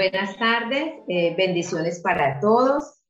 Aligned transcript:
buenas 0.00 0.38
tardes, 0.38 0.94
eh, 1.08 1.34
bendiciones 1.36 2.00
para 2.00 2.40
todos. 2.40 3.02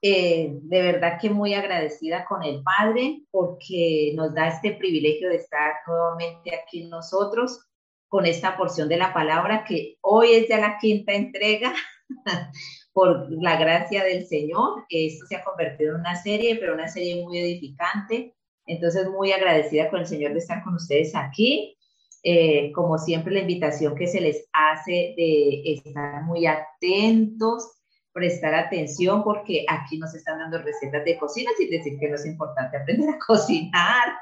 Eh, 0.00 0.48
de 0.62 0.82
verdad 0.82 1.18
que 1.20 1.28
muy 1.28 1.52
agradecida 1.52 2.24
con 2.24 2.42
el 2.42 2.62
Padre 2.62 3.20
porque 3.30 4.14
nos 4.16 4.34
da 4.34 4.48
este 4.48 4.72
privilegio 4.72 5.28
de 5.28 5.36
estar 5.36 5.74
nuevamente 5.86 6.56
aquí 6.56 6.88
nosotros 6.88 7.68
con 8.08 8.24
esta 8.24 8.56
porción 8.56 8.88
de 8.88 8.96
la 8.96 9.12
palabra 9.12 9.64
que 9.64 9.98
hoy 10.00 10.32
es 10.32 10.48
ya 10.48 10.58
la 10.58 10.78
quinta 10.78 11.12
entrega 11.12 11.74
por 12.94 13.30
la 13.30 13.56
gracia 13.58 14.02
del 14.02 14.26
Señor. 14.26 14.86
Esto 14.88 15.26
se 15.26 15.36
ha 15.36 15.44
convertido 15.44 15.94
en 15.94 16.00
una 16.00 16.16
serie, 16.16 16.56
pero 16.56 16.72
una 16.72 16.88
serie 16.88 17.22
muy 17.22 17.38
edificante. 17.38 18.34
Entonces, 18.64 19.06
muy 19.10 19.32
agradecida 19.32 19.90
con 19.90 20.00
el 20.00 20.06
Señor 20.06 20.32
de 20.32 20.38
estar 20.38 20.64
con 20.64 20.76
ustedes 20.76 21.14
aquí. 21.14 21.76
Eh, 22.24 22.70
como 22.72 22.98
siempre, 22.98 23.32
la 23.34 23.40
invitación 23.40 23.96
que 23.96 24.06
se 24.06 24.20
les 24.20 24.48
hace 24.52 25.14
de 25.16 25.62
estar 25.74 26.22
muy 26.22 26.46
atentos, 26.46 27.82
prestar 28.12 28.54
atención, 28.54 29.24
porque 29.24 29.64
aquí 29.68 29.98
nos 29.98 30.14
están 30.14 30.38
dando 30.38 30.58
recetas 30.58 31.04
de 31.04 31.18
cocina, 31.18 31.50
sin 31.56 31.70
decir 31.70 31.98
que 31.98 32.08
no 32.08 32.14
es 32.14 32.26
importante 32.26 32.76
aprender 32.76 33.10
a 33.10 33.18
cocinar. 33.26 34.14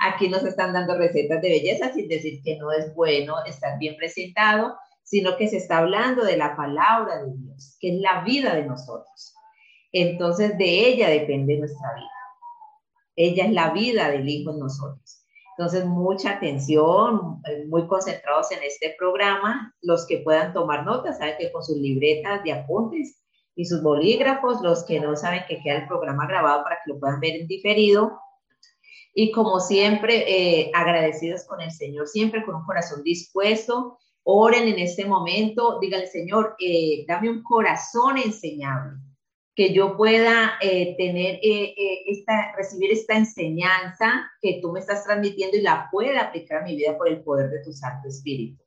Aquí 0.00 0.28
nos 0.28 0.44
están 0.44 0.72
dando 0.72 0.96
recetas 0.96 1.40
de 1.42 1.48
belleza, 1.48 1.92
sin 1.92 2.08
decir 2.08 2.40
que 2.42 2.56
no 2.56 2.72
es 2.72 2.92
bueno 2.94 3.36
estar 3.46 3.78
bien 3.78 3.96
presentado, 3.96 4.76
sino 5.04 5.36
que 5.36 5.46
se 5.48 5.58
está 5.58 5.78
hablando 5.78 6.24
de 6.24 6.36
la 6.36 6.56
palabra 6.56 7.22
de 7.22 7.32
Dios, 7.36 7.76
que 7.78 7.94
es 7.94 8.00
la 8.00 8.24
vida 8.24 8.54
de 8.56 8.64
nosotros. 8.64 9.34
Entonces, 9.92 10.58
de 10.58 10.88
ella 10.88 11.08
depende 11.08 11.56
nuestra 11.58 11.94
vida. 11.94 12.08
Ella 13.16 13.44
es 13.44 13.52
la 13.52 13.70
vida 13.70 14.10
del 14.10 14.28
Hijo 14.28 14.50
en 14.50 14.58
nosotros. 14.58 15.23
Entonces, 15.56 15.84
mucha 15.84 16.32
atención, 16.32 17.40
eh, 17.46 17.64
muy 17.68 17.86
concentrados 17.86 18.50
en 18.50 18.62
este 18.62 18.94
programa. 18.98 19.72
Los 19.82 20.06
que 20.06 20.18
puedan 20.18 20.52
tomar 20.52 20.84
notas, 20.84 21.18
saben 21.18 21.36
que 21.38 21.52
con 21.52 21.62
sus 21.62 21.76
libretas 21.76 22.42
de 22.42 22.52
apuntes 22.52 23.22
y 23.54 23.64
sus 23.64 23.82
bolígrafos, 23.82 24.60
los 24.62 24.84
que 24.84 24.98
no 24.98 25.14
saben 25.14 25.44
que 25.48 25.60
queda 25.62 25.76
el 25.76 25.86
programa 25.86 26.26
grabado 26.26 26.64
para 26.64 26.76
que 26.76 26.92
lo 26.92 26.98
puedan 26.98 27.20
ver 27.20 27.36
en 27.36 27.46
diferido. 27.46 28.18
Y 29.14 29.30
como 29.30 29.60
siempre, 29.60 30.24
eh, 30.26 30.72
agradecidos 30.74 31.44
con 31.44 31.60
el 31.60 31.70
Señor, 31.70 32.08
siempre 32.08 32.44
con 32.44 32.56
un 32.56 32.64
corazón 32.64 33.04
dispuesto. 33.04 33.98
Oren 34.24 34.66
en 34.66 34.80
este 34.80 35.04
momento, 35.04 35.78
díganle, 35.80 36.08
Señor, 36.08 36.56
eh, 36.58 37.04
dame 37.06 37.30
un 37.30 37.42
corazón 37.44 38.18
enseñable 38.18 38.98
que 39.54 39.72
yo 39.72 39.96
pueda 39.96 40.54
eh, 40.60 40.96
tener 40.96 41.36
eh, 41.36 41.74
eh, 41.76 42.02
esta, 42.06 42.52
recibir 42.56 42.90
esta 42.90 43.14
enseñanza 43.14 44.30
que 44.40 44.58
tú 44.60 44.72
me 44.72 44.80
estás 44.80 45.04
transmitiendo 45.04 45.56
y 45.56 45.62
la 45.62 45.88
pueda 45.92 46.22
aplicar 46.22 46.62
a 46.62 46.64
mi 46.64 46.76
vida 46.76 46.98
por 46.98 47.08
el 47.08 47.22
poder 47.22 47.50
de 47.50 47.62
tu 47.62 47.72
Santo 47.72 48.08
Espíritu. 48.08 48.62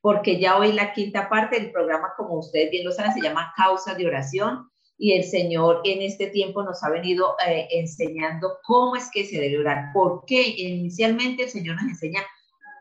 Porque 0.00 0.38
ya 0.38 0.56
hoy 0.56 0.72
la 0.72 0.92
quinta 0.92 1.28
parte 1.28 1.58
del 1.58 1.72
programa, 1.72 2.12
como 2.16 2.38
ustedes 2.38 2.70
bien 2.70 2.84
lo 2.84 2.92
saben, 2.92 3.12
se 3.12 3.20
llama 3.20 3.52
Causa 3.56 3.94
de 3.94 4.06
Oración 4.06 4.70
y 4.96 5.12
el 5.12 5.24
Señor 5.24 5.80
en 5.84 6.02
este 6.02 6.28
tiempo 6.28 6.62
nos 6.62 6.82
ha 6.84 6.90
venido 6.90 7.34
enseñando 7.70 8.58
cómo 8.64 8.96
es 8.96 9.10
que 9.12 9.24
se 9.24 9.40
debe 9.40 9.58
orar. 9.58 9.92
¿Por 9.92 10.24
qué? 10.26 10.42
Inicialmente 10.46 11.44
el 11.44 11.50
Señor 11.50 11.76
nos 11.76 11.90
enseña 11.90 12.20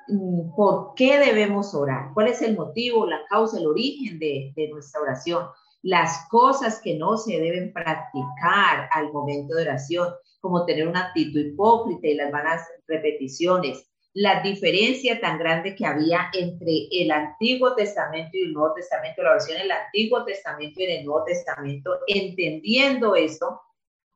mm, 0.07 0.55
por 0.55 0.93
qué 0.95 1.17
debemos 1.17 1.73
orar, 1.73 2.11
cuál 2.13 2.27
es 2.27 2.41
el 2.41 2.55
motivo, 2.55 3.05
la 3.05 3.21
causa, 3.29 3.57
el 3.57 3.67
origen 3.67 4.19
de, 4.19 4.53
de 4.55 4.69
nuestra 4.69 5.01
oración 5.01 5.47
las 5.81 6.27
cosas 6.29 6.81
que 6.81 6.95
no 6.95 7.17
se 7.17 7.39
deben 7.39 7.71
practicar 7.71 8.89
al 8.91 9.11
momento 9.13 9.55
de 9.55 9.63
oración, 9.63 10.13
como 10.41 10.65
tener 10.65 10.87
una 10.87 11.07
actitud 11.07 11.39
hipócrita 11.39 12.07
y 12.07 12.15
las 12.15 12.31
vanas 12.31 12.67
repeticiones, 12.87 13.89
la 14.13 14.41
diferencia 14.41 15.19
tan 15.19 15.37
grande 15.37 15.75
que 15.75 15.85
había 15.85 16.29
entre 16.33 16.87
el 16.91 17.11
Antiguo 17.11 17.75
Testamento 17.75 18.31
y 18.33 18.43
el 18.43 18.53
Nuevo 18.53 18.73
Testamento, 18.73 19.21
la 19.21 19.31
oración 19.31 19.57
en 19.57 19.63
el 19.65 19.71
Antiguo 19.71 20.25
Testamento 20.25 20.79
y 20.79 20.83
en 20.85 20.99
el 20.99 21.05
Nuevo 21.05 21.23
Testamento, 21.25 21.99
entendiendo 22.07 23.15
esto, 23.15 23.61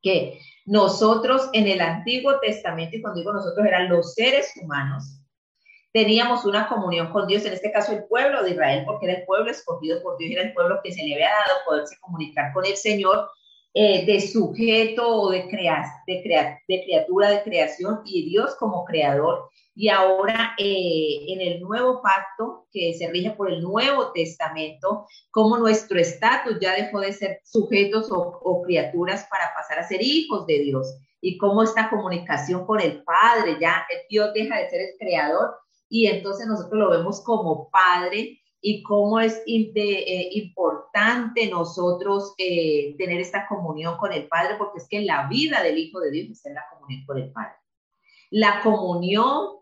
que 0.01 0.39
nosotros 0.65 1.49
en 1.53 1.67
el 1.67 1.79
Antiguo 1.79 2.39
Testamento, 2.39 2.97
y 2.97 3.01
cuando 3.01 3.19
digo 3.19 3.31
nosotros 3.31 3.65
eran 3.65 3.87
los 3.87 4.13
seres 4.13 4.51
humanos, 4.61 5.22
teníamos 5.93 6.43
una 6.43 6.67
comunión 6.67 7.11
con 7.11 7.27
Dios, 7.27 7.45
en 7.45 7.53
este 7.53 7.71
caso 7.71 7.93
el 7.93 8.05
pueblo 8.05 8.43
de 8.43 8.51
Israel, 8.51 8.83
porque 8.85 9.05
era 9.05 9.19
el 9.19 9.25
pueblo 9.25 9.51
escogido 9.51 10.01
por 10.01 10.17
Dios, 10.17 10.31
era 10.31 10.41
el 10.41 10.53
pueblo 10.53 10.79
que 10.83 10.91
se 10.91 11.03
le 11.03 11.13
había 11.13 11.29
dado 11.29 11.59
poderse 11.65 11.97
comunicar 12.01 12.51
con 12.51 12.65
el 12.65 12.75
Señor 12.75 13.29
eh, 13.75 14.03
de 14.05 14.19
sujeto 14.19 15.07
o 15.07 15.29
de, 15.29 15.47
crea, 15.47 15.85
de, 16.07 16.15
de 16.67 16.83
criatura 16.83 17.29
de 17.29 17.43
creación 17.43 18.01
y 18.05 18.27
Dios 18.27 18.55
como 18.55 18.85
creador. 18.85 19.49
Y 19.75 19.89
ahora 19.89 20.55
eh, 20.57 21.25
en 21.27 21.41
el 21.41 21.59
nuevo 21.59 22.01
pacto 22.01 22.67
que 22.71 22.93
se 22.93 23.09
rige 23.09 23.31
por 23.31 23.51
el 23.51 23.61
Nuevo 23.61 24.11
Testamento, 24.11 25.05
como 25.31 25.57
nuestro 25.57 25.99
estatus 25.99 26.59
ya 26.59 26.75
dejó 26.75 27.01
de 27.01 27.13
ser 27.13 27.39
sujetos 27.43 28.11
o, 28.11 28.39
o 28.43 28.61
criaturas 28.63 29.27
para 29.29 29.53
pasar 29.55 29.79
a 29.79 29.87
ser 29.87 30.01
hijos 30.01 30.45
de 30.47 30.59
Dios 30.59 30.95
y 31.21 31.37
cómo 31.37 31.63
esta 31.63 31.89
comunicación 31.89 32.65
con 32.65 32.79
el 32.79 33.03
Padre, 33.03 33.57
ya 33.59 33.85
Dios 34.09 34.33
deja 34.33 34.57
de 34.57 34.69
ser 34.69 34.81
el 34.81 34.95
creador 34.99 35.55
y 35.93 36.07
entonces 36.07 36.47
nosotros 36.47 36.79
lo 36.79 36.89
vemos 36.89 37.21
como 37.21 37.69
padre 37.69 38.41
y 38.59 38.81
cómo 38.81 39.19
es 39.19 39.43
eh, 39.45 40.29
importante 40.31 41.47
nosotros 41.51 42.33
eh, 42.39 42.95
tener 42.97 43.21
esta 43.21 43.47
comunión 43.47 43.97
con 43.97 44.11
el 44.11 44.27
Padre, 44.27 44.55
porque 44.57 44.79
es 44.79 44.87
que 44.89 45.01
la 45.01 45.27
vida 45.27 45.61
del 45.61 45.77
Hijo 45.77 45.99
de 45.99 46.09
Dios 46.09 46.31
está 46.31 46.49
en 46.49 46.55
la 46.55 46.65
comunión 46.71 47.05
con 47.05 47.19
el 47.19 47.31
Padre. 47.31 47.53
La 48.31 48.61
comunión 48.61 49.57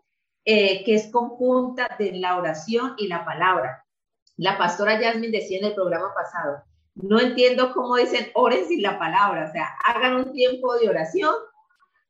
eh, 0.46 0.82
que 0.84 0.94
es 0.94 1.12
conjunta 1.12 1.96
de 1.98 2.12
la 2.12 2.38
oración 2.38 2.94
y 2.96 3.08
la 3.08 3.26
palabra. 3.26 3.84
La 4.38 4.56
pastora 4.56 4.98
Jasmine 4.98 5.36
decía 5.36 5.58
en 5.58 5.66
el 5.66 5.74
programa 5.74 6.14
pasado, 6.14 6.62
no 6.94 7.20
entiendo 7.20 7.74
cómo 7.74 7.96
dicen 7.96 8.30
oren 8.32 8.64
sin 8.64 8.80
la 8.80 8.98
palabra, 8.98 9.48
o 9.50 9.52
sea, 9.52 9.68
hagan 9.84 10.16
un 10.16 10.32
tiempo 10.32 10.76
de 10.76 10.88
oración 10.88 11.34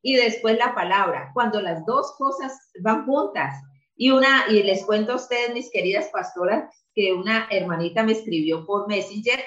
y 0.00 0.14
después 0.14 0.56
la 0.58 0.76
palabra, 0.76 1.32
cuando 1.34 1.60
las 1.60 1.84
dos 1.86 2.14
cosas 2.16 2.70
van 2.80 3.04
juntas. 3.04 3.60
Y 4.02 4.10
una, 4.10 4.46
y 4.48 4.64
les 4.64 4.84
cuento 4.84 5.12
a 5.12 5.14
ustedes, 5.14 5.54
mis 5.54 5.70
queridas 5.70 6.08
pastoras, 6.12 6.64
que 6.92 7.12
una 7.12 7.46
hermanita 7.52 8.02
me 8.02 8.10
escribió 8.10 8.66
por 8.66 8.88
Messenger 8.88 9.38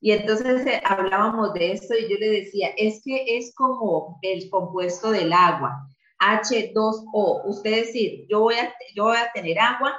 y 0.00 0.10
entonces 0.10 0.66
eh, 0.66 0.82
hablábamos 0.84 1.54
de 1.54 1.70
esto 1.70 1.94
y 1.96 2.10
yo 2.10 2.16
le 2.18 2.30
decía, 2.30 2.70
es 2.76 3.00
que 3.04 3.36
es 3.36 3.54
como 3.54 4.18
el 4.22 4.50
compuesto 4.50 5.12
del 5.12 5.32
agua, 5.32 5.88
H2O. 6.18 7.42
Usted 7.44 7.84
decir, 7.84 8.26
yo 8.28 8.40
voy, 8.40 8.56
a, 8.56 8.74
yo 8.96 9.04
voy 9.04 9.18
a 9.18 9.30
tener 9.32 9.56
agua, 9.60 9.96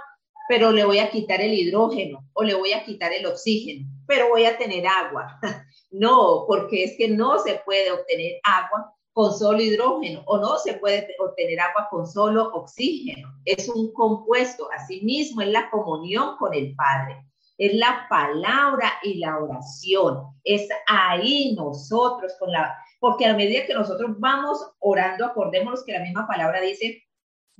pero 0.49 0.73
le 0.73 0.83
voy 0.83 0.99
a 0.99 1.09
quitar 1.09 1.39
el 1.39 1.53
hidrógeno 1.53 2.27
o 2.33 2.43
le 2.43 2.55
voy 2.55 2.73
a 2.73 2.83
quitar 2.83 3.13
el 3.13 3.25
oxígeno, 3.25 3.87
pero 4.05 4.27
voy 4.27 4.43
a 4.43 4.57
tener 4.57 4.85
agua. 4.85 5.39
No, 5.89 6.43
porque 6.49 6.83
es 6.83 6.97
que 6.97 7.07
no 7.07 7.39
se 7.39 7.61
puede 7.65 7.93
obtener 7.93 8.41
agua 8.43 8.93
con 9.17 9.33
solo 9.33 9.59
hidrógeno 9.59 10.21
o 10.27 10.37
no 10.37 10.59
se 10.59 10.75
puede 10.75 11.15
obtener 11.17 11.59
agua 11.59 11.87
con 11.89 12.05
solo 12.05 12.53
oxígeno. 12.53 13.33
Es 13.45 13.67
un 13.67 13.91
compuesto, 13.91 14.69
asimismo 14.71 15.41
es 15.41 15.47
la 15.47 15.71
comunión 15.71 16.37
con 16.37 16.53
el 16.53 16.75
Padre, 16.75 17.25
es 17.57 17.73
la 17.73 18.05
palabra 18.11 18.93
y 19.01 19.15
la 19.15 19.39
oración. 19.39 20.19
Es 20.43 20.69
ahí 20.85 21.55
nosotros 21.55 22.35
con 22.37 22.51
la, 22.51 22.77
porque 22.99 23.25
a 23.25 23.33
medida 23.33 23.65
que 23.65 23.73
nosotros 23.73 24.11
vamos 24.19 24.63
orando, 24.77 25.25
acordémonos 25.25 25.83
que 25.83 25.93
la 25.93 26.01
misma 26.01 26.27
palabra 26.27 26.61
dice 26.61 27.03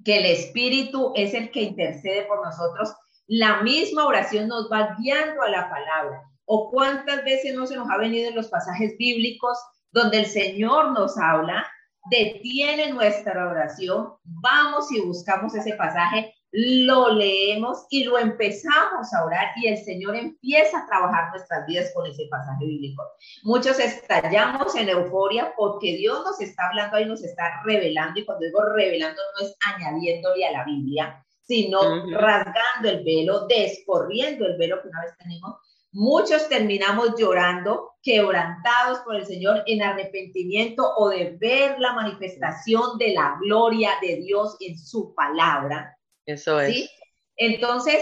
que 0.05 0.17
el 0.17 0.27
Espíritu 0.27 1.11
es 1.15 1.33
el 1.33 1.49
que 1.49 1.63
intercede 1.63 2.25
por 2.25 2.45
nosotros. 2.45 2.93
La 3.25 3.63
misma 3.63 4.05
oración 4.05 4.47
nos 4.47 4.71
va 4.71 4.95
guiando 4.99 5.41
a 5.41 5.49
la 5.49 5.67
palabra. 5.71 6.21
¿O 6.45 6.69
cuántas 6.69 7.25
veces 7.25 7.55
no 7.55 7.65
se 7.65 7.75
nos 7.75 7.89
ha 7.89 7.97
venido 7.97 8.29
en 8.29 8.35
los 8.35 8.47
pasajes 8.47 8.95
bíblicos 8.95 9.57
donde 9.91 10.19
el 10.19 10.25
Señor 10.25 10.91
nos 10.91 11.17
habla, 11.17 11.65
detiene 12.09 12.91
nuestra 12.91 13.47
oración, 13.47 14.13
vamos 14.23 14.91
y 14.91 15.01
buscamos 15.01 15.55
ese 15.55 15.73
pasaje, 15.73 16.33
lo 16.51 17.13
leemos 17.13 17.85
y 17.89 18.05
lo 18.05 18.17
empezamos 18.17 19.13
a 19.13 19.25
orar 19.25 19.47
y 19.57 19.67
el 19.67 19.77
Señor 19.77 20.15
empieza 20.15 20.79
a 20.79 20.85
trabajar 20.85 21.29
nuestras 21.31 21.67
vidas 21.67 21.91
con 21.93 22.05
ese 22.07 22.25
pasaje 22.29 22.65
bíblico. 22.65 23.03
Muchos 23.43 23.79
estallamos 23.79 24.73
en 24.75 24.89
euforia 24.89 25.53
porque 25.57 25.97
Dios 25.97 26.23
nos 26.23 26.39
está 26.39 26.69
hablando 26.69 26.99
y 26.99 27.05
nos 27.05 27.23
está 27.23 27.61
revelando 27.65 28.19
y 28.19 28.25
cuando 28.25 28.45
digo 28.45 28.63
revelando 28.73 29.21
no 29.39 29.45
es 29.45 29.55
añadiéndole 29.65 30.47
a 30.47 30.51
la 30.53 30.63
Biblia, 30.63 31.25
sino 31.43 31.79
rasgando 32.11 32.89
el 32.89 33.03
velo, 33.03 33.45
descorriendo 33.47 34.45
el 34.45 34.57
velo 34.57 34.81
que 34.81 34.87
una 34.87 35.01
vez 35.01 35.17
tenemos 35.17 35.57
Muchos 35.99 36.47
terminamos 36.47 37.15
llorando, 37.17 37.93
quebrantados 38.03 38.99
por 38.99 39.15
el 39.15 39.25
Señor 39.25 39.63
en 39.65 39.81
arrepentimiento 39.81 40.93
o 40.95 41.09
de 41.09 41.35
ver 41.41 41.79
la 41.79 41.93
manifestación 41.93 42.99
de 42.99 43.15
la 43.15 43.35
gloria 43.41 43.93
de 43.99 44.17
Dios 44.17 44.57
en 44.59 44.77
su 44.77 45.15
palabra. 45.15 45.97
Eso 46.23 46.59
es. 46.61 46.71
¿sí? 46.71 46.89
Entonces, 47.35 47.97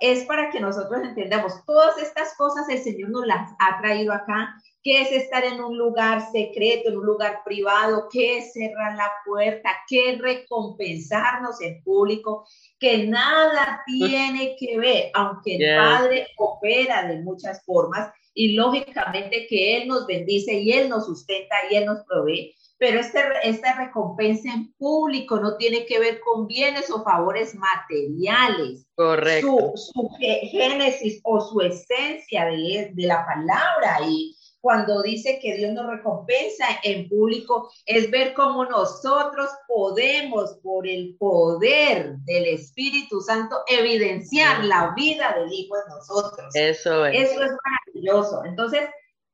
es 0.00 0.24
para 0.24 0.50
que 0.50 0.60
nosotros 0.60 1.02
entendamos 1.02 1.64
todas 1.64 1.96
estas 1.98 2.36
cosas 2.36 2.68
el 2.68 2.78
Señor 2.78 3.10
nos 3.10 3.26
las 3.26 3.50
ha 3.58 3.80
traído 3.80 4.12
acá 4.12 4.54
qué 4.84 5.00
es 5.00 5.12
estar 5.12 5.44
en 5.44 5.64
un 5.64 5.78
lugar 5.78 6.30
secreto, 6.30 6.90
en 6.90 6.98
un 6.98 7.06
lugar 7.06 7.40
privado, 7.44 8.08
qué 8.12 8.38
es 8.38 8.52
cerrar 8.52 8.94
la 8.96 9.10
puerta, 9.24 9.70
qué 9.88 10.12
es 10.12 10.18
recompensarnos 10.20 11.60
en 11.62 11.82
público, 11.82 12.46
que 12.78 13.06
nada 13.06 13.82
tiene 13.86 14.56
que 14.58 14.78
ver, 14.78 15.10
aunque 15.14 15.56
el 15.56 15.76
Padre 15.76 16.28
opera 16.36 17.08
de 17.08 17.22
muchas 17.22 17.64
formas 17.64 18.12
y 18.34 18.52
lógicamente 18.52 19.46
que 19.48 19.78
Él 19.78 19.88
nos 19.88 20.06
bendice 20.06 20.52
y 20.52 20.72
Él 20.72 20.90
nos 20.90 21.06
sustenta 21.06 21.54
y 21.70 21.76
Él 21.76 21.86
nos 21.86 22.04
provee, 22.04 22.54
pero 22.84 23.00
este, 23.00 23.18
esta 23.44 23.76
recompensa 23.76 24.52
en 24.52 24.70
público 24.74 25.40
no 25.40 25.56
tiene 25.56 25.86
que 25.86 25.98
ver 25.98 26.20
con 26.20 26.46
bienes 26.46 26.90
o 26.90 27.02
favores 27.02 27.54
materiales. 27.54 28.86
Correcto. 28.94 29.72
Su, 29.74 29.92
su 29.94 30.08
génesis 30.18 31.18
o 31.24 31.40
su 31.40 31.62
esencia 31.62 32.44
de, 32.44 32.90
de 32.92 33.06
la 33.06 33.24
palabra 33.24 34.00
y 34.06 34.36
cuando 34.60 35.00
dice 35.00 35.38
que 35.40 35.56
Dios 35.56 35.72
nos 35.72 35.86
recompensa 35.86 36.66
en 36.82 37.08
público, 37.08 37.70
es 37.86 38.10
ver 38.10 38.34
cómo 38.34 38.66
nosotros 38.66 39.48
podemos, 39.66 40.58
por 40.62 40.86
el 40.86 41.16
poder 41.18 42.16
del 42.26 42.44
Espíritu 42.48 43.22
Santo, 43.22 43.62
evidenciar 43.66 44.62
la 44.62 44.92
vida 44.94 45.34
del 45.38 45.50
Hijo 45.50 45.74
en 45.76 45.88
nosotros. 45.88 46.54
Eso 46.54 47.06
es. 47.06 47.30
Eso 47.30 47.44
es 47.44 47.50
maravilloso. 47.94 48.44
Entonces, 48.44 48.82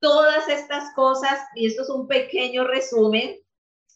todas 0.00 0.48
estas 0.48 0.92
cosas, 0.94 1.38
y 1.54 1.66
esto 1.66 1.82
es 1.82 1.90
un 1.90 2.08
pequeño 2.08 2.64
resumen 2.64 3.36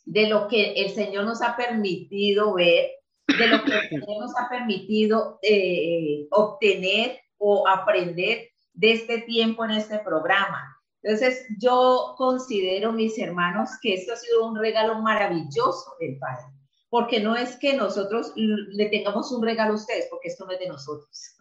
de 0.04 0.28
lo 0.28 0.48
que 0.48 0.72
el 0.74 0.90
Señor 0.90 1.24
nos 1.24 1.42
ha 1.42 1.56
permitido 1.56 2.54
ver, 2.54 2.90
de 3.26 3.46
lo 3.46 3.64
que 3.64 3.72
el 3.72 3.88
Señor 3.88 4.18
nos 4.20 4.32
ha 4.38 4.48
permitido 4.48 5.38
eh, 5.42 6.26
obtener 6.30 7.20
o 7.38 7.66
aprender 7.66 8.48
de 8.74 8.92
este 8.92 9.22
tiempo 9.22 9.64
en 9.64 9.72
este 9.72 9.98
programa. 9.98 10.74
Entonces, 11.02 11.46
yo 11.58 12.14
considero, 12.16 12.92
mis 12.92 13.18
hermanos, 13.18 13.70
que 13.82 13.94
esto 13.94 14.14
ha 14.14 14.16
sido 14.16 14.46
un 14.46 14.56
regalo 14.56 15.00
maravilloso 15.00 15.96
del 16.00 16.18
Padre, 16.18 16.46
porque 16.88 17.20
no 17.20 17.36
es 17.36 17.56
que 17.56 17.76
nosotros 17.76 18.32
le 18.36 18.86
tengamos 18.86 19.30
un 19.30 19.42
regalo 19.42 19.72
a 19.72 19.76
ustedes, 19.76 20.06
porque 20.10 20.28
esto 20.28 20.46
no 20.46 20.52
es 20.52 20.60
de 20.60 20.68
nosotros. 20.68 21.36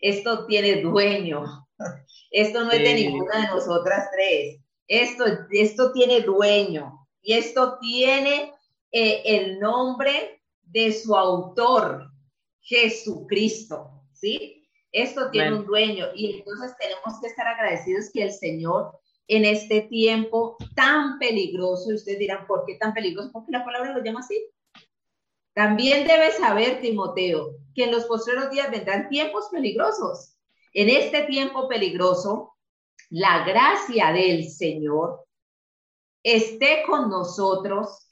Esto 0.00 0.46
tiene 0.46 0.80
dueño. 0.80 1.44
Esto 2.30 2.64
no 2.64 2.70
es 2.72 2.78
de 2.78 2.94
ninguna 2.94 3.42
de 3.42 3.46
nosotras 3.48 4.08
tres. 4.14 4.60
Esto, 4.88 5.24
esto 5.50 5.92
tiene 5.92 6.20
dueño 6.20 7.06
y 7.22 7.34
esto 7.34 7.78
tiene 7.78 8.52
eh, 8.90 9.22
el 9.24 9.58
nombre 9.58 10.42
de 10.62 10.92
su 10.92 11.14
autor, 11.14 12.10
Jesucristo, 12.60 13.90
¿sí? 14.12 14.68
Esto 14.90 15.30
tiene 15.30 15.54
un 15.54 15.66
dueño 15.66 16.06
y 16.14 16.38
entonces 16.38 16.76
tenemos 16.78 17.20
que 17.20 17.28
estar 17.28 17.46
agradecidos 17.46 18.10
que 18.12 18.24
el 18.24 18.32
Señor 18.32 18.92
en 19.28 19.46
este 19.46 19.82
tiempo 19.82 20.56
tan 20.74 21.18
peligroso. 21.18 21.90
Y 21.90 21.94
ustedes 21.94 22.18
dirán, 22.18 22.46
¿por 22.46 22.66
qué 22.66 22.74
tan 22.74 22.92
peligroso? 22.92 23.30
Porque 23.32 23.52
la 23.52 23.64
palabra 23.64 23.92
lo 23.92 24.04
llama 24.04 24.20
así. 24.20 24.50
También 25.54 26.06
debes 26.06 26.36
saber, 26.36 26.80
Timoteo, 26.80 27.56
que 27.74 27.84
en 27.84 27.92
los 27.92 28.04
posteriores 28.04 28.50
días 28.50 28.70
vendrán 28.70 29.08
tiempos 29.08 29.48
peligrosos. 29.50 30.31
En 30.74 30.88
este 30.88 31.24
tiempo 31.24 31.68
peligroso, 31.68 32.54
la 33.10 33.44
gracia 33.44 34.10
del 34.12 34.48
Señor 34.48 35.26
esté 36.22 36.82
con 36.86 37.10
nosotros, 37.10 38.08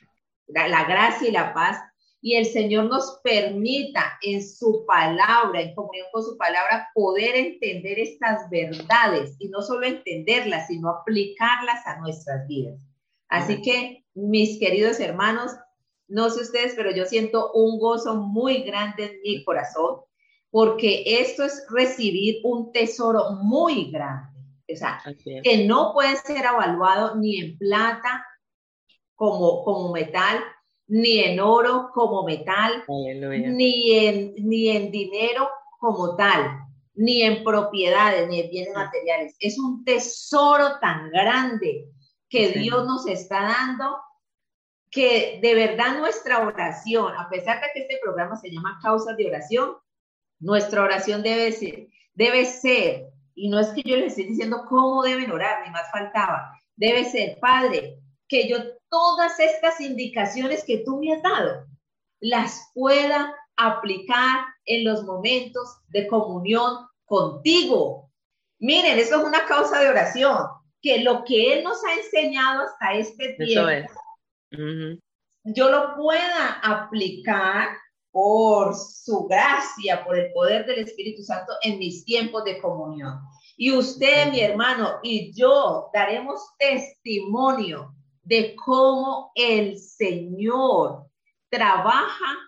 la 0.47 0.85
gracia 0.85 1.29
y 1.29 1.33
la 1.33 1.55
paz 1.55 1.79
y 2.21 2.35
el 2.35 2.45
Señor 2.45 2.85
nos 2.85 3.19
permita 3.25 4.19
en 4.21 4.47
su 4.47 4.85
palabra, 4.87 5.63
en 5.63 5.75
comunión 5.75 6.07
con 6.13 6.23
su 6.23 6.37
palabra, 6.37 6.91
poder 6.95 7.35
entender 7.35 7.99
estas 7.99 8.51
verdades 8.51 9.37
y 9.39 9.49
no 9.49 9.63
solo 9.63 9.87
entenderlas, 9.87 10.67
sino 10.67 10.91
aplicarlas 10.91 11.87
a 11.87 11.99
nuestras 12.01 12.47
vidas. 12.47 12.79
Así 13.29 13.63
que, 13.63 14.05
mis 14.13 14.59
queridos 14.59 15.01
hermanos, 15.01 15.53
no 16.09 16.29
sé 16.29 16.43
ustedes, 16.43 16.75
pero 16.77 16.91
yo 16.91 17.07
siento 17.07 17.53
un 17.53 17.79
gozo 17.79 18.17
muy 18.17 18.65
grande 18.65 19.05
en 19.05 19.21
mi 19.23 19.45
corazón 19.45 20.01
porque 20.51 21.05
esto 21.07 21.45
es 21.45 21.65
recibir 21.71 22.41
un 22.45 22.73
tesoro 22.73 23.33
muy 23.43 23.91
grande, 23.91 24.41
o 24.73 24.77
sea, 24.77 25.03
que 25.25 25.67
no 25.67 25.93
puede 25.93 26.17
ser 26.17 26.45
evaluado 26.45 27.17
ni 27.17 27.39
en 27.39 27.59
plata 27.59 28.25
como, 29.15 29.65
como 29.65 29.93
metal, 29.93 30.41
ni 30.87 31.21
en 31.21 31.39
oro 31.39 31.91
como 31.93 32.25
metal, 32.25 32.85
ni 32.89 33.93
en, 33.93 34.35
ni 34.37 34.69
en 34.71 34.91
dinero 34.91 35.49
como 35.79 36.17
tal, 36.17 36.59
ni 36.95 37.23
en 37.23 37.45
propiedades, 37.45 38.29
ni 38.29 38.41
en 38.41 38.51
bienes 38.51 38.75
materiales. 38.75 39.37
Es 39.39 39.59
un 39.59 39.85
tesoro 39.85 40.79
tan 40.81 41.11
grande 41.11 41.87
que 42.29 42.49
Dios 42.49 42.87
nos 42.87 43.07
está 43.07 43.43
dando 43.43 43.99
que 44.91 45.39
de 45.41 45.55
verdad 45.55 45.99
nuestra 45.99 46.41
oración, 46.41 47.15
a 47.17 47.29
pesar 47.29 47.61
de 47.61 47.69
que 47.73 47.81
este 47.83 47.99
programa 48.03 48.37
se 48.37 48.51
llama 48.51 48.79
Causas 48.83 49.17
de 49.17 49.29
Oración, 49.29 49.77
nuestra 50.41 50.83
oración 50.83 51.23
debe 51.23 51.53
ser, 51.53 51.89
debe 52.15 52.45
ser, 52.47 53.07
y 53.35 53.49
no 53.49 53.61
es 53.61 53.69
que 53.69 53.83
yo 53.85 53.97
les 53.97 54.19
esté 54.19 54.25
diciendo 54.25 54.65
cómo 54.69 55.03
deben 55.03 55.31
orar, 55.31 55.65
ni 55.65 55.71
más 55.71 55.91
faltaba, 55.93 56.59
debe 56.77 57.05
ser, 57.05 57.39
Padre, 57.39 57.99
que 58.27 58.49
yo 58.49 58.59
todas 58.89 59.39
estas 59.39 59.81
indicaciones 59.81 60.65
que 60.65 60.79
tú 60.79 60.99
me 60.99 61.13
has 61.13 61.23
dado 61.23 61.67
las 62.21 62.71
pueda 62.75 63.35
aplicar 63.57 64.47
en 64.65 64.85
los 64.85 65.05
momentos 65.05 65.79
de 65.89 66.07
comunión 66.07 66.87
contigo. 67.05 68.11
Miren, 68.59 68.99
eso 68.99 69.21
es 69.21 69.25
una 69.25 69.47
causa 69.47 69.81
de 69.81 69.89
oración, 69.89 70.37
que 70.83 71.03
lo 71.03 71.25
que 71.25 71.55
Él 71.55 71.65
nos 71.65 71.83
ha 71.85 71.95
enseñado 71.95 72.65
hasta 72.65 72.95
este 72.95 73.35
tiempo, 73.35 73.93
yo 75.45 75.71
lo 75.71 75.97
pueda 75.97 76.61
aplicar 76.63 77.69
por 78.13 78.75
su 78.75 79.27
gracia, 79.27 80.05
por 80.05 80.19
el 80.19 80.33
poder 80.33 80.67
del 80.67 80.81
Espíritu 80.81 81.23
Santo 81.23 81.53
en 81.63 81.79
mis 81.79 82.05
tiempos 82.05 82.45
de 82.45 82.61
comunión. 82.61 83.21
Y 83.57 83.73
usted, 83.73 84.31
mi 84.31 84.41
hermano, 84.41 84.99
y 85.03 85.33
yo 85.33 85.91
daremos 85.93 86.41
testimonio 86.59 87.95
de 88.23 88.57
cómo 88.57 89.33
el 89.35 89.79
Señor 89.79 91.07
trabaja 91.51 92.39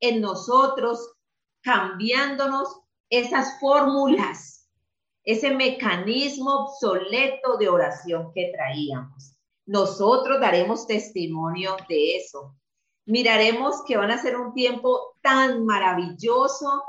en 0.00 0.20
nosotros, 0.20 1.12
cambiándonos 1.62 2.80
esas 3.10 3.58
fórmulas, 3.60 4.68
ese 5.24 5.50
mecanismo 5.50 6.66
obsoleto 6.66 7.56
de 7.58 7.68
oración 7.68 8.32
que 8.34 8.52
traíamos. 8.54 9.36
Nosotros 9.66 10.40
daremos 10.40 10.86
testimonio 10.86 11.76
de 11.88 12.16
eso. 12.16 12.56
Miraremos 13.06 13.82
que 13.86 13.96
van 13.96 14.10
a 14.10 14.22
ser 14.22 14.36
un 14.36 14.54
tiempo 14.54 15.09
tan 15.22 15.64
maravilloso 15.64 16.82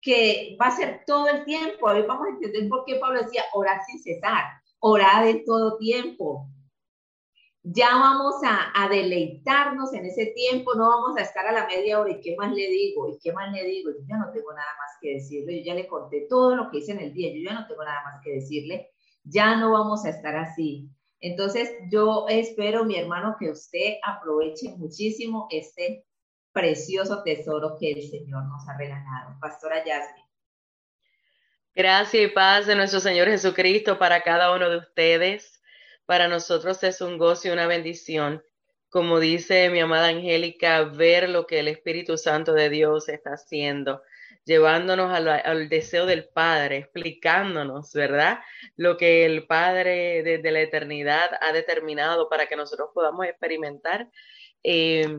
que 0.00 0.56
va 0.60 0.66
a 0.66 0.76
ser 0.76 1.02
todo 1.06 1.28
el 1.28 1.44
tiempo. 1.44 1.86
Ver, 1.86 2.06
vamos 2.06 2.26
a 2.26 2.30
entender 2.30 2.68
por 2.68 2.84
qué 2.84 2.96
Pablo 2.96 3.22
decía 3.22 3.44
orar 3.54 3.80
sin 3.86 4.00
cesar, 4.02 4.44
orar 4.80 5.24
de 5.24 5.42
todo 5.46 5.78
tiempo, 5.78 6.48
ya 7.66 7.94
vamos 7.94 8.34
a, 8.44 8.88
deleitarnos 8.90 9.94
en 9.94 10.04
ese 10.04 10.26
tiempo, 10.26 10.74
no 10.74 10.86
vamos 10.86 11.16
a 11.16 11.22
estar 11.22 11.46
a 11.46 11.52
la 11.52 11.66
media 11.66 11.98
hora 11.98 12.10
y 12.10 12.20
qué 12.20 12.36
más 12.36 12.52
le 12.52 12.68
digo, 12.68 13.08
y 13.08 13.18
qué 13.18 13.32
más 13.32 13.50
le 13.52 13.64
digo, 13.64 13.90
yo 13.90 14.04
ya 14.06 14.18
no 14.18 14.30
tengo 14.32 14.52
nada 14.52 14.68
más 14.78 14.90
que 15.00 15.14
decirle, 15.14 15.60
yo 15.60 15.64
ya 15.64 15.74
le 15.74 15.88
conté 15.88 16.26
todo 16.28 16.54
lo 16.54 16.70
que 16.70 16.78
hice 16.78 16.92
en 16.92 17.00
el 17.00 17.14
día, 17.14 17.32
yo 17.32 17.40
ya 17.42 17.58
no 17.58 17.66
tengo 17.66 17.82
nada 17.82 18.02
más 18.04 18.20
que 18.22 18.34
decirle, 18.34 18.90
ya 19.24 19.56
no 19.56 19.72
vamos 19.72 20.04
a 20.04 20.10
estar 20.10 20.36
así. 20.36 20.90
Entonces, 21.20 21.70
yo 21.90 22.26
espero, 22.28 22.84
mi 22.84 22.96
hermano, 22.96 23.36
que 23.40 23.50
usted 23.50 23.94
aproveche 24.02 24.76
muchísimo 24.76 25.48
este 25.50 26.04
precioso 26.54 27.22
tesoro 27.22 27.76
que 27.78 27.90
el 27.90 28.08
Señor 28.08 28.44
nos 28.44 28.66
ha 28.68 28.78
regalado. 28.78 29.36
Pastora 29.40 29.84
Yasmin. 29.84 30.24
Gracias 31.74 32.22
y 32.22 32.28
paz 32.28 32.66
de 32.66 32.76
nuestro 32.76 33.00
Señor 33.00 33.26
Jesucristo 33.26 33.98
para 33.98 34.22
cada 34.22 34.54
uno 34.54 34.70
de 34.70 34.78
ustedes. 34.78 35.60
Para 36.06 36.28
nosotros 36.28 36.82
es 36.84 37.00
un 37.00 37.18
gozo 37.18 37.48
y 37.48 37.50
una 37.50 37.66
bendición, 37.66 38.44
como 38.88 39.18
dice 39.18 39.68
mi 39.70 39.80
amada 39.80 40.08
Angélica, 40.08 40.84
ver 40.84 41.28
lo 41.28 41.46
que 41.48 41.58
el 41.58 41.66
Espíritu 41.66 42.16
Santo 42.16 42.52
de 42.52 42.70
Dios 42.70 43.08
está 43.08 43.30
haciendo, 43.30 44.02
llevándonos 44.44 45.12
al, 45.12 45.68
deseo 45.68 46.06
del 46.06 46.28
Padre, 46.28 46.76
explicándonos, 46.76 47.92
¿verdad? 47.92 48.38
Lo 48.76 48.96
que 48.96 49.26
el 49.26 49.48
Padre 49.48 50.22
desde 50.22 50.52
la 50.52 50.60
eternidad 50.60 51.30
ha 51.40 51.52
determinado 51.52 52.28
para 52.28 52.46
que 52.46 52.54
nosotros 52.54 52.90
podamos 52.94 53.26
experimentar 53.26 54.08
eh, 54.64 55.18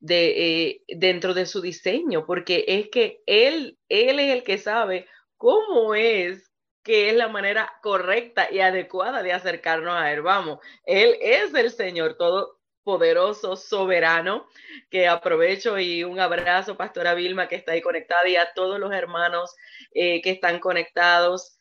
de, 0.00 0.68
eh, 0.68 0.82
dentro 0.88 1.34
de 1.34 1.44
su 1.46 1.60
diseño, 1.60 2.24
porque 2.26 2.64
es 2.66 2.88
que 2.88 3.22
Él, 3.26 3.78
Él 3.90 4.18
es 4.18 4.32
el 4.32 4.42
que 4.42 4.58
sabe 4.58 5.06
cómo 5.36 5.94
es 5.94 6.50
que 6.82 7.10
es 7.10 7.16
la 7.16 7.28
manera 7.28 7.72
correcta 7.82 8.48
y 8.50 8.60
adecuada 8.60 9.22
de 9.22 9.32
acercarnos 9.32 9.94
a 9.94 10.12
Él. 10.12 10.22
Vamos, 10.22 10.60
Él 10.84 11.16
es 11.20 11.52
el 11.54 11.70
Señor, 11.70 12.16
todo, 12.16 12.58
poderoso, 12.84 13.56
soberano, 13.56 14.46
que 14.90 15.08
aprovecho 15.08 15.78
y 15.78 16.04
un 16.04 16.18
abrazo, 16.20 16.76
Pastora 16.76 17.14
Vilma, 17.14 17.48
que 17.48 17.56
está 17.56 17.72
ahí 17.72 17.82
conectada, 17.82 18.28
y 18.28 18.36
a 18.36 18.52
todos 18.54 18.78
los 18.78 18.92
hermanos 18.92 19.54
eh, 19.92 20.22
que 20.22 20.30
están 20.30 20.58
conectados. 20.60 21.52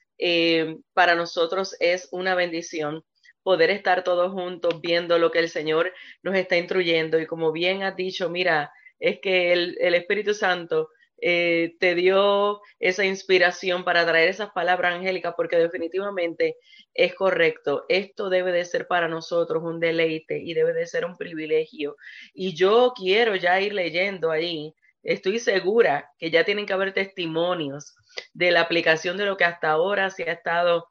Para 0.93 1.15
nosotros 1.15 1.75
es 1.81 2.07
una 2.11 2.35
bendición 2.35 3.03
poder 3.45 3.69
estar 3.69 4.03
todos 4.03 4.31
juntos 4.31 4.81
viendo 4.81 5.19
lo 5.19 5.29
que 5.29 5.37
el 5.37 5.49
Señor 5.49 5.93
nos 6.23 6.35
está 6.35 6.57
instruyendo. 6.57 7.19
Y 7.19 7.27
como 7.27 7.51
bien 7.51 7.83
has 7.83 7.95
dicho, 7.95 8.27
mira, 8.27 8.73
es 8.99 9.19
que 9.19 9.53
el, 9.53 9.93
Espíritu 9.93 10.33
Santo 10.33 10.89
eh, 11.21 11.75
te 11.79 11.93
dio 11.93 12.59
esa 12.79 13.05
inspiración 13.05 13.83
para 13.83 14.03
traer 14.03 14.29
esas 14.29 14.49
palabras 14.49 14.95
angélicas, 14.95 15.35
porque 15.37 15.57
definitivamente 15.57 16.57
es 16.95 17.13
correcto. 17.13 17.85
Esto 17.87 18.31
debe 18.31 18.51
de 18.51 18.65
ser 18.65 18.87
para 18.87 19.07
nosotros 19.07 19.61
un 19.63 19.79
deleite 19.79 20.39
y 20.39 20.55
debe 20.55 20.73
de 20.73 20.87
ser 20.87 21.05
un 21.05 21.15
privilegio. 21.15 21.97
Y 22.33 22.55
yo 22.55 22.93
quiero 22.95 23.35
ya 23.35 23.61
ir 23.61 23.73
leyendo 23.73 24.31
ahí. 24.31 24.73
Estoy 25.03 25.37
segura 25.37 26.09
que 26.17 26.31
ya 26.31 26.45
tienen 26.45 26.65
que 26.65 26.73
haber 26.73 26.93
testimonios 26.95 27.93
de 28.33 28.49
la 28.49 28.61
aplicación 28.61 29.17
de 29.17 29.25
lo 29.25 29.37
que 29.37 29.43
hasta 29.43 29.69
ahora 29.69 30.09
se 30.09 30.23
ha 30.23 30.33
estado 30.33 30.87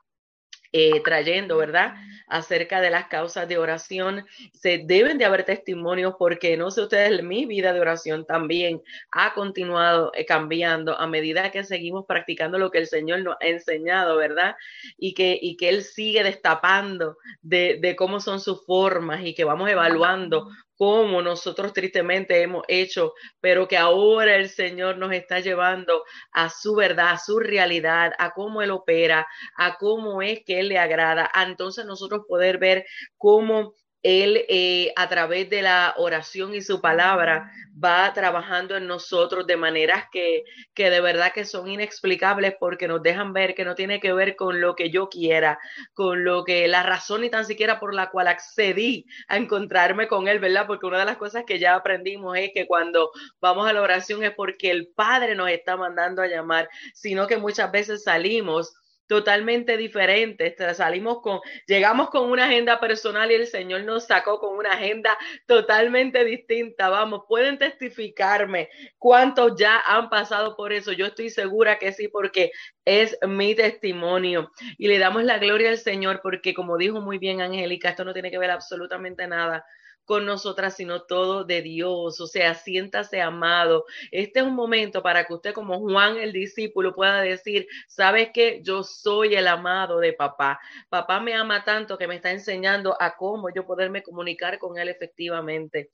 eh, 0.76 1.00
trayendo, 1.04 1.56
¿verdad? 1.56 1.94
Acerca 2.26 2.80
de 2.80 2.90
las 2.90 3.06
causas 3.06 3.46
de 3.46 3.58
oración. 3.58 4.26
Se 4.52 4.78
deben 4.78 5.18
de 5.18 5.24
haber 5.24 5.44
testimonios 5.44 6.16
porque, 6.18 6.56
no 6.56 6.72
sé 6.72 6.82
ustedes, 6.82 7.22
mi 7.22 7.46
vida 7.46 7.72
de 7.72 7.78
oración 7.78 8.26
también 8.26 8.82
ha 9.12 9.34
continuado 9.34 10.10
eh, 10.14 10.26
cambiando 10.26 10.98
a 10.98 11.06
medida 11.06 11.52
que 11.52 11.62
seguimos 11.62 12.06
practicando 12.06 12.58
lo 12.58 12.72
que 12.72 12.78
el 12.78 12.88
Señor 12.88 13.22
nos 13.22 13.36
ha 13.40 13.46
enseñado, 13.46 14.16
¿verdad? 14.16 14.56
Y 14.98 15.14
que, 15.14 15.38
y 15.40 15.56
que 15.56 15.68
Él 15.68 15.84
sigue 15.84 16.24
destapando 16.24 17.18
de, 17.40 17.78
de 17.80 17.94
cómo 17.94 18.18
son 18.18 18.40
sus 18.40 18.66
formas 18.66 19.24
y 19.24 19.32
que 19.32 19.44
vamos 19.44 19.70
evaluando 19.70 20.50
como 20.76 21.22
nosotros 21.22 21.72
tristemente 21.72 22.42
hemos 22.42 22.64
hecho, 22.68 23.12
pero 23.40 23.68
que 23.68 23.76
ahora 23.76 24.36
el 24.36 24.48
Señor 24.48 24.98
nos 24.98 25.12
está 25.12 25.40
llevando 25.40 26.02
a 26.32 26.50
su 26.50 26.74
verdad, 26.74 27.10
a 27.10 27.18
su 27.18 27.38
realidad, 27.38 28.12
a 28.18 28.32
cómo 28.32 28.62
Él 28.62 28.70
opera, 28.70 29.26
a 29.56 29.76
cómo 29.76 30.22
es 30.22 30.42
que 30.44 30.58
Él 30.60 30.68
le 30.68 30.78
agrada, 30.78 31.30
a 31.32 31.44
entonces 31.44 31.84
nosotros 31.84 32.22
poder 32.28 32.58
ver 32.58 32.84
cómo 33.16 33.74
él 34.04 34.44
eh, 34.48 34.92
a 34.96 35.08
través 35.08 35.48
de 35.48 35.62
la 35.62 35.94
oración 35.96 36.54
y 36.54 36.60
su 36.60 36.80
palabra 36.82 37.50
va 37.82 38.12
trabajando 38.12 38.76
en 38.76 38.86
nosotros 38.86 39.46
de 39.46 39.56
maneras 39.56 40.04
que, 40.12 40.44
que, 40.74 40.90
de 40.90 41.00
verdad 41.00 41.32
que 41.32 41.46
son 41.46 41.68
inexplicables 41.68 42.54
porque 42.60 42.86
nos 42.86 43.02
dejan 43.02 43.32
ver 43.32 43.54
que 43.54 43.64
no 43.64 43.74
tiene 43.74 44.00
que 44.00 44.12
ver 44.12 44.36
con 44.36 44.60
lo 44.60 44.76
que 44.76 44.90
yo 44.90 45.08
quiera, 45.08 45.58
con 45.94 46.22
lo 46.22 46.44
que 46.44 46.68
la 46.68 46.82
razón 46.82 47.22
ni 47.22 47.30
tan 47.30 47.46
siquiera 47.46 47.80
por 47.80 47.94
la 47.94 48.10
cual 48.10 48.28
accedí 48.28 49.06
a 49.26 49.38
encontrarme 49.38 50.06
con 50.06 50.28
Él, 50.28 50.38
¿verdad? 50.38 50.66
Porque 50.66 50.86
una 50.86 50.98
de 50.98 51.06
las 51.06 51.16
cosas 51.16 51.44
que 51.46 51.58
ya 51.58 51.74
aprendimos 51.74 52.36
es 52.36 52.50
que 52.52 52.66
cuando 52.66 53.10
vamos 53.40 53.66
a 53.66 53.72
la 53.72 53.80
oración 53.80 54.22
es 54.22 54.32
porque 54.32 54.70
el 54.70 54.88
Padre 54.94 55.34
nos 55.34 55.48
está 55.48 55.78
mandando 55.78 56.20
a 56.20 56.26
llamar, 56.26 56.68
sino 56.92 57.26
que 57.26 57.38
muchas 57.38 57.72
veces 57.72 58.04
salimos 58.04 58.74
totalmente 59.06 59.76
diferentes. 59.76 60.54
Salimos 60.76 61.20
con, 61.20 61.40
llegamos 61.66 62.10
con 62.10 62.30
una 62.30 62.46
agenda 62.46 62.80
personal 62.80 63.30
y 63.30 63.34
el 63.34 63.46
Señor 63.46 63.84
nos 63.84 64.06
sacó 64.06 64.38
con 64.40 64.56
una 64.56 64.72
agenda 64.72 65.16
totalmente 65.46 66.24
distinta. 66.24 66.88
Vamos, 66.88 67.22
pueden 67.28 67.58
testificarme 67.58 68.68
cuántos 68.98 69.56
ya 69.58 69.80
han 69.86 70.08
pasado 70.10 70.56
por 70.56 70.72
eso. 70.72 70.92
Yo 70.92 71.06
estoy 71.06 71.30
segura 71.30 71.78
que 71.78 71.92
sí, 71.92 72.08
porque 72.08 72.50
es 72.84 73.18
mi 73.26 73.54
testimonio. 73.54 74.50
Y 74.78 74.88
le 74.88 74.98
damos 74.98 75.24
la 75.24 75.38
gloria 75.38 75.70
al 75.70 75.78
Señor 75.78 76.20
porque, 76.22 76.54
como 76.54 76.76
dijo 76.76 77.00
muy 77.00 77.18
bien 77.18 77.40
Angélica, 77.40 77.90
esto 77.90 78.04
no 78.04 78.12
tiene 78.12 78.30
que 78.30 78.38
ver 78.38 78.50
absolutamente 78.50 79.26
nada 79.26 79.64
con 80.04 80.24
nosotras, 80.26 80.76
sino 80.76 81.02
todo 81.02 81.44
de 81.44 81.62
Dios. 81.62 82.20
O 82.20 82.26
sea, 82.26 82.54
siéntase 82.54 83.20
amado. 83.20 83.84
Este 84.10 84.40
es 84.40 84.46
un 84.46 84.54
momento 84.54 85.02
para 85.02 85.24
que 85.24 85.34
usted 85.34 85.54
como 85.54 85.80
Juan 85.80 86.16
el 86.16 86.32
discípulo 86.32 86.94
pueda 86.94 87.20
decir, 87.20 87.66
¿sabes 87.88 88.30
qué? 88.32 88.60
Yo 88.62 88.82
soy 88.82 89.34
el 89.34 89.48
amado 89.48 89.98
de 90.00 90.12
papá. 90.12 90.60
Papá 90.88 91.20
me 91.20 91.34
ama 91.34 91.64
tanto 91.64 91.98
que 91.98 92.06
me 92.08 92.16
está 92.16 92.30
enseñando 92.30 92.96
a 93.00 93.16
cómo 93.16 93.52
yo 93.54 93.66
poderme 93.66 94.02
comunicar 94.02 94.58
con 94.58 94.78
él 94.78 94.88
efectivamente. 94.88 95.90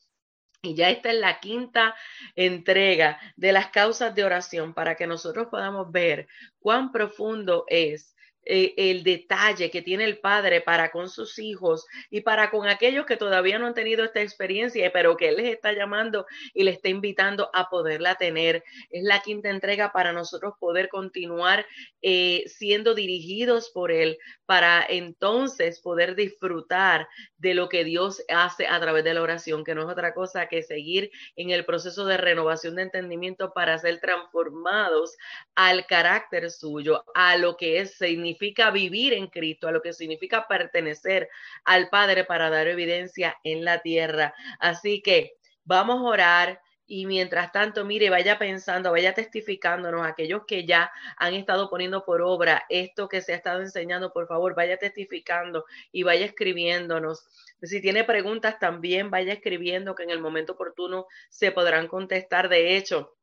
Y 0.63 0.75
ya 0.75 0.91
esta 0.91 1.11
es 1.11 1.19
la 1.19 1.41
quinta 1.41 1.95
entrega 2.35 3.19
de 3.37 3.53
las 3.53 3.69
causas 3.69 4.15
de 4.15 4.25
oración 4.25 4.75
para 4.75 4.95
que 4.95 5.07
nosotros 5.07 5.49
podamos 5.51 5.91
ver 5.91 6.29
cuán 6.59 6.93
profundo 6.93 7.65
es 7.69 8.15
eh, 8.47 8.73
el 8.79 9.03
detalle 9.03 9.71
que 9.71 9.83
tiene 9.83 10.05
el 10.05 10.19
padre 10.19 10.63
para 10.63 10.91
con 10.91 11.11
sus 11.11 11.39
hijos 11.39 11.85
y 12.09 12.23
para 12.23 12.51
con 12.51 12.67
aquellos 12.69 13.05
que 13.05 13.19
todavía 13.19 13.59
no 13.59 13.67
han 13.67 13.75
tenido 13.75 14.03
esta 14.03 14.23
experiencia, 14.23 14.91
pero 14.93 15.17
que 15.19 15.29
él 15.29 15.37
les 15.37 15.53
está 15.53 15.73
llamando 15.75 16.25
y 16.55 16.65
le 16.65 16.71
está 16.71 16.89
invitando 16.89 17.51
a 17.53 17.69
poderla 17.69 18.15
tener. 18.15 18.65
Es 18.89 19.05
la 19.05 19.21
quinta 19.21 19.51
entrega 19.51 19.93
para 19.93 20.13
nosotros 20.13 20.55
poder 20.59 20.89
continuar 20.89 21.67
eh, 22.01 22.45
siendo 22.47 22.95
dirigidos 22.95 23.71
por 23.71 23.93
él 23.93 24.17
para 24.47 24.85
entonces 24.89 25.79
poder 25.81 26.17
disfrutar 26.17 27.09
de 27.37 27.55
lo 27.55 27.69
que 27.69 27.85
Dios 27.85 28.25
hace 28.29 28.67
a 28.67 28.81
través 28.81 29.05
de 29.05 29.15
la 29.15 29.23
oración, 29.23 29.65
que 29.65 29.75
no 29.75 29.83
es 29.83 29.89
otra 29.89 30.15
cosa 30.15 30.49
que 30.49 30.63
seguir 30.63 31.11
en 31.37 31.51
el 31.51 31.65
proceso 31.65 32.07
de 32.07 32.17
renovación 32.17 32.75
de 32.75 32.83
entendimiento 32.83 33.53
para 33.53 33.79
ser 33.79 34.01
transformados 34.01 35.17
al 35.55 35.87
carácter 35.87 36.51
suyo, 36.51 37.05
a 37.15 37.37
lo 37.37 37.57
que 37.57 37.81
es 37.81 37.97
significativo 37.97 38.30
significa 38.31 38.71
vivir 38.71 39.13
en 39.13 39.27
Cristo, 39.27 39.69
a 39.69 39.73
lo 39.73 39.83
que 39.83 39.93
significa 39.93 40.47
pertenecer 40.47 41.29
al 41.65 41.89
Padre 41.89 42.25
para 42.25 42.49
dar 42.51 42.69
evidencia 42.69 43.37
en 43.43 43.65
la 43.65 43.81
tierra. 43.83 44.35
Así 44.61 45.03
que 45.03 45.35
vamos 45.65 46.01
a 46.01 46.05
orar. 46.05 46.61
Y 46.93 47.07
mientras 47.07 47.53
tanto, 47.53 47.85
mire, 47.85 48.11
vaya 48.11 48.37
pensando, 48.37 48.91
vaya 48.91 49.15
testificándonos, 49.15 50.05
aquellos 50.05 50.43
que 50.45 50.67
ya 50.67 50.91
han 51.17 51.35
estado 51.35 51.71
poniendo 51.71 52.05
por 52.05 52.21
obra 52.21 52.65
esto 52.69 53.09
que 53.09 53.21
se 53.21 53.33
ha 53.33 53.37
estado 53.37 53.61
enseñando, 53.61 54.13
por 54.13 54.27
favor, 54.27 54.57
vaya 54.57 54.77
testificando 54.77 55.67
y 55.93 56.03
vaya 56.03 56.27
escribiéndonos. 56.27 57.29
Si 57.63 57.81
tiene 57.81 58.03
preguntas, 58.03 58.59
también 58.59 59.09
vaya 59.09 59.33
escribiendo 59.33 59.95
que 59.95 60.03
en 60.03 60.11
el 60.11 60.21
momento 60.21 60.55
oportuno 60.55 61.07
se 61.29 61.53
podrán 61.53 61.87
contestar. 61.87 62.49
De 62.49 62.77
hecho, 62.77 63.15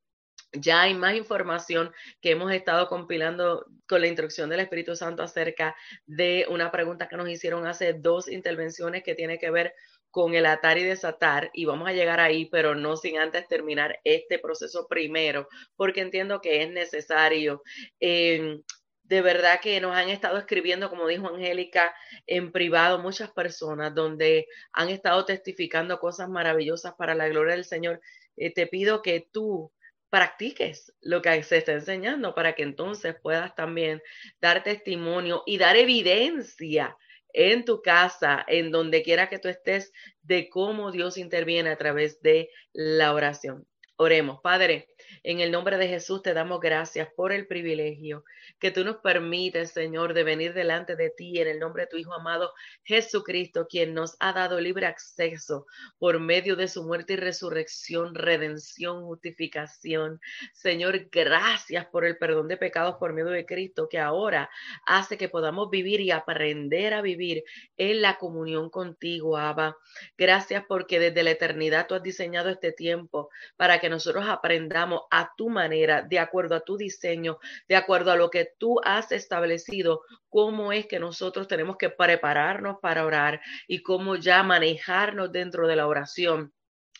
ya 0.53 0.81
hay 0.81 0.93
más 0.93 1.15
información 1.15 1.91
que 2.21 2.31
hemos 2.31 2.51
estado 2.51 2.87
compilando 2.87 3.65
con 3.87 4.01
la 4.01 4.07
instrucción 4.07 4.49
del 4.49 4.61
Espíritu 4.61 4.95
Santo 4.95 5.23
acerca 5.23 5.75
de 6.05 6.45
una 6.49 6.71
pregunta 6.71 7.07
que 7.07 7.17
nos 7.17 7.29
hicieron 7.29 7.67
hace 7.67 7.93
dos 7.93 8.29
intervenciones 8.29 9.03
que 9.03 9.15
tiene 9.15 9.39
que 9.39 9.51
ver 9.51 9.73
con 10.09 10.33
el 10.33 10.45
atar 10.45 10.77
y 10.77 10.83
desatar 10.83 11.51
y 11.53 11.65
vamos 11.65 11.87
a 11.87 11.93
llegar 11.93 12.19
ahí, 12.19 12.45
pero 12.45 12.75
no 12.75 12.95
sin 12.97 13.19
antes 13.19 13.47
terminar 13.47 13.99
este 14.03 14.39
proceso 14.39 14.87
primero, 14.87 15.47
porque 15.75 16.01
entiendo 16.01 16.41
que 16.41 16.63
es 16.63 16.71
necesario. 16.71 17.61
Em, 17.99 18.63
de 19.03 19.21
verdad 19.21 19.59
que 19.61 19.79
nos 19.79 19.95
han 19.95 20.09
estado 20.09 20.37
escribiendo, 20.37 20.89
como 20.89 21.07
dijo 21.07 21.27
Angélica, 21.27 21.95
en 22.25 22.51
privado 22.51 22.99
muchas 22.99 23.31
personas 23.31 23.93
donde 23.95 24.47
han 24.73 24.89
estado 24.89 25.23
testificando 25.25 25.99
cosas 25.99 26.29
maravillosas 26.29 26.93
para 26.95 27.15
la 27.15 27.27
gloria 27.29 27.55
del 27.55 27.65
Señor. 27.65 28.01
Eh, 28.35 28.53
te 28.53 28.67
pido 28.67 29.01
que 29.01 29.27
tú 29.31 29.71
practiques 30.09 30.93
lo 31.01 31.21
que 31.21 31.43
se 31.43 31.57
está 31.57 31.73
enseñando 31.73 32.33
para 32.33 32.53
que 32.53 32.63
entonces 32.63 33.15
puedas 33.21 33.55
también 33.55 34.01
dar 34.39 34.63
testimonio 34.63 35.43
y 35.45 35.57
dar 35.57 35.75
evidencia 35.75 36.97
en 37.33 37.65
tu 37.65 37.81
casa, 37.81 38.43
en 38.47 38.71
donde 38.71 39.03
quiera 39.03 39.29
que 39.29 39.39
tú 39.39 39.47
estés, 39.47 39.91
de 40.21 40.49
cómo 40.49 40.91
Dios 40.91 41.17
interviene 41.17 41.69
a 41.69 41.77
través 41.77 42.21
de 42.21 42.49
la 42.73 43.13
oración. 43.13 43.67
Oremos, 43.97 44.39
Padre, 44.41 44.87
en 45.27 45.41
el 45.41 45.51
nombre 45.51 45.77
de 45.77 45.89
Jesús 45.89 46.21
te 46.21 46.33
damos 46.33 46.61
gracias 46.61 47.09
por 47.13 47.33
el 47.33 47.47
privilegio 47.47 48.23
que 48.59 48.71
tú 48.71 48.85
nos 48.85 48.95
permites, 48.97 49.71
Señor, 49.71 50.13
de 50.13 50.23
venir 50.23 50.53
delante 50.53 50.95
de 50.95 51.09
ti 51.09 51.41
en 51.41 51.49
el 51.49 51.59
nombre 51.59 51.83
de 51.83 51.87
tu 51.87 51.97
Hijo 51.97 52.13
amado 52.13 52.53
Jesucristo, 52.85 53.67
quien 53.69 53.93
nos 53.93 54.15
ha 54.21 54.31
dado 54.31 54.61
libre 54.61 54.85
acceso 54.85 55.65
por 55.99 56.21
medio 56.21 56.55
de 56.55 56.69
su 56.69 56.85
muerte 56.85 57.13
y 57.13 57.15
resurrección, 57.17 58.15
redención, 58.15 59.03
justificación. 59.03 60.21
Señor, 60.53 61.09
gracias 61.11 61.85
por 61.87 62.05
el 62.05 62.17
perdón 62.17 62.47
de 62.47 62.55
pecados 62.55 62.95
por 62.97 63.11
medio 63.11 63.31
de 63.31 63.45
Cristo, 63.45 63.89
que 63.89 63.99
ahora 63.99 64.49
hace 64.85 65.17
que 65.17 65.27
podamos 65.27 65.69
vivir 65.69 65.99
y 65.99 66.11
aprender 66.11 66.93
a 66.93 67.01
vivir 67.01 67.43
en 67.75 68.01
la 68.01 68.17
comunión 68.17 68.69
contigo, 68.69 69.35
Abba. 69.35 69.75
Gracias 70.17 70.63
porque 70.69 71.01
desde 71.01 71.23
la 71.23 71.31
eternidad 71.31 71.85
tú 71.85 71.95
has 71.95 72.03
diseñado 72.03 72.49
este 72.49 72.71
tiempo 72.71 73.29
para 73.57 73.81
que 73.81 73.89
nosotros 73.89 74.23
aprendamos 74.29 75.01
a 75.11 75.16
tu 75.35 75.49
manera, 75.49 76.01
de 76.01 76.19
acuerdo 76.19 76.55
a 76.55 76.61
tu 76.61 76.77
diseño, 76.77 77.37
de 77.67 77.75
acuerdo 77.75 78.11
a 78.11 78.15
lo 78.15 78.29
que 78.29 78.53
tú 78.57 78.79
has 78.83 79.11
establecido, 79.11 80.01
cómo 80.29 80.71
es 80.71 80.87
que 80.87 80.99
nosotros 80.99 81.47
tenemos 81.47 81.77
que 81.77 81.89
prepararnos 81.89 82.77
para 82.81 83.05
orar 83.05 83.41
y 83.67 83.81
cómo 83.81 84.15
ya 84.15 84.43
manejarnos 84.43 85.31
dentro 85.31 85.67
de 85.67 85.75
la 85.75 85.87
oración 85.87 86.53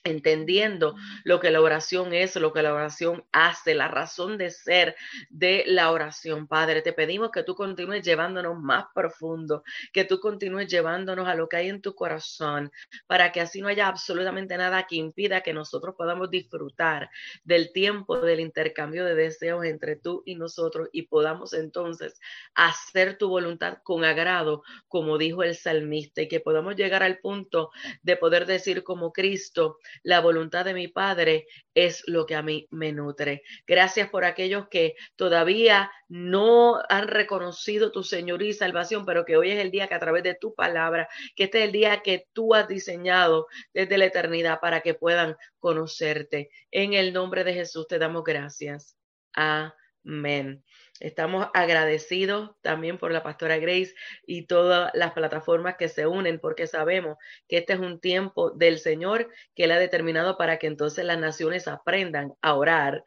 entendiendo 0.04 0.96
lo 1.24 1.40
que 1.40 1.52
la 1.52 1.62
oración 1.62 2.14
es, 2.14 2.36
lo 2.36 2.54
que 2.54 2.62
la 2.62 2.74
oración 2.74 3.26
hace, 3.32 3.76
la 3.76 3.88
razón 3.88 4.38
de 4.38 4.52
ser 4.52 4.96
de 5.30 5.64
la 5.68 5.92
oración. 5.92 6.48
Padre, 6.48 6.82
te 6.82 6.94
pedimos 6.94 7.32
que 7.32 7.44
tú 7.44 7.56
continúes 7.56 8.04
llevándonos 8.04 8.60
más 8.60 8.86
profundo, 8.94 9.64
que 9.94 10.06
tú 10.06 10.20
continúes 10.20 10.68
llevándonos 10.68 11.28
a 11.28 11.36
lo 11.36 11.48
que 11.50 11.58
hay 11.58 11.70
en 11.70 11.82
tu 11.82 11.96
corazón, 11.96 12.72
para 13.08 13.32
que 13.32 13.42
así 13.42 13.62
no 13.62 13.68
haya 13.68 13.88
absolutamente 13.88 14.58
nada 14.58 14.88
que 14.88 14.96
impida 14.96 15.42
que 15.42 15.54
nosotros 15.54 15.96
podamos 15.98 16.30
disfrutar 16.30 17.10
del 17.44 17.72
tiempo 17.72 18.20
del 18.20 18.40
intercambio 18.40 19.06
de 19.06 19.16
deseos 19.16 19.66
entre 19.66 19.96
tú 19.96 20.24
y 20.26 20.36
nosotros 20.36 20.90
y 20.92 21.04
podamos 21.04 21.54
entonces 21.54 22.20
hacer 22.54 23.18
tu 23.18 23.30
voluntad 23.30 23.80
con 23.84 24.04
agrado, 24.04 24.64
como 24.88 25.18
dijo 25.18 25.44
el 25.44 25.56
salmista, 25.56 26.22
y 26.22 26.28
que 26.28 26.40
podamos 26.40 26.76
llegar 26.76 27.04
al 27.04 27.20
punto 27.20 27.72
de 28.02 28.18
poder 28.18 28.46
decir 28.46 28.84
como 28.84 29.12
Cristo, 29.12 29.80
la 30.04 30.20
voluntad 30.20 30.66
de 30.66 30.74
mi 30.74 30.88
Padre 30.88 31.48
es 31.74 32.04
lo 32.08 32.26
que 32.26 32.36
a 32.36 32.42
mí 32.42 32.68
me 32.72 32.92
nutre. 32.92 33.44
Gracias 33.66 34.10
por 34.10 34.26
aquellos 34.26 34.68
que 34.70 34.96
todavía 35.16 35.92
no 36.08 36.82
han 36.90 37.08
reconocido 37.08 37.92
tu 37.92 38.04
señoría 38.04 38.50
y 38.50 38.54
salvación, 38.54 39.06
pero 39.06 39.26
que 39.26 39.38
hoy 39.38 39.52
es 39.52 39.60
el 39.60 39.72
día 39.72 39.88
que 39.88 39.96
a 39.96 40.00
través 40.00 40.24
de 40.24 40.36
tu 40.36 40.56
palabra, 40.56 41.08
que 41.36 41.46
este 41.46 41.60
es 41.60 41.66
el 41.66 41.72
día 41.72 42.02
que 42.02 42.28
tú 42.34 42.56
has 42.56 42.68
diseñado 42.68 43.48
desde 43.74 43.98
la 43.98 44.06
eternidad 44.06 44.60
para 44.60 44.82
que 44.82 44.94
puedan 44.94 45.36
conocerte. 45.60 46.50
En 46.72 46.94
el 46.94 47.14
nombre 47.14 47.44
de 47.44 47.54
Jesús 47.54 47.88
te 47.88 48.00
damos 48.00 48.24
gracias. 48.24 48.98
Amén. 49.34 50.64
Estamos 51.00 51.48
agradecidos 51.54 52.52
también 52.62 52.98
por 52.98 53.12
la 53.12 53.24
pastora 53.24 53.58
Grace 53.58 53.94
y 54.26 54.48
todas 54.48 54.92
las 54.94 55.14
plataformas 55.14 55.76
que 55.78 55.90
se 55.90 56.08
unen 56.08 56.40
porque 56.40 56.68
sabemos 56.68 57.18
que 57.48 57.58
este 57.58 57.74
es 57.74 57.80
un 57.80 58.00
tiempo 58.00 58.52
del 58.52 58.80
Señor 58.80 59.30
que 59.56 59.66
Él 59.66 59.72
ha 59.72 59.80
determinado 59.80 60.38
para 60.38 60.58
que 60.58 60.68
entonces 60.68 61.06
las 61.06 61.20
naciones 61.20 61.68
aprendan 61.68 62.34
a 62.42 62.56
orar 62.56 63.04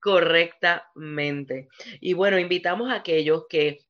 correctamente. 0.00 1.68
Y 2.00 2.14
bueno, 2.14 2.38
invitamos 2.38 2.90
a 2.90 2.96
aquellos 2.96 3.46
que 3.48 3.80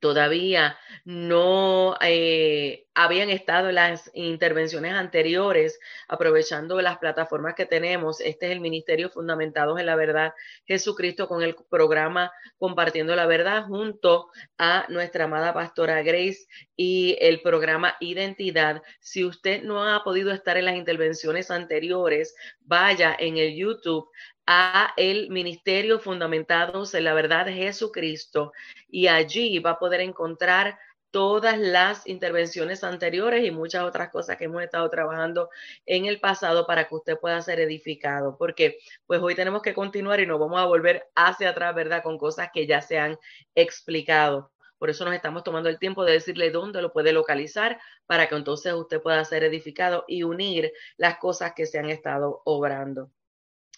todavía 0.00 0.78
no 1.04 1.96
eh, 2.00 2.86
habían 2.94 3.30
estado 3.30 3.68
en 3.68 3.74
las 3.76 4.10
intervenciones 4.14 4.92
anteriores, 4.92 5.78
aprovechando 6.08 6.80
las 6.80 6.98
plataformas 6.98 7.54
que 7.54 7.66
tenemos. 7.66 8.20
Este 8.20 8.46
es 8.46 8.52
el 8.52 8.60
Ministerio 8.60 9.10
Fundamentados 9.10 9.78
en 9.80 9.86
la 9.86 9.96
Verdad 9.96 10.34
Jesucristo 10.66 11.26
con 11.28 11.42
el 11.42 11.56
programa 11.68 12.32
Compartiendo 12.58 13.16
la 13.16 13.26
Verdad 13.26 13.64
junto 13.64 14.28
a 14.58 14.86
nuestra 14.88 15.24
amada 15.24 15.52
pastora 15.52 16.02
Grace 16.02 16.46
y 16.76 17.16
el 17.20 17.40
programa 17.40 17.96
Identidad. 18.00 18.82
Si 19.00 19.24
usted 19.24 19.62
no 19.62 19.82
ha 19.82 20.04
podido 20.04 20.32
estar 20.32 20.56
en 20.56 20.66
las 20.66 20.76
intervenciones 20.76 21.50
anteriores, 21.50 22.34
vaya 22.60 23.14
en 23.18 23.38
el 23.38 23.56
YouTube 23.56 24.08
a 24.46 24.92
el 24.96 25.30
ministerio 25.30 25.98
fundamentados 25.98 26.94
en 26.94 27.04
la 27.04 27.14
verdad 27.14 27.46
de 27.46 27.54
Jesucristo 27.54 28.52
y 28.88 29.06
allí 29.06 29.58
va 29.58 29.70
a 29.70 29.78
poder 29.78 30.00
encontrar 30.00 30.78
todas 31.14 31.56
las 31.58 32.08
intervenciones 32.08 32.82
anteriores 32.82 33.44
y 33.44 33.52
muchas 33.52 33.84
otras 33.84 34.10
cosas 34.10 34.36
que 34.36 34.46
hemos 34.46 34.64
estado 34.64 34.90
trabajando 34.90 35.48
en 35.86 36.06
el 36.06 36.18
pasado 36.18 36.66
para 36.66 36.88
que 36.88 36.96
usted 36.96 37.18
pueda 37.20 37.40
ser 37.40 37.60
edificado, 37.60 38.36
porque 38.36 38.78
pues 39.06 39.20
hoy 39.22 39.36
tenemos 39.36 39.62
que 39.62 39.74
continuar 39.74 40.18
y 40.18 40.26
nos 40.26 40.40
vamos 40.40 40.60
a 40.60 40.66
volver 40.66 41.08
hacia 41.14 41.50
atrás, 41.50 41.72
¿verdad? 41.72 42.02
Con 42.02 42.18
cosas 42.18 42.48
que 42.52 42.66
ya 42.66 42.80
se 42.80 42.98
han 42.98 43.16
explicado. 43.54 44.50
Por 44.76 44.90
eso 44.90 45.04
nos 45.04 45.14
estamos 45.14 45.44
tomando 45.44 45.68
el 45.68 45.78
tiempo 45.78 46.04
de 46.04 46.14
decirle 46.14 46.50
dónde 46.50 46.82
lo 46.82 46.92
puede 46.92 47.12
localizar 47.12 47.80
para 48.06 48.28
que 48.28 48.34
entonces 48.34 48.74
usted 48.74 49.00
pueda 49.00 49.24
ser 49.24 49.44
edificado 49.44 50.04
y 50.08 50.24
unir 50.24 50.72
las 50.96 51.18
cosas 51.18 51.52
que 51.54 51.66
se 51.66 51.78
han 51.78 51.90
estado 51.90 52.42
obrando. 52.44 53.12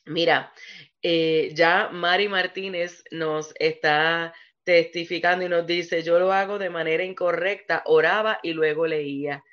Mira, 0.06 0.52
eh, 1.02 1.50
ya 1.54 1.88
Mari 1.92 2.28
Martínez 2.28 3.04
nos 3.10 3.52
está 3.58 4.32
testificando 4.64 5.44
y 5.44 5.48
nos 5.48 5.66
dice, 5.66 6.02
yo 6.02 6.18
lo 6.18 6.32
hago 6.32 6.58
de 6.58 6.70
manera 6.70 7.04
incorrecta, 7.04 7.82
oraba 7.86 8.38
y 8.42 8.52
luego 8.52 8.86
leía. 8.86 9.44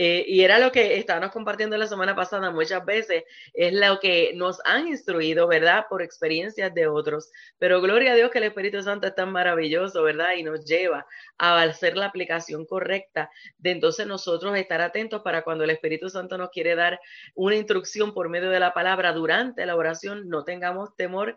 Eh, 0.00 0.24
y 0.28 0.42
era 0.42 0.60
lo 0.60 0.70
que 0.70 0.96
estábamos 0.96 1.32
compartiendo 1.32 1.76
la 1.76 1.88
semana 1.88 2.14
pasada 2.14 2.52
muchas 2.52 2.84
veces, 2.84 3.24
es 3.52 3.72
lo 3.72 3.98
que 3.98 4.30
nos 4.36 4.60
han 4.64 4.86
instruido, 4.86 5.48
¿verdad? 5.48 5.86
Por 5.90 6.02
experiencias 6.02 6.72
de 6.72 6.86
otros. 6.86 7.32
Pero 7.58 7.80
gloria 7.80 8.12
a 8.12 8.14
Dios 8.14 8.30
que 8.30 8.38
el 8.38 8.44
Espíritu 8.44 8.80
Santo 8.80 9.08
es 9.08 9.16
tan 9.16 9.32
maravilloso, 9.32 10.04
¿verdad? 10.04 10.34
Y 10.36 10.44
nos 10.44 10.64
lleva 10.64 11.04
a 11.36 11.62
hacer 11.62 11.96
la 11.96 12.06
aplicación 12.06 12.64
correcta 12.64 13.28
de 13.58 13.72
entonces 13.72 14.06
nosotros 14.06 14.56
estar 14.56 14.80
atentos 14.80 15.22
para 15.22 15.42
cuando 15.42 15.64
el 15.64 15.70
Espíritu 15.70 16.08
Santo 16.08 16.38
nos 16.38 16.50
quiere 16.50 16.76
dar 16.76 17.00
una 17.34 17.56
instrucción 17.56 18.14
por 18.14 18.28
medio 18.28 18.50
de 18.50 18.60
la 18.60 18.72
palabra 18.74 19.12
durante 19.12 19.66
la 19.66 19.74
oración, 19.74 20.28
no 20.28 20.44
tengamos 20.44 20.94
temor 20.94 21.34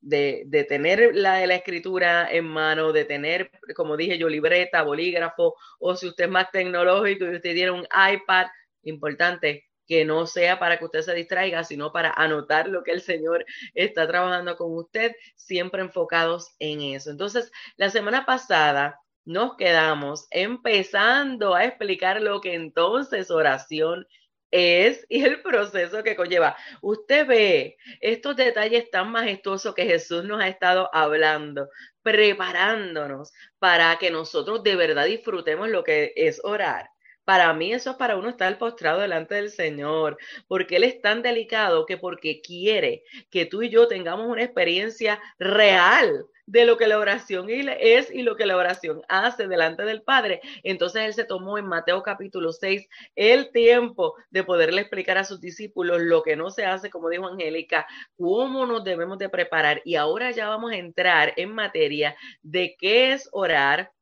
de 0.00 0.44
de, 0.46 0.64
tener 0.64 1.14
la, 1.14 1.44
la 1.46 1.54
escritura 1.54 2.30
en 2.30 2.46
mano, 2.46 2.92
de 2.92 3.04
tener, 3.04 3.50
como 3.74 3.96
dije 3.96 4.18
yo, 4.18 4.28
libreta, 4.28 4.82
bolígrafo, 4.82 5.54
o 5.78 5.96
si 5.96 6.08
usted 6.08 6.24
es 6.24 6.30
más 6.30 6.50
tecnológico 6.50 7.24
y 7.24 7.36
usted 7.36 7.54
tiene 7.54 7.70
un 7.70 7.86
iPad, 8.12 8.46
importante 8.82 9.64
que 9.86 10.04
no 10.04 10.26
sea 10.26 10.58
para 10.58 10.78
que 10.78 10.84
usted 10.84 11.00
se 11.00 11.14
distraiga, 11.14 11.64
sino 11.64 11.92
para 11.92 12.12
anotar 12.12 12.68
lo 12.68 12.84
que 12.84 12.92
el 12.92 13.00
Señor 13.00 13.44
está 13.74 14.06
trabajando 14.06 14.56
con 14.56 14.76
usted, 14.76 15.12
siempre 15.34 15.80
enfocados 15.80 16.54
en 16.58 16.82
eso. 16.82 17.10
Entonces, 17.10 17.50
la 17.76 17.88
semana 17.88 18.26
pasada 18.26 19.00
nos 19.24 19.56
quedamos 19.56 20.26
empezando 20.30 21.54
a 21.54 21.64
explicar 21.64 22.20
lo 22.20 22.40
que 22.40 22.54
entonces 22.54 23.30
oración 23.30 24.06
es 24.50 25.06
y 25.08 25.24
el 25.24 25.42
proceso 25.42 26.02
que 26.02 26.16
conlleva. 26.16 26.56
Usted 26.80 27.26
ve 27.26 27.76
estos 28.00 28.36
detalles 28.36 28.90
tan 28.90 29.10
majestuosos 29.10 29.74
que 29.74 29.84
Jesús 29.84 30.24
nos 30.24 30.40
ha 30.40 30.48
estado 30.48 30.90
hablando, 30.92 31.68
preparándonos 32.02 33.32
para 33.58 33.96
que 33.98 34.10
nosotros 34.10 34.62
de 34.62 34.76
verdad 34.76 35.06
disfrutemos 35.06 35.68
lo 35.68 35.84
que 35.84 36.12
es 36.16 36.40
orar. 36.44 36.90
Para 37.28 37.52
mí 37.52 37.74
eso 37.74 37.90
es 37.90 37.96
para 37.96 38.16
uno 38.16 38.30
estar 38.30 38.56
postrado 38.56 39.00
delante 39.00 39.34
del 39.34 39.50
Señor, 39.50 40.16
porque 40.46 40.76
Él 40.76 40.84
es 40.84 41.02
tan 41.02 41.20
delicado 41.20 41.84
que 41.84 41.98
porque 41.98 42.40
quiere 42.40 43.04
que 43.28 43.44
tú 43.44 43.60
y 43.60 43.68
yo 43.68 43.86
tengamos 43.86 44.28
una 44.28 44.44
experiencia 44.44 45.20
real 45.38 46.24
de 46.46 46.64
lo 46.64 46.78
que 46.78 46.86
la 46.86 46.98
oración 46.98 47.48
es 47.50 48.10
y 48.10 48.22
lo 48.22 48.34
que 48.34 48.46
la 48.46 48.56
oración 48.56 49.02
hace 49.10 49.46
delante 49.46 49.82
del 49.82 50.00
Padre. 50.00 50.40
Entonces 50.62 51.02
Él 51.02 51.12
se 51.12 51.24
tomó 51.24 51.58
en 51.58 51.66
Mateo 51.66 52.02
capítulo 52.02 52.50
6 52.50 52.88
el 53.14 53.52
tiempo 53.52 54.14
de 54.30 54.44
poderle 54.44 54.80
explicar 54.80 55.18
a 55.18 55.24
sus 55.24 55.38
discípulos 55.38 56.00
lo 56.00 56.22
que 56.22 56.34
no 56.34 56.48
se 56.48 56.64
hace, 56.64 56.88
como 56.88 57.10
dijo 57.10 57.26
Angélica, 57.26 57.86
cómo 58.16 58.64
nos 58.64 58.84
debemos 58.84 59.18
de 59.18 59.28
preparar. 59.28 59.82
Y 59.84 59.96
ahora 59.96 60.30
ya 60.30 60.48
vamos 60.48 60.72
a 60.72 60.76
entrar 60.76 61.34
en 61.36 61.52
materia 61.52 62.16
de 62.40 62.74
qué 62.78 63.12
es 63.12 63.28
orar, 63.32 63.92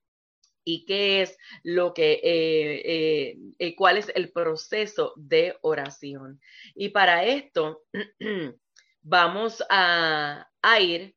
y 0.66 0.84
qué 0.84 1.22
es 1.22 1.38
lo 1.62 1.94
que, 1.94 2.14
eh, 2.14 2.82
eh, 2.84 3.38
eh, 3.58 3.76
cuál 3.76 3.98
es 3.98 4.10
el 4.14 4.32
proceso 4.32 5.14
de 5.16 5.56
oración. 5.62 6.40
Y 6.74 6.88
para 6.88 7.24
esto 7.24 7.84
vamos 9.00 9.64
a, 9.70 10.50
a 10.60 10.80
ir 10.80 11.16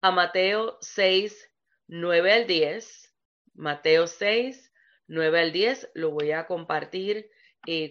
a 0.00 0.10
Mateo 0.10 0.78
6, 0.80 1.52
9 1.88 2.32
al 2.32 2.46
10. 2.46 3.14
Mateo 3.52 4.06
6, 4.06 4.72
9 5.08 5.40
al 5.40 5.52
10 5.52 5.90
lo 5.94 6.10
voy 6.10 6.32
a 6.32 6.46
compartir 6.46 7.30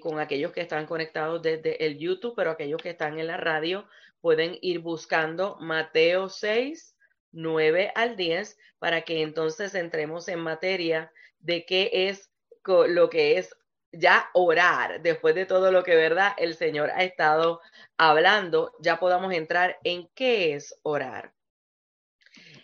con 0.02 0.20
aquellos 0.20 0.52
que 0.52 0.62
están 0.62 0.86
conectados 0.86 1.42
desde 1.42 1.84
el 1.84 1.98
YouTube, 1.98 2.36
pero 2.36 2.52
aquellos 2.52 2.80
que 2.82 2.92
están 2.92 3.20
en 3.20 3.26
la 3.26 3.38
radio 3.38 3.88
pueden 4.22 4.58
ir 4.62 4.80
buscando 4.80 5.58
Mateo 5.60 6.30
6, 6.30 6.93
9 7.34 7.92
al 7.96 8.16
10 8.16 8.58
para 8.80 9.02
que 9.02 9.22
entonces 9.22 9.76
entremos 9.76 10.28
en 10.30 10.40
materia 10.40 11.12
de 11.40 11.66
qué 11.66 11.90
es 11.92 12.32
lo 12.66 13.10
que 13.10 13.38
es 13.38 13.56
ya 13.92 14.30
orar, 14.34 15.02
después 15.02 15.36
de 15.36 15.46
todo 15.46 15.72
lo 15.72 15.84
que, 15.84 15.96
¿verdad? 15.96 16.34
El 16.38 16.56
Señor 16.56 16.90
ha 16.92 17.04
estado 17.04 17.62
hablando, 17.98 18.76
ya 18.80 19.00
podamos 19.00 19.34
entrar 19.34 19.78
en 19.84 20.10
qué 20.16 20.54
es 20.56 20.80
orar. 20.84 21.34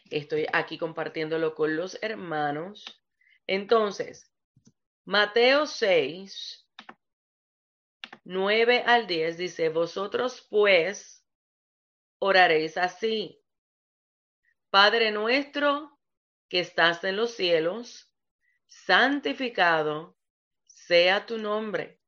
Estoy 0.09 0.47
aquí 0.51 0.77
compartiéndolo 0.77 1.53
con 1.53 1.75
los 1.75 1.99
hermanos. 2.01 3.03
Entonces, 3.45 4.31
Mateo 5.05 5.67
6, 5.67 6.67
9 8.23 8.83
al 8.85 9.05
10 9.05 9.37
dice, 9.37 9.69
vosotros 9.69 10.47
pues 10.49 11.23
oraréis 12.19 12.77
así. 12.77 13.39
Padre 14.69 15.11
nuestro 15.11 15.97
que 16.47 16.59
estás 16.59 17.03
en 17.03 17.15
los 17.15 17.31
cielos, 17.31 18.13
santificado 18.67 20.15
sea 20.67 21.25
tu 21.25 21.37
nombre. 21.39 21.99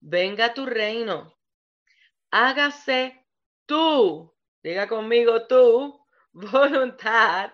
Venga 0.00 0.54
tu 0.54 0.64
reino. 0.64 1.38
Hágase 2.30 3.26
tú, 3.66 4.34
diga 4.62 4.88
conmigo 4.88 5.46
tú, 5.46 6.06
voluntad, 6.32 7.52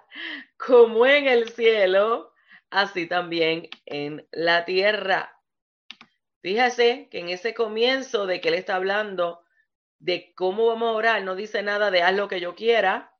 como 0.56 1.04
en 1.04 1.26
el 1.26 1.50
cielo, 1.50 2.32
así 2.70 3.06
también 3.06 3.68
en 3.86 4.26
la 4.30 4.64
tierra. 4.64 5.36
Fíjese 6.42 7.08
que 7.10 7.18
en 7.18 7.28
ese 7.28 7.54
comienzo 7.54 8.26
de 8.26 8.40
que 8.40 8.48
él 8.48 8.54
está 8.54 8.76
hablando 8.76 9.44
de 9.98 10.32
cómo 10.36 10.66
vamos 10.66 10.90
a 10.90 10.96
orar, 10.96 11.22
no 11.24 11.34
dice 11.34 11.64
nada 11.64 11.90
de 11.90 12.02
haz 12.02 12.14
lo 12.14 12.28
que 12.28 12.40
yo 12.40 12.54
quiera, 12.54 13.17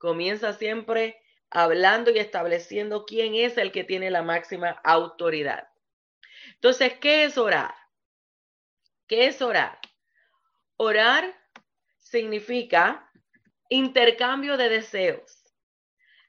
comienza 0.00 0.54
siempre 0.54 1.20
hablando 1.50 2.10
y 2.10 2.18
estableciendo 2.18 3.04
quién 3.04 3.34
es 3.34 3.58
el 3.58 3.70
que 3.70 3.84
tiene 3.84 4.10
la 4.10 4.22
máxima 4.22 4.80
autoridad. 4.82 5.68
Entonces, 6.54 6.94
¿qué 7.00 7.24
es 7.24 7.36
orar? 7.36 7.74
¿Qué 9.06 9.26
es 9.26 9.42
orar? 9.42 9.78
Orar 10.76 11.36
significa 11.98 13.08
intercambio 13.68 14.56
de 14.56 14.70
deseos. 14.70 15.44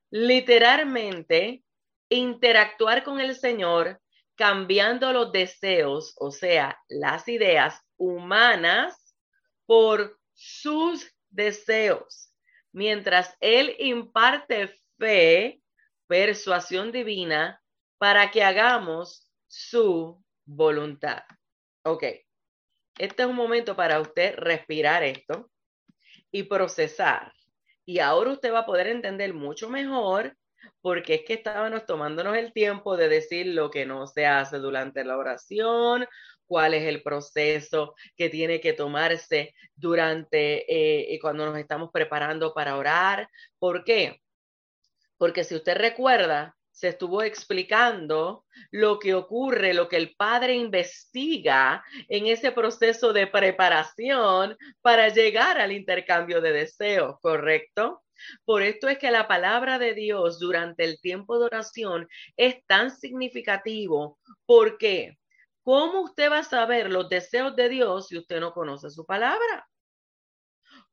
Literalmente, 0.10 1.64
interactuar 2.10 3.04
con 3.04 3.22
el 3.22 3.36
Señor 3.36 4.02
cambiando 4.36 5.14
los 5.14 5.32
deseos, 5.32 6.14
o 6.18 6.32
sea, 6.32 6.78
las 6.90 7.28
ideas 7.30 7.82
humanas 7.96 9.16
por 9.66 10.20
sus 10.34 11.10
deseos, 11.30 12.31
mientras 12.72 13.36
Él 13.40 13.76
imparte 13.80 14.80
fe, 14.98 15.62
persuasión 16.08 16.92
divina, 16.92 17.62
para 17.98 18.32
que 18.32 18.44
hagamos 18.44 19.30
su 19.48 20.24
voluntad. 20.46 21.24
Ok, 21.84 22.04
este 22.98 23.24
es 23.24 23.28
un 23.30 23.36
momento 23.36 23.76
para 23.76 24.00
usted 24.00 24.36
respirar 24.36 25.04
esto 25.04 25.50
y 26.32 26.44
procesar. 26.44 27.34
Y 27.86 28.00
ahora 28.00 28.32
usted 28.32 28.54
va 28.54 28.60
a 28.60 28.66
poder 28.66 28.88
entender 28.88 29.34
mucho 29.34 29.70
mejor 29.70 30.36
porque 30.82 31.16
es 31.16 31.22
que 31.26 31.34
estábamos 31.34 31.86
tomándonos 31.86 32.36
el 32.38 32.54
tiempo 32.54 32.98
de 32.98 33.10
decir 33.10 33.48
lo 33.48 33.70
que 33.72 33.86
no 33.86 34.08
se 34.08 34.26
hace 34.26 34.58
durante 34.58 35.04
la 35.04 35.18
oración, 35.18 36.08
cuál 36.52 36.74
es 36.74 36.84
el 36.84 37.02
proceso 37.02 37.96
que 38.18 38.28
tiene 38.28 38.60
que 38.60 38.74
tomarse 38.74 39.56
durante 39.74 40.66
eh, 40.68 41.18
cuando 41.22 41.46
nos 41.46 41.58
estamos 41.58 41.92
preparando 41.94 42.54
para 42.54 42.76
orar. 42.76 43.30
¿Por 43.58 43.86
qué? 43.86 44.20
Porque 45.18 45.46
si 45.46 45.56
usted 45.56 45.78
recuerda, 45.78 46.58
se 46.70 46.90
estuvo 46.90 47.24
explicando 47.24 48.44
lo 48.70 49.00
que 49.00 49.14
ocurre, 49.14 49.74
lo 49.74 49.88
que 49.88 49.96
el 49.96 50.14
padre 50.18 50.56
investiga 50.56 51.86
en 52.10 52.28
ese 52.28 52.52
proceso 52.52 53.14
de 53.14 53.28
preparación 53.28 54.58
para 54.82 55.08
llegar 55.08 55.58
al 55.58 55.72
intercambio 55.72 56.42
de 56.42 56.52
deseos, 56.52 57.16
¿correcto? 57.22 58.04
Por 58.44 58.62
esto 58.62 58.90
es 58.90 58.98
que 58.98 59.10
la 59.10 59.26
palabra 59.30 59.80
de 59.80 59.94
Dios 59.94 60.38
durante 60.38 60.84
el 60.84 61.00
tiempo 61.00 61.40
de 61.40 61.46
oración 61.46 62.10
es 62.36 62.58
tan 62.66 62.92
significativo. 62.92 64.20
porque 64.46 65.16
¿Cómo 65.64 66.02
usted 66.02 66.32
va 66.32 66.40
a 66.40 66.44
saber 66.44 66.92
los 66.92 67.10
deseos 67.10 67.56
de 67.56 67.70
Dios 67.70 68.08
si 68.08 68.18
usted 68.18 68.40
no 68.40 68.54
conoce 68.54 68.90
su 68.90 69.06
palabra? 69.06 69.68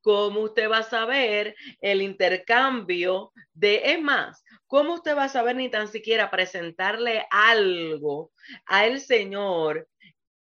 ¿Cómo 0.00 0.40
usted 0.40 0.70
va 0.70 0.78
a 0.78 0.82
saber 0.82 1.56
el 1.80 2.02
intercambio 2.02 3.32
de, 3.52 3.82
es 3.92 4.00
más, 4.00 4.44
cómo 4.66 4.94
usted 4.94 5.16
va 5.16 5.24
a 5.24 5.28
saber 5.28 5.56
ni 5.56 5.70
tan 5.70 5.88
siquiera 5.88 6.30
presentarle 6.30 7.26
algo 7.30 8.32
al 8.66 9.00
Señor 9.00 9.88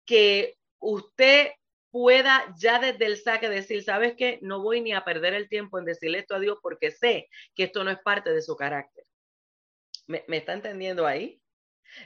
que 0.05 0.57
usted 0.79 1.53
pueda 1.91 2.55
ya 2.59 2.79
desde 2.79 3.07
el 3.07 3.17
saque 3.17 3.49
decir, 3.49 3.83
¿sabes 3.83 4.15
qué? 4.17 4.39
No 4.43 4.63
voy 4.63 4.81
ni 4.81 4.93
a 4.93 5.05
perder 5.05 5.35
el 5.35 5.49
tiempo 5.49 5.79
en 5.79 5.85
decirle 5.85 6.19
esto 6.19 6.35
a 6.35 6.41
Dios 6.41 6.59
porque 6.63 6.91
sé 6.91 7.29
que 7.55 7.65
esto 7.65 7.85
no 7.85 7.91
es 7.91 7.99
parte 7.99 8.33
de 8.33 8.43
su 8.43 8.57
carácter. 8.57 9.05
¿Me, 10.07 10.25
está 10.29 10.53
entendiendo 10.55 11.07
ahí? 11.07 11.41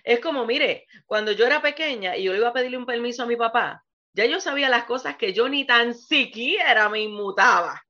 Es 0.04 0.20
como, 0.20 0.46
mire, 0.46 0.86
cuando 1.06 1.32
yo 1.32 1.46
era 1.46 1.62
pequeña 1.62 2.16
y 2.16 2.24
yo 2.24 2.34
iba 2.34 2.48
a 2.48 2.52
pedirle 2.52 2.78
un 2.78 2.86
permiso 2.86 3.22
a 3.22 3.26
mi 3.26 3.36
papá, 3.36 3.84
ya 4.14 4.26
yo 4.26 4.40
sabía 4.40 4.68
las 4.68 4.84
cosas 4.84 5.16
que 5.16 5.32
yo 5.32 5.48
ni 5.48 5.66
tan 5.66 5.94
siquiera 5.94 6.88
me 6.88 7.00
inmutaba. 7.00 7.82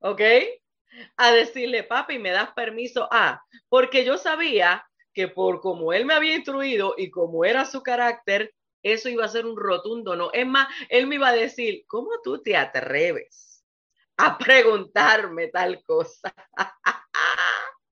¿Ok? 0.00 0.20
A 1.16 1.32
decirle, 1.32 1.82
papi, 1.82 2.18
¿me 2.18 2.30
das 2.30 2.52
permiso 2.52 3.08
a? 3.10 3.42
porque 3.68 4.04
yo 4.04 4.18
sabía 4.18 4.86
que 5.12 5.28
por 5.28 5.60
como 5.60 5.92
él 5.92 6.04
me 6.04 6.14
había 6.14 6.34
instruido 6.34 6.94
y 6.96 7.10
como 7.10 7.44
era 7.44 7.64
su 7.64 7.82
carácter, 7.82 8.52
eso 8.82 9.08
iba 9.08 9.24
a 9.24 9.28
ser 9.28 9.46
un 9.46 9.56
rotundo 9.56 10.14
no. 10.14 10.30
Es 10.32 10.46
más, 10.46 10.68
él 10.88 11.06
me 11.06 11.14
iba 11.16 11.28
a 11.28 11.32
decir, 11.32 11.84
¿cómo 11.86 12.10
tú 12.22 12.42
te 12.42 12.56
atreves 12.56 13.64
a 14.16 14.36
preguntarme 14.38 15.48
tal 15.48 15.82
cosa? 15.84 16.34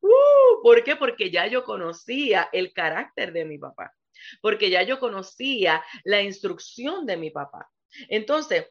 uh, 0.00 0.62
¿Por 0.62 0.84
qué? 0.84 0.96
Porque 0.96 1.30
ya 1.30 1.46
yo 1.46 1.64
conocía 1.64 2.48
el 2.52 2.72
carácter 2.72 3.32
de 3.32 3.44
mi 3.44 3.58
papá, 3.58 3.92
porque 4.40 4.70
ya 4.70 4.82
yo 4.82 4.98
conocía 4.98 5.84
la 6.04 6.22
instrucción 6.22 7.06
de 7.06 7.16
mi 7.16 7.30
papá. 7.30 7.68
Entonces, 8.08 8.66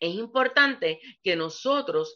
es 0.00 0.14
importante 0.14 1.00
que 1.22 1.36
nosotros 1.36 2.14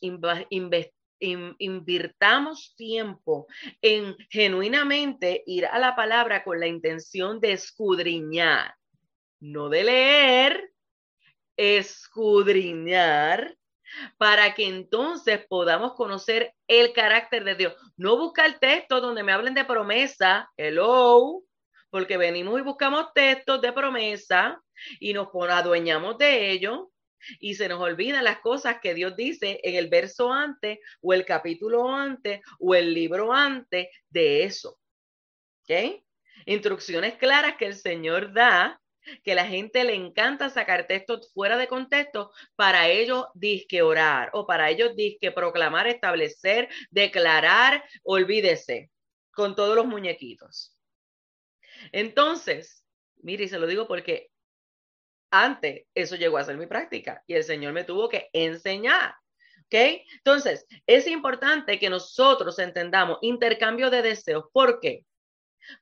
invirtamos 1.59 2.74
tiempo 2.76 3.46
en 3.81 4.16
genuinamente 4.31 5.42
ir 5.46 5.66
a 5.66 5.78
la 5.78 5.96
palabra 5.96 6.44
con 6.44 6.61
la 6.61 6.66
intención 6.66 7.40
de 7.40 7.52
escudriñar, 7.52 8.74
no 9.40 9.68
de 9.68 9.85
leer, 9.85 10.72
escudriñar 11.57 13.57
para 14.18 14.55
que 14.55 14.66
entonces 14.66 15.44
podamos 15.48 15.94
conocer 15.94 16.55
el 16.66 16.92
carácter 16.92 17.44
de 17.44 17.55
Dios. 17.55 17.74
No 17.96 18.16
buscar 18.16 18.59
textos 18.59 19.02
donde 19.02 19.22
me 19.22 19.33
hablen 19.33 19.55
de 19.55 19.64
promesa, 19.64 20.50
hello, 20.57 21.42
porque 21.90 22.16
venimos 22.16 22.59
y 22.59 22.62
buscamos 22.62 23.12
textos 23.14 23.61
de 23.61 23.72
promesa 23.72 24.62
y 24.98 25.12
nos 25.12 25.28
adueñamos 25.50 26.18
de 26.18 26.50
ellos 26.50 26.88
y 27.38 27.55
se 27.55 27.68
nos 27.68 27.81
olvidan 27.81 28.24
las 28.24 28.40
cosas 28.40 28.78
que 28.83 28.94
Dios 28.94 29.16
dice 29.16 29.61
en 29.62 29.76
el 29.76 29.88
verso 29.88 30.33
antes 30.33 30.78
o 31.00 31.12
el 31.12 31.24
capítulo 31.24 31.94
antes 31.94 32.40
o 32.59 32.74
el 32.74 32.92
libro 32.92 33.33
antes 33.33 33.88
de 34.09 34.44
eso. 34.44 34.78
¿Ok? 35.62 36.02
Instrucciones 36.46 37.14
claras 37.14 37.57
que 37.57 37.66
el 37.66 37.74
Señor 37.74 38.33
da, 38.33 38.81
que 39.22 39.34
la 39.34 39.46
gente 39.46 39.84
le 39.84 39.94
encanta 39.94 40.50
sacar 40.50 40.86
textos 40.86 41.32
fuera 41.32 41.56
de 41.56 41.68
contexto 41.68 42.32
para 42.56 42.88
ellos 42.88 43.26
disque 43.34 43.82
orar 43.82 44.30
o 44.32 44.46
para 44.46 44.70
ellos 44.70 44.94
disque 44.96 45.32
proclamar, 45.32 45.86
establecer, 45.86 46.68
declarar, 46.90 47.84
olvídese 48.02 48.90
con 49.32 49.54
todos 49.54 49.76
los 49.76 49.86
muñequitos. 49.86 50.76
Entonces, 51.90 52.84
mire, 53.22 53.44
y 53.44 53.48
se 53.48 53.58
lo 53.58 53.66
digo 53.66 53.88
porque 53.88 54.30
antes 55.30 55.86
eso 55.94 56.16
llegó 56.16 56.38
a 56.38 56.44
ser 56.44 56.56
mi 56.56 56.66
práctica 56.66 57.22
y 57.26 57.34
el 57.34 57.44
Señor 57.44 57.72
me 57.72 57.84
tuvo 57.84 58.08
que 58.08 58.28
enseñar. 58.32 59.14
¿Ok? 59.64 60.04
Entonces, 60.18 60.66
es 60.86 61.06
importante 61.06 61.78
que 61.78 61.88
nosotros 61.88 62.58
entendamos 62.58 63.18
intercambio 63.22 63.88
de 63.88 64.02
deseos. 64.02 64.44
¿Por 64.52 64.80
qué? 64.80 65.06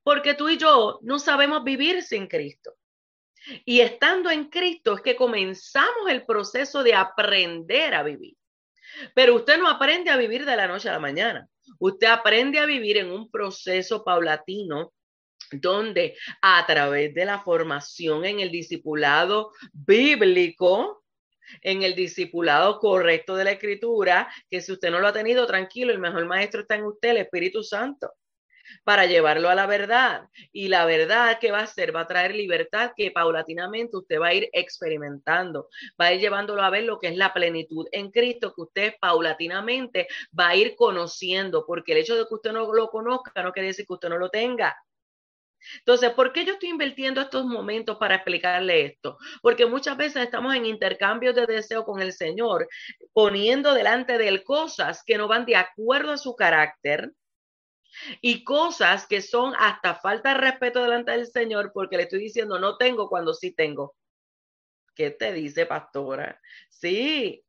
Porque 0.04 0.34
tú 0.34 0.48
y 0.48 0.58
yo 0.58 1.00
no 1.02 1.18
sabemos 1.18 1.64
vivir 1.64 2.02
sin 2.02 2.28
Cristo. 2.28 2.76
Y 3.64 3.80
estando 3.80 4.30
en 4.30 4.48
Cristo 4.48 4.94
es 4.94 5.02
que 5.02 5.16
comenzamos 5.16 6.08
el 6.08 6.24
proceso 6.24 6.82
de 6.82 6.94
aprender 6.94 7.94
a 7.94 8.02
vivir. 8.02 8.36
Pero 9.14 9.36
usted 9.36 9.58
no 9.58 9.68
aprende 9.68 10.10
a 10.10 10.16
vivir 10.16 10.44
de 10.44 10.56
la 10.56 10.66
noche 10.66 10.88
a 10.88 10.92
la 10.92 10.98
mañana. 10.98 11.48
Usted 11.78 12.08
aprende 12.08 12.58
a 12.58 12.66
vivir 12.66 12.98
en 12.98 13.10
un 13.10 13.30
proceso 13.30 14.04
paulatino 14.04 14.92
donde 15.52 16.16
a 16.42 16.64
través 16.66 17.14
de 17.14 17.24
la 17.24 17.40
formación 17.40 18.24
en 18.24 18.40
el 18.40 18.50
discipulado 18.50 19.52
bíblico, 19.72 21.04
en 21.62 21.82
el 21.82 21.94
discipulado 21.94 22.78
correcto 22.78 23.34
de 23.34 23.44
la 23.44 23.52
escritura, 23.52 24.32
que 24.48 24.60
si 24.60 24.72
usted 24.72 24.90
no 24.90 25.00
lo 25.00 25.08
ha 25.08 25.12
tenido, 25.12 25.46
tranquilo, 25.46 25.92
el 25.92 25.98
mejor 25.98 26.26
maestro 26.26 26.60
está 26.60 26.76
en 26.76 26.84
usted, 26.84 27.10
el 27.10 27.16
Espíritu 27.18 27.62
Santo, 27.62 28.12
para 28.84 29.06
llevarlo 29.06 29.48
a 29.48 29.54
la 29.54 29.66
verdad. 29.66 30.28
Y 30.52 30.68
la 30.68 30.84
verdad 30.84 31.38
que 31.38 31.52
va 31.52 31.60
a 31.60 31.64
hacer, 31.64 31.94
va 31.94 32.00
a 32.00 32.06
traer 32.06 32.34
libertad 32.34 32.92
que 32.96 33.10
paulatinamente 33.10 33.96
usted 33.96 34.20
va 34.20 34.28
a 34.28 34.34
ir 34.34 34.48
experimentando, 34.52 35.68
va 36.00 36.06
a 36.06 36.14
ir 36.14 36.20
llevándolo 36.20 36.62
a 36.62 36.70
ver 36.70 36.84
lo 36.84 36.98
que 36.98 37.08
es 37.08 37.16
la 37.16 37.32
plenitud 37.32 37.86
en 37.92 38.10
Cristo, 38.10 38.52
que 38.54 38.62
usted 38.62 38.94
paulatinamente 39.00 40.08
va 40.38 40.48
a 40.48 40.56
ir 40.56 40.74
conociendo, 40.76 41.64
porque 41.66 41.92
el 41.92 41.98
hecho 41.98 42.16
de 42.16 42.26
que 42.26 42.34
usted 42.34 42.52
no 42.52 42.72
lo 42.72 42.88
conozca 42.88 43.42
no 43.42 43.52
quiere 43.52 43.68
decir 43.68 43.86
que 43.86 43.94
usted 43.94 44.08
no 44.08 44.18
lo 44.18 44.30
tenga. 44.30 44.76
Entonces, 45.78 46.10
¿por 46.12 46.32
qué 46.32 46.44
yo 46.44 46.54
estoy 46.54 46.70
invirtiendo 46.70 47.20
estos 47.20 47.44
momentos 47.44 47.96
para 47.98 48.16
explicarle 48.16 48.86
esto? 48.86 49.18
Porque 49.42 49.66
muchas 49.66 49.96
veces 49.96 50.22
estamos 50.22 50.54
en 50.54 50.66
intercambios 50.66 51.34
de 51.34 51.46
deseo 51.46 51.84
con 51.84 52.00
el 52.00 52.12
Señor, 52.12 52.68
poniendo 53.12 53.74
delante 53.74 54.18
de 54.18 54.28
él 54.28 54.44
cosas 54.44 55.02
que 55.04 55.18
no 55.18 55.28
van 55.28 55.44
de 55.44 55.56
acuerdo 55.56 56.12
a 56.12 56.18
su 56.18 56.34
carácter 56.34 57.12
y 58.20 58.44
cosas 58.44 59.06
que 59.06 59.22
son 59.22 59.54
hasta 59.58 59.94
falta 59.96 60.34
de 60.34 60.40
respeto 60.40 60.82
delante 60.82 61.12
del 61.12 61.26
Señor 61.26 61.72
porque 61.72 61.96
le 61.96 62.04
estoy 62.04 62.20
diciendo 62.20 62.58
no 62.58 62.76
tengo 62.76 63.08
cuando 63.08 63.34
sí 63.34 63.52
tengo. 63.52 63.94
¿Qué 64.94 65.10
te 65.10 65.32
dice, 65.32 65.66
pastora? 65.66 66.40
Sí, 66.68 67.44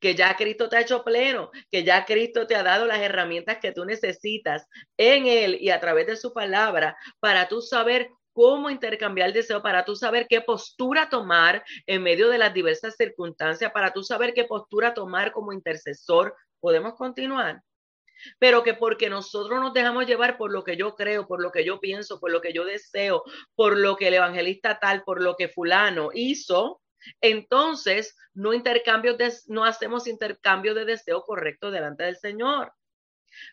que 0.00 0.14
ya 0.14 0.36
Cristo 0.36 0.68
te 0.68 0.76
ha 0.76 0.80
hecho 0.80 1.04
pleno, 1.04 1.50
que 1.70 1.84
ya 1.84 2.04
Cristo 2.04 2.46
te 2.46 2.54
ha 2.54 2.62
dado 2.62 2.86
las 2.86 3.00
herramientas 3.00 3.58
que 3.58 3.72
tú 3.72 3.84
necesitas 3.84 4.68
en 4.96 5.26
Él 5.26 5.58
y 5.60 5.70
a 5.70 5.80
través 5.80 6.06
de 6.06 6.16
su 6.16 6.32
palabra 6.32 6.96
para 7.20 7.48
tú 7.48 7.60
saber 7.62 8.10
cómo 8.32 8.70
intercambiar 8.70 9.32
deseo 9.32 9.62
para 9.62 9.84
tú 9.84 9.94
saber 9.94 10.26
qué 10.28 10.40
postura 10.40 11.08
tomar 11.08 11.64
en 11.86 12.02
medio 12.02 12.28
de 12.28 12.38
las 12.38 12.54
diversas 12.54 12.96
circunstancias, 12.96 13.72
para 13.72 13.92
tú 13.92 14.02
saber 14.02 14.32
qué 14.34 14.44
postura 14.44 14.94
tomar 14.94 15.32
como 15.32 15.52
intercesor. 15.52 16.34
¿Podemos 16.60 16.94
continuar? 16.94 17.62
Pero 18.38 18.62
que 18.62 18.74
porque 18.74 19.10
nosotros 19.10 19.60
nos 19.60 19.72
dejamos 19.72 20.06
llevar 20.06 20.36
por 20.36 20.52
lo 20.52 20.64
que 20.64 20.76
yo 20.76 20.94
creo, 20.94 21.26
por 21.26 21.42
lo 21.42 21.50
que 21.50 21.64
yo 21.64 21.80
pienso, 21.80 22.20
por 22.20 22.30
lo 22.30 22.40
que 22.40 22.52
yo 22.52 22.64
deseo, 22.64 23.22
por 23.54 23.78
lo 23.78 23.96
que 23.96 24.08
el 24.08 24.14
evangelista 24.14 24.78
tal, 24.78 25.02
por 25.04 25.22
lo 25.22 25.36
que 25.36 25.48
fulano 25.48 26.10
hizo, 26.14 26.80
entonces 27.20 28.16
no 28.34 28.54
intercambios 28.54 29.16
no 29.48 29.64
hacemos 29.64 30.06
intercambio 30.06 30.74
de 30.74 30.84
deseo 30.84 31.22
correcto 31.22 31.70
delante 31.70 32.04
del 32.04 32.16
Señor. 32.16 32.72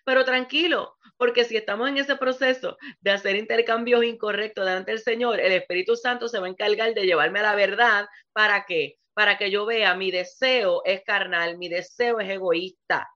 Pero 0.03 0.25
tranquilo, 0.25 0.97
porque 1.17 1.45
si 1.45 1.55
estamos 1.55 1.89
en 1.89 1.97
ese 1.97 2.15
proceso 2.15 2.77
de 2.99 3.11
hacer 3.11 3.35
intercambios 3.35 4.03
incorrectos 4.03 4.65
delante 4.65 4.91
del 4.91 4.99
Señor, 4.99 5.39
el 5.39 5.53
Espíritu 5.53 5.95
Santo 5.95 6.27
se 6.27 6.39
va 6.39 6.47
a 6.47 6.49
encargar 6.49 6.93
de 6.93 7.05
llevarme 7.05 7.39
a 7.39 7.43
la 7.43 7.55
verdad. 7.55 8.07
¿Para 8.33 8.65
qué? 8.65 8.97
Para 9.13 9.37
que 9.37 9.51
yo 9.51 9.65
vea 9.65 9.95
mi 9.95 10.11
deseo 10.11 10.81
es 10.85 11.03
carnal, 11.03 11.57
mi 11.57 11.69
deseo 11.69 12.19
es 12.19 12.29
egoísta. 12.29 13.09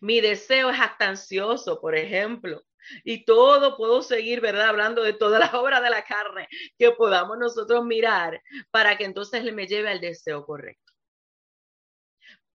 Mi 0.00 0.20
deseo 0.20 0.70
es 0.70 0.80
actancioso, 0.80 1.80
por 1.80 1.94
ejemplo. 1.94 2.62
Y 3.04 3.24
todo 3.24 3.76
puedo 3.76 4.02
seguir, 4.02 4.40
¿verdad? 4.40 4.68
Hablando 4.68 5.02
de 5.02 5.12
todas 5.12 5.40
las 5.40 5.54
obras 5.54 5.82
de 5.82 5.90
la 5.90 6.04
carne 6.04 6.48
que 6.78 6.92
podamos 6.92 7.38
nosotros 7.38 7.84
mirar 7.84 8.40
para 8.70 8.96
que 8.96 9.04
entonces 9.04 9.40
Él 9.40 9.52
me 9.54 9.66
lleve 9.66 9.90
al 9.90 10.00
deseo 10.00 10.44
correcto 10.44 10.86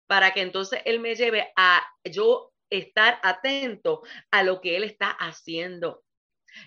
para 0.06 0.32
que 0.32 0.40
entonces 0.40 0.80
Él 0.84 1.00
me 1.00 1.14
lleve 1.14 1.52
a 1.56 1.84
yo 2.04 2.52
estar 2.70 3.20
atento 3.22 4.02
a 4.30 4.42
lo 4.42 4.60
que 4.60 4.76
Él 4.76 4.84
está 4.84 5.10
haciendo. 5.10 6.04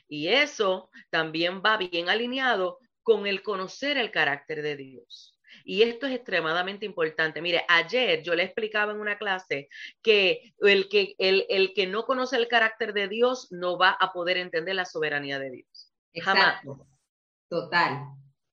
Y 0.08 0.28
eso 0.28 0.90
también 1.10 1.62
va 1.66 1.78
bien 1.78 2.10
alineado 2.10 2.80
con 3.02 3.26
el 3.26 3.42
conocer 3.42 3.98
el 3.98 4.12
carácter 4.12 4.62
de 4.62 4.76
Dios. 4.76 5.39
Y 5.70 5.84
esto 5.84 6.08
es 6.08 6.16
extremadamente 6.16 6.84
importante. 6.88 7.44
Mire, 7.44 7.64
ayer 7.68 8.24
yo 8.24 8.34
le 8.34 8.42
explicaba 8.42 8.92
en 8.92 9.00
una 9.00 9.20
clase 9.20 9.70
que 10.02 10.56
el 10.62 10.90
que, 10.90 11.14
el, 11.20 11.46
el 11.48 11.76
que 11.76 11.86
no 11.86 12.06
conoce 12.06 12.38
el 12.38 12.48
carácter 12.48 12.92
de 12.92 13.08
Dios 13.08 13.52
no 13.52 13.78
va 13.78 13.92
a 13.92 14.12
poder 14.12 14.38
entender 14.38 14.74
la 14.74 14.86
soberanía 14.86 15.38
de 15.38 15.52
Dios. 15.52 15.94
Exacto. 16.12 16.88
Total. 17.48 18.00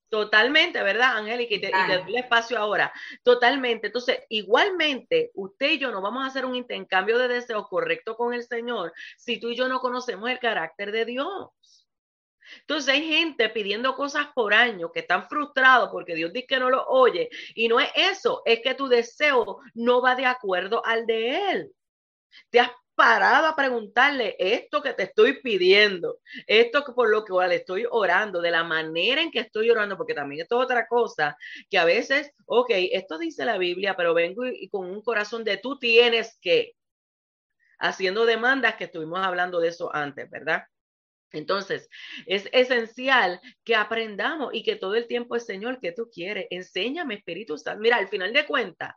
Totalmente, 0.09 0.83
¿verdad, 0.83 1.17
Angélica? 1.17 1.55
Y 1.55 1.59
te, 1.59 1.71
doy 2.05 2.17
espacio 2.17 2.59
ahora. 2.59 2.93
Totalmente. 3.23 3.87
Entonces, 3.87 4.19
igualmente, 4.29 5.31
usted 5.33 5.71
y 5.71 5.79
yo 5.79 5.89
no 5.89 6.03
vamos 6.03 6.23
a 6.23 6.27
hacer 6.27 6.45
un 6.45 6.55
intercambio 6.55 7.17
de 7.17 7.29
deseos 7.29 7.67
correcto 7.67 8.15
con 8.15 8.35
el 8.35 8.43
Señor 8.43 8.93
si 9.17 9.39
tú 9.39 9.49
y 9.49 9.55
yo 9.55 9.67
no 9.67 9.79
conocemos 9.79 10.29
el 10.29 10.37
carácter 10.37 10.91
de 10.91 11.05
Dios. 11.05 11.86
Entonces 12.61 12.93
hay 12.93 13.07
gente 13.07 13.49
pidiendo 13.49 13.95
cosas 13.95 14.27
por 14.33 14.53
año 14.53 14.91
que 14.91 15.01
están 15.01 15.27
frustrados 15.27 15.89
porque 15.91 16.15
Dios 16.15 16.33
dice 16.33 16.47
que 16.47 16.59
no 16.59 16.69
lo 16.69 16.85
oye. 16.87 17.29
Y 17.55 17.67
no 17.67 17.79
es 17.79 17.89
eso, 17.95 18.41
es 18.45 18.61
que 18.61 18.73
tu 18.75 18.87
deseo 18.87 19.59
no 19.73 20.01
va 20.01 20.15
de 20.15 20.25
acuerdo 20.25 20.85
al 20.85 21.05
de 21.05 21.51
Él. 21.51 21.71
Te 22.49 22.59
has 22.59 22.71
parado 22.97 23.45
a 23.45 23.55
preguntarle 23.55 24.35
esto 24.39 24.81
que 24.81 24.91
te 24.91 25.03
estoy 25.03 25.39
pidiendo, 25.43 26.17
esto 26.47 26.83
por 26.95 27.11
lo 27.11 27.23
que 27.23 27.55
estoy 27.55 27.85
orando, 27.91 28.41
de 28.41 28.49
la 28.49 28.63
manera 28.63 29.21
en 29.21 29.29
que 29.29 29.39
estoy 29.39 29.69
orando, 29.69 29.97
porque 29.97 30.15
también 30.15 30.41
esto 30.41 30.57
es 30.57 30.65
otra 30.65 30.87
cosa, 30.87 31.37
que 31.69 31.77
a 31.77 31.85
veces, 31.85 32.31
ok, 32.47 32.71
esto 32.91 33.19
dice 33.19 33.45
la 33.45 33.59
Biblia, 33.59 33.95
pero 33.95 34.15
vengo 34.15 34.47
y, 34.47 34.67
con 34.69 34.89
un 34.89 35.03
corazón 35.03 35.43
de 35.43 35.57
tú 35.57 35.77
tienes 35.77 36.39
que, 36.41 36.73
haciendo 37.77 38.25
demandas 38.25 38.77
que 38.77 38.85
estuvimos 38.85 39.19
hablando 39.19 39.59
de 39.59 39.67
eso 39.67 39.93
antes, 39.93 40.27
¿verdad? 40.31 40.63
Entonces, 41.31 41.89
es 42.25 42.49
esencial 42.51 43.41
que 43.63 43.75
aprendamos 43.75 44.53
y 44.53 44.63
que 44.63 44.75
todo 44.75 44.95
el 44.95 45.07
tiempo 45.07 45.35
el 45.35 45.41
Señor, 45.41 45.79
que 45.79 45.91
tú 45.91 46.09
quieres? 46.11 46.47
Enséñame, 46.49 47.15
Espíritu 47.15 47.57
Santo. 47.57 47.81
Mira, 47.81 47.97
al 47.97 48.07
final 48.07 48.33
de 48.33 48.45
cuentas, 48.45 48.95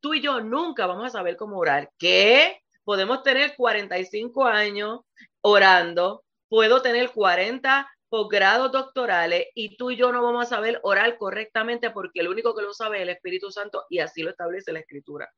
tú 0.00 0.14
y 0.14 0.20
yo 0.20 0.40
nunca 0.40 0.86
vamos 0.86 1.06
a 1.06 1.10
saber 1.10 1.36
cómo 1.36 1.58
orar. 1.58 1.90
¿Qué? 1.98 2.60
podemos 2.90 3.22
tener 3.22 3.54
45 3.56 4.46
años 4.46 5.02
orando, 5.42 6.24
puedo 6.48 6.82
tener 6.82 7.10
40 7.12 7.88
posgrados 8.08 8.72
doctorales 8.72 9.46
y 9.54 9.76
tú 9.76 9.92
y 9.92 9.96
yo 9.96 10.10
no 10.10 10.24
vamos 10.24 10.46
a 10.46 10.56
saber 10.56 10.80
orar 10.82 11.16
correctamente 11.16 11.90
porque 11.90 12.18
el 12.18 12.28
único 12.28 12.52
que 12.52 12.62
lo 12.62 12.74
sabe 12.74 12.96
es 12.96 13.02
el 13.02 13.10
Espíritu 13.10 13.52
Santo 13.52 13.84
y 13.88 14.00
así 14.00 14.22
lo 14.22 14.30
establece 14.30 14.72
la 14.72 14.80
Escritura. 14.80 15.32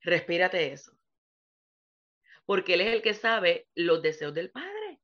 Respírate 0.00 0.72
eso. 0.72 0.92
Porque 2.44 2.74
Él 2.74 2.82
es 2.82 2.92
el 2.92 3.02
que 3.02 3.14
sabe 3.14 3.68
los 3.74 4.02
deseos 4.02 4.34
del 4.34 4.50
Padre. 4.50 5.00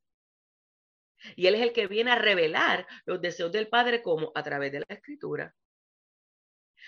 Y 1.37 1.47
Él 1.47 1.55
es 1.55 1.63
el 1.63 1.73
que 1.73 1.87
viene 1.87 2.11
a 2.11 2.19
revelar 2.19 2.87
los 3.05 3.21
deseos 3.21 3.53
del 3.53 3.69
Padre 3.69 4.03
como 4.03 4.33
a 4.35 4.43
través 4.43 4.73
de 4.73 4.81
la 4.81 4.87
Escritura. 4.89 5.55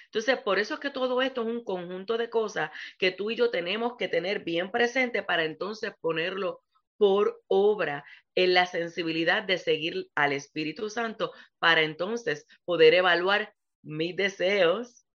Entonces, 0.07 0.39
por 0.39 0.59
eso 0.59 0.75
es 0.75 0.81
que 0.81 0.91
todo 0.91 1.23
esto 1.23 1.43
es 1.43 1.49
un 1.49 1.63
conjunto 1.63 2.19
de 2.19 2.31
cosas 2.31 2.71
que 2.99 3.13
tú 3.13 3.31
y 3.31 3.37
yo 3.37 3.51
tenemos 3.51 3.97
que 3.97 4.09
tener 4.09 4.43
bien 4.43 4.71
presente 4.71 5.23
para 5.23 5.45
entonces 5.45 5.93
ponerlo 6.01 6.63
por 6.97 7.43
obra 7.47 8.05
en 8.35 8.55
la 8.55 8.67
sensibilidad 8.67 9.43
de 9.43 9.57
seguir 9.57 10.11
al 10.15 10.33
Espíritu 10.33 10.91
Santo 10.91 11.33
para 11.59 11.83
entonces 11.83 12.47
poder 12.65 12.95
evaluar 12.95 13.55
mis 13.83 14.17
deseos 14.17 15.07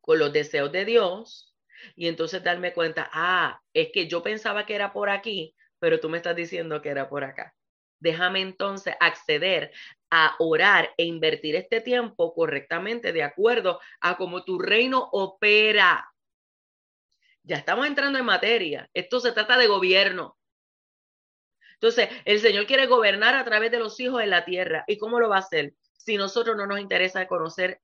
con 0.00 0.18
los 0.18 0.32
deseos 0.32 0.70
de 0.72 0.84
Dios 0.84 1.54
y 1.96 2.08
entonces 2.08 2.42
darme 2.42 2.72
cuenta, 2.72 3.08
ah, 3.12 3.60
es 3.72 3.90
que 3.92 4.08
yo 4.08 4.22
pensaba 4.22 4.66
que 4.66 4.74
era 4.74 4.92
por 4.92 5.10
aquí, 5.10 5.54
pero 5.78 6.00
tú 6.00 6.08
me 6.08 6.18
estás 6.18 6.36
diciendo 6.36 6.82
que 6.82 6.88
era 6.90 7.08
por 7.08 7.24
acá. 7.24 7.54
Déjame 8.00 8.40
entonces 8.40 8.94
acceder 9.00 9.72
a 10.10 10.36
orar 10.38 10.94
e 10.96 11.04
invertir 11.04 11.56
este 11.56 11.80
tiempo 11.80 12.32
correctamente 12.32 13.12
de 13.12 13.22
acuerdo 13.22 13.80
a 14.00 14.16
cómo 14.16 14.44
tu 14.44 14.58
reino 14.58 15.08
opera. 15.12 16.08
Ya 17.42 17.56
estamos 17.56 17.86
entrando 17.86 18.18
en 18.18 18.24
materia. 18.24 18.88
Esto 18.94 19.20
se 19.20 19.32
trata 19.32 19.56
de 19.56 19.66
gobierno. 19.66 20.36
Entonces, 21.74 22.08
el 22.24 22.40
Señor 22.40 22.66
quiere 22.66 22.86
gobernar 22.86 23.34
a 23.34 23.44
través 23.44 23.70
de 23.70 23.78
los 23.78 23.98
hijos 24.00 24.22
en 24.22 24.30
la 24.30 24.44
tierra. 24.44 24.84
¿Y 24.86 24.98
cómo 24.98 25.20
lo 25.20 25.28
va 25.28 25.36
a 25.36 25.40
hacer? 25.40 25.74
Si 25.96 26.16
nosotros 26.16 26.56
no 26.56 26.66
nos 26.66 26.80
interesa 26.80 27.26
conocer 27.28 27.80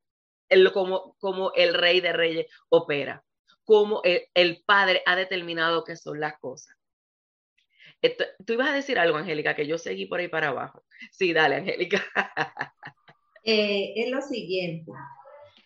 el, 0.48 0.72
cómo, 0.72 1.16
cómo 1.18 1.52
el 1.54 1.74
rey 1.74 2.00
de 2.00 2.12
reyes 2.12 2.46
opera, 2.68 3.24
cómo 3.64 4.02
el 4.04 4.62
Padre 4.64 5.02
ha 5.06 5.16
determinado 5.16 5.84
que 5.84 5.96
son 5.96 6.20
las 6.20 6.38
cosas 6.38 6.76
tú 8.44 8.52
ibas 8.52 8.68
a 8.68 8.74
decir 8.74 8.98
algo, 8.98 9.16
Angélica, 9.16 9.54
que 9.54 9.66
yo 9.66 9.78
seguí 9.78 10.06
por 10.06 10.20
ahí 10.20 10.28
para 10.28 10.48
abajo. 10.48 10.84
Sí, 11.10 11.32
dale, 11.32 11.56
Angélica. 11.56 12.02
Eh, 13.46 13.92
es 13.96 14.10
lo 14.10 14.22
siguiente. 14.22 14.90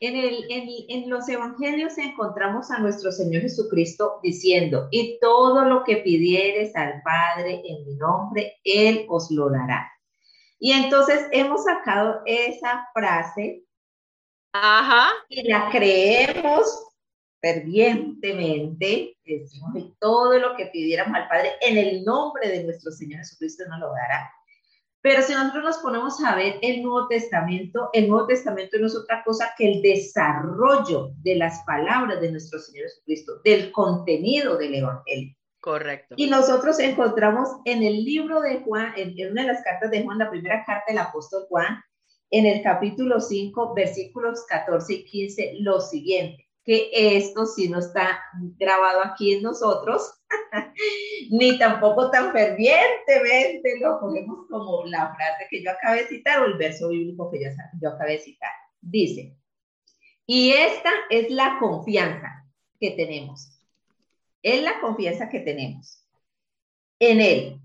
En, 0.00 0.16
el, 0.16 0.46
en, 0.50 1.08
los 1.08 1.28
evangelios 1.28 1.96
encontramos 1.96 2.72
a 2.72 2.80
nuestro 2.80 3.12
Señor 3.12 3.42
Jesucristo 3.42 4.18
diciendo, 4.20 4.88
y 4.90 5.16
todo 5.20 5.64
lo 5.64 5.84
que 5.84 5.98
pidieres 5.98 6.74
al 6.74 7.00
Padre 7.04 7.62
en 7.64 7.86
mi 7.86 7.94
nombre, 7.94 8.56
Él 8.64 9.06
os 9.08 9.30
lo 9.30 9.48
dará. 9.48 9.92
Y 10.58 10.72
entonces 10.72 11.28
hemos 11.30 11.62
sacado 11.62 12.20
esa 12.26 12.88
frase 12.92 13.62
Ajá. 14.52 15.12
y 15.28 15.48
la 15.48 15.70
creemos 15.70 16.87
fervientemente, 17.40 19.16
decimos, 19.24 19.76
y 19.76 19.94
todo 20.00 20.38
lo 20.38 20.56
que 20.56 20.66
pidiéramos 20.66 21.14
al 21.14 21.28
Padre 21.28 21.52
en 21.60 21.76
el 21.76 22.04
nombre 22.04 22.48
de 22.48 22.64
nuestro 22.64 22.90
Señor 22.90 23.20
Jesucristo 23.20 23.64
nos 23.68 23.80
lo 23.80 23.92
dará. 23.92 24.30
Pero 25.00 25.22
si 25.22 25.32
nosotros 25.32 25.64
nos 25.64 25.78
ponemos 25.78 26.22
a 26.24 26.34
ver 26.34 26.58
el 26.60 26.82
Nuevo 26.82 27.06
Testamento, 27.06 27.88
el 27.92 28.08
Nuevo 28.08 28.26
Testamento 28.26 28.78
no 28.78 28.88
es 28.88 28.96
otra 28.96 29.22
cosa 29.24 29.54
que 29.56 29.72
el 29.72 29.82
desarrollo 29.82 31.12
de 31.22 31.36
las 31.36 31.62
palabras 31.64 32.20
de 32.20 32.32
nuestro 32.32 32.58
Señor 32.58 32.86
Jesucristo, 32.88 33.40
del 33.44 33.70
contenido 33.70 34.56
del 34.56 34.74
Evangelio. 34.74 35.34
Correcto. 35.60 36.14
Y 36.18 36.28
nosotros 36.28 36.80
encontramos 36.80 37.48
en 37.64 37.82
el 37.84 38.04
libro 38.04 38.40
de 38.40 38.60
Juan, 38.60 38.92
en, 38.96 39.14
en 39.18 39.32
una 39.32 39.42
de 39.42 39.48
las 39.48 39.62
cartas 39.62 39.90
de 39.90 40.02
Juan, 40.02 40.18
la 40.18 40.30
primera 40.30 40.64
carta 40.64 40.84
del 40.88 40.98
apóstol 40.98 41.46
Juan, 41.48 41.80
en 42.30 42.46
el 42.46 42.62
capítulo 42.62 43.20
5, 43.20 43.74
versículos 43.74 44.44
14 44.48 44.92
y 44.92 45.04
15, 45.04 45.56
lo 45.60 45.80
siguiente 45.80 46.47
que 46.68 46.90
esto 46.92 47.46
sí 47.46 47.70
no 47.70 47.78
está 47.78 48.20
grabado 48.58 49.00
aquí 49.02 49.32
en 49.32 49.42
nosotros, 49.42 50.20
ni 51.30 51.58
tampoco 51.58 52.10
tan 52.10 52.30
fervientemente 52.30 53.80
lo 53.80 53.98
cogemos 53.98 54.46
como 54.50 54.84
la 54.84 55.14
frase 55.14 55.46
que 55.48 55.64
yo 55.64 55.70
acabé 55.70 56.02
de 56.02 56.08
citar 56.08 56.42
o 56.42 56.44
el 56.44 56.58
verso 56.58 56.90
bíblico 56.90 57.30
que 57.30 57.42
yo, 57.42 57.48
yo 57.80 57.88
acabé 57.88 58.12
de 58.12 58.18
citar. 58.18 58.50
Dice, 58.82 59.34
y 60.26 60.50
esta 60.50 60.90
es 61.08 61.30
la 61.30 61.56
confianza 61.58 62.44
que 62.78 62.90
tenemos. 62.90 63.48
Es 64.42 64.62
la 64.62 64.78
confianza 64.82 65.30
que 65.30 65.40
tenemos 65.40 66.04
en 66.98 67.22
Él. 67.22 67.62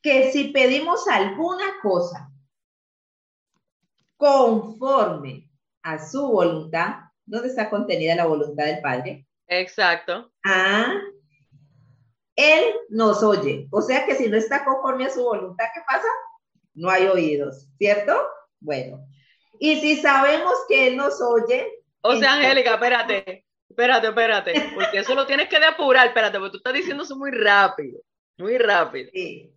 Que 0.00 0.32
si 0.32 0.44
pedimos 0.44 1.06
alguna 1.06 1.66
cosa 1.82 2.32
conforme 4.16 5.50
a 5.82 5.98
su 5.98 6.26
voluntad, 6.28 7.01
¿Dónde 7.32 7.48
está 7.48 7.70
contenida 7.70 8.14
la 8.14 8.26
voluntad 8.26 8.66
del 8.66 8.82
Padre? 8.82 9.26
Exacto. 9.48 10.30
Ah, 10.44 11.00
Él 12.36 12.74
nos 12.90 13.22
oye. 13.22 13.68
O 13.70 13.80
sea 13.80 14.04
que 14.04 14.14
si 14.16 14.28
no 14.28 14.36
está 14.36 14.62
conforme 14.66 15.06
a 15.06 15.10
su 15.10 15.22
voluntad, 15.22 15.64
¿qué 15.72 15.80
pasa? 15.86 16.06
No 16.74 16.90
hay 16.90 17.06
oídos, 17.06 17.70
¿cierto? 17.78 18.14
Bueno. 18.60 19.06
Y 19.58 19.80
si 19.80 19.96
sabemos 19.96 20.52
que 20.68 20.88
Él 20.88 20.98
nos 20.98 21.22
oye. 21.22 21.72
O 22.02 22.16
sea, 22.16 22.34
Angélica, 22.34 22.74
espérate, 22.74 23.46
espérate, 23.66 24.08
espérate, 24.08 24.70
porque 24.74 24.98
eso 24.98 25.14
lo 25.14 25.26
tienes 25.26 25.48
que 25.48 25.58
depurar, 25.58 26.08
espérate, 26.08 26.38
porque 26.38 26.50
tú 26.50 26.56
estás 26.58 26.74
diciendo 26.74 27.04
eso 27.04 27.16
muy 27.16 27.30
rápido, 27.30 28.02
muy 28.36 28.58
rápido. 28.58 29.08
Sí. 29.10 29.50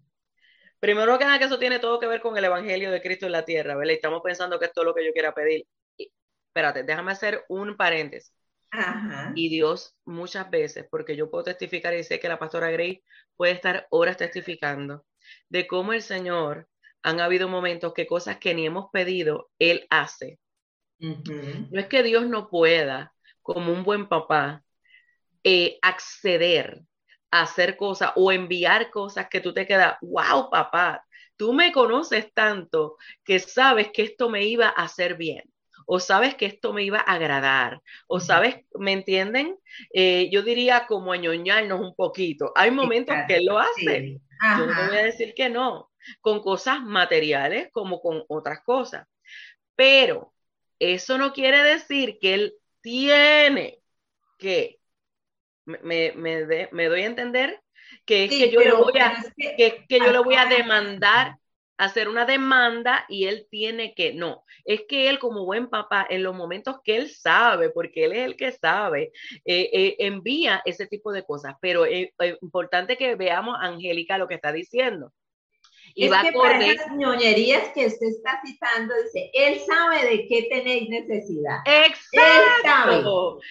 Primero 0.80 1.18
que 1.18 1.26
nada, 1.26 1.40
que 1.40 1.46
eso 1.46 1.60
tiene 1.60 1.80
todo 1.80 2.00
que 2.00 2.08
ver 2.08 2.22
con 2.22 2.38
el 2.38 2.46
Evangelio 2.46 2.90
de 2.90 3.02
Cristo 3.02 3.26
en 3.26 3.34
la 3.34 3.44
tierra, 3.44 3.76
¿verdad? 3.76 3.92
Y 3.92 3.96
estamos 3.96 4.22
pensando 4.24 4.60
que 4.60 4.68
es 4.68 4.72
todo 4.72 4.86
lo 4.86 4.96
que 4.96 5.06
yo 5.06 5.12
quiera 5.12 5.34
pedir. 5.34 5.66
Espérate, 6.56 6.84
déjame 6.84 7.12
hacer 7.12 7.44
un 7.50 7.76
paréntesis. 7.76 8.34
Y 9.36 9.50
Dios 9.50 9.94
muchas 10.06 10.50
veces, 10.50 10.86
porque 10.90 11.18
yo 11.18 11.30
puedo 11.30 11.44
testificar 11.44 11.94
y 11.94 12.04
sé 12.04 12.20
que 12.20 12.30
la 12.30 12.40
pastora 12.40 12.72
Grace 12.72 13.04
puede 13.36 13.52
estar 13.52 13.88
horas 13.90 14.16
testificando 14.16 15.06
de 15.50 15.68
cómo 15.68 15.92
el 15.92 16.02
Señor 16.02 16.70
han 17.04 17.20
habido 17.20 17.50
momentos 17.50 17.94
que 17.94 18.08
cosas 18.08 18.38
que 18.38 18.54
ni 18.54 18.66
hemos 18.66 18.90
pedido, 18.92 19.50
Él 19.60 19.86
hace. 19.90 20.40
No 21.72 21.80
es 21.80 21.88
que 21.88 22.04
Dios 22.04 22.26
no 22.28 22.50
pueda, 22.50 23.14
como 23.42 23.74
un 23.74 23.84
buen 23.84 24.08
papá, 24.08 24.64
eh, 25.44 25.78
acceder 25.82 26.84
a 27.32 27.42
hacer 27.42 27.76
cosas 27.76 28.14
o 28.16 28.32
enviar 28.32 28.92
cosas 28.92 29.28
que 29.30 29.42
tú 29.42 29.54
te 29.54 29.68
quedas, 29.68 29.98
wow, 30.02 30.50
papá, 30.50 31.06
tú 31.36 31.52
me 31.54 31.72
conoces 31.74 32.34
tanto 32.34 32.98
que 33.26 33.40
sabes 33.40 33.90
que 33.92 34.04
esto 34.04 34.30
me 34.30 34.46
iba 34.46 34.68
a 34.68 34.84
hacer 34.84 35.16
bien 35.16 35.44
o 35.86 36.00
sabes 36.00 36.36
que 36.36 36.46
esto 36.46 36.74
me 36.74 36.84
iba 36.84 37.00
a 37.00 37.14
agradar, 37.14 37.82
o 38.08 38.20
sabes, 38.20 38.66
¿me 38.74 38.92
entienden? 38.92 39.58
Eh, 39.94 40.30
yo 40.32 40.42
diría 40.42 40.88
como 40.88 41.12
añoñarnos 41.12 41.80
un 41.80 41.96
poquito. 41.96 42.52
Hay 42.56 42.72
momentos 42.72 43.16
que 43.28 43.38
él 43.38 43.46
lo 43.46 43.60
hace. 43.60 44.20
Yo 44.58 44.66
no 44.66 44.88
voy 44.88 44.98
a 44.98 45.06
decir 45.06 45.34
que 45.36 45.50
no, 45.50 45.92
con 46.22 46.42
cosas 46.42 46.82
materiales 46.82 47.70
como 47.72 48.02
con 48.02 48.24
otras 48.28 48.62
cosas. 48.64 49.08
Pero 49.76 50.34
eso 50.80 51.18
no 51.18 51.34
quiere 51.34 51.64
decir 51.64 52.18
que 52.20 52.34
él 52.34 52.54
tiene 52.82 53.80
que, 54.38 54.80
me, 55.66 56.12
me, 56.14 56.86
doy 56.86 57.02
a 57.02 57.06
entender 57.06 57.62
que 58.06 58.26
es 58.26 58.30
que 58.30 58.52
yo 58.52 58.60
le 58.60 58.74
voy 58.74 58.98
a, 59.00 59.24
que, 59.36 59.86
que 59.88 60.00
yo 60.00 60.12
le 60.12 60.20
voy 60.20 60.36
a 60.36 60.46
demandar 60.46 61.38
hacer 61.78 62.08
una 62.10 62.26
demanda 62.26 63.06
y 63.10 63.26
él 63.26 63.48
tiene 63.50 63.94
que, 63.94 64.14
no, 64.14 64.44
es 64.64 64.84
que 64.88 65.10
él 65.10 65.20
como 65.20 65.46
buen 65.46 65.70
papá, 65.70 66.06
en 66.10 66.24
los 66.24 66.36
momentos 66.36 66.78
que 66.84 66.98
él 66.98 67.10
sabe, 67.10 67.70
porque 67.70 68.06
él 68.06 68.14
es 68.14 68.26
el 68.26 68.36
que 68.36 68.52
sabe, 68.52 69.12
eh, 69.46 69.70
eh, 69.74 69.96
envía 70.00 70.62
ese 70.66 70.88
tipo 70.88 71.12
de 71.12 71.24
cosas. 71.24 71.56
Pero 71.62 71.86
es 71.86 72.10
importante 72.42 72.98
que 72.98 73.16
veamos, 73.16 73.58
Angélica, 73.60 74.18
lo 74.18 74.28
que 74.28 74.36
está 74.36 74.52
diciendo. 74.52 75.12
Y 75.98 76.06
es 76.06 76.12
va 76.12 76.24
que 76.24 76.34
para 76.34 76.66
esas 76.66 76.92
ñoñerías 76.92 77.70
que 77.70 77.86
usted 77.86 78.08
está 78.08 78.42
citando, 78.46 78.94
dice, 79.02 79.32
él 79.34 79.62
sabe 79.66 80.06
de 80.06 80.28
qué 80.28 80.48
tenéis 80.52 80.90
necesidad. 80.90 81.60
Exacto. 81.66 82.10
Él 82.12 82.62
sabe, 82.64 82.96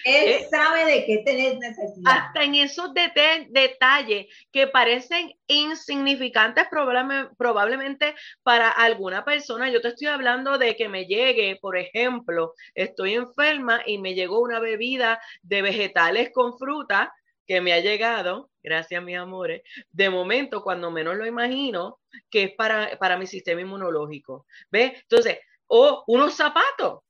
él 0.05 0.29
eh, 0.29 0.47
sabe 0.51 0.85
de 0.85 1.05
qué 1.07 1.23
tenéis 1.25 1.57
necesidad. 1.57 2.03
Hasta 2.05 2.43
en 2.43 2.53
esos 2.53 2.91
detalles 2.93 4.27
que 4.51 4.67
parecen 4.67 5.33
insignificantes 5.47 6.67
probablemente 6.69 8.13
para 8.43 8.69
alguna 8.69 9.25
persona. 9.25 9.71
Yo 9.71 9.81
te 9.81 9.87
estoy 9.87 10.07
hablando 10.07 10.59
de 10.59 10.75
que 10.75 10.87
me 10.87 11.07
llegue, 11.07 11.57
por 11.59 11.75
ejemplo, 11.75 12.53
estoy 12.75 13.15
enferma 13.15 13.81
y 13.87 13.97
me 13.97 14.13
llegó 14.13 14.39
una 14.39 14.59
bebida 14.59 15.19
de 15.41 15.63
vegetales 15.63 16.29
con 16.31 16.59
fruta 16.59 17.11
que 17.45 17.61
me 17.61 17.73
ha 17.73 17.79
llegado, 17.79 18.49
gracias 18.61 19.03
mis 19.03 19.17
amores, 19.17 19.61
de 19.91 20.09
momento 20.09 20.63
cuando 20.63 20.91
menos 20.91 21.15
lo 21.15 21.25
imagino, 21.25 21.99
que 22.29 22.43
es 22.43 22.51
para, 22.55 22.97
para 22.97 23.17
mi 23.17 23.27
sistema 23.27 23.61
inmunológico. 23.61 24.45
¿Ve? 24.69 24.97
Entonces, 25.01 25.39
o 25.67 26.03
unos 26.07 26.33
zapatos. 26.35 27.01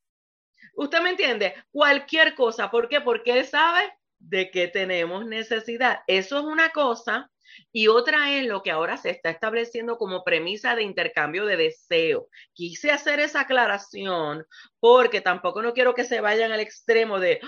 ¿Usted 0.76 1.02
me 1.02 1.12
entiende? 1.12 1.56
Cualquier 1.72 2.36
cosa. 2.36 2.70
¿Por 2.70 2.90
qué? 2.90 3.02
Porque 3.02 3.40
él 3.40 3.46
sabe 3.46 3.94
de 4.20 4.52
que 4.52 4.68
tenemos 4.68 5.26
necesidad. 5.26 6.00
Eso 6.08 6.40
es 6.40 6.46
una 6.46 6.70
cosa 6.70 7.32
y 7.72 7.88
otra 7.88 8.32
es 8.32 8.46
lo 8.46 8.64
que 8.64 8.72
ahora 8.72 8.98
se 8.98 9.10
está 9.10 9.30
estableciendo 9.30 9.98
como 9.98 10.24
premisa 10.24 10.76
de 10.76 10.84
intercambio 10.84 11.46
de 11.46 11.58
deseo. 11.58 12.28
Quise 12.54 12.92
hacer 12.92 13.20
esa 13.20 13.42
aclaración 13.42 14.46
porque 14.80 15.22
tampoco 15.22 15.62
no 15.62 15.74
quiero 15.74 15.94
que 15.94 16.04
se 16.04 16.22
vayan 16.22 16.52
al 16.52 16.60
extremo 16.60 17.20
de, 17.20 17.40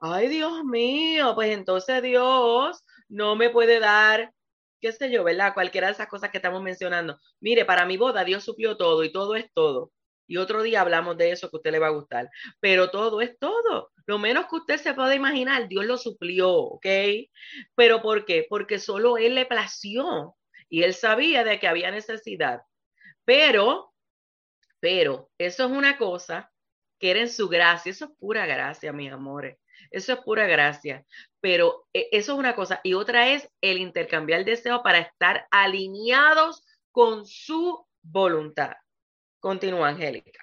ay 0.00 0.28
Dios 0.28 0.64
mío, 0.64 1.34
pues 1.34 1.50
entonces 1.50 2.02
Dios 2.02 2.84
no 3.08 3.36
me 3.36 3.50
puede 3.50 3.80
dar, 3.80 4.32
qué 4.80 4.92
sé 4.92 5.10
yo, 5.10 5.24
¿verdad? 5.24 5.54
Cualquiera 5.54 5.88
de 5.88 5.94
esas 5.94 6.08
cosas 6.08 6.30
que 6.30 6.38
estamos 6.38 6.62
mencionando. 6.62 7.18
Mire, 7.40 7.64
para 7.64 7.86
mi 7.86 7.96
boda 7.96 8.24
Dios 8.24 8.44
suplió 8.44 8.76
todo 8.76 9.04
y 9.04 9.12
todo 9.12 9.34
es 9.36 9.46
todo. 9.54 9.92
Y 10.26 10.36
otro 10.38 10.62
día 10.62 10.80
hablamos 10.80 11.16
de 11.16 11.30
eso 11.30 11.50
que 11.50 11.56
usted 11.56 11.72
le 11.72 11.78
va 11.78 11.88
a 11.88 11.90
gustar. 11.90 12.30
Pero 12.60 12.90
todo 12.90 13.20
es 13.20 13.38
todo. 13.38 13.90
Lo 14.06 14.18
menos 14.18 14.46
que 14.46 14.56
usted 14.56 14.76
se 14.78 14.94
pueda 14.94 15.14
imaginar, 15.14 15.68
Dios 15.68 15.86
lo 15.86 15.96
suplió, 15.96 16.50
¿ok? 16.52 16.86
Pero 17.74 18.02
¿por 18.02 18.24
qué? 18.24 18.46
Porque 18.48 18.78
solo 18.78 19.16
Él 19.18 19.34
le 19.34 19.46
plació 19.46 20.36
y 20.68 20.82
Él 20.82 20.94
sabía 20.94 21.44
de 21.44 21.58
que 21.58 21.68
había 21.68 21.90
necesidad. 21.90 22.62
Pero, 23.24 23.94
pero, 24.80 25.30
eso 25.38 25.64
es 25.64 25.70
una 25.70 25.96
cosa 25.96 26.52
que 26.98 27.10
era 27.10 27.20
en 27.20 27.30
su 27.30 27.48
gracia. 27.48 27.90
Eso 27.90 28.06
es 28.06 28.10
pura 28.18 28.46
gracia, 28.46 28.92
mis 28.92 29.12
amores. 29.12 29.58
Eso 29.90 30.12
es 30.12 30.18
pura 30.20 30.46
gracia. 30.46 31.04
Pero 31.40 31.86
e, 31.92 32.08
eso 32.12 32.32
es 32.32 32.38
una 32.38 32.54
cosa. 32.54 32.80
Y 32.82 32.94
otra 32.94 33.30
es 33.30 33.48
el 33.60 33.78
intercambiar 33.78 34.44
deseo 34.44 34.82
para 34.82 34.98
estar 34.98 35.46
alineados 35.50 36.64
con 36.92 37.26
su 37.26 37.86
voluntad. 38.02 38.74
Continúa, 39.44 39.88
Angélica. 39.90 40.40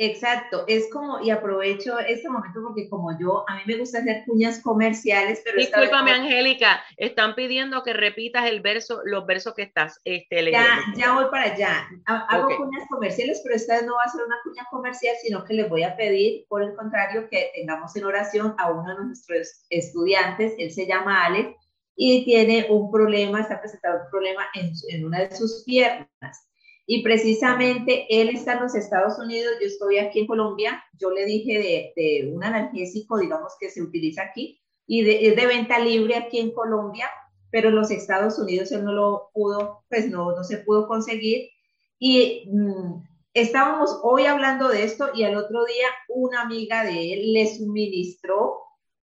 Exacto, 0.00 0.62
es 0.68 0.88
como, 0.92 1.20
y 1.20 1.30
aprovecho 1.30 1.98
este 1.98 2.28
momento 2.28 2.60
porque 2.62 2.88
como 2.88 3.18
yo, 3.18 3.44
a 3.48 3.56
mí 3.56 3.62
me 3.66 3.78
gusta 3.78 3.98
hacer 3.98 4.22
cuñas 4.26 4.62
comerciales, 4.62 5.42
pero... 5.44 5.58
Discúlpame, 5.58 6.12
Angélica, 6.12 6.80
están 6.96 7.34
pidiendo 7.34 7.82
que 7.82 7.94
repitas 7.94 8.46
el 8.46 8.60
verso, 8.60 9.00
los 9.04 9.26
versos 9.26 9.54
que 9.54 9.62
estás 9.62 10.00
este, 10.04 10.42
leyendo. 10.42 10.68
Ya, 10.94 11.06
ya 11.06 11.14
voy 11.14 11.24
para 11.32 11.52
allá. 11.52 11.88
Hago 12.06 12.56
cuñas 12.56 12.84
comerciales, 12.88 13.40
pero 13.42 13.56
esta 13.56 13.74
vez 13.74 13.86
no 13.86 13.96
va 13.96 14.04
a 14.04 14.08
ser 14.08 14.24
una 14.24 14.36
cuña 14.44 14.64
comercial, 14.70 15.16
sino 15.20 15.42
que 15.42 15.54
les 15.54 15.68
voy 15.68 15.82
a 15.82 15.96
pedir, 15.96 16.46
por 16.46 16.62
el 16.62 16.76
contrario, 16.76 17.28
que 17.28 17.50
tengamos 17.56 17.96
en 17.96 18.04
oración 18.04 18.54
a 18.58 18.70
uno 18.70 18.96
de 18.96 19.04
nuestros 19.04 19.66
estudiantes, 19.68 20.54
él 20.58 20.70
se 20.70 20.86
llama 20.86 21.26
Alex, 21.26 21.56
y 21.96 22.24
tiene 22.24 22.68
un 22.70 22.92
problema, 22.92 23.40
está 23.40 23.60
presentando 23.60 24.04
un 24.04 24.10
problema 24.12 24.46
en, 24.54 24.70
en 24.90 25.06
una 25.06 25.22
de 25.22 25.34
sus 25.34 25.64
piernas 25.64 26.48
y 26.90 27.02
precisamente 27.02 28.06
él 28.08 28.30
está 28.30 28.54
en 28.54 28.62
los 28.62 28.74
Estados 28.74 29.18
Unidos, 29.18 29.52
yo 29.60 29.66
estoy 29.66 29.98
aquí 29.98 30.20
en 30.20 30.26
Colombia, 30.26 30.82
yo 30.98 31.10
le 31.10 31.26
dije 31.26 31.92
de, 31.94 32.32
un 32.32 32.42
analgésico, 32.42 33.18
digamos, 33.18 33.52
que 33.60 33.68
se 33.68 33.82
utiliza 33.82 34.22
aquí, 34.22 34.58
y 34.86 35.02
de, 35.02 35.28
es 35.28 35.36
de 35.36 35.46
venta 35.46 35.78
libre 35.78 36.16
aquí 36.16 36.38
en 36.38 36.50
Colombia, 36.50 37.10
pero 37.50 37.68
en 37.68 37.74
los 37.74 37.90
Estados 37.90 38.38
Unidos 38.38 38.72
él 38.72 38.86
no 38.86 38.94
lo 38.94 39.28
pudo, 39.34 39.84
pues 39.90 40.08
no, 40.08 40.34
no 40.34 40.42
se 40.44 40.56
pudo 40.58 40.88
conseguir. 40.88 41.50
Y 41.98 42.48
mm, 42.50 43.02
estábamos 43.34 44.00
hoy 44.02 44.24
hablando 44.24 44.70
de 44.70 44.84
esto 44.84 45.10
y 45.12 45.24
al 45.24 45.36
otro 45.36 45.66
día 45.66 45.88
una 46.08 46.40
amiga 46.40 46.84
de 46.84 47.12
él 47.12 47.34
le 47.34 47.54
suministró 47.54 48.62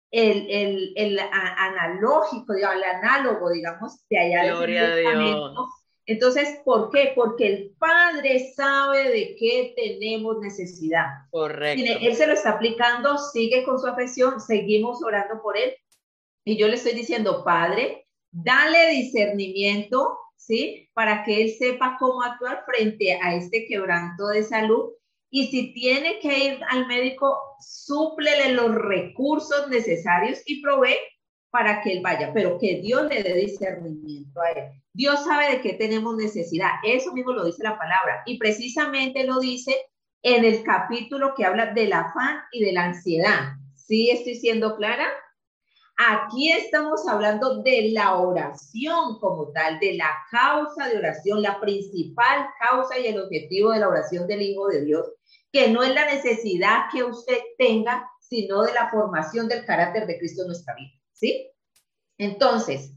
el, 0.10 0.50
el, 0.50 0.94
el 0.96 1.20
analógico, 1.20 2.54
digamos, 2.54 2.78
el 2.78 2.84
análogo, 2.84 3.52
digamos, 3.52 4.06
de 4.10 4.20
allá 4.20 4.54
Gloria 4.54 4.88
de 4.88 5.02
Dios 5.02 5.83
entonces, 6.06 6.60
¿por 6.66 6.92
qué? 6.92 7.14
Porque 7.16 7.48
el 7.48 7.76
Padre 7.80 8.52
sabe 8.56 9.10
de 9.10 9.36
qué 9.40 9.74
tenemos 9.76 10.40
necesidad. 10.40 11.06
Correcto. 11.32 11.82
él 12.02 12.16
se 12.16 12.28
lo 12.28 12.34
está 12.34 12.52
aplicando, 12.52 13.18
sigue 13.18 13.64
con 13.64 13.80
su 13.80 13.88
afección, 13.88 14.42
seguimos 14.42 15.02
orando 15.02 15.42
por 15.42 15.58
él. 15.58 15.74
Y 16.46 16.58
yo 16.58 16.68
le 16.68 16.76
estoy 16.76 16.94
diciendo, 16.94 17.44
Padre, 17.46 18.06
dale 18.32 18.90
discernimiento, 18.90 20.18
¿sí? 20.36 20.90
Para 20.94 21.24
que 21.24 21.42
él 21.42 21.52
sepa 21.52 21.96
cómo 21.98 22.22
actuar 22.22 22.66
frente 22.66 23.18
a 23.22 23.36
este 23.36 23.66
quebranto 23.66 24.28
de 24.28 24.44
salud. 24.44 24.92
Y 25.30 25.48
si 25.48 25.74
tiene 25.74 26.20
que 26.20 26.38
ir 26.38 26.60
al 26.70 26.86
médico, 26.86 27.40
súplele 27.62 28.54
los 28.54 28.76
recursos 28.76 29.70
necesarios 29.70 30.42
y 30.46 30.62
provee 30.62 30.98
para 31.54 31.84
que 31.84 31.92
él 31.92 32.02
vaya, 32.02 32.32
pero 32.34 32.58
que 32.58 32.82
Dios 32.82 33.04
le 33.08 33.22
dé 33.22 33.36
discernimiento 33.36 34.42
a 34.42 34.50
él. 34.50 34.72
Dios 34.92 35.24
sabe 35.24 35.52
de 35.52 35.62
qué 35.62 35.74
tenemos 35.74 36.16
necesidad. 36.16 36.72
Eso 36.84 37.14
mismo 37.14 37.32
lo 37.32 37.46
dice 37.46 37.62
la 37.62 37.78
palabra. 37.78 38.24
Y 38.26 38.40
precisamente 38.40 39.24
lo 39.24 39.40
dice 39.40 39.76
en 40.24 40.46
el 40.46 40.64
capítulo 40.64 41.36
que 41.36 41.46
habla 41.46 41.68
del 41.68 41.94
afán 41.94 42.40
y 42.54 42.66
de 42.66 42.72
la 42.72 42.86
ansiedad. 42.86 43.54
¿Sí 43.76 44.10
estoy 44.10 44.34
siendo 44.34 44.76
clara? 44.78 45.06
Aquí 45.96 46.52
estamos 46.52 47.08
hablando 47.08 47.62
de 47.62 47.92
la 47.92 48.16
oración 48.16 49.20
como 49.20 49.52
tal, 49.52 49.78
de 49.80 49.94
la 49.94 50.10
causa 50.32 50.88
de 50.88 50.98
oración, 50.98 51.44
la 51.44 51.60
principal 51.60 52.48
causa 52.60 52.98
y 52.98 53.06
el 53.06 53.22
objetivo 53.22 53.74
de 53.74 53.80
la 53.80 53.90
oración 53.90 54.26
del 54.26 54.42
Hijo 54.42 54.70
de 54.70 54.86
Dios, 54.86 55.08
que 55.52 55.70
no 55.70 55.84
es 55.84 55.94
la 55.94 56.12
necesidad 56.12 56.86
que 56.92 57.04
usted 57.04 57.38
tenga, 57.60 58.10
sino 58.22 58.64
de 58.64 58.74
la 58.74 58.90
formación 58.90 59.48
del 59.48 59.66
carácter 59.66 60.08
de 60.08 60.18
Cristo 60.18 60.42
en 60.42 60.48
nuestra 60.48 60.74
vida. 60.74 61.03
¿Sí? 61.24 61.52
Entonces, 62.18 62.94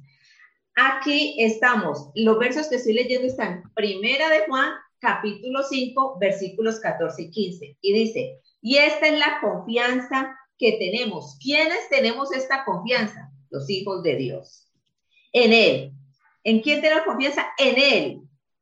Aquí 0.78 1.36
estamos. 1.38 2.10
Los 2.14 2.38
versos 2.38 2.68
que 2.68 2.76
estoy 2.76 2.92
leyendo 2.92 3.26
están 3.26 3.62
Primera 3.74 4.28
de 4.28 4.44
Juan, 4.46 4.74
capítulo 4.98 5.62
5, 5.62 6.18
versículos 6.20 6.80
14 6.80 7.22
y 7.22 7.30
15. 7.30 7.78
Y 7.80 7.92
dice, 7.94 8.42
y 8.60 8.76
esta 8.76 9.06
es 9.06 9.18
la 9.18 9.40
confianza 9.40 10.36
que 10.58 10.72
tenemos. 10.72 11.38
¿Quiénes 11.42 11.88
tenemos 11.88 12.30
esta 12.30 12.66
confianza? 12.66 13.30
Los 13.48 13.70
hijos 13.70 14.02
de 14.02 14.16
Dios. 14.16 14.70
En 15.32 15.54
Él. 15.54 15.92
¿En 16.44 16.60
quién 16.60 16.82
tenemos 16.82 17.04
confianza? 17.06 17.46
En 17.56 17.76
Él. 17.78 18.20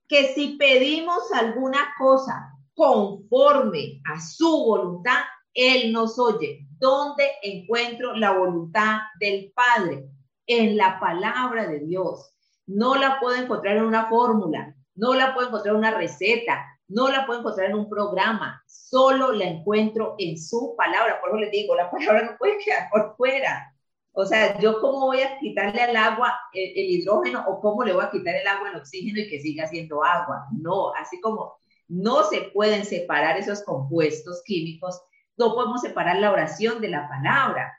Que 0.08 0.32
si 0.34 0.56
pedimos 0.56 1.32
alguna 1.32 1.94
cosa 1.98 2.52
conforme 2.74 4.00
a 4.04 4.20
su 4.20 4.48
voluntad, 4.48 5.24
Él 5.52 5.90
nos 5.90 6.16
oye. 6.20 6.63
¿Dónde 6.78 7.30
encuentro 7.42 8.14
la 8.14 8.32
voluntad 8.32 8.98
del 9.20 9.52
Padre? 9.54 10.08
En 10.46 10.76
la 10.76 10.98
palabra 11.00 11.66
de 11.66 11.80
Dios. 11.80 12.34
No 12.66 12.96
la 12.96 13.18
puedo 13.20 13.36
encontrar 13.36 13.76
en 13.76 13.84
una 13.84 14.08
fórmula, 14.08 14.74
no 14.94 15.14
la 15.14 15.34
puedo 15.34 15.48
encontrar 15.48 15.74
en 15.74 15.78
una 15.78 15.90
receta, 15.90 16.64
no 16.88 17.08
la 17.08 17.26
puedo 17.26 17.40
encontrar 17.40 17.70
en 17.70 17.76
un 17.76 17.88
programa, 17.88 18.62
solo 18.66 19.32
la 19.32 19.44
encuentro 19.44 20.14
en 20.18 20.38
su 20.38 20.74
palabra. 20.76 21.20
Por 21.20 21.30
eso 21.30 21.38
les 21.38 21.50
digo, 21.50 21.74
la 21.74 21.90
palabra 21.90 22.30
no 22.30 22.38
puede 22.38 22.58
quedar 22.58 22.88
por 22.90 23.16
fuera. 23.16 23.74
O 24.12 24.24
sea, 24.24 24.58
yo 24.60 24.80
cómo 24.80 25.06
voy 25.06 25.20
a 25.20 25.38
quitarle 25.38 25.82
al 25.82 25.96
agua 25.96 26.34
el, 26.52 26.72
hidrógeno 26.76 27.44
o 27.48 27.60
cómo 27.60 27.82
le 27.82 27.92
voy 27.92 28.04
a 28.04 28.10
quitar 28.10 28.34
el 28.36 28.46
agua 28.46 28.70
el 28.70 28.76
oxígeno 28.76 29.20
y 29.20 29.28
que 29.28 29.40
siga 29.40 29.66
siendo 29.66 30.04
agua. 30.04 30.46
No, 30.52 30.94
así 30.94 31.20
como 31.20 31.56
no 31.88 32.22
se 32.24 32.42
pueden 32.54 32.84
separar 32.84 33.36
esos 33.36 33.62
compuestos 33.64 34.42
químicos, 34.44 35.00
no 35.37 35.55
podemos 35.55 35.80
separar 35.80 36.18
la 36.18 36.32
oración 36.32 36.80
de 36.80 36.89
la 36.89 37.09
palabra. 37.09 37.78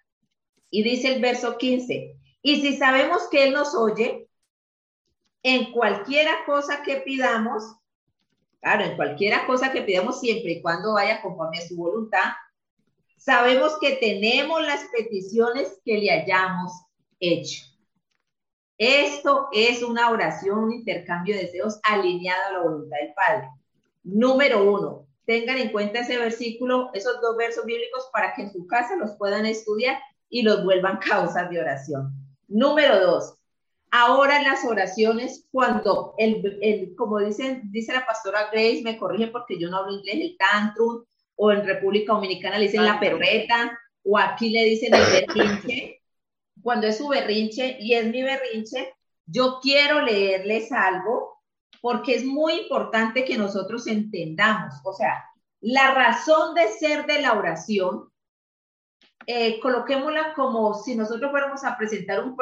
Y 0.70 0.84
dice 0.84 1.14
el 1.14 1.22
verso 1.22 1.58
15, 1.58 2.16
y 2.42 2.62
si 2.62 2.78
sabemos 2.78 3.28
que 3.30 3.46
Él 3.46 3.54
nos 3.54 3.74
oye, 3.76 4.28
en 5.44 5.72
cualquiera 5.72 6.44
cosa 6.46 6.84
que 6.84 6.98
pidamos, 6.98 7.78
Claro, 8.66 8.84
en 8.84 8.96
cualquiera 8.96 9.46
cosa 9.46 9.72
que 9.72 9.84
pidamos 9.84 10.20
siempre 10.20 10.54
y 10.54 10.62
cuando 10.64 10.94
vaya 10.94 11.22
conforme 11.22 11.60
a 11.60 11.68
su 11.68 11.76
voluntad, 11.76 12.34
sabemos 13.16 13.78
que 13.80 13.98
tenemos 13.98 14.60
las 14.66 14.86
peticiones 14.86 15.80
que 15.86 16.00
le 16.00 16.10
hayamos 16.10 16.72
hecho. 17.20 17.64
Esto 18.80 19.50
es 19.54 19.84
una 19.84 20.10
oración, 20.10 20.64
un 20.64 20.74
intercambio 20.74 21.36
de 21.36 21.44
deseos 21.44 21.80
alineado 21.84 22.42
a 22.44 22.52
la 22.54 22.60
voluntad 22.64 22.98
del 22.98 23.14
Padre. 23.14 23.50
Número 24.04 24.64
uno, 24.64 25.05
tengan 25.26 25.58
en 25.58 25.72
cuenta 25.72 26.00
ese 26.00 26.18
versículo, 26.18 26.90
esos 26.94 27.20
dos 27.22 27.36
versos 27.38 27.66
bíblicos 27.66 28.10
para 28.12 28.34
que 28.34 28.44
en 28.44 28.52
su 28.52 28.68
casa 28.68 28.96
los 28.96 29.12
puedan 29.18 29.46
estudiar 29.46 30.00
y 30.30 30.44
los 30.44 30.64
vuelvan 30.64 30.98
causas 31.06 31.50
de 31.50 31.60
oración. 31.60 32.14
Número 32.48 33.00
dos, 33.00 33.36
Ahora 33.98 34.40
en 34.40 34.44
las 34.44 34.66
oraciones, 34.66 35.48
cuando 35.52 36.16
el, 36.18 36.60
el, 36.62 36.96
como 36.98 37.20
dicen, 37.20 37.62
dice 37.72 37.94
la 37.94 38.06
pastora 38.06 38.50
Grace, 38.52 38.82
me 38.84 38.98
corrige 38.98 39.28
porque 39.28 39.58
yo 39.58 39.70
no 39.70 39.78
hablo 39.78 39.94
inglés, 39.94 40.16
el 40.16 40.38
tantrum, 40.38 41.06
o 41.38 41.52
en 41.54 41.66
República 41.66 42.12
Dominicana 42.12 42.58
le 42.58 42.66
dicen 42.66 42.84
la 42.84 43.00
perreta, 43.00 43.80
o 44.04 44.18
aquí 44.18 44.50
le 44.50 44.66
dicen 44.66 44.94
el 44.94 45.02
berrinche. 45.02 46.02
Cuando 46.62 46.88
es 46.88 46.98
su 46.98 47.08
berrinche 47.08 47.78
y 47.80 47.94
es 47.94 48.06
mi 48.08 48.22
berrinche, 48.22 48.94
yo 49.28 49.60
quiero 49.62 50.02
leerles 50.02 50.74
algo 50.74 51.35
porque 51.82 52.16
es 52.16 52.26
muy 52.26 52.54
importante 52.62 53.26
que 53.26 53.38
nosotros 53.38 53.88
entendamos, 53.88 54.74
o 54.84 54.94
sea, 54.94 55.24
la 55.62 55.94
razón 55.94 56.54
de 56.54 56.68
ser 56.68 57.06
de 57.06 57.22
la 57.22 57.34
oración 57.34 58.10
eh, 59.28 59.60
coloquémosla 59.60 60.34
como 60.36 60.76
si 60.76 60.96
nosotros 60.96 61.32
fuéramos 61.32 61.64
a 61.64 61.76
presentar 61.78 62.24
un, 62.24 62.36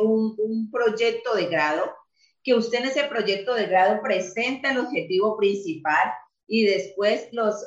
un, 0.00 0.36
un, 0.38 0.70
proyecto 0.70 1.34
de 1.34 1.46
grado, 1.46 1.92
que 2.44 2.54
usted 2.54 2.78
en 2.78 2.86
ese 2.86 3.04
proyecto 3.04 3.54
de 3.54 3.66
grado 3.66 4.00
presenta 4.00 4.70
el 4.70 4.78
objetivo 4.78 5.36
principal 5.36 6.12
y 6.46 6.66
después 6.66 7.28
los, 7.32 7.66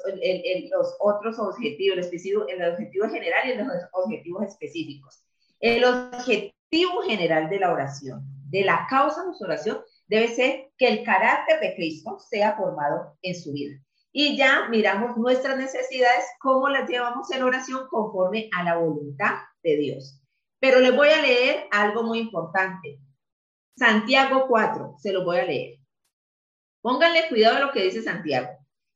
los 0.72 0.96
otros 1.00 1.40
objetivos, 1.40 1.98
el, 1.98 2.62
el 2.62 2.72
objetivo 2.72 3.10
general 3.10 3.50
y 3.50 3.56
los 3.56 3.68
objetivos 3.92 4.46
específicos. 4.46 5.26
El 5.60 5.84
objetivo 5.84 7.02
general 7.02 7.50
de 7.50 7.60
la 7.60 7.74
oración, 7.74 8.22
de 8.50 8.64
la 8.64 8.86
causa 8.90 9.26
de 9.26 9.34
su 9.34 9.44
oración, 9.44 9.82
debe 10.08 10.28
ser 10.30 10.72
que 10.78 10.88
el 10.88 11.04
carácter 11.04 11.60
de 11.60 11.76
Cristo 11.76 12.20
sea 12.20 12.56
formado 12.56 13.18
en 13.22 13.36
su 13.36 13.54
vida 13.54 13.80
y 14.18 14.38
ya 14.38 14.70
miramos 14.70 15.18
nuestras 15.18 15.58
necesidades, 15.58 16.24
cómo 16.40 16.70
las 16.70 16.90
llevamos 16.90 17.30
en 17.32 17.44
oración 17.44 17.86
conforme 17.90 18.50
a 18.54 18.64
la 18.64 18.78
voluntad 18.78 19.40
de 19.62 19.76
Dios. 19.76 20.22
Pero 20.62 20.80
les 20.80 20.96
voy 20.96 21.10
a 21.10 21.22
leer 21.22 21.68
algo 21.70 22.02
muy 22.02 22.20
importante. 22.20 22.98
Santiago 23.76 24.46
4, 24.48 24.96
se 25.00 25.12
lo 25.12 25.26
voy 25.26 25.40
a 25.40 25.44
leer. 25.44 25.80
Pónganle 26.82 27.28
cuidado 27.28 27.58
a 27.58 27.60
lo 27.60 27.74
que 27.74 27.84
dice 27.84 28.02
Santiago. 28.02 28.48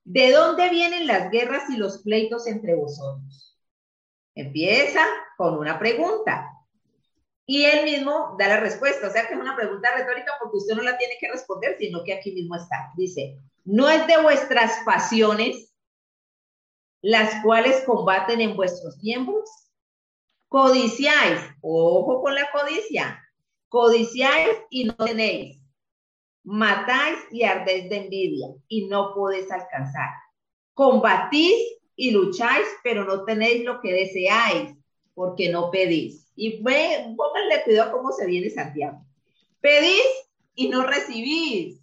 ¿De 0.05 0.32
dónde 0.32 0.70
vienen 0.70 1.05
las 1.05 1.30
guerras 1.30 1.70
y 1.70 1.76
los 1.76 2.01
pleitos 2.01 2.47
entre 2.47 2.76
vosotros? 2.76 3.60
Empieza 4.36 5.05
con 5.36 5.57
una 5.57 5.78
pregunta. 5.80 6.49
Y 7.50 7.66
él 7.66 7.84
mismo 7.84 8.36
da 8.38 8.47
la 8.47 8.60
respuesta. 8.60 9.08
O 9.08 9.12
sea 9.12 9.28
que 9.28 9.34
es 9.34 9.39
una 9.39 9.56
pregunta 9.56 9.89
retórica 9.97 10.34
porque 10.39 10.58
usted 10.58 10.76
no 10.76 10.84
la 10.84 11.00
tiene 11.00 11.16
que 11.20 11.32
responder, 11.32 11.78
sino 11.80 12.04
que 12.04 12.14
aquí 12.14 12.32
mismo 12.32 12.56
está. 12.56 12.91
Dice, 12.95 13.39
no 13.66 13.89
es 13.89 14.06
de 14.06 14.22
vuestras 14.22 14.72
pasiones 14.86 15.74
las 17.02 17.43
cuales 17.43 17.82
combaten 17.88 18.39
en 18.39 18.56
vuestros 18.56 19.02
miembros. 19.02 19.50
Codiciáis, 20.47 21.39
ojo 21.62 22.22
con 22.22 22.36
la 22.36 22.52
codicia, 22.52 23.20
codiciáis 23.68 24.56
y 24.70 24.84
no 24.84 24.93
tenéis. 24.93 25.60
Matáis 26.43 27.18
y 27.32 27.45
ardéis 27.45 27.89
de 27.89 27.97
envidia 27.97 28.50
y 28.68 28.86
no 28.86 29.16
podéis 29.16 29.52
alcanzar. 29.52 30.10
Combatís 30.76 31.80
y 31.95 32.12
lucháis, 32.12 32.68
pero 32.84 33.06
no 33.06 33.26
tenéis 33.26 33.66
lo 33.66 33.82
que 33.82 33.91
deseáis, 33.91 34.76
porque 35.16 35.50
no 35.50 35.72
pedís. 35.72 36.28
Y 36.41 36.63
ve, 36.63 37.13
pónganle 37.17 37.63
cuidado 37.65 37.91
cómo 37.91 38.13
se 38.13 38.25
viene 38.25 38.49
Santiago. 38.49 39.05
Pedís 39.59 40.07
y 40.55 40.69
no 40.69 40.83
recibís 40.83 41.81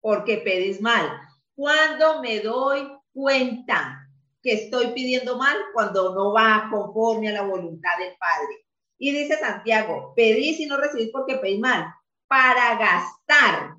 porque 0.00 0.38
pedís 0.38 0.80
mal. 0.80 1.20
Cuando 1.54 2.22
me 2.22 2.40
doy 2.40 2.90
cuenta 3.12 4.08
que 4.42 4.54
estoy 4.54 4.92
pidiendo 4.94 5.36
mal, 5.36 5.58
cuando 5.74 6.14
no 6.14 6.32
va 6.32 6.68
conforme 6.70 7.28
a 7.28 7.32
la 7.32 7.42
voluntad 7.42 7.98
del 7.98 8.16
Padre. 8.16 8.64
Y 8.96 9.12
dice 9.12 9.38
Santiago, 9.38 10.14
pedís 10.16 10.58
y 10.58 10.64
no 10.64 10.78
recibís 10.78 11.10
porque 11.12 11.36
pedís 11.36 11.60
mal, 11.60 11.92
para 12.26 12.78
gastar 12.78 13.76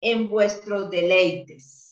en 0.00 0.30
vuestros 0.30 0.88
deleites. 0.88 1.87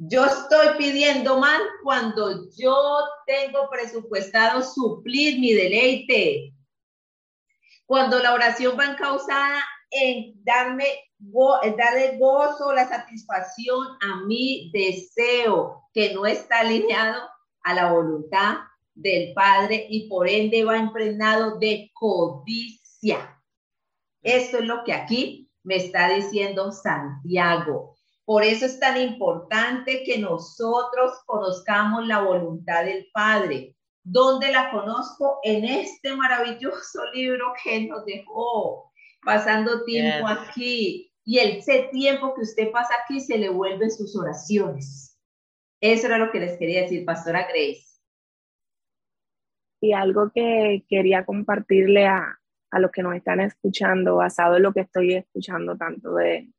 Yo 0.00 0.24
estoy 0.24 0.78
pidiendo 0.78 1.40
mal 1.40 1.60
cuando 1.82 2.48
yo 2.56 3.00
tengo 3.26 3.68
presupuestado 3.68 4.62
suplir 4.62 5.40
mi 5.40 5.52
deleite. 5.52 6.54
Cuando 7.84 8.20
la 8.20 8.32
oración 8.32 8.78
va 8.78 8.92
encausada 8.92 9.60
en 9.90 10.32
darme 10.44 10.84
darle 11.76 12.16
gozo, 12.16 12.72
la 12.72 12.88
satisfacción 12.88 13.88
a 14.00 14.24
mi 14.24 14.70
deseo 14.72 15.82
que 15.92 16.14
no 16.14 16.26
está 16.26 16.60
alineado 16.60 17.28
a 17.62 17.74
la 17.74 17.92
voluntad 17.92 18.58
del 18.94 19.34
Padre 19.34 19.86
y 19.90 20.08
por 20.08 20.28
ende 20.28 20.64
va 20.64 20.78
impregnado 20.78 21.58
de 21.58 21.90
codicia. 21.92 23.36
Esto 24.22 24.58
es 24.58 24.64
lo 24.64 24.84
que 24.84 24.92
aquí 24.92 25.50
me 25.64 25.76
está 25.76 26.10
diciendo 26.10 26.70
Santiago. 26.70 27.97
Por 28.28 28.44
eso 28.44 28.66
es 28.66 28.78
tan 28.78 29.00
importante 29.00 30.02
que 30.04 30.18
nosotros 30.18 31.12
conozcamos 31.24 32.06
la 32.06 32.20
voluntad 32.20 32.84
del 32.84 33.08
Padre. 33.10 33.74
¿Dónde 34.04 34.52
la 34.52 34.70
conozco? 34.70 35.38
En 35.42 35.64
este 35.64 36.14
maravilloso 36.14 37.00
libro 37.14 37.54
que 37.64 37.86
nos 37.86 38.04
dejó, 38.04 38.92
pasando 39.24 39.82
tiempo 39.86 40.28
aquí, 40.28 41.10
y 41.24 41.38
ese 41.38 41.88
tiempo 41.90 42.34
que 42.34 42.42
usted 42.42 42.70
pasa 42.70 42.96
aquí 43.02 43.18
se 43.18 43.38
le 43.38 43.48
vuelven 43.48 43.90
sus 43.90 44.14
oraciones. 44.14 45.18
Eso 45.80 46.08
era 46.08 46.18
lo 46.18 46.30
que 46.30 46.40
les 46.40 46.58
quería 46.58 46.82
decir, 46.82 47.06
Pastora 47.06 47.48
Grace. 47.48 47.98
Y 49.80 49.94
algo 49.94 50.30
que 50.34 50.84
quería 50.86 51.24
compartirle 51.24 52.06
a, 52.06 52.38
a 52.72 52.78
los 52.78 52.90
que 52.90 53.02
nos 53.02 53.16
están 53.16 53.40
escuchando, 53.40 54.16
basado 54.16 54.58
en 54.58 54.64
lo 54.64 54.74
que 54.74 54.80
estoy 54.80 55.14
escuchando 55.14 55.78
tanto 55.78 56.12
de, 56.12 56.52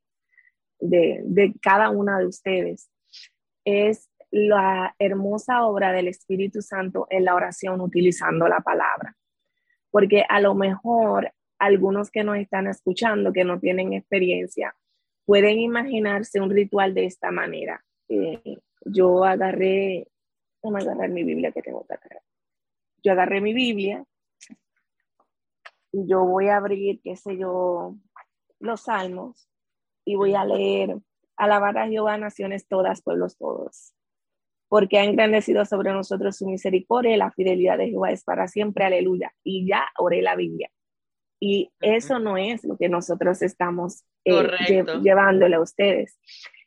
de, 0.80 1.22
de 1.24 1.54
cada 1.60 1.90
una 1.90 2.18
de 2.18 2.26
ustedes, 2.26 2.90
es 3.64 4.08
la 4.30 4.94
hermosa 4.98 5.64
obra 5.64 5.92
del 5.92 6.08
Espíritu 6.08 6.62
Santo 6.62 7.06
en 7.10 7.24
la 7.24 7.34
oración 7.34 7.80
utilizando 7.80 8.48
la 8.48 8.60
palabra. 8.60 9.16
Porque 9.90 10.24
a 10.28 10.40
lo 10.40 10.54
mejor 10.54 11.32
algunos 11.58 12.10
que 12.10 12.24
nos 12.24 12.38
están 12.38 12.66
escuchando, 12.66 13.32
que 13.32 13.44
no 13.44 13.58
tienen 13.58 13.92
experiencia, 13.92 14.74
pueden 15.26 15.58
imaginarse 15.58 16.40
un 16.40 16.50
ritual 16.50 16.94
de 16.94 17.06
esta 17.06 17.30
manera. 17.30 17.84
Eh, 18.08 18.58
yo 18.84 19.24
agarré, 19.24 20.08
déjame 20.62 20.82
agarrar 20.82 21.10
mi 21.10 21.24
Biblia 21.24 21.52
que 21.52 21.62
tengo 21.62 21.84
que 21.86 21.94
agarrar. 21.94 22.22
Yo 23.02 23.12
agarré 23.12 23.40
mi 23.40 23.52
Biblia 23.52 24.04
yo 25.92 26.24
voy 26.24 26.48
a 26.48 26.56
abrir, 26.56 27.00
qué 27.02 27.16
sé 27.16 27.36
yo, 27.36 27.96
los 28.58 28.82
salmos 28.82 29.48
y 30.04 30.16
voy 30.16 30.34
a 30.34 30.44
leer, 30.44 30.96
alabar 31.36 31.78
a 31.78 31.88
Jehová, 31.88 32.18
naciones 32.18 32.66
todas, 32.66 33.02
pueblos 33.02 33.36
todos, 33.36 33.92
porque 34.68 34.98
ha 34.98 35.04
engrandecido 35.04 35.64
sobre 35.64 35.92
nosotros 35.92 36.36
su 36.36 36.46
misericordia 36.46 37.14
y 37.14 37.18
la 37.18 37.32
fidelidad 37.32 37.78
de 37.78 37.88
Jehová 37.88 38.10
es 38.10 38.22
para 38.24 38.46
siempre, 38.46 38.84
aleluya. 38.84 39.32
Y 39.42 39.66
ya 39.66 39.86
oré 39.98 40.22
la 40.22 40.36
Biblia. 40.36 40.70
Y 41.40 41.70
eso 41.80 42.18
no 42.18 42.36
es 42.36 42.62
lo 42.64 42.76
que 42.76 42.88
nosotros 42.88 43.40
estamos 43.42 44.04
eh, 44.24 44.84
llevándole 45.02 45.56
a 45.56 45.60
ustedes. 45.60 46.18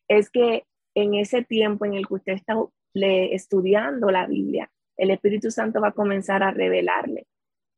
Es 0.08 0.30
que 0.30 0.66
en 0.96 1.14
ese 1.14 1.44
tiempo 1.44 1.86
en 1.86 1.94
el 1.94 2.08
que 2.08 2.16
usted 2.16 2.34
está 2.34 2.56
estudiando 2.94 4.12
la 4.12 4.26
Biblia, 4.26 4.70
el 4.98 5.12
Espíritu 5.12 5.52
Santo 5.52 5.80
va 5.80 5.90
a 5.90 5.94
comenzar 5.94 6.44
a 6.44 6.52
revelarle 6.52 7.28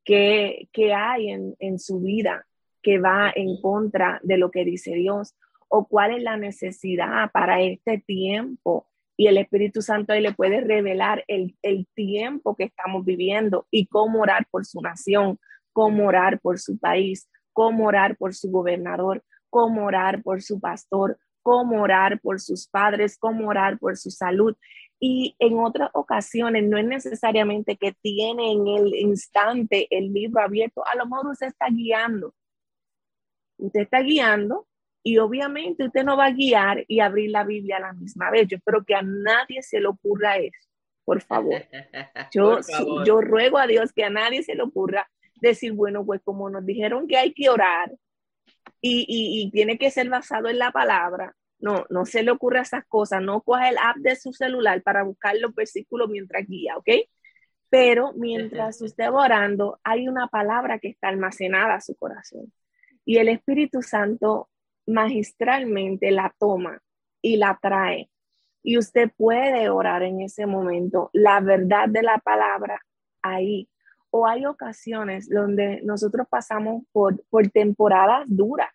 qué, 0.04 0.68
hay 0.94 1.30
en, 1.30 1.54
en 1.58 1.78
su 1.78 2.00
vida 2.00 2.46
que 2.82 2.98
va 2.98 3.32
en 3.34 3.60
contra 3.60 4.20
de 4.22 4.38
lo 4.38 4.50
que 4.50 4.64
dice 4.64 4.94
Dios 4.94 5.34
o 5.68 5.86
cuál 5.86 6.14
es 6.14 6.22
la 6.22 6.36
necesidad 6.36 7.30
para 7.32 7.60
este 7.62 7.98
tiempo. 7.98 8.86
Y 9.16 9.28
el 9.28 9.38
Espíritu 9.38 9.80
Santo 9.82 10.12
ahí 10.12 10.20
le 10.20 10.34
puede 10.34 10.60
revelar 10.60 11.24
el, 11.26 11.56
el 11.62 11.86
tiempo 11.94 12.54
que 12.54 12.64
estamos 12.64 13.04
viviendo 13.04 13.66
y 13.70 13.86
cómo 13.86 14.20
orar 14.20 14.46
por 14.50 14.66
su 14.66 14.80
nación, 14.80 15.38
cómo 15.72 16.06
orar 16.06 16.40
por 16.40 16.58
su 16.58 16.78
país, 16.78 17.28
cómo 17.52 17.86
orar 17.86 18.16
por 18.16 18.34
su 18.34 18.50
gobernador, 18.50 19.24
cómo 19.48 19.86
orar 19.86 20.22
por 20.22 20.42
su 20.42 20.60
pastor, 20.60 21.18
cómo 21.42 21.80
orar 21.80 22.20
por 22.20 22.40
sus 22.40 22.68
padres, 22.68 23.16
cómo 23.18 23.48
orar 23.48 23.78
por 23.78 23.96
su 23.96 24.10
salud. 24.10 24.54
Y 24.98 25.36
en 25.38 25.58
otras 25.58 25.90
ocasiones 25.94 26.64
no 26.64 26.76
es 26.76 26.84
necesariamente 26.84 27.76
que 27.76 27.92
tiene 28.02 28.52
en 28.52 28.66
el 28.66 28.94
instante 28.94 29.86
el 29.90 30.12
libro 30.12 30.42
abierto, 30.42 30.82
a 30.86 30.96
lo 30.96 31.06
mejor 31.06 31.28
usted 31.28 31.46
está 31.46 31.68
guiando. 31.70 32.34
Usted 33.58 33.80
está 33.80 34.00
guiando 34.00 34.66
y 35.06 35.18
obviamente 35.18 35.84
usted 35.84 36.02
no 36.02 36.16
va 36.16 36.26
a 36.26 36.32
guiar 36.32 36.84
y 36.88 36.98
abrir 36.98 37.30
la 37.30 37.44
Biblia 37.44 37.76
a 37.76 37.80
la 37.80 37.92
misma 37.92 38.28
vez. 38.28 38.48
Yo 38.48 38.56
espero 38.56 38.84
que 38.84 38.96
a 38.96 39.02
nadie 39.02 39.62
se 39.62 39.78
le 39.78 39.86
ocurra 39.86 40.36
eso, 40.36 40.68
por 41.04 41.22
favor. 41.22 41.62
Yo, 42.32 42.58
yo 43.04 43.20
ruego 43.20 43.58
a 43.58 43.68
Dios 43.68 43.92
que 43.92 44.02
a 44.02 44.10
nadie 44.10 44.42
se 44.42 44.56
le 44.56 44.64
ocurra 44.64 45.08
decir, 45.40 45.70
bueno, 45.74 46.04
pues 46.04 46.20
como 46.24 46.50
nos 46.50 46.66
dijeron 46.66 47.06
que 47.06 47.16
hay 47.16 47.32
que 47.32 47.48
orar 47.48 47.92
y, 48.80 49.06
y, 49.08 49.42
y 49.42 49.50
tiene 49.52 49.78
que 49.78 49.92
ser 49.92 50.08
basado 50.08 50.48
en 50.48 50.58
la 50.58 50.72
palabra, 50.72 51.36
no, 51.60 51.86
no 51.88 52.04
se 52.04 52.24
le 52.24 52.32
ocurra 52.32 52.62
esas 52.62 52.84
cosas, 52.86 53.22
no 53.22 53.42
coja 53.42 53.68
el 53.68 53.78
app 53.78 53.98
de 53.98 54.16
su 54.16 54.32
celular 54.32 54.82
para 54.82 55.04
buscar 55.04 55.36
los 55.38 55.54
versículos 55.54 56.10
mientras 56.10 56.48
guía, 56.48 56.76
¿ok? 56.76 56.88
Pero 57.70 58.12
mientras 58.14 58.82
usted 58.82 59.04
va 59.04 59.26
orando, 59.26 59.78
hay 59.84 60.08
una 60.08 60.26
palabra 60.26 60.80
que 60.80 60.88
está 60.88 61.06
almacenada 61.06 61.76
en 61.76 61.82
su 61.82 61.94
corazón. 61.94 62.52
Y 63.04 63.18
el 63.18 63.28
Espíritu 63.28 63.82
Santo 63.82 64.48
magistralmente 64.86 66.10
la 66.10 66.34
toma 66.38 66.80
y 67.22 67.36
la 67.36 67.58
trae. 67.60 68.10
Y 68.62 68.78
usted 68.78 69.10
puede 69.16 69.68
orar 69.68 70.02
en 70.02 70.20
ese 70.20 70.46
momento 70.46 71.10
la 71.12 71.40
verdad 71.40 71.88
de 71.88 72.02
la 72.02 72.18
palabra 72.18 72.80
ahí. 73.22 73.68
O 74.10 74.26
hay 74.26 74.46
ocasiones 74.46 75.28
donde 75.28 75.80
nosotros 75.82 76.26
pasamos 76.28 76.84
por, 76.92 77.22
por 77.28 77.48
temporadas 77.48 78.24
duras 78.26 78.70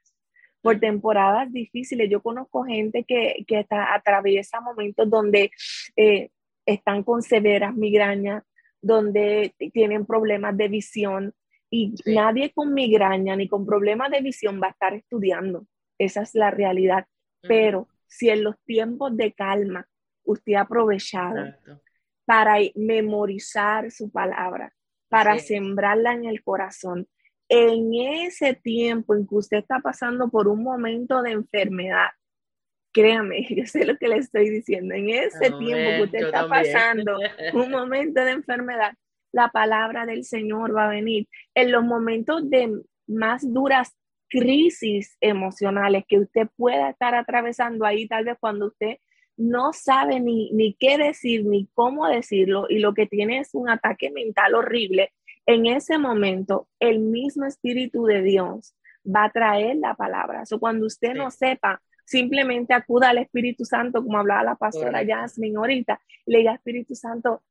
por 0.62 0.80
temporadas 0.80 1.52
difíciles. 1.52 2.10
Yo 2.10 2.22
conozco 2.22 2.64
gente 2.64 3.04
que, 3.04 3.44
que 3.48 3.62
está, 3.62 3.94
atraviesa 3.94 4.62
momentos 4.62 5.10
donde 5.10 5.52
eh, 5.96 6.30
están 6.66 7.04
con 7.04 7.22
severas 7.22 7.76
migrañas, 7.76 8.44
donde 8.82 9.54
tienen 9.74 10.06
problemas 10.06 10.56
de 10.58 10.68
visión 10.68 11.34
y 11.70 11.96
nadie 12.06 12.52
con 12.54 12.74
migraña 12.74 13.36
ni 13.36 13.48
con 13.48 13.66
problemas 13.66 14.12
de 14.12 14.22
visión 14.22 14.62
va 14.62 14.68
a 14.68 14.72
estar 14.72 14.94
estudiando. 14.94 15.66
Esa 16.02 16.24
es 16.24 16.34
la 16.34 16.50
realidad. 16.50 17.06
Pero 17.42 17.88
si 18.08 18.30
en 18.30 18.44
los 18.44 18.56
tiempos 18.66 19.16
de 19.16 19.34
calma 19.34 19.88
usted 20.24 20.54
ha 20.54 20.62
aprovechado 20.62 21.54
para 22.26 22.56
memorizar 22.76 23.92
su 23.92 24.12
palabra, 24.12 24.74
para 25.10 25.38
sembrarla 25.38 26.14
en 26.14 26.26
el 26.26 26.44
corazón, 26.44 27.08
en 27.50 27.94
ese 27.94 28.56
tiempo 28.56 29.14
en 29.14 29.28
que 29.28 29.36
usted 29.36 29.58
está 29.58 29.80
pasando 29.80 30.30
por 30.30 30.48
un 30.48 30.64
momento 30.64 31.22
de 31.22 31.32
enfermedad, 31.32 32.10
créame, 32.92 33.46
yo 33.56 33.66
sé 33.66 33.86
lo 33.86 33.98
que 33.98 34.08
le 34.08 34.18
estoy 34.18 34.50
diciendo, 34.50 34.96
en 34.96 35.10
ese 35.10 35.52
tiempo 35.52 35.68
que 35.68 36.02
usted 36.04 36.26
está 36.26 36.48
pasando 36.48 37.20
un 37.54 37.70
momento 37.72 38.24
de 38.24 38.32
enfermedad, 38.32 38.94
la 39.32 39.50
palabra 39.50 40.06
del 40.06 40.24
Señor 40.24 40.76
va 40.76 40.86
a 40.86 40.90
venir. 40.90 41.28
En 41.54 41.72
los 41.72 41.84
momentos 41.84 42.50
de 42.50 42.82
más 43.08 43.42
duras 43.54 43.96
crisis 44.32 45.18
emocionales 45.20 46.06
que 46.08 46.20
usted 46.20 46.48
pueda 46.56 46.90
estar 46.90 47.14
atravesando 47.14 47.86
ahí, 47.86 48.08
tal 48.08 48.26
vez 48.26 48.38
cuando 48.40 48.68
usted 48.68 48.98
no 49.38 49.74
sabe 49.74 50.20
ni, 50.20 50.52
ni 50.52 50.74
qué 50.74 50.98
decir, 50.98 51.46
ni 51.46 51.68
cómo 51.74 52.08
decirlo, 52.08 52.66
y 52.70 52.80
lo 52.80 52.94
que 52.94 53.08
tiene 53.08 53.40
es 53.40 53.50
un 53.54 53.70
ataque 53.70 54.10
mental 54.10 54.56
horrible, 54.56 55.12
en 55.46 55.66
ese 55.66 55.98
momento 55.98 56.68
el 56.80 57.00
mismo 57.00 57.46
Espíritu 57.46 58.06
de 58.06 58.22
Dios 58.22 58.74
va 59.06 59.26
a 59.26 59.32
traer 59.32 59.78
la 59.78 59.96
palabra. 59.96 60.44
O 60.50 60.60
cuando 60.60 60.86
usted 60.86 61.14
no 61.14 61.30
sepa, 61.32 61.82
simplemente 62.06 62.74
acuda 62.74 63.10
al 63.10 63.18
Espíritu 63.18 63.66
Santo, 63.66 64.04
como 64.04 64.18
hablaba 64.18 64.44
la 64.44 64.56
pastora 64.56 65.04
Jasmine 65.06 65.58
ahorita, 65.58 66.00
le 66.26 66.40
diga, 66.40 66.54
Espíritu 66.54 66.96
Santo, 66.96 67.42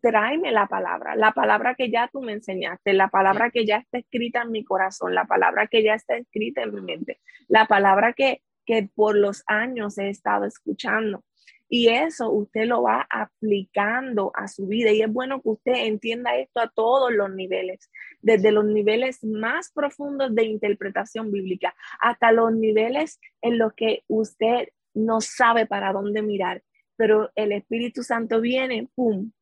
tráeme 0.00 0.52
la 0.52 0.66
palabra, 0.66 1.16
la 1.16 1.32
palabra 1.32 1.74
que 1.74 1.90
ya 1.90 2.08
tú 2.12 2.22
me 2.22 2.32
enseñaste, 2.32 2.92
la 2.92 3.08
palabra 3.08 3.50
que 3.50 3.66
ya 3.66 3.76
está 3.78 3.98
escrita 3.98 4.42
en 4.42 4.50
mi 4.50 4.64
corazón, 4.64 5.14
la 5.14 5.24
palabra 5.24 5.66
que 5.66 5.82
ya 5.82 5.94
está 5.94 6.16
escrita 6.16 6.62
en 6.62 6.74
mi 6.74 6.80
mente, 6.80 7.20
la 7.48 7.66
palabra 7.66 8.12
que, 8.12 8.42
que 8.64 8.88
por 8.94 9.16
los 9.16 9.42
años 9.46 9.98
he 9.98 10.08
estado 10.08 10.44
escuchando. 10.44 11.24
Y 11.68 11.88
eso 11.88 12.30
usted 12.30 12.66
lo 12.66 12.82
va 12.82 13.06
aplicando 13.08 14.30
a 14.34 14.46
su 14.46 14.66
vida. 14.66 14.90
Y 14.90 15.00
es 15.00 15.10
bueno 15.10 15.40
que 15.40 15.48
usted 15.48 15.72
entienda 15.86 16.36
esto 16.36 16.60
a 16.60 16.68
todos 16.68 17.10
los 17.10 17.30
niveles, 17.34 17.90
desde 18.20 18.52
los 18.52 18.66
niveles 18.66 19.24
más 19.24 19.72
profundos 19.72 20.34
de 20.34 20.44
interpretación 20.44 21.32
bíblica 21.32 21.74
hasta 21.98 22.30
los 22.30 22.52
niveles 22.52 23.18
en 23.40 23.56
los 23.56 23.72
que 23.72 24.04
usted 24.06 24.68
no 24.92 25.22
sabe 25.22 25.64
para 25.64 25.94
dónde 25.94 26.20
mirar. 26.20 26.62
Pero 26.96 27.30
el 27.36 27.52
Espíritu 27.52 28.02
Santo 28.02 28.42
viene, 28.42 28.90
¡pum! 28.94 29.32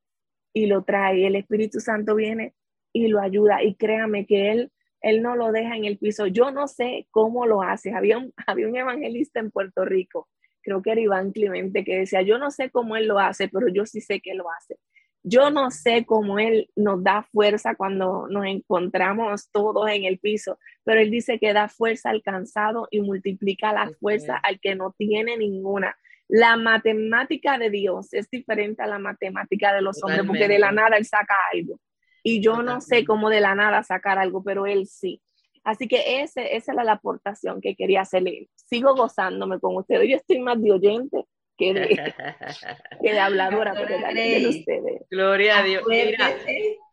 Y 0.53 0.67
lo 0.67 0.85
trae. 0.85 1.27
El 1.27 1.37
Espíritu 1.37 1.81
Santo 1.81 2.15
viene 2.15 2.55
y 2.93 3.09
lo 3.09 3.21
ayuda. 3.21 3.63
Y 3.63 3.75
créame 3.75 4.27
que 4.27 4.51
Él, 4.51 4.73
él 5.01 5.23
no 5.23 5.37
lo 5.37 5.53
deja 5.53 5.77
en 5.77 5.85
el 5.85 5.99
piso. 5.99 6.27
Yo 6.27 6.51
no 6.51 6.69
sé 6.69 7.07
cómo 7.11 7.47
lo 7.47 7.63
hace. 7.63 7.93
Había 7.93 8.19
un, 8.19 8.33
había 8.47 8.69
un 8.69 8.77
evangelista 8.77 9.41
en 9.41 9.51
Puerto 9.51 9.85
Rico 9.85 10.29
creo 10.63 10.83
que 10.83 10.93
era 10.93 11.01
Iván 11.01 11.33
Clemente, 11.33 11.85
que 11.85 12.01
decía, 12.01 12.23
yo 12.23 12.39
no 12.39 12.51
sé 12.51 12.71
cómo 12.71 12.97
él 12.97 13.07
lo 13.07 13.19
hace, 13.19 13.49
pero 13.49 13.69
yo 13.69 13.87
sí 13.87 14.01
sé 14.01 14.21
que 14.21 14.35
lo 14.35 14.51
hace. 14.51 14.79
Yo 15.23 15.51
no 15.51 15.71
sé 15.71 16.07
cómo 16.07 16.39
él 16.39 16.71
nos 16.77 17.03
da 17.03 17.23
fuerza 17.23 17.75
cuando 17.75 18.27
nos 18.29 18.47
encontramos 18.47 19.51
todos 19.51 19.91
en 19.91 20.05
el 20.05 20.19
piso, 20.19 20.59
pero 20.83 21.01
él 21.01 21.11
dice 21.11 21.39
que 21.39 21.53
da 21.53 21.69
fuerza 21.69 22.11
al 22.11 22.23
cansado 22.23 22.89
y 22.91 23.03
multiplica 23.03 23.73
la 23.73 23.91
fuerza 24.01 24.37
al 24.37 24.61
que 24.61 24.75
no 24.75 24.95
tiene 24.97 25.37
ninguna. 25.37 25.95
La 26.31 26.57
matemática 26.57 27.59
de 27.59 27.70
Dios 27.70 28.12
es 28.12 28.31
diferente 28.31 28.83
a 28.83 28.87
la 28.87 28.99
matemática 28.99 29.74
de 29.74 29.83
los 29.83 30.03
hombres, 30.03 30.24
porque 30.26 30.47
de 30.47 30.61
la 30.61 30.70
nada 30.70 30.97
él 30.97 31.05
saca 31.05 31.35
algo. 31.53 31.81
Y 32.22 32.41
yo 32.41 32.62
no 32.62 32.81
sé 32.81 33.05
cómo 33.05 33.31
de 33.31 33.41
la 33.41 33.55
nada 33.55 33.83
sacar 33.83 34.18
algo, 34.18 34.43
pero 34.45 34.66
él 34.66 34.87
sí. 34.87 35.20
Así 35.64 35.89
que 35.89 36.22
ese, 36.22 36.57
esa 36.57 36.72
era 36.72 36.85
la 36.85 36.93
aportación 36.93 37.61
que 37.61 37.74
quería 37.74 38.03
hacerle. 38.03 38.49
Sigo 38.55 38.95
gozándome 38.95 39.59
con 39.59 39.76
ustedes. 39.76 40.09
Yo 40.09 40.16
estoy 40.16 40.39
más 40.39 40.61
de 40.62 40.72
oyente 40.72 41.24
que 41.57 41.74
de, 41.74 41.89
que 43.03 43.12
de 43.12 43.18
habladora 43.18 43.74
de 43.74 44.47
ustedes. 44.49 45.03
Gloria 45.11 45.59
a 45.59 45.62
Dios. 45.64 45.83
Mira, 45.89 46.31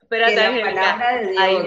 espérate, 0.01 0.39
ahí, 1.37 1.57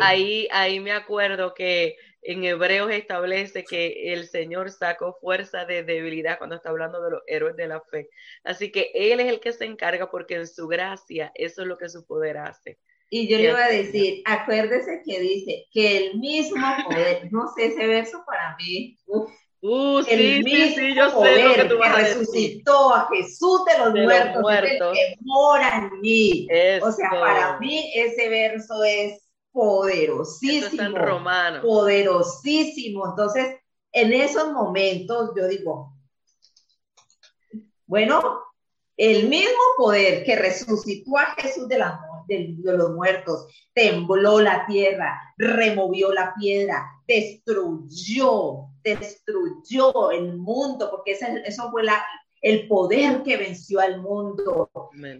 ahí, 0.00 0.48
ahí 0.52 0.80
me 0.80 0.92
acuerdo 0.92 1.54
que 1.54 1.96
en 2.24 2.44
Hebreos 2.44 2.90
establece 2.90 3.64
que 3.64 4.12
el 4.12 4.26
Señor 4.26 4.70
sacó 4.70 5.18
fuerza 5.20 5.66
de 5.66 5.82
debilidad 5.82 6.38
cuando 6.38 6.56
está 6.56 6.70
hablando 6.70 7.02
de 7.02 7.10
los 7.10 7.22
héroes 7.26 7.54
de 7.56 7.68
la 7.68 7.80
fe. 7.80 8.08
Así 8.42 8.72
que 8.72 8.90
Él 8.94 9.20
es 9.20 9.28
el 9.28 9.40
que 9.40 9.52
se 9.52 9.66
encarga 9.66 10.10
porque 10.10 10.36
en 10.36 10.48
su 10.48 10.66
gracia 10.66 11.30
eso 11.34 11.62
es 11.62 11.68
lo 11.68 11.76
que 11.76 11.88
su 11.88 12.06
poder 12.06 12.38
hace. 12.38 12.78
Y 13.10 13.28
yo 13.28 13.36
le 13.36 13.44
iba 13.44 13.64
a 13.64 13.68
decir, 13.68 14.22
acuérdese 14.24 15.02
que 15.04 15.20
dice 15.20 15.66
que 15.70 15.98
el 15.98 16.18
mismo 16.18 16.66
poder, 16.84 17.28
no 17.30 17.46
sé, 17.54 17.66
ese 17.66 17.86
verso 17.86 18.24
para 18.26 18.56
mí, 18.56 18.96
uf, 19.06 19.30
uh, 19.60 20.02
el 20.08 20.42
mismo 20.42 20.74
sí, 20.74 20.94
yo 20.94 21.12
poder 21.12 21.36
sé 21.36 21.42
lo 21.44 21.54
que, 21.54 21.64
tú 21.68 21.78
vas 21.78 21.96
resucitó 21.96 22.94
a, 22.94 23.08
Jesús 23.12 23.64
de 23.66 23.78
los 23.78 23.94
muertos, 23.94 24.94
que 24.94 25.14
mora 25.20 25.76
en 25.92 26.00
mí. 26.00 26.48
O 26.82 26.90
sea, 26.90 27.10
para 27.10 27.58
mí 27.60 27.92
ese 27.94 28.28
verso 28.30 28.82
es 28.82 29.23
poderosísimo. 29.54 30.82
Es 30.82 30.92
romano. 30.92 31.62
Poderosísimo. 31.62 33.08
Entonces, 33.08 33.56
en 33.92 34.12
esos 34.12 34.52
momentos 34.52 35.30
yo 35.36 35.46
digo, 35.46 35.96
bueno, 37.86 38.42
el 38.96 39.28
mismo 39.28 39.60
poder 39.76 40.24
que 40.24 40.34
resucitó 40.34 41.16
a 41.18 41.26
Jesús 41.36 41.68
de 41.68 41.78
la 41.78 42.00
muerte 42.00 42.14
de, 42.26 42.56
los 42.76 42.90
muertos, 42.92 43.46
tembló 43.74 44.40
la 44.40 44.66
tierra, 44.66 45.20
removió 45.36 46.12
la 46.12 46.34
piedra, 46.34 46.86
destruyó, 47.06 48.68
destruyó 48.82 50.10
el 50.10 50.36
mundo, 50.36 50.90
porque 50.90 51.12
eso 51.12 51.70
fue 51.70 51.84
la, 51.84 52.02
el 52.44 52.68
poder 52.68 53.22
que 53.22 53.38
venció 53.38 53.80
al 53.80 54.02
mundo, 54.02 54.70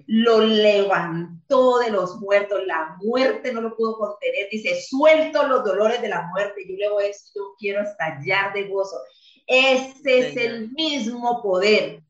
lo 0.07 0.41
levantó 0.41 1.79
de 1.79 1.91
los 1.91 2.20
muertos, 2.20 2.61
la 2.66 2.99
muerte 3.01 3.51
no 3.51 3.62
lo 3.62 3.75
pudo 3.75 3.97
contener, 3.97 4.49
dice, 4.51 4.79
suelto 4.83 5.49
los 5.49 5.64
dolores 5.64 6.03
de 6.03 6.11
la 6.11 6.27
muerte, 6.27 6.66
yo 6.68 6.77
le 6.77 6.91
voy 6.91 7.05
a 7.05 7.07
decir, 7.07 7.33
yo 7.35 7.55
quiero 7.59 7.81
estallar 7.81 8.53
de 8.53 8.68
gozo. 8.68 8.99
Ese 9.47 10.18
es 10.18 10.37
el 10.37 10.70
mismo 10.72 11.43
poder 11.43 12.03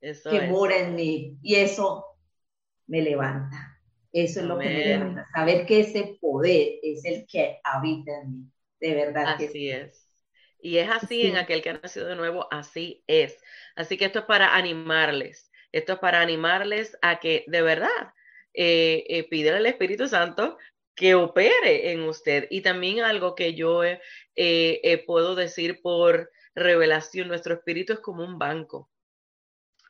que 0.00 0.42
mora 0.48 0.76
en 0.78 0.94
mí 0.94 1.36
y 1.42 1.56
eso 1.56 2.06
me 2.86 3.02
levanta. 3.02 3.76
Eso 4.12 4.38
es 4.38 4.46
lo 4.46 4.56
que 4.56 4.66
me 4.66 4.84
levanta, 4.84 5.26
saber 5.34 5.66
que 5.66 5.80
ese 5.80 6.16
poder 6.20 6.74
es 6.84 7.04
el 7.04 7.26
que 7.26 7.58
habita 7.64 8.12
en 8.20 8.30
mí, 8.30 8.52
de 8.78 8.94
verdad. 8.94 9.34
Así 9.34 9.68
es. 9.68 10.09
Y 10.62 10.78
es 10.78 10.90
así 10.90 11.26
en 11.26 11.36
aquel 11.36 11.62
que 11.62 11.70
ha 11.70 11.74
nacido 11.74 12.06
de 12.06 12.16
nuevo, 12.16 12.48
así 12.50 13.02
es. 13.06 13.38
Así 13.76 13.96
que 13.96 14.06
esto 14.06 14.20
es 14.20 14.24
para 14.24 14.56
animarles, 14.56 15.50
esto 15.72 15.94
es 15.94 15.98
para 15.98 16.20
animarles 16.20 16.96
a 17.02 17.20
que 17.20 17.44
de 17.46 17.62
verdad 17.62 18.14
eh, 18.54 19.04
eh 19.08 19.50
al 19.50 19.66
Espíritu 19.66 20.08
Santo 20.08 20.58
que 20.94 21.14
opere 21.14 21.92
en 21.92 22.02
usted. 22.02 22.46
Y 22.50 22.60
también 22.60 23.00
algo 23.00 23.34
que 23.34 23.54
yo 23.54 23.84
eh, 23.84 24.00
eh, 24.36 25.04
puedo 25.06 25.34
decir 25.34 25.80
por 25.82 26.30
revelación, 26.54 27.28
nuestro 27.28 27.54
espíritu 27.54 27.94
es 27.94 28.00
como 28.00 28.24
un 28.24 28.38
banco. 28.38 28.90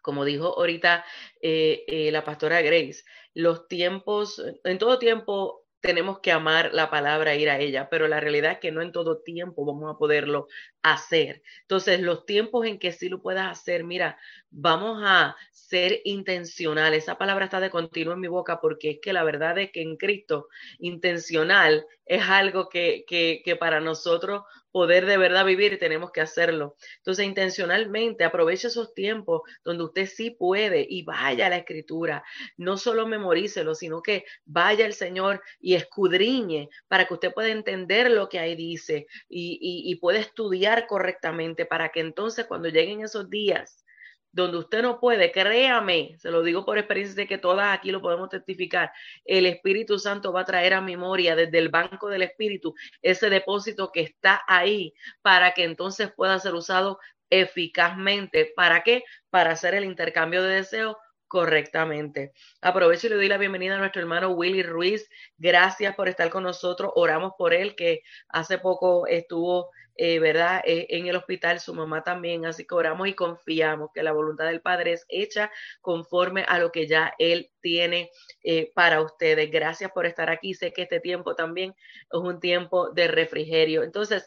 Como 0.03 0.25
dijo 0.25 0.59
ahorita 0.59 1.05
la 1.43 2.25
pastora 2.25 2.63
Grace, 2.63 3.03
los 3.35 3.69
tiempos, 3.69 4.43
en 4.65 4.79
todo 4.79 4.99
tiempo 4.99 5.67
tenemos 5.81 6.21
que 6.21 6.33
amar 6.33 6.71
la 6.73 6.91
palabra, 6.91 7.35
ir 7.35 7.51
a 7.51 7.59
ella, 7.59 7.89
pero 7.91 8.09
la 8.09 8.21
realidad 8.21 8.53
es 8.53 8.59
que 8.59 8.73
no 8.73 8.83
en 8.83 8.93
todo 8.93 9.19
tiempo 9.19 9.65
vamos 9.65 9.95
a 9.95 9.99
poderlo 9.99 10.49
hacer. 10.83 11.43
Entonces, 11.63 12.01
los 12.01 12.27
tiempos 12.27 12.67
en 12.67 12.79
que 12.79 12.93
sí 12.93 13.09
lo 13.09 13.23
puedas 13.23 13.51
hacer, 13.51 13.85
mira, 13.85 14.19
vamos 14.51 15.03
a 15.05 15.37
ser 15.51 16.01
intencional. 16.05 16.95
Esa 16.95 17.19
palabra 17.19 17.47
está 17.47 17.61
de 17.61 17.71
continuo 17.71 18.15
en 18.15 18.21
mi 18.21 18.29
boca 18.29 18.61
porque 18.61 18.91
es 18.91 18.99
que 19.01 19.13
la 19.13 19.25
verdad 19.25 19.59
es 19.59 19.71
que 19.73 19.83
en 19.83 19.97
Cristo 19.97 20.49
intencional 20.79 21.87
es 22.05 22.23
algo 22.23 22.69
que, 22.69 23.05
que, 23.07 23.43
que 23.45 23.57
para 23.57 23.81
nosotros 23.81 24.43
poder 24.71 25.07
de 25.07 25.17
verdad 25.17 25.45
vivir 25.45 25.79
tenemos 25.79 26.11
que 26.13 26.21
hacerlo. 26.21 26.77
Entonces, 26.99 27.27
intencionalmente 27.27 28.25
aproveche 28.25 28.69
esos 28.69 28.95
tiempos 28.95 29.43
donde 29.65 29.85
usted 29.85 30.07
sí 30.07 30.31
puede 30.31 30.87
y 30.89 31.03
vaya 31.03 31.47
a 31.47 31.51
la 31.51 31.59
escritura. 31.59 32.25
No 32.57 32.77
solo 32.77 33.07
memorícelo, 33.07 33.75
sino 33.75 34.03
que 34.03 34.25
vaya 34.45 34.85
al 34.87 34.93
Señor 34.93 35.43
y 35.61 35.75
escudriñe 35.75 36.69
para 36.89 37.07
que 37.07 37.15
usted 37.15 37.33
pueda 37.33 37.49
entender 37.49 38.11
lo 38.11 38.29
que 38.29 38.39
ahí 38.39 38.55
dice 38.57 39.07
y, 39.29 39.59
y, 39.61 39.91
y 39.91 39.97
pueda 39.97 40.19
estudiar 40.19 40.87
correctamente 40.87 41.67
para 41.67 41.91
que 41.91 42.01
entonces 42.01 42.47
cuando 42.47 42.69
lleguen 42.69 43.03
esos 43.03 43.29
días 43.31 43.85
donde 44.33 44.59
usted 44.59 44.83
no 44.83 45.01
puede, 45.01 45.33
créame, 45.33 46.17
se 46.19 46.31
lo 46.31 46.43
digo 46.43 46.65
por 46.65 46.79
experiencia 46.79 47.17
de 47.17 47.27
que 47.27 47.39
todas 47.39 47.77
aquí 47.77 47.91
lo 47.91 48.01
podemos 48.01 48.29
testificar, 48.29 48.93
el 49.25 49.47
Espíritu 49.47 49.99
Santo 49.99 50.33
va 50.33 50.43
a 50.43 50.45
traer 50.45 50.75
a 50.75 50.81
memoria 50.81 51.35
desde 51.35 51.59
el 51.59 51.69
banco 51.69 52.09
del 52.09 52.23
Espíritu 52.23 52.75
ese 53.03 53.31
depósito 53.31 53.91
que 53.93 54.03
está 54.03 54.43
ahí 54.47 54.95
para 55.23 55.53
que 55.53 55.65
entonces 55.65 56.13
pueda 56.13 56.39
ser 56.39 56.55
usado 56.55 56.99
eficazmente. 57.31 58.53
¿Para 58.55 58.83
qué? 58.83 59.05
Para 59.31 59.53
hacer 59.53 59.75
el 59.75 59.85
intercambio 59.85 60.43
de 60.43 60.57
deseos 60.57 60.97
correctamente. 61.31 62.33
Aprovecho 62.61 63.07
y 63.07 63.11
le 63.11 63.17
doy 63.17 63.29
la 63.29 63.39
bienvenida 63.39 63.77
a 63.77 63.79
nuestro 63.79 64.03
hermano 64.03 64.31
Willy 64.31 64.65
Ruiz. 64.65 65.09
Gracias 65.39 65.95
por 65.95 66.09
estar 66.09 66.29
con 66.29 66.43
nosotros. 66.43 66.91
Oramos 66.97 67.35
por 67.39 67.55
él, 67.55 67.77
que 67.77 68.03
hace 68.29 68.59
poco 68.59 69.07
estuvo 69.07 69.71
eh, 70.03 70.19
¿verdad? 70.19 70.63
Eh, 70.65 70.87
en 70.89 71.07
el 71.07 71.17
hospital, 71.17 71.61
su 71.61 71.75
mamá 71.75 72.03
también, 72.03 72.47
así 72.47 72.67
que 72.67 72.75
oramos 72.75 73.07
y 73.07 73.15
confiamos 73.15 73.91
que 73.95 74.03
la 74.03 74.13
voluntad 74.13 74.47
del 74.47 74.63
Padre 74.63 74.95
es 74.95 75.05
hecha 75.09 75.53
conforme 75.83 76.43
a 76.49 76.59
lo 76.59 76.73
que 76.73 76.89
ya 76.89 77.15
Él 77.19 77.51
tiene 77.61 78.11
eh, 78.43 78.73
para 78.75 79.03
ustedes. 79.03 79.51
Gracias 79.51 79.93
por 79.93 80.07
estar 80.07 80.31
aquí. 80.31 80.55
Sé 80.55 80.73
que 80.73 80.83
este 80.83 81.01
tiempo 81.01 81.37
también 81.37 81.75
es 82.11 82.19
un 82.19 82.41
tiempo 82.41 82.91
de 82.91 83.09
refrigerio. 83.09 83.83
Entonces, 83.85 84.27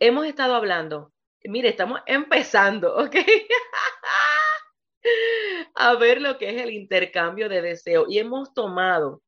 hemos 0.00 0.26
estado 0.26 0.54
hablando, 0.54 1.12
mire, 1.44 1.68
estamos 1.70 2.00
empezando, 2.06 2.94
¿ok? 2.96 3.14
a 5.74 5.94
ver 5.94 6.20
lo 6.20 6.38
que 6.38 6.50
es 6.50 6.62
el 6.62 6.70
intercambio 6.70 7.48
de 7.48 7.62
deseo 7.62 8.06
y 8.08 8.18
hemos 8.18 8.52
tomado 8.54 9.22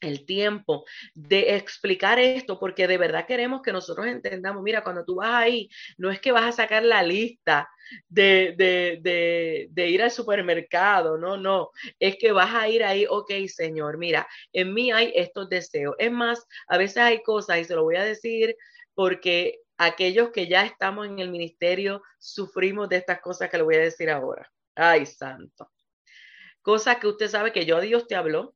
el 0.00 0.24
tiempo 0.24 0.84
de 1.14 1.56
explicar 1.56 2.18
esto, 2.18 2.58
porque 2.58 2.86
de 2.86 2.98
verdad 2.98 3.26
queremos 3.26 3.62
que 3.62 3.72
nosotros 3.72 4.06
entendamos, 4.06 4.62
mira, 4.62 4.82
cuando 4.82 5.04
tú 5.04 5.16
vas 5.16 5.34
ahí, 5.34 5.68
no 5.98 6.10
es 6.10 6.20
que 6.20 6.32
vas 6.32 6.44
a 6.44 6.52
sacar 6.52 6.82
la 6.82 7.02
lista 7.02 7.68
de, 8.08 9.68
ir 9.76 10.02
al 10.02 10.10
supermercado, 10.10 11.18
no, 11.18 11.36
no, 11.36 11.70
es 11.98 12.16
que 12.16 12.32
vas 12.32 12.54
a 12.54 12.68
ir 12.68 12.82
ahí, 12.84 13.06
ok, 13.08 13.30
Señor, 13.48 13.98
mira, 13.98 14.26
en 14.52 14.72
mí 14.72 14.90
hay 14.90 15.12
estos 15.14 15.48
deseos. 15.48 15.94
Es 15.98 16.10
más, 16.10 16.46
a 16.68 16.78
veces 16.78 16.98
hay 16.98 17.22
cosas, 17.22 17.58
y 17.58 17.64
se 17.64 17.74
lo 17.74 17.84
voy 17.84 17.96
a 17.96 18.04
decir 18.04 18.56
porque 18.94 19.60
aquellos 19.78 20.30
que 20.30 20.46
ya 20.46 20.64
estamos 20.64 21.06
en 21.06 21.18
el 21.18 21.30
ministerio 21.30 22.02
sufrimos 22.18 22.88
de 22.88 22.96
estas 22.96 23.20
cosas 23.20 23.48
que 23.50 23.56
le 23.56 23.62
voy 23.62 23.76
a 23.76 23.80
decir 23.80 24.10
ahora. 24.10 24.50
Ay, 24.82 25.04
santo. 25.04 25.70
Cosas 26.62 26.96
que 26.96 27.06
usted 27.06 27.28
sabe 27.28 27.52
que 27.52 27.66
yo 27.66 27.82
Dios 27.82 28.06
te 28.06 28.14
habló, 28.14 28.54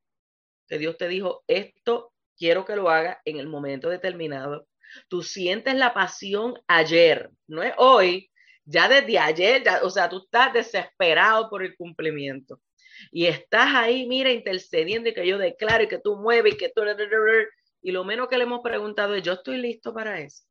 que 0.67 0.79
Dios 0.79 0.97
te 0.97 1.07
dijo, 1.07 1.45
esto 1.47 2.15
quiero 2.39 2.65
que 2.65 2.77
lo 2.77 2.89
haga 2.89 3.21
en 3.27 3.39
el 3.39 3.47
momento 3.47 3.91
determinado. 3.91 4.67
Tú 5.09 5.23
sientes 5.23 5.75
la 5.75 5.93
pasión 5.93 6.55
ayer, 6.67 7.31
no 7.47 7.63
es 7.63 7.75
hoy, 7.77 8.31
ya 8.65 8.89
desde 8.89 9.19
ayer, 9.19 9.63
o 9.83 9.91
sea, 9.91 10.09
tú 10.09 10.23
estás 10.25 10.55
desesperado 10.55 11.51
por 11.51 11.63
el 11.63 11.77
cumplimiento. 11.77 12.59
Y 13.13 13.27
estás 13.27 13.75
ahí, 13.75 14.07
mira, 14.07 14.31
intercediendo 14.31 15.11
y 15.11 15.15
que 15.15 15.27
yo 15.27 15.37
declaro 15.37 15.85
y 15.85 15.89
que 15.89 15.99
tú 15.99 16.17
mueves 16.17 16.55
y 16.55 16.57
que 16.57 16.71
tú... 16.71 16.83
Y 17.83 17.93
lo 17.93 18.03
menos 18.05 18.29
que 18.29 18.39
le 18.39 18.45
hemos 18.45 18.63
preguntado 18.63 19.15
es, 19.15 19.23
yo 19.23 19.35
estoy 19.35 19.59
listo 19.59 19.93
para 19.93 20.19
eso. 20.21 20.45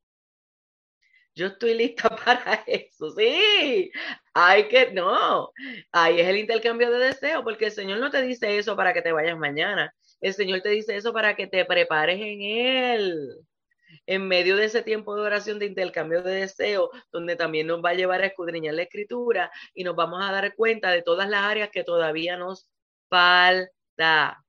Yo 1.35 1.47
estoy 1.47 1.73
lista 1.73 2.09
para 2.25 2.63
eso, 2.67 3.11
sí. 3.11 3.91
Hay 4.33 4.67
que, 4.67 4.91
no, 4.91 5.51
ahí 5.91 6.19
es 6.19 6.27
el 6.27 6.37
intercambio 6.37 6.91
de 6.91 6.99
deseo, 7.07 7.43
porque 7.43 7.65
el 7.65 7.71
Señor 7.71 7.99
no 7.99 8.11
te 8.11 8.21
dice 8.21 8.57
eso 8.57 8.75
para 8.75 8.93
que 8.93 9.01
te 9.01 9.11
vayas 9.11 9.37
mañana. 9.37 9.93
El 10.21 10.33
Señor 10.33 10.61
te 10.61 10.69
dice 10.69 10.95
eso 10.95 11.11
para 11.13 11.35
que 11.35 11.47
te 11.47 11.65
prepares 11.65 12.19
en 12.21 12.41
Él. 12.41 13.45
En 14.05 14.27
medio 14.27 14.57
de 14.57 14.65
ese 14.65 14.81
tiempo 14.83 15.15
de 15.15 15.21
oración 15.21 15.59
de 15.59 15.65
intercambio 15.67 16.23
de 16.23 16.35
deseo, 16.35 16.89
donde 17.11 17.35
también 17.35 17.67
nos 17.67 17.83
va 17.83 17.91
a 17.91 17.93
llevar 17.93 18.21
a 18.21 18.27
escudriñar 18.27 18.73
la 18.73 18.83
escritura 18.83 19.51
y 19.73 19.83
nos 19.83 19.95
vamos 19.95 20.21
a 20.23 20.31
dar 20.31 20.55
cuenta 20.55 20.91
de 20.91 21.01
todas 21.03 21.29
las 21.29 21.43
áreas 21.43 21.69
que 21.71 21.83
todavía 21.83 22.37
nos 22.37 22.67
falta. 23.09 24.43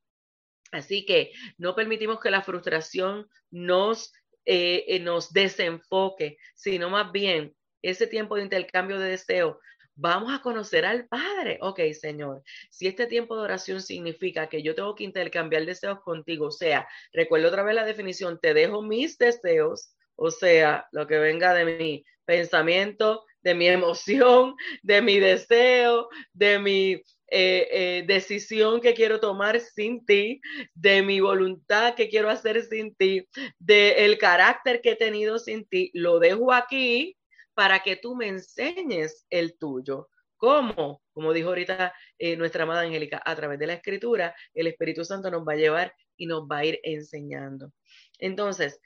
Así 0.73 1.07
que 1.07 1.33
no 1.57 1.75
permitimos 1.75 2.21
que 2.21 2.31
la 2.31 2.43
frustración 2.43 3.29
nos, 3.51 4.13
eh, 4.45 4.85
eh, 4.89 5.01
nos 5.01 5.33
desenfoque, 5.33 6.39
sino 6.55 6.91
más 6.91 7.13
bien 7.13 7.55
ese 7.83 8.07
tiempo 8.07 8.37
de 8.37 8.43
intercambio 8.43 8.99
de 8.99 9.11
deseo 9.11 9.61
Vamos 9.97 10.33
a 10.35 10.43
conocer 10.43 10.85
al 10.85 11.07
Padre. 11.07 11.59
Ok, 11.61 11.81
Señor, 11.93 12.43
si 12.69 12.89
este 12.89 13.07
tiempo 13.07 13.37
de 13.37 13.45
oración 13.45 13.81
significa 13.81 14.49
que 14.49 14.61
yo 14.61 14.75
tengo 14.75 14.95
que 14.97 15.05
intercambiar 15.05 15.65
deseos 15.65 16.01
contigo, 16.01 16.47
o 16.47 16.51
sea, 16.51 16.89
recuerdo 17.13 17.49
otra 17.49 17.63
vez 17.63 17.77
la 17.77 17.85
definición, 17.85 18.41
te 18.41 18.55
dejo 18.55 18.83
mis 18.83 19.17
deseos, 19.19 19.95
o 20.17 20.33
sea, 20.33 20.89
lo 20.91 21.07
que 21.07 21.19
venga 21.19 21.55
de 21.55 21.65
mi 21.65 22.05
pensamiento, 22.25 23.25
de 23.43 23.55
mi 23.55 23.69
emoción, 23.69 24.57
de 24.83 25.01
mi 25.01 25.21
deseo, 25.21 26.09
de 26.33 26.59
mi 26.59 27.03
eh, 27.37 27.69
eh, 27.73 28.05
decisión 28.07 28.81
que 28.81 28.95
quiero 28.95 29.19
tomar 29.19 29.59
sin 29.59 30.07
ti, 30.07 30.41
de 30.73 31.03
mi 31.03 31.19
voluntad 31.19 31.97
que 31.97 32.09
quiero 32.09 32.31
hacer 32.31 32.63
sin 32.63 32.95
ti, 32.95 33.27
de 33.59 34.05
el 34.05 34.19
carácter 34.19 34.81
que 34.81 34.93
he 34.93 34.97
tenido 34.97 35.41
sin 35.41 35.67
ti, 35.67 35.91
lo 35.95 36.21
dejo 36.21 36.53
aquí 36.53 37.17
para 37.55 37.81
que 37.81 37.97
tú 37.97 38.15
me 38.15 38.29
enseñes 38.29 39.27
el 39.31 39.59
tuyo. 39.59 40.09
¿Cómo? 40.37 41.03
Como 41.13 41.33
dijo 41.33 41.49
ahorita 41.49 41.93
eh, 42.19 42.37
nuestra 42.37 42.63
amada 42.63 42.83
Angélica, 42.83 43.21
a 43.25 43.35
través 43.35 43.59
de 43.59 43.67
la 43.67 43.75
escritura, 43.75 44.33
el 44.53 44.69
Espíritu 44.69 45.05
Santo 45.05 45.29
nos 45.29 45.43
va 45.43 45.55
a 45.55 45.57
llevar 45.57 45.93
y 46.17 46.27
nos 46.27 46.43
va 46.43 46.59
a 46.59 46.65
ir 46.67 46.79
enseñando. 46.85 47.73
Entonces, 48.21 48.81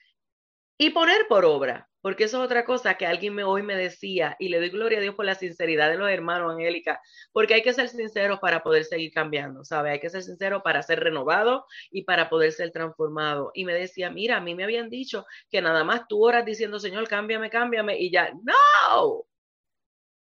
y 0.78 0.88
poner 0.88 1.26
por 1.28 1.44
obra, 1.44 1.87
porque 2.00 2.24
eso 2.24 2.38
es 2.38 2.44
otra 2.44 2.64
cosa 2.64 2.94
que 2.94 3.06
alguien 3.06 3.34
me, 3.34 3.44
hoy 3.44 3.62
me 3.62 3.76
decía, 3.76 4.36
y 4.38 4.48
le 4.48 4.58
doy 4.58 4.70
gloria 4.70 4.98
a 4.98 5.00
Dios 5.00 5.14
por 5.14 5.24
la 5.24 5.34
sinceridad 5.34 5.90
de 5.90 5.98
los 5.98 6.10
hermanos, 6.10 6.52
Angélica, 6.52 7.00
porque 7.32 7.54
hay 7.54 7.62
que 7.62 7.72
ser 7.72 7.88
sinceros 7.88 8.38
para 8.40 8.62
poder 8.62 8.84
seguir 8.84 9.12
cambiando, 9.12 9.64
¿sabe? 9.64 9.90
Hay 9.90 10.00
que 10.00 10.10
ser 10.10 10.22
sincero 10.22 10.62
para 10.62 10.82
ser 10.82 11.00
renovado 11.00 11.66
y 11.90 12.04
para 12.04 12.28
poder 12.28 12.52
ser 12.52 12.70
transformado. 12.70 13.50
Y 13.54 13.64
me 13.64 13.74
decía, 13.74 14.10
mira, 14.10 14.36
a 14.36 14.40
mí 14.40 14.54
me 14.54 14.64
habían 14.64 14.90
dicho 14.90 15.26
que 15.50 15.60
nada 15.60 15.84
más 15.84 16.06
tú 16.08 16.24
oras 16.24 16.44
diciendo, 16.44 16.78
Señor, 16.78 17.08
cámbiame, 17.08 17.50
cámbiame, 17.50 17.98
y 17.98 18.10
ya, 18.10 18.32
no, 18.42 19.26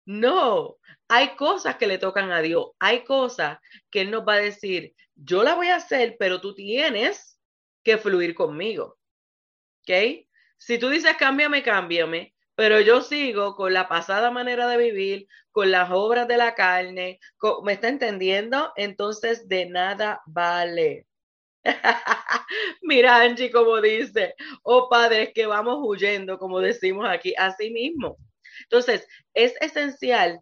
no, 0.05 0.77
hay 1.07 1.35
cosas 1.35 1.75
que 1.77 1.87
le 1.87 1.97
tocan 1.97 2.31
a 2.31 2.41
Dios, 2.41 2.71
hay 2.79 3.03
cosas 3.03 3.59
que 3.89 4.01
Él 4.01 4.11
nos 4.11 4.27
va 4.27 4.33
a 4.33 4.37
decir, 4.37 4.95
yo 5.15 5.43
la 5.43 5.55
voy 5.55 5.67
a 5.67 5.75
hacer, 5.75 6.15
pero 6.19 6.41
tú 6.41 6.55
tienes 6.55 7.39
que 7.83 7.97
fluir 7.97 8.33
conmigo. 8.33 8.97
¿Ok? 9.81 10.25
Si 10.61 10.77
tú 10.77 10.89
dices 10.89 11.17
cámbiame, 11.17 11.63
cámbiame, 11.63 12.35
pero 12.53 12.79
yo 12.81 13.01
sigo 13.01 13.55
con 13.55 13.73
la 13.73 13.89
pasada 13.89 14.29
manera 14.29 14.67
de 14.67 14.77
vivir, 14.77 15.27
con 15.51 15.71
las 15.71 15.89
obras 15.89 16.27
de 16.27 16.37
la 16.37 16.53
carne, 16.53 17.19
¿me 17.63 17.73
está 17.73 17.87
entendiendo? 17.87 18.71
Entonces 18.75 19.47
de 19.47 19.65
nada 19.65 20.21
vale. 20.27 21.07
Mira, 22.83 23.21
Angie, 23.23 23.49
como 23.49 23.81
dice, 23.81 24.35
oh 24.61 24.87
padre, 24.87 25.33
que 25.33 25.47
vamos 25.47 25.79
huyendo, 25.81 26.37
como 26.37 26.59
decimos 26.59 27.07
aquí, 27.09 27.33
así 27.39 27.71
mismo. 27.71 28.17
Entonces, 28.65 29.07
es 29.33 29.55
esencial 29.61 30.41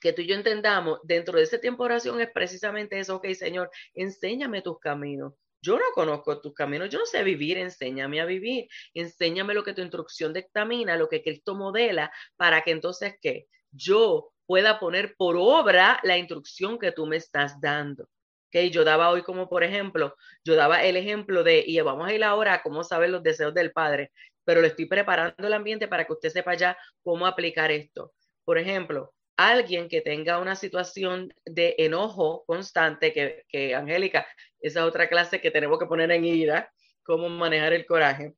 que 0.00 0.14
tú 0.14 0.22
y 0.22 0.26
yo 0.26 0.36
entendamos 0.36 1.00
dentro 1.02 1.36
de 1.36 1.44
ese 1.44 1.58
tiempo 1.58 1.82
de 1.84 1.92
oración 1.94 2.18
es 2.18 2.30
precisamente 2.30 2.98
eso, 2.98 3.16
ok, 3.16 3.26
Señor, 3.34 3.70
enséñame 3.92 4.62
tus 4.62 4.78
caminos. 4.78 5.34
Yo 5.64 5.78
no 5.78 5.84
conozco 5.94 6.42
tus 6.42 6.52
caminos, 6.52 6.90
yo 6.90 6.98
no 6.98 7.06
sé 7.06 7.24
vivir, 7.24 7.56
enséñame 7.56 8.20
a 8.20 8.26
vivir, 8.26 8.68
enséñame 8.92 9.54
lo 9.54 9.64
que 9.64 9.72
tu 9.72 9.80
instrucción 9.80 10.34
dictamina, 10.34 10.94
lo 10.98 11.08
que 11.08 11.22
Cristo 11.22 11.54
modela, 11.54 12.12
para 12.36 12.60
que 12.60 12.70
entonces, 12.70 13.14
¿qué? 13.18 13.46
Yo 13.70 14.30
pueda 14.44 14.78
poner 14.78 15.14
por 15.16 15.36
obra 15.38 16.00
la 16.02 16.18
instrucción 16.18 16.78
que 16.78 16.92
tú 16.92 17.06
me 17.06 17.16
estás 17.16 17.58
dando. 17.62 18.06
Okay, 18.48 18.70
yo 18.70 18.84
daba 18.84 19.08
hoy 19.08 19.22
como 19.22 19.48
por 19.48 19.64
ejemplo, 19.64 20.14
yo 20.44 20.54
daba 20.54 20.84
el 20.84 20.98
ejemplo 20.98 21.42
de, 21.42 21.64
y 21.66 21.80
vamos 21.80 22.08
a 22.08 22.12
ir 22.12 22.22
ahora 22.22 22.52
a 22.52 22.62
cómo 22.62 22.84
saber 22.84 23.08
los 23.08 23.22
deseos 23.22 23.54
del 23.54 23.72
Padre, 23.72 24.12
pero 24.44 24.60
le 24.60 24.68
estoy 24.68 24.84
preparando 24.84 25.46
el 25.46 25.54
ambiente 25.54 25.88
para 25.88 26.04
que 26.04 26.12
usted 26.12 26.28
sepa 26.28 26.54
ya 26.54 26.76
cómo 27.02 27.26
aplicar 27.26 27.70
esto. 27.70 28.12
Por 28.44 28.58
ejemplo, 28.58 29.14
alguien 29.36 29.88
que 29.88 30.00
tenga 30.00 30.38
una 30.38 30.54
situación 30.56 31.32
de 31.44 31.74
enojo 31.78 32.44
constante, 32.46 33.12
que, 33.12 33.44
que 33.48 33.74
Angélica, 33.74 34.26
esa 34.60 34.86
otra 34.86 35.08
clase 35.08 35.40
que 35.40 35.50
tenemos 35.50 35.78
que 35.78 35.86
poner 35.86 36.10
en 36.10 36.24
ira, 36.24 36.72
cómo 37.02 37.28
manejar 37.28 37.72
el 37.72 37.86
coraje 37.86 38.34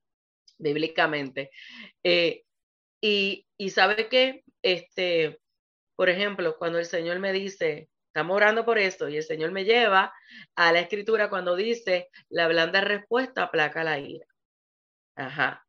bíblicamente. 0.59 1.51
Eh, 2.03 2.45
y, 3.01 3.47
y 3.57 3.71
sabe 3.71 4.09
que, 4.09 4.43
este, 4.63 5.41
por 5.97 6.09
ejemplo, 6.09 6.57
cuando 6.59 6.79
el 6.79 6.87
Señor 6.87 7.19
me 7.19 7.33
dice, 7.33 7.89
estamos 8.09 8.37
orando 8.37 8.65
por 8.65 8.79
esto, 8.79 9.09
y 9.09 9.17
el 9.17 9.23
Señor 9.23 9.53
me 9.53 9.65
lleva 9.65 10.13
a 10.55 10.73
la 10.73 10.81
escritura 10.81 11.29
cuando 11.29 11.55
dice, 11.57 12.09
la 12.29 12.49
blanda 12.49 12.81
respuesta 12.81 13.45
aplaca 13.45 13.85
la 13.85 13.99
ira. 13.99 14.27
Ajá. 15.15 15.67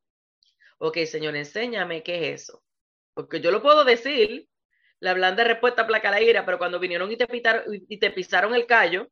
Ok, 0.79 0.99
Señor, 1.05 1.35
enséñame 1.35 2.03
qué 2.03 2.33
es 2.33 2.41
eso. 2.43 2.63
Porque 3.13 3.41
yo 3.41 3.51
lo 3.51 3.61
puedo 3.61 3.83
decir, 3.83 4.47
la 4.99 5.13
blanda 5.13 5.43
respuesta 5.43 5.83
aplaca 5.83 6.11
la 6.11 6.21
ira, 6.21 6.45
pero 6.45 6.57
cuando 6.57 6.79
vinieron 6.79 7.11
y 7.11 7.17
te, 7.17 7.27
y 7.89 7.99
te 7.99 8.11
pisaron 8.11 8.55
el 8.55 8.65
callo, 8.65 9.09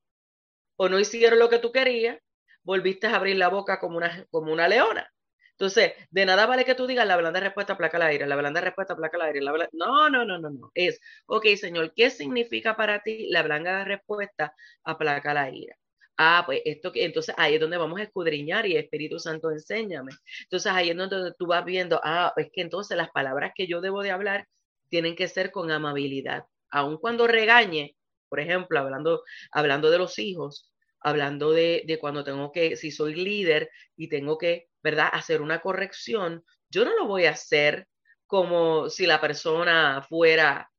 o 0.77 0.89
no 0.89 0.99
hicieron 0.99 1.39
lo 1.39 1.49
que 1.49 1.59
tú 1.59 1.71
querías, 1.71 2.17
volviste 2.63 3.07
a 3.07 3.15
abrir 3.15 3.38
la 3.38 3.49
boca 3.49 3.79
como 3.79 3.97
una, 3.97 4.25
como 4.31 4.51
una 4.51 4.67
leona. 4.67 5.09
Entonces, 5.51 5.93
de 6.09 6.25
nada 6.25 6.45
vale 6.47 6.65
que 6.65 6.75
tú 6.75 6.86
digas 6.86 7.07
la 7.07 7.15
blanda 7.15 7.39
respuesta 7.39 7.77
placa 7.77 7.97
la 7.97 8.07
aire, 8.07 8.27
la 8.27 8.36
blanda 8.36 8.59
respuesta 8.59 8.95
placa 8.95 9.17
la 9.17 9.25
aire. 9.25 9.41
La 9.41 9.53
No, 9.71 10.09
no, 10.09 10.25
no, 10.25 10.38
no, 10.38 10.49
no. 10.49 10.71
Es, 10.73 10.99
ok, 11.27 11.45
Señor, 11.55 11.93
¿qué 11.95 12.09
significa 12.09 12.75
para 12.75 13.01
ti 13.01 13.27
la 13.29 13.41
blanda 13.43 13.83
respuesta 13.86 14.53
placa 14.99 15.33
la 15.33 15.49
ira? 15.49 15.75
Ah, 16.17 16.43
pues 16.45 16.61
esto, 16.65 16.91
entonces 16.95 17.36
ahí 17.38 17.55
es 17.55 17.59
donde 17.61 17.77
vamos 17.77 17.99
a 17.99 18.03
escudriñar 18.03 18.65
y 18.65 18.77
Espíritu 18.77 19.19
Santo 19.19 19.51
enséñame. 19.51 20.11
Entonces 20.43 20.71
ahí 20.71 20.89
es 20.89 20.97
donde 20.97 21.33
tú 21.38 21.47
vas 21.47 21.63
viendo, 21.65 21.99
ah, 22.03 22.33
es 22.38 22.49
que 22.53 22.61
entonces 22.61 22.95
las 22.97 23.09
palabras 23.11 23.51
que 23.55 23.67
yo 23.67 23.81
debo 23.81 24.01
de 24.01 24.11
hablar 24.11 24.47
tienen 24.89 25.15
que 25.15 25.27
ser 25.27 25.51
con 25.51 25.71
amabilidad. 25.71 26.45
Aun 26.69 26.97
cuando 26.97 27.27
regañe, 27.27 27.95
por 28.29 28.39
ejemplo, 28.39 28.79
hablando, 28.79 29.23
hablando 29.51 29.89
de 29.91 29.97
los 29.97 30.19
hijos, 30.19 30.71
hablando 30.99 31.51
de, 31.51 31.83
de 31.86 31.99
cuando 31.99 32.23
tengo 32.23 32.51
que, 32.51 32.75
si 32.75 32.91
soy 32.91 33.15
líder 33.15 33.69
y 33.95 34.09
tengo 34.09 34.38
que, 34.38 34.67
¿verdad?, 34.81 35.09
hacer 35.13 35.41
una 35.41 35.61
corrección, 35.61 36.43
yo 36.69 36.83
no 36.83 36.95
lo 36.95 37.05
voy 37.05 37.25
a 37.25 37.31
hacer 37.31 37.88
como 38.27 38.89
si 38.89 39.05
la 39.05 39.21
persona 39.21 40.01
fuera 40.07 40.71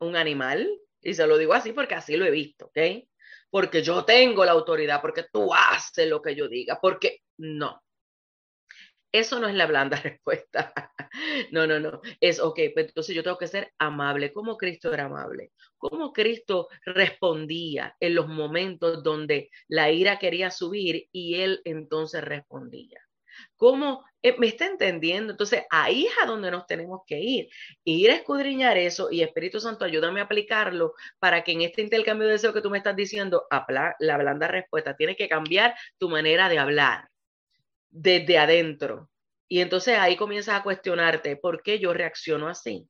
un 0.00 0.16
animal, 0.16 0.68
y 1.00 1.14
se 1.14 1.26
lo 1.26 1.36
digo 1.36 1.52
así 1.52 1.72
porque 1.72 1.94
así 1.94 2.16
lo 2.16 2.24
he 2.24 2.30
visto, 2.30 2.66
¿ok? 2.66 2.78
Porque 3.50 3.82
yo 3.82 4.04
tengo 4.04 4.44
la 4.44 4.52
autoridad, 4.52 5.00
porque 5.00 5.26
tú 5.32 5.52
haces 5.52 6.08
lo 6.08 6.22
que 6.22 6.34
yo 6.34 6.48
diga, 6.48 6.78
porque 6.80 7.20
no. 7.38 7.81
Eso 9.12 9.38
no 9.38 9.46
es 9.46 9.54
la 9.54 9.66
blanda 9.66 9.96
respuesta. 10.02 10.72
No, 11.50 11.66
no, 11.66 11.78
no. 11.78 12.00
Es, 12.20 12.40
ok, 12.40 12.58
pues 12.72 12.88
entonces 12.88 13.14
yo 13.14 13.22
tengo 13.22 13.36
que 13.36 13.46
ser 13.46 13.72
amable, 13.78 14.32
como 14.32 14.56
Cristo 14.56 14.92
era 14.92 15.04
amable, 15.04 15.52
como 15.76 16.12
Cristo 16.12 16.68
respondía 16.86 17.94
en 18.00 18.14
los 18.14 18.28
momentos 18.28 19.02
donde 19.02 19.50
la 19.68 19.90
ira 19.90 20.18
quería 20.18 20.50
subir 20.50 21.08
y 21.12 21.34
él 21.40 21.60
entonces 21.64 22.24
respondía. 22.24 23.00
¿Cómo 23.56 24.04
eh, 24.22 24.36
me 24.38 24.46
está 24.46 24.66
entendiendo? 24.66 25.32
Entonces 25.32 25.64
ahí 25.70 26.06
es 26.06 26.12
a 26.22 26.26
donde 26.26 26.50
nos 26.50 26.66
tenemos 26.66 27.00
que 27.06 27.18
ir. 27.20 27.48
Ir 27.84 28.10
a 28.10 28.14
escudriñar 28.14 28.78
eso 28.78 29.10
y 29.10 29.22
Espíritu 29.22 29.60
Santo, 29.60 29.84
ayúdame 29.84 30.20
a 30.20 30.24
aplicarlo 30.24 30.94
para 31.18 31.42
que 31.44 31.52
en 31.52 31.62
este 31.62 31.82
intercambio 31.82 32.26
de 32.26 32.34
deseo 32.34 32.52
que 32.52 32.62
tú 32.62 32.70
me 32.70 32.78
estás 32.78 32.96
diciendo, 32.96 33.46
la 33.98 34.16
blanda 34.16 34.48
respuesta, 34.48 34.96
tiene 34.96 35.16
que 35.16 35.28
cambiar 35.28 35.74
tu 35.98 36.08
manera 36.08 36.48
de 36.48 36.58
hablar 36.58 37.11
desde 37.92 38.38
adentro. 38.38 39.08
Y 39.48 39.60
entonces 39.60 39.98
ahí 39.98 40.16
comienzas 40.16 40.58
a 40.58 40.62
cuestionarte, 40.62 41.36
¿por 41.36 41.62
qué 41.62 41.78
yo 41.78 41.92
reacciono 41.92 42.48
así? 42.48 42.88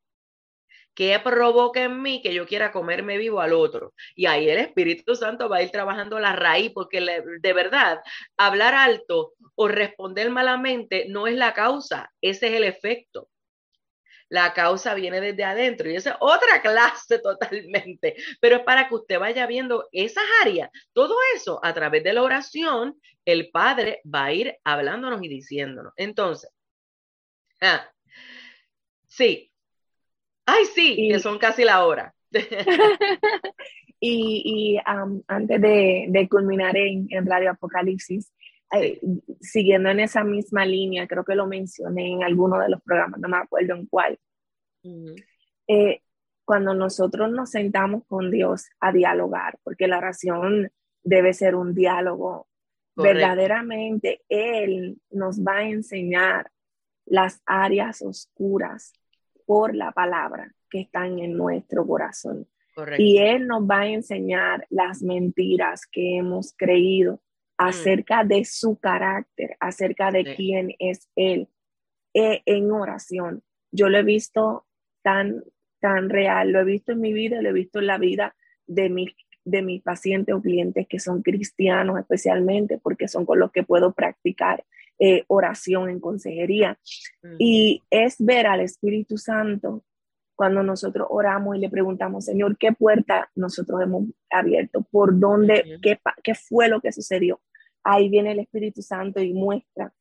¿Qué 0.95 1.19
provoca 1.25 1.83
en 1.83 2.03
mí 2.03 2.21
que 2.23 2.35
yo 2.35 2.47
quiera 2.47 2.71
comerme 2.71 3.17
vivo 3.17 3.41
al 3.41 3.55
otro? 3.55 3.95
Y 4.15 4.27
ahí 4.27 4.49
el 4.49 4.59
Espíritu 4.59 5.17
Santo 5.17 5.49
va 5.49 5.57
a 5.57 5.63
ir 5.63 5.71
trabajando 5.71 6.21
la 6.21 6.37
raíz, 6.37 6.71
porque 6.73 7.01
de 7.41 7.53
verdad, 7.53 8.01
hablar 8.37 8.75
alto 8.75 9.33
o 9.55 9.69
responder 9.69 10.31
malamente 10.31 11.07
no 11.09 11.27
es 11.27 11.35
la 11.35 11.55
causa, 11.55 12.13
ese 12.21 12.49
es 12.49 12.55
el 12.55 12.65
efecto. 12.65 13.29
La 14.33 14.55
causa 14.55 14.95
viene 14.95 15.21
desde 15.21 15.45
adentro 15.45 15.91
y 15.91 15.97
esa 15.97 16.13
es 16.13 16.17
otra 16.21 16.63
clase 16.63 17.19
totalmente, 17.23 18.17
pero 18.41 18.57
es 18.57 18.63
para 18.63 18.89
que 18.89 18.95
usted 18.95 19.19
vaya 19.19 19.47
viendo 19.47 19.91
esas 19.93 20.25
áreas, 20.41 20.71
todo 20.95 21.15
eso 21.37 21.61
a 21.63 21.75
través 21.75 22.03
de 22.03 22.15
la 22.15 22.23
oración, 22.23 22.99
el 23.27 23.51
Padre 23.51 24.01
va 24.07 24.25
a 24.25 24.33
ir 24.33 24.57
hablándonos 24.65 25.23
y 25.23 25.29
diciéndonos. 25.29 25.93
Entonces, 25.97 26.51
ah, 27.61 27.87
sí, 29.07 29.53
ay, 30.47 30.65
sí, 30.65 31.11
que 31.13 31.21
son 31.21 31.39
casi 31.39 31.65
la 31.65 31.85
hora. 31.85 32.15
y, 34.01 34.79
antes 35.29 35.61
de, 35.61 36.27
culminar 36.31 36.75
en, 36.75 37.07
en 37.11 37.27
Radio 37.27 37.51
Apocalipsis, 37.51 38.33
eh, 38.73 39.01
siguiendo 39.41 39.91
en 39.91 40.01
esa 40.01 40.25
misma 40.25 40.65
línea, 40.65 41.07
creo 41.07 41.25
que 41.25 41.35
lo 41.35 41.47
mencioné 41.47 42.13
en 42.13 42.23
alguno 42.23 42.59
de 42.59 42.71
los 42.71 42.83
programas, 42.83 43.21
no 43.21 43.29
me 43.29 43.37
acuerdo 43.37 43.75
en 43.75 43.87
cuál. 43.87 44.19
Eh, 45.69 46.01
cuando 46.45 46.75
nosotros 46.75 47.31
nos 47.31 47.51
sentamos 47.51 48.05
con 48.07 48.31
Dios 48.31 48.67
a 48.81 48.93
dialogar, 48.93 49.59
porque 49.63 49.87
la 49.87 49.99
oración 49.99 50.71
debe 51.03 51.33
ser 51.35 51.55
un 51.55 51.75
diálogo, 51.75 52.49
verdaderamente 52.97 54.23
Él 54.29 54.99
nos 55.11 55.41
va 55.41 55.59
a 55.59 55.69
enseñar 55.69 56.51
las 57.07 57.43
áreas 57.47 58.03
oscuras 58.03 58.93
por 59.47 59.75
la 59.75 59.93
palabra 59.93 60.55
que 60.71 60.81
están 60.81 61.19
en 61.19 61.37
nuestro 61.37 61.87
corazón. 61.87 62.49
Y 62.97 63.19
Él 63.19 63.47
nos 63.47 63.63
va 63.65 63.81
a 63.81 63.87
enseñar 63.89 64.67
las 64.71 65.03
mentiras 65.03 65.87
que 65.87 66.17
hemos 66.17 66.55
creído. 66.57 67.21
Acerca 67.57 68.25
de 68.25 68.45
su 68.45 68.79
carácter, 68.79 69.57
acerca 69.61 70.11
de 70.11 70.35
quién 70.35 70.75
es 70.79 71.09
Él 71.17 71.49
eh, 72.15 72.43
en 72.47 72.71
oración. 72.71 73.43
Yo 73.71 73.89
lo 73.89 73.99
he 73.99 74.03
visto 74.03 74.67
tan, 75.03 75.45
tan 75.81 76.11
real, 76.11 76.51
lo 76.51 76.61
he 76.61 76.65
visto 76.65 76.93
en 76.93 77.01
mi 77.01 77.13
vida, 77.13 77.41
lo 77.43 77.51
he 77.51 77.53
visto 77.53 77.79
en 77.79 77.87
la 77.87 77.99
vida 77.99 78.35
de, 78.67 78.89
mi, 78.89 79.15
de 79.45 79.63
mis 79.63 79.83
pacientes 79.83 80.35
o 80.35 80.43
clientes 80.43 80.87
que 80.89 80.99
son 80.99 81.23
cristianos 81.23 81.99
especialmente, 81.99 82.79
porque 82.79 83.09
son 83.09 83.25
con 83.25 83.39
los 83.39 83.53
que 83.53 83.63
puedo 83.63 83.93
practicar 83.93 84.65
eh, 84.99 85.25
oración 85.27 85.91
en 85.91 86.01
consejería. 86.01 86.79
Mm. 87.23 87.37
Y 87.39 87.83
es 87.91 88.17
ver 88.19 88.47
al 88.47 88.61
Espíritu 88.61 89.19
Santo 89.19 89.85
cuando 90.43 90.65
nosotros 90.65 91.07
oramos 91.09 91.55
y 91.55 91.61
le 91.61 91.71
preguntamos, 91.71 92.25
Señor, 92.25 92.59
¿qué 92.59 92.73
puerta 92.73 93.31
nosotros 93.37 93.81
hemos 93.81 94.07
abierto? 94.29 94.83
¿Por 94.91 95.17
dónde? 95.21 95.79
qué, 95.81 96.01
¿Qué 96.25 96.35
fue 96.35 96.67
lo 96.67 96.81
que 96.81 96.91
sucedió? 96.91 97.41
ahí 97.85 98.09
viene 98.09 98.33
el 98.33 98.41
Espíritu 98.41 98.83
Santo 98.83 99.21
y 99.21 99.33
muestra 99.33 99.93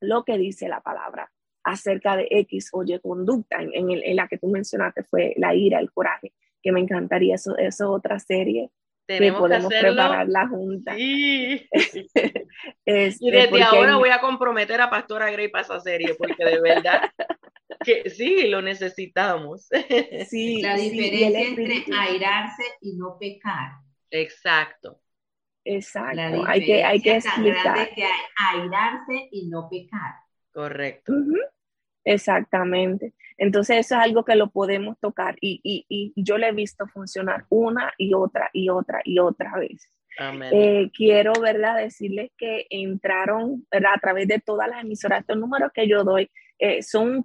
lo 0.00 0.24
que 0.24 0.38
dice 0.38 0.68
la 0.68 0.80
palabra 0.80 1.30
acerca 1.62 2.16
de 2.16 2.26
X 2.30 2.70
o 2.72 2.82
Y 2.84 2.98
conducta. 3.00 3.58
En, 3.60 4.16
la 4.16 4.26
que 4.26 4.38
tú 4.38 4.48
mencionaste 4.48 5.04
fue 5.04 5.34
la 5.36 5.54
ira, 5.54 5.78
el 5.78 5.92
coraje, 5.92 6.32
que 6.60 6.72
me 6.72 6.80
encantaría. 6.80 7.36
Eso 7.36 7.56
es 7.56 7.80
otra 7.80 8.18
serie 8.18 8.70
que 9.06 9.32
podemos 9.32 9.72
preparar 9.72 10.28
la 10.28 10.48
junta. 10.48 10.94
Sí. 10.94 11.68
Este, 12.86 13.26
y 13.26 13.30
desde 13.30 13.62
ahora 13.62 13.96
voy 13.96 14.10
a 14.10 14.20
comprometer 14.20 14.80
a 14.80 14.88
Pastora 14.88 15.30
Grey 15.30 15.48
para 15.48 15.64
esa 15.64 15.80
serie, 15.80 16.14
porque 16.14 16.44
de 16.44 16.60
verdad 16.60 17.10
que 17.84 18.08
sí, 18.10 18.48
lo 18.48 18.62
necesitamos. 18.62 19.68
Sí, 20.28 20.62
la 20.62 20.76
diferencia 20.76 21.40
entre 21.40 21.84
airarse 21.92 22.62
y 22.80 22.96
no 22.96 23.18
pecar 23.18 23.72
Exacto. 24.10 25.00
Exacto. 25.64 26.44
Hay 26.46 26.64
que, 26.64 26.84
hay 26.84 27.00
que 27.00 27.16
explicar. 27.16 27.90
que 27.94 28.06
airarse 28.36 29.28
y 29.32 29.48
no 29.48 29.68
pecar. 29.68 30.14
Correcto. 30.52 31.12
Exactamente. 32.04 33.14
Entonces 33.36 33.78
eso 33.78 33.94
es 33.96 34.00
algo 34.00 34.24
que 34.24 34.36
lo 34.36 34.50
podemos 34.50 34.98
tocar 35.00 35.36
y, 35.40 35.60
y, 35.62 35.86
y, 35.88 36.12
yo 36.16 36.38
le 36.38 36.48
he 36.48 36.52
visto 36.52 36.86
funcionar 36.86 37.46
una 37.48 37.92
y 37.98 38.14
otra 38.14 38.50
y 38.52 38.68
otra 38.68 39.00
y 39.04 39.18
otra 39.18 39.58
vez. 39.58 39.88
Eh, 40.52 40.90
quiero, 40.94 41.32
¿verdad? 41.40 41.76
Decirles 41.76 42.30
que 42.38 42.66
entraron 42.70 43.66
a 43.72 43.98
través 43.98 44.28
de 44.28 44.38
todas 44.38 44.68
las 44.68 44.84
emisoras. 44.84 45.20
Estos 45.20 45.36
números 45.36 45.72
que 45.74 45.88
yo 45.88 46.04
doy 46.04 46.30
eh, 46.58 46.82
son 46.82 47.08
un 47.16 47.24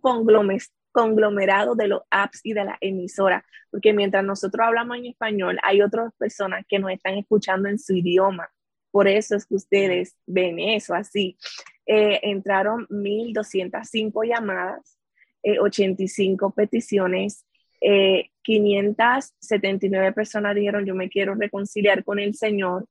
conglomerado 0.92 1.76
de 1.76 1.88
los 1.88 2.02
apps 2.10 2.42
y 2.44 2.54
de 2.54 2.66
las 2.66 2.78
emisoras, 2.82 3.44
porque 3.70 3.94
mientras 3.94 4.24
nosotros 4.24 4.66
hablamos 4.66 4.98
en 4.98 5.06
español, 5.06 5.60
hay 5.62 5.82
otras 5.84 6.12
personas 6.18 6.66
que 6.68 6.80
nos 6.80 6.92
están 6.92 7.16
escuchando 7.16 7.70
en 7.70 7.78
su 7.78 7.94
idioma. 7.94 8.50
Por 8.92 9.08
eso 9.08 9.36
es 9.36 9.46
que 9.46 9.56
ustedes 9.56 10.16
ven 10.26 10.60
eso 10.60 10.94
así. 10.94 11.38
Eh, 11.86 12.20
entraron 12.24 12.88
1.205 12.88 14.28
llamadas, 14.28 14.98
85 15.44 16.52
peticiones, 16.52 17.46
579 17.82 20.08
eh, 20.08 20.12
personas 20.12 20.54
dijeron 20.54 20.86
yo 20.86 20.94
me 20.96 21.08
quiero 21.10 21.34
reconciliar 21.36 22.04
con 22.04 22.20
el 22.20 22.36
Señor. 22.36 22.86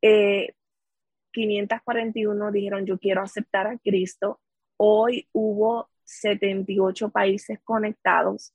541 0.00 2.48
eh, 2.48 2.52
dijeron 2.52 2.84
yo 2.84 2.98
quiero 2.98 3.22
aceptar 3.22 3.66
a 3.66 3.78
Cristo. 3.78 4.38
Hoy 4.76 5.26
hubo 5.32 5.88
78 6.04 7.08
países 7.10 7.58
conectados 7.64 8.52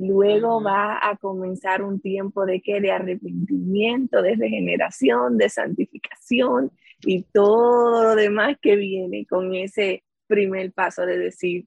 Luego 0.00 0.62
va 0.62 0.98
a 1.06 1.18
comenzar 1.18 1.82
un 1.82 2.00
tiempo 2.00 2.46
de 2.46 2.62
qué? 2.62 2.80
De 2.80 2.90
arrepentimiento, 2.90 4.22
de 4.22 4.34
regeneración, 4.34 5.36
de 5.36 5.50
santificación 5.50 6.72
y 7.02 7.24
todo 7.24 8.04
lo 8.04 8.14
demás 8.14 8.56
que 8.62 8.76
viene 8.76 9.26
con 9.26 9.54
ese 9.54 10.02
primer 10.26 10.72
paso 10.72 11.04
de 11.04 11.18
decir, 11.18 11.66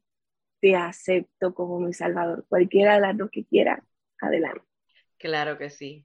te 0.60 0.76
acepto 0.76 1.54
como 1.54 1.80
mi 1.80 1.94
Salvador. 1.94 2.44
Cualquiera 2.50 2.96
de 2.96 3.02
las 3.02 3.16
dos 3.16 3.30
que 3.30 3.46
quiera, 3.46 3.84
adelante. 4.20 4.62
Claro 5.20 5.60
que 5.60 5.70
sí. 5.70 6.04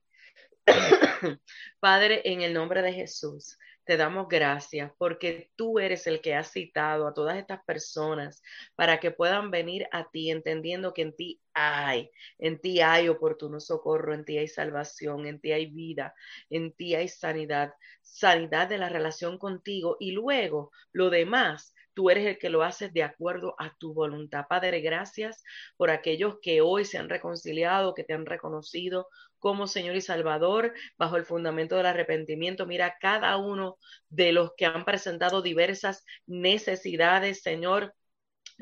Padre, 1.79 2.21
en 2.25 2.41
el 2.41 2.53
nombre 2.53 2.81
de 2.81 2.93
Jesús, 2.93 3.57
te 3.89 3.97
damos 3.97 4.27
gracias 4.27 4.91
porque 4.99 5.49
tú 5.55 5.79
eres 5.79 6.05
el 6.05 6.21
que 6.21 6.35
has 6.35 6.51
citado 6.51 7.07
a 7.07 7.13
todas 7.15 7.37
estas 7.37 7.63
personas 7.65 8.43
para 8.75 8.99
que 8.99 9.09
puedan 9.09 9.49
venir 9.49 9.87
a 9.91 10.11
ti 10.11 10.29
entendiendo 10.29 10.93
que 10.93 11.01
en 11.01 11.15
ti 11.15 11.41
hay, 11.55 12.11
en 12.37 12.59
ti 12.61 12.81
hay 12.81 13.09
oportuno 13.09 13.59
socorro, 13.59 14.13
en 14.13 14.25
ti 14.25 14.37
hay 14.37 14.47
salvación, 14.47 15.25
en 15.25 15.41
ti 15.41 15.53
hay 15.53 15.65
vida, 15.65 16.13
en 16.51 16.71
ti 16.73 16.93
hay 16.93 17.07
sanidad, 17.07 17.73
sanidad 18.03 18.67
de 18.69 18.77
la 18.77 18.89
relación 18.89 19.39
contigo 19.39 19.97
y 19.99 20.11
luego 20.11 20.71
lo 20.91 21.09
demás 21.09 21.73
tú 21.95 22.09
eres 22.09 22.27
el 22.27 22.37
que 22.37 22.49
lo 22.49 22.63
haces 22.63 22.93
de 22.93 23.03
acuerdo 23.03 23.55
a 23.57 23.75
tu 23.77 23.93
voluntad. 23.93 24.45
Padre, 24.47 24.81
gracias 24.81 25.43
por 25.75 25.89
aquellos 25.89 26.37
que 26.41 26.61
hoy 26.61 26.85
se 26.85 26.97
han 26.97 27.09
reconciliado, 27.09 27.93
que 27.93 28.03
te 28.03 28.13
han 28.13 28.25
reconocido 28.25 29.07
como 29.39 29.67
Señor 29.67 29.95
y 29.95 30.01
Salvador 30.01 30.73
bajo 30.97 31.17
el 31.17 31.25
fundamento 31.25 31.75
del 31.75 31.85
arrepentimiento. 31.87 32.65
Mira 32.65 32.97
cada 32.99 33.37
uno 33.37 33.77
de 34.09 34.31
los 34.31 34.51
que 34.55 34.65
han 34.65 34.85
presentado 34.85 35.41
diversas 35.41 36.05
necesidades, 36.27 37.41
Señor. 37.41 37.93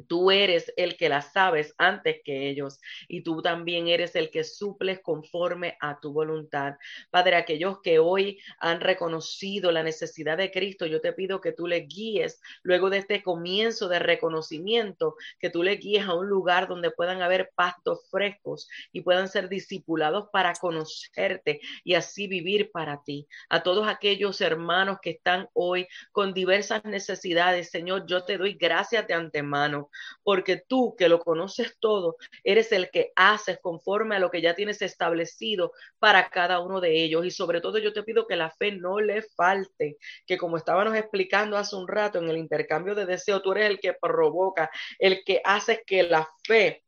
Tú 0.07 0.31
eres 0.31 0.71
el 0.77 0.95
que 0.97 1.09
las 1.09 1.31
sabes 1.33 1.73
antes 1.77 2.21
que 2.23 2.49
ellos 2.49 2.79
y 3.07 3.21
tú 3.21 3.41
también 3.41 3.87
eres 3.87 4.15
el 4.15 4.29
que 4.29 4.43
suples 4.43 4.99
conforme 5.01 5.77
a 5.79 5.99
tu 5.99 6.13
voluntad. 6.13 6.75
Padre, 7.09 7.35
aquellos 7.35 7.81
que 7.81 7.99
hoy 7.99 8.39
han 8.59 8.81
reconocido 8.81 9.71
la 9.71 9.83
necesidad 9.83 10.37
de 10.37 10.51
Cristo, 10.51 10.85
yo 10.85 11.01
te 11.01 11.13
pido 11.13 11.41
que 11.41 11.51
tú 11.51 11.67
les 11.67 11.87
guíes 11.87 12.41
luego 12.61 12.89
de 12.89 12.99
este 12.99 13.23
comienzo 13.23 13.87
de 13.87 13.99
reconocimiento, 13.99 15.15
que 15.39 15.49
tú 15.49 15.63
les 15.63 15.79
guíes 15.79 16.05
a 16.05 16.13
un 16.13 16.27
lugar 16.27 16.67
donde 16.67 16.91
puedan 16.91 17.21
haber 17.21 17.51
pastos 17.55 18.07
frescos 18.11 18.67
y 18.91 19.01
puedan 19.01 19.27
ser 19.27 19.49
discipulados 19.49 20.29
para 20.31 20.53
conocerte 20.53 21.59
y 21.83 21.95
así 21.95 22.27
vivir 22.27 22.71
para 22.71 23.01
ti. 23.03 23.27
A 23.49 23.63
todos 23.63 23.87
aquellos 23.87 24.41
hermanos 24.41 24.99
que 25.01 25.11
están 25.11 25.49
hoy 25.53 25.87
con 26.11 26.33
diversas 26.33 26.83
necesidades, 26.85 27.69
Señor, 27.69 28.05
yo 28.07 28.23
te 28.23 28.37
doy 28.37 28.53
gracias 28.53 29.07
de 29.07 29.13
antemano 29.13 29.86
porque 30.23 30.63
tú 30.67 30.95
que 30.97 31.09
lo 31.09 31.19
conoces 31.19 31.77
todo, 31.79 32.17
eres 32.43 32.71
el 32.71 32.89
que 32.91 33.11
haces 33.15 33.59
conforme 33.61 34.15
a 34.15 34.19
lo 34.19 34.31
que 34.31 34.41
ya 34.41 34.55
tienes 34.55 34.81
establecido 34.81 35.71
para 35.99 36.29
cada 36.29 36.59
uno 36.59 36.81
de 36.81 37.03
ellos. 37.03 37.25
Y 37.25 37.31
sobre 37.31 37.61
todo 37.61 37.77
yo 37.77 37.93
te 37.93 38.03
pido 38.03 38.27
que 38.27 38.35
la 38.35 38.51
fe 38.51 38.71
no 38.71 38.99
le 38.99 39.21
falte, 39.21 39.97
que 40.25 40.37
como 40.37 40.57
estábamos 40.57 40.95
explicando 40.95 41.57
hace 41.57 41.75
un 41.75 41.87
rato 41.87 42.19
en 42.19 42.29
el 42.29 42.37
intercambio 42.37 42.95
de 42.95 43.05
deseo, 43.05 43.41
tú 43.41 43.51
eres 43.53 43.69
el 43.69 43.79
que 43.79 43.93
provoca, 43.93 44.69
el 44.99 45.23
que 45.23 45.41
hace 45.43 45.83
que 45.85 46.03
la 46.03 46.27
fe 46.45 46.83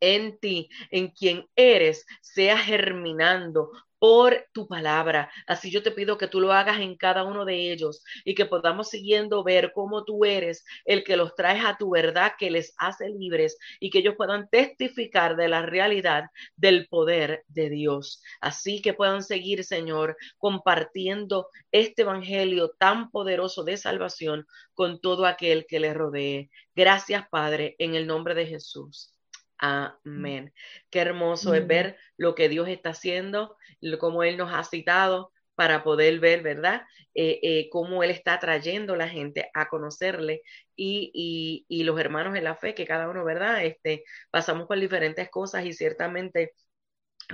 en 0.00 0.38
ti, 0.38 0.68
en 0.90 1.08
quien 1.08 1.48
eres, 1.56 2.06
sea 2.20 2.58
germinando, 2.58 3.70
por 3.98 4.46
tu 4.52 4.66
palabra. 4.68 5.30
Así 5.46 5.70
yo 5.70 5.82
te 5.82 5.90
pido 5.90 6.18
que 6.18 6.28
tú 6.28 6.40
lo 6.40 6.52
hagas 6.52 6.80
en 6.80 6.96
cada 6.96 7.24
uno 7.24 7.44
de 7.44 7.72
ellos 7.72 8.02
y 8.24 8.34
que 8.34 8.46
podamos 8.46 8.88
siguiendo 8.90 9.42
ver 9.42 9.72
cómo 9.74 10.04
tú 10.04 10.24
eres 10.24 10.64
el 10.84 11.04
que 11.04 11.16
los 11.16 11.34
traes 11.34 11.64
a 11.64 11.76
tu 11.76 11.90
verdad, 11.90 12.32
que 12.38 12.50
les 12.50 12.74
hace 12.78 13.08
libres 13.08 13.58
y 13.80 13.90
que 13.90 13.98
ellos 13.98 14.14
puedan 14.16 14.48
testificar 14.48 15.36
de 15.36 15.48
la 15.48 15.62
realidad 15.62 16.24
del 16.56 16.88
poder 16.88 17.44
de 17.48 17.70
Dios. 17.70 18.22
Así 18.40 18.82
que 18.82 18.94
puedan 18.94 19.22
seguir, 19.22 19.64
Señor, 19.64 20.16
compartiendo 20.38 21.48
este 21.72 22.02
evangelio 22.02 22.70
tan 22.78 23.10
poderoso 23.10 23.64
de 23.64 23.76
salvación 23.76 24.46
con 24.74 25.00
todo 25.00 25.26
aquel 25.26 25.66
que 25.66 25.80
les 25.80 25.94
rodee. 25.94 26.50
Gracias, 26.74 27.28
Padre, 27.28 27.74
en 27.78 27.94
el 27.94 28.06
nombre 28.06 28.34
de 28.34 28.46
Jesús. 28.46 29.17
Amén. 29.58 30.52
Qué 30.90 31.00
hermoso 31.00 31.54
es 31.54 31.66
ver 31.66 31.96
lo 32.16 32.34
que 32.34 32.48
Dios 32.48 32.68
está 32.68 32.90
haciendo, 32.90 33.56
cómo 33.98 34.22
Él 34.22 34.36
nos 34.36 34.52
ha 34.52 34.62
citado 34.64 35.32
para 35.56 35.82
poder 35.82 36.20
ver, 36.20 36.42
¿verdad? 36.42 36.82
Eh, 37.14 37.40
eh, 37.42 37.68
cómo 37.70 38.04
Él 38.04 38.10
está 38.10 38.38
trayendo 38.38 38.94
a 38.94 38.96
la 38.96 39.08
gente 39.08 39.50
a 39.54 39.68
conocerle 39.68 40.42
y, 40.76 41.64
y, 41.68 41.82
los 41.82 41.98
hermanos 41.98 42.36
en 42.36 42.44
la 42.44 42.54
fe, 42.54 42.74
que 42.74 42.86
cada 42.86 43.08
uno, 43.08 43.24
¿verdad? 43.24 43.64
Este, 43.64 44.04
pasamos 44.30 44.68
por 44.68 44.78
diferentes 44.78 45.28
cosas 45.30 45.64
y 45.64 45.72
ciertamente, 45.72 46.52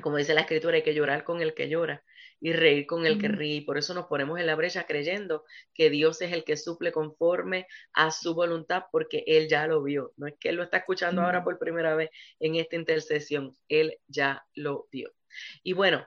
como 0.03 0.17
dice 0.17 0.35
la 0.35 0.43
escritura, 0.43 0.77
hay 0.77 0.83
que 0.83 0.95
llorar 0.95 1.25
con 1.25 1.43
el 1.43 1.55
que 1.55 1.69
llora 1.69 2.03
y 2.45 2.53
reír 2.53 2.85
con 2.87 3.07
el 3.07 3.19
que 3.19 3.29
ríe. 3.29 3.63
Por 3.63 3.79
eso 3.79 3.95
nos 3.95 4.05
ponemos 4.05 4.39
en 4.39 4.45
la 4.45 4.55
brecha 4.55 4.85
creyendo 4.85 5.47
que 5.73 5.89
Dios 5.89 6.21
es 6.21 6.31
el 6.31 6.45
que 6.45 6.59
suple 6.59 6.93
conforme 6.93 7.67
a 7.95 8.11
su 8.11 8.35
voluntad, 8.35 8.85
porque 8.93 9.25
Él 9.27 9.49
ya 9.49 9.67
lo 9.67 9.83
vio. 9.83 10.13
No 10.19 10.27
es 10.27 10.35
que 10.39 10.51
Él 10.51 10.57
lo 10.57 10.63
está 10.63 10.77
escuchando 10.77 11.23
ahora 11.23 11.43
por 11.43 11.59
primera 11.59 11.95
vez 11.95 12.11
en 12.41 12.57
esta 12.57 12.77
intercesión, 12.77 13.57
Él 13.67 13.99
ya 14.09 14.45
lo 14.53 14.89
vio. 14.93 15.11
Y 15.63 15.73
bueno, 15.73 16.07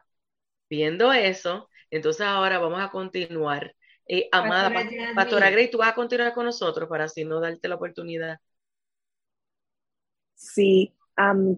viendo 0.69 1.11
eso, 1.11 1.71
entonces 1.89 2.27
ahora 2.27 2.59
vamos 2.59 2.81
a 2.81 2.91
continuar. 2.91 3.75
Eh, 4.07 4.29
amada 4.31 4.71
Pastora, 5.15 5.49
Grey, 5.49 5.71
tú 5.71 5.79
vas 5.79 5.89
a 5.89 5.95
continuar 5.95 6.35
con 6.35 6.45
nosotros 6.45 6.87
para 6.87 7.05
así 7.05 7.25
no 7.25 7.39
darte 7.39 7.67
la 7.67 7.75
oportunidad. 7.75 8.37
Sí, 10.35 10.93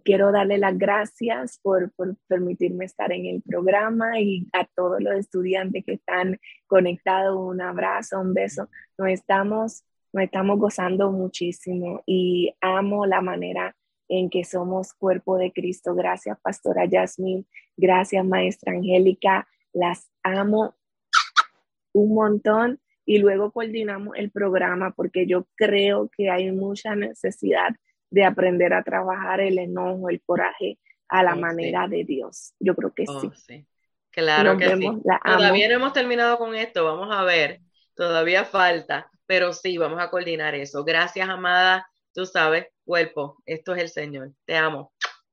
quiero 0.03 0.31
darle 0.31 0.57
las 0.57 0.77
gracias 0.77 1.59
por, 1.61 1.91
permitirme 2.27 2.85
estar 2.85 3.11
en 3.11 3.25
el 3.25 3.41
programa 3.41 4.19
y 4.19 4.47
a 4.53 4.65
todos 4.65 5.01
los 5.01 5.15
estudiantes 5.15 5.83
que 5.85 5.93
están 5.93 6.39
conectados, 6.67 7.37
un 7.37 7.61
abrazo, 7.61 8.21
un 8.21 8.33
beso. 8.33 8.69
Nos 8.97 9.09
estamos, 9.09 9.83
nos 10.13 10.23
estamos 10.23 10.59
gozando 10.59 11.11
muchísimo 11.11 12.01
y 12.05 12.53
amo 12.61 13.05
la 13.05 13.21
manera 13.21 13.75
en 14.07 14.29
que 14.29 14.43
somos 14.45 14.93
cuerpo 14.93 15.37
de 15.37 15.51
Cristo. 15.51 15.93
Gracias, 15.93 16.39
Pastora 16.41 16.85
Yasmin. 16.85 17.45
Gracias, 17.75 18.25
Maestra 18.25 18.71
Angélica. 18.71 19.47
Las 19.73 20.09
amo 20.23 20.75
un 21.93 22.13
montón 22.15 22.79
y 23.05 23.17
luego 23.17 23.51
coordinamos 23.51 24.15
el 24.15 24.31
programa 24.31 24.91
porque 24.91 25.27
yo 25.27 25.47
creo 25.55 26.09
que 26.15 26.29
hay 26.29 26.51
mucha 26.51 26.95
necesidad 26.95 27.75
de 28.09 28.25
aprender 28.25 28.73
a 28.73 28.83
trabajar 28.83 29.41
el 29.41 29.59
enojo, 29.59 30.09
el 30.09 30.21
coraje 30.21 30.79
a 31.07 31.23
la 31.23 31.35
manera 31.35 31.87
de 31.87 32.03
Dios. 32.03 32.53
Yo 32.59 32.75
creo 32.75 32.93
que 32.93 33.05
oh, 33.07 33.21
sí. 33.21 33.29
sí. 33.35 33.65
Claro 34.11 34.57
que 34.57 34.75
sí. 34.75 34.89
Todavía 35.23 35.67
no 35.67 35.75
hemos 35.75 35.93
terminado 35.93 36.37
con 36.37 36.55
esto, 36.55 36.83
vamos 36.83 37.09
a 37.11 37.23
ver, 37.23 37.61
todavía 37.95 38.43
falta, 38.43 39.09
pero 39.25 39.53
sí, 39.53 39.77
vamos 39.77 40.01
a 40.01 40.09
coordinar 40.09 40.55
eso. 40.55 40.83
Gracias, 40.83 41.29
amada, 41.29 41.87
tú 42.13 42.25
sabes, 42.25 42.67
cuerpo, 42.83 43.37
esto 43.45 43.75
es 43.75 43.83
el 43.83 43.89
Señor, 43.89 44.31
te 44.45 44.55
amo. 44.55 44.91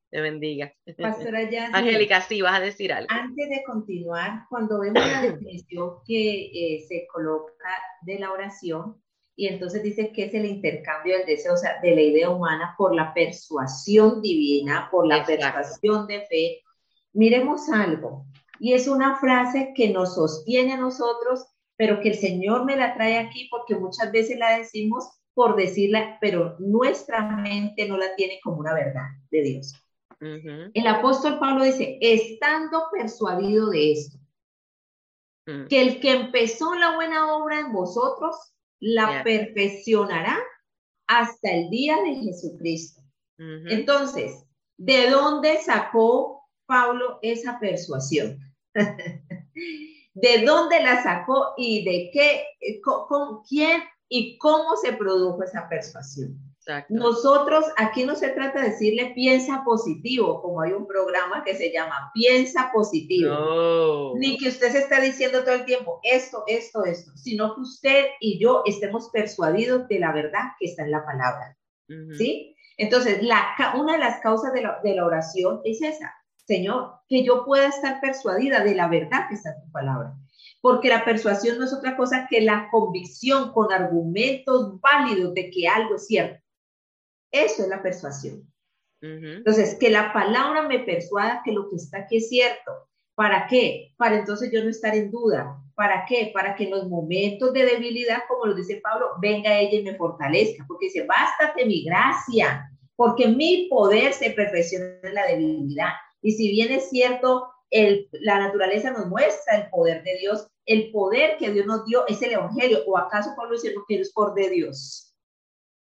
Te 0.09 0.21
bendiga. 0.21 0.73
Pastora 0.97 1.41
Angélica, 1.73 2.21
sí, 2.21 2.41
vas 2.41 2.61
a 2.61 2.61
decir 2.61 2.93
algo. 2.93 3.09
Antes 3.11 3.51
de 3.51 3.65
continuar, 3.67 4.45
cuando 4.49 4.81
vemos 4.81 5.05
la 5.05 5.21
definición 5.21 5.97
que 6.07 6.77
eh, 6.77 6.85
se 6.87 7.09
coloca 7.13 7.53
de 8.03 8.21
la 8.21 8.31
oración, 8.31 9.03
y 9.37 9.49
entonces 9.49 9.83
dice 9.83 10.13
que 10.13 10.25
es 10.25 10.35
el 10.35 10.47
intercambio 10.47 11.19
del 11.19 11.27
deseo, 11.27 11.55
o 11.55 11.57
sea, 11.59 11.79
de 11.83 11.95
la 11.95 12.01
idea 12.01 12.31
humana 12.31 12.75
por 12.79 12.95
la 12.95 13.13
persuasión 13.13 14.23
divina, 14.23 14.89
por 14.91 15.07
la 15.07 15.25
persuasión 15.25 16.07
de 16.07 16.23
fe. 16.23 16.63
Miremos 17.13 17.69
algo, 17.69 18.25
y 18.59 18.73
es 18.73 18.89
una 18.89 19.19
frase 19.19 19.73
que 19.75 19.91
nos 19.91 20.15
sostiene 20.15 20.73
a 20.73 20.79
nosotros, 20.79 21.47
pero 21.77 22.01
que 22.01 22.09
el 22.09 22.15
Señor 22.15 22.65
me 22.65 22.77
la 22.77 22.95
trae 22.95 23.19
aquí 23.19 23.49
porque 23.51 23.77
muchas 23.77 24.11
veces 24.11 24.39
la 24.39 24.57
decimos 24.59 25.11
por 25.35 25.55
decirla, 25.55 26.17
pero 26.19 26.57
nuestra 26.59 27.21
mente 27.21 27.87
no 27.87 27.99
la 27.99 28.17
tiene 28.17 28.41
como 28.43 28.57
una 28.57 28.73
verdad 28.73 29.09
de 29.31 29.43
Dios. 29.43 29.75
El 30.19 30.87
apóstol 30.87 31.39
Pablo 31.39 31.63
dice, 31.63 31.99
estando 32.01 32.85
persuadido 32.91 33.69
de 33.69 33.93
esto, 33.93 34.17
mm. 35.45 35.67
que 35.67 35.83
el 35.83 36.01
que 36.01 36.13
empezó 36.13 36.75
la 36.75 36.95
buena 36.95 37.37
obra 37.37 37.61
en 37.61 37.71
vosotros, 37.71 38.56
la 38.81 39.23
perfeccionará 39.23 40.39
hasta 41.07 41.51
el 41.51 41.71
día 41.71 41.97
de 42.03 42.17
Jesucristo. 42.17 43.03
Entonces, 43.39 44.47
¿de 44.79 45.11
dónde 45.11 45.59
sacó 45.59 46.43
Pablo 46.67 47.19
esa 47.23 47.59
persuasión? 47.59 48.39
¿De 50.15 50.45
dónde 50.45 50.83
la 50.83 51.03
sacó 51.03 51.53
y 51.59 51.85
de 51.85 52.11
qué, 52.13 52.45
eh, 52.61 52.81
con 52.81 53.43
quién 53.43 53.83
y 54.09 54.39
cómo 54.39 54.77
se 54.77 54.95
produjo 54.95 55.43
esa 55.43 55.69
persuasión? 55.69 56.39
Nosotros, 56.89 57.65
aquí 57.77 58.05
no 58.05 58.17
se 58.17 58.31
trata 58.31 58.61
de 58.61 58.71
decirle 58.71 59.13
piensa 59.15 59.63
positivo, 59.65 60.43
como 60.43 60.61
hay 60.61 60.73
un 60.73 60.87
programa 60.87 61.45
que 61.45 61.55
se 61.55 61.71
llama 61.71 62.11
piensa 62.13 62.71
positivo. 62.73 64.15
Ni 64.17 64.37
que 64.37 64.49
usted 64.49 64.73
se 64.73 64.79
está 64.79 65.01
diciendo 65.01 65.45
todo 65.45 65.55
el 65.55 65.65
tiempo 65.65 66.01
esto, 66.03 66.43
esto, 66.47 66.85
esto, 66.85 67.13
sino 67.17 67.55
que 67.55 67.61
usted 67.61 68.05
y 68.21 68.41
yo 68.41 68.63
estemos 68.67 69.11
persuadidos 69.11 69.87
de 69.89 70.01
la 70.01 70.13
verdad 70.13 70.53
que 70.59 70.67
está 70.67 70.83
en 70.83 70.91
la 70.91 71.05
palabra. 71.05 71.57
¿Sí? 72.19 72.57
Entonces, 72.79 73.23
la, 73.23 73.47
una 73.77 73.93
de 73.93 73.99
las 74.01 74.21
causas 74.21 74.53
de 74.53 74.63
la, 74.63 74.81
de 74.83 74.97
la 74.97 75.07
oración 75.07 75.61
es 75.63 75.81
esa, 75.83 76.13
Señor, 76.47 76.95
que 77.09 77.25
yo 77.25 77.45
pueda 77.45 77.69
estar 77.69 78.01
persuadida 78.01 78.65
de 78.65 78.75
la 78.75 78.89
verdad 78.89 79.29
que 79.29 79.37
está 79.37 79.51
en 79.51 79.63
tu 79.67 79.71
palabra 79.71 80.17
porque 80.61 80.89
la 80.89 81.05
persuasión 81.05 81.59
no 81.59 81.65
es 81.65 81.73
otra 81.73 81.97
cosa 81.97 82.27
que 82.29 82.41
la 82.41 82.69
convicción 82.73 83.53
con 83.53 83.73
argumentos 83.73 84.81
válidos 84.81 85.33
de 85.33 85.49
que 85.49 85.69
algo 85.69 85.95
es 85.95 86.09
cierto. 86.09 86.43
Eso 87.45 87.63
es 87.63 87.69
la 87.69 87.83
persuasión. 87.83 88.43
Entonces, 89.01 89.77
que 89.79 89.91
la 89.91 90.13
palabra 90.13 90.63
me 90.63 90.81
persuada 90.81 91.43
que 91.45 91.53
lo 91.53 91.69
que 91.69 91.77
está 91.77 91.99
aquí 91.99 92.17
es 92.17 92.29
cierto. 92.29 92.73
¿Para 93.15 93.47
qué? 93.47 93.95
Para 93.97 94.19
entonces 94.19 94.51
yo 94.53 94.63
no 94.63 94.71
estar 94.71 94.95
en 94.95 95.11
duda. 95.11 95.63
¿Para 95.75 96.05
qué? 96.07 96.31
Para 96.35 96.55
que 96.55 96.65
en 96.65 96.71
los 96.71 96.89
momentos 96.89 97.53
de 97.53 97.65
debilidad, 97.65 98.23
como 98.29 98.47
lo 98.47 98.55
dice 98.55 98.81
Pablo, 98.83 99.13
venga 99.21 99.59
ella 99.59 99.79
y 99.79 99.85
me 99.85 99.97
fortalezca. 99.97 100.65
Porque 100.67 100.87
dice, 100.87 101.07
bástate 101.07 101.65
mi 101.67 101.85
gracia, 101.85 102.71
porque 102.95 103.29
mi 103.29 103.69
poder 103.71 104.13
se 104.13 104.31
perfecciona 104.31 104.99
en 105.03 105.15
la 105.15 105.27
debilidad. 105.27 105.91
Y 106.23 106.33
si 106.33 106.51
bien 106.51 106.73
es 106.73 106.91
cierto, 106.91 107.49
el, 107.71 108.09
la 108.13 108.39
naturaleza 108.39 108.91
nos 108.91 109.07
muestra 109.07 109.57
el 109.57 109.71
poder 109.71 110.03
de 110.03 110.17
Dios, 110.19 110.49
el 110.67 110.91
poder 110.91 111.37
que 111.39 111.51
Dios 111.51 111.67
nos 111.67 111.85
dio 111.85 112.07
es 112.09 112.21
el 112.23 112.33
Evangelio. 112.33 112.81
¿O 112.87 112.99
acaso 112.99 113.35
Pablo 113.37 113.53
dice, 113.53 113.75
no 113.75 113.85
es 113.89 114.13
por 114.13 114.35
de 114.35 114.51
Dios? 114.51 115.15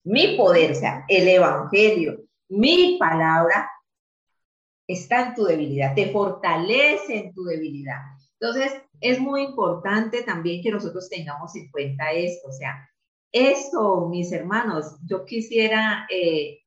Mi 0.04 0.38
poder, 0.38 0.72
o 0.72 0.76
sea, 0.76 1.06
el 1.08 1.28
Evangelio, 1.28 2.24
mi 2.50 2.98
palabra, 3.00 3.70
está 4.88 5.28
en 5.28 5.36
tu 5.36 5.44
debilidad, 5.44 5.94
te 5.94 6.12
fortalece 6.12 7.18
en 7.18 7.34
tu 7.34 7.44
debilidad. 7.44 8.00
Entonces, 8.40 8.74
es 9.02 9.20
muy 9.20 9.44
importante 9.44 10.24
también 10.24 10.64
que 10.64 10.72
nosotros 10.72 11.10
tengamos 11.10 11.56
en 11.56 11.70
cuenta 11.70 12.12
esto, 12.12 12.50
o 12.50 12.52
sea, 12.52 12.90
esto, 13.32 14.08
mis 14.10 14.32
hermanos, 14.32 14.98
yo 15.06 15.26
quisiera 15.26 16.08
eh, 16.10 16.62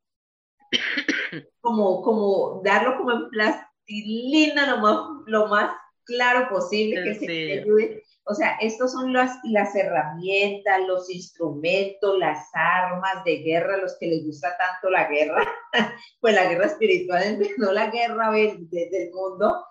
como, 1.60 2.02
como 2.02 2.62
darlo 2.64 2.96
como 2.98 3.12
en 3.12 3.28
plastilina 3.30 4.76
lo 4.76 4.78
más, 4.80 4.96
lo 5.26 5.46
más 5.48 5.74
claro 6.04 6.48
posible, 6.48 7.02
que 7.02 7.14
se 7.14 7.60
ayude 7.60 8.02
o 8.24 8.34
sea, 8.34 8.56
estos 8.60 8.92
son 8.92 9.12
las, 9.12 9.36
las 9.44 9.74
herramientas, 9.74 10.80
los 10.86 11.10
instrumentos, 11.10 12.18
las 12.18 12.48
armas 12.54 13.24
de 13.24 13.38
guerra, 13.38 13.78
los 13.78 13.96
que 13.98 14.06
les 14.06 14.24
gusta 14.24 14.56
tanto 14.56 14.90
la 14.90 15.08
guerra, 15.08 15.44
pues 16.20 16.34
la 16.34 16.48
guerra 16.48 16.66
espiritual, 16.66 17.38
no 17.58 17.72
la 17.72 17.90
guerra 17.90 18.30
del, 18.30 19.10
mundo, 19.12 19.64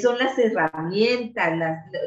son 0.00 0.18
las 0.18 0.38
herramientas, 0.38 1.58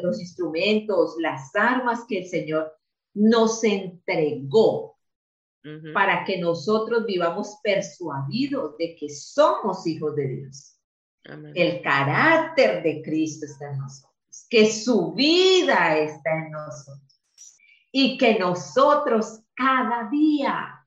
los 0.01 0.19
instrumentos, 0.21 1.15
las 1.19 1.53
armas 1.55 2.05
que 2.07 2.19
el 2.19 2.27
Señor 2.27 2.73
nos 3.13 3.63
entregó 3.63 4.97
para 5.93 6.23
que 6.23 6.39
nosotros 6.39 7.05
vivamos 7.05 7.59
persuadidos 7.61 8.77
de 8.77 8.95
que 8.95 9.09
somos 9.09 9.85
hijos 9.85 10.15
de 10.15 10.27
Dios. 10.27 10.77
El 11.53 11.81
carácter 11.81 12.81
de 12.81 13.01
Cristo 13.01 13.45
está 13.45 13.71
en 13.71 13.79
nosotros 13.79 14.08
que 14.49 14.71
su 14.71 15.13
vida 15.13 15.97
está 15.97 16.45
en 16.45 16.51
nosotros 16.51 17.57
y 17.91 18.17
que 18.17 18.37
nosotros 18.39 19.41
cada 19.55 20.09
día 20.09 20.85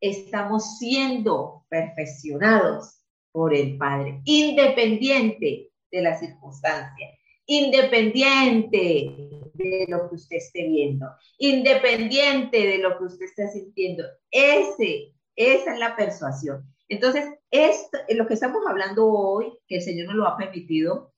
estamos 0.00 0.78
siendo 0.78 1.64
perfeccionados 1.68 3.00
por 3.32 3.54
el 3.54 3.76
Padre, 3.76 4.20
independiente 4.24 5.70
de 5.90 6.02
la 6.02 6.18
circunstancia, 6.18 7.08
independiente 7.46 9.14
de 9.54 9.86
lo 9.88 10.08
que 10.08 10.14
usted 10.16 10.36
esté 10.36 10.66
viendo, 10.68 11.06
independiente 11.38 12.66
de 12.66 12.78
lo 12.78 12.98
que 12.98 13.04
usted 13.04 13.26
esté 13.26 13.48
sintiendo. 13.48 14.04
Ese, 14.30 15.12
esa 15.36 15.74
es 15.74 15.78
la 15.78 15.96
persuasión. 15.96 16.64
Entonces, 16.88 17.26
esto, 17.50 17.98
lo 18.10 18.26
que 18.26 18.34
estamos 18.34 18.62
hablando 18.66 19.06
hoy, 19.06 19.52
que 19.66 19.76
el 19.76 19.82
Señor 19.82 20.06
nos 20.06 20.16
lo 20.16 20.26
ha 20.26 20.36
permitido, 20.36 21.12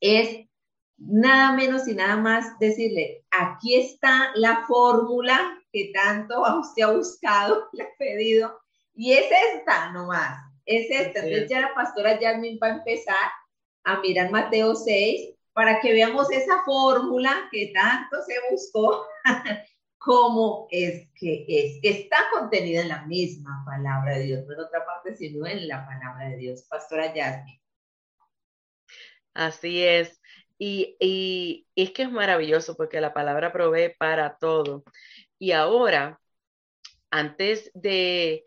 es 0.00 0.47
nada 0.98 1.52
menos 1.52 1.86
y 1.88 1.94
nada 1.94 2.16
más 2.16 2.58
decirle, 2.58 3.24
aquí 3.30 3.76
está 3.76 4.32
la 4.34 4.64
fórmula 4.66 5.58
que 5.72 5.92
tanto 5.94 6.42
usted 6.58 6.82
ha 6.82 6.92
buscado, 6.92 7.68
le 7.72 7.84
ha 7.84 7.88
pedido, 7.98 8.60
y 8.94 9.12
es 9.12 9.26
esta 9.54 9.92
nomás, 9.92 10.42
es 10.66 10.90
esta. 10.90 11.20
Entonces 11.20 11.48
ya 11.48 11.60
la 11.60 11.74
pastora 11.74 12.18
Jasmine 12.20 12.58
va 12.60 12.68
a 12.68 12.76
empezar 12.78 13.30
a 13.84 14.00
mirar 14.00 14.30
Mateo 14.30 14.74
6 14.74 15.34
para 15.52 15.80
que 15.80 15.92
veamos 15.92 16.30
esa 16.30 16.62
fórmula 16.64 17.48
que 17.50 17.72
tanto 17.74 18.16
se 18.22 18.34
buscó, 18.50 19.06
cómo 19.98 20.68
es 20.70 21.08
que 21.14 21.44
es, 21.48 21.80
que 21.82 22.02
está 22.02 22.16
contenida 22.32 22.82
en 22.82 22.88
la 22.88 23.02
misma 23.06 23.62
palabra 23.66 24.16
de 24.16 24.24
Dios, 24.24 24.46
no 24.46 24.54
en 24.54 24.60
otra 24.60 24.84
parte, 24.84 25.16
sino 25.16 25.46
en 25.46 25.68
la 25.68 25.84
palabra 25.86 26.28
de 26.28 26.36
Dios. 26.36 26.62
Pastora 26.68 27.12
Jasmine. 27.14 27.60
Así 29.34 29.84
es. 29.84 30.17
Y, 30.58 31.66
es 31.76 31.92
que 31.92 32.02
es 32.02 32.10
maravilloso 32.10 32.76
porque 32.76 33.00
la 33.00 33.14
palabra 33.14 33.52
provee 33.52 33.94
para 33.98 34.36
todo. 34.38 34.84
Y 35.38 35.52
ahora, 35.52 36.20
antes 37.10 37.70
de, 37.74 38.32
eh, 38.34 38.44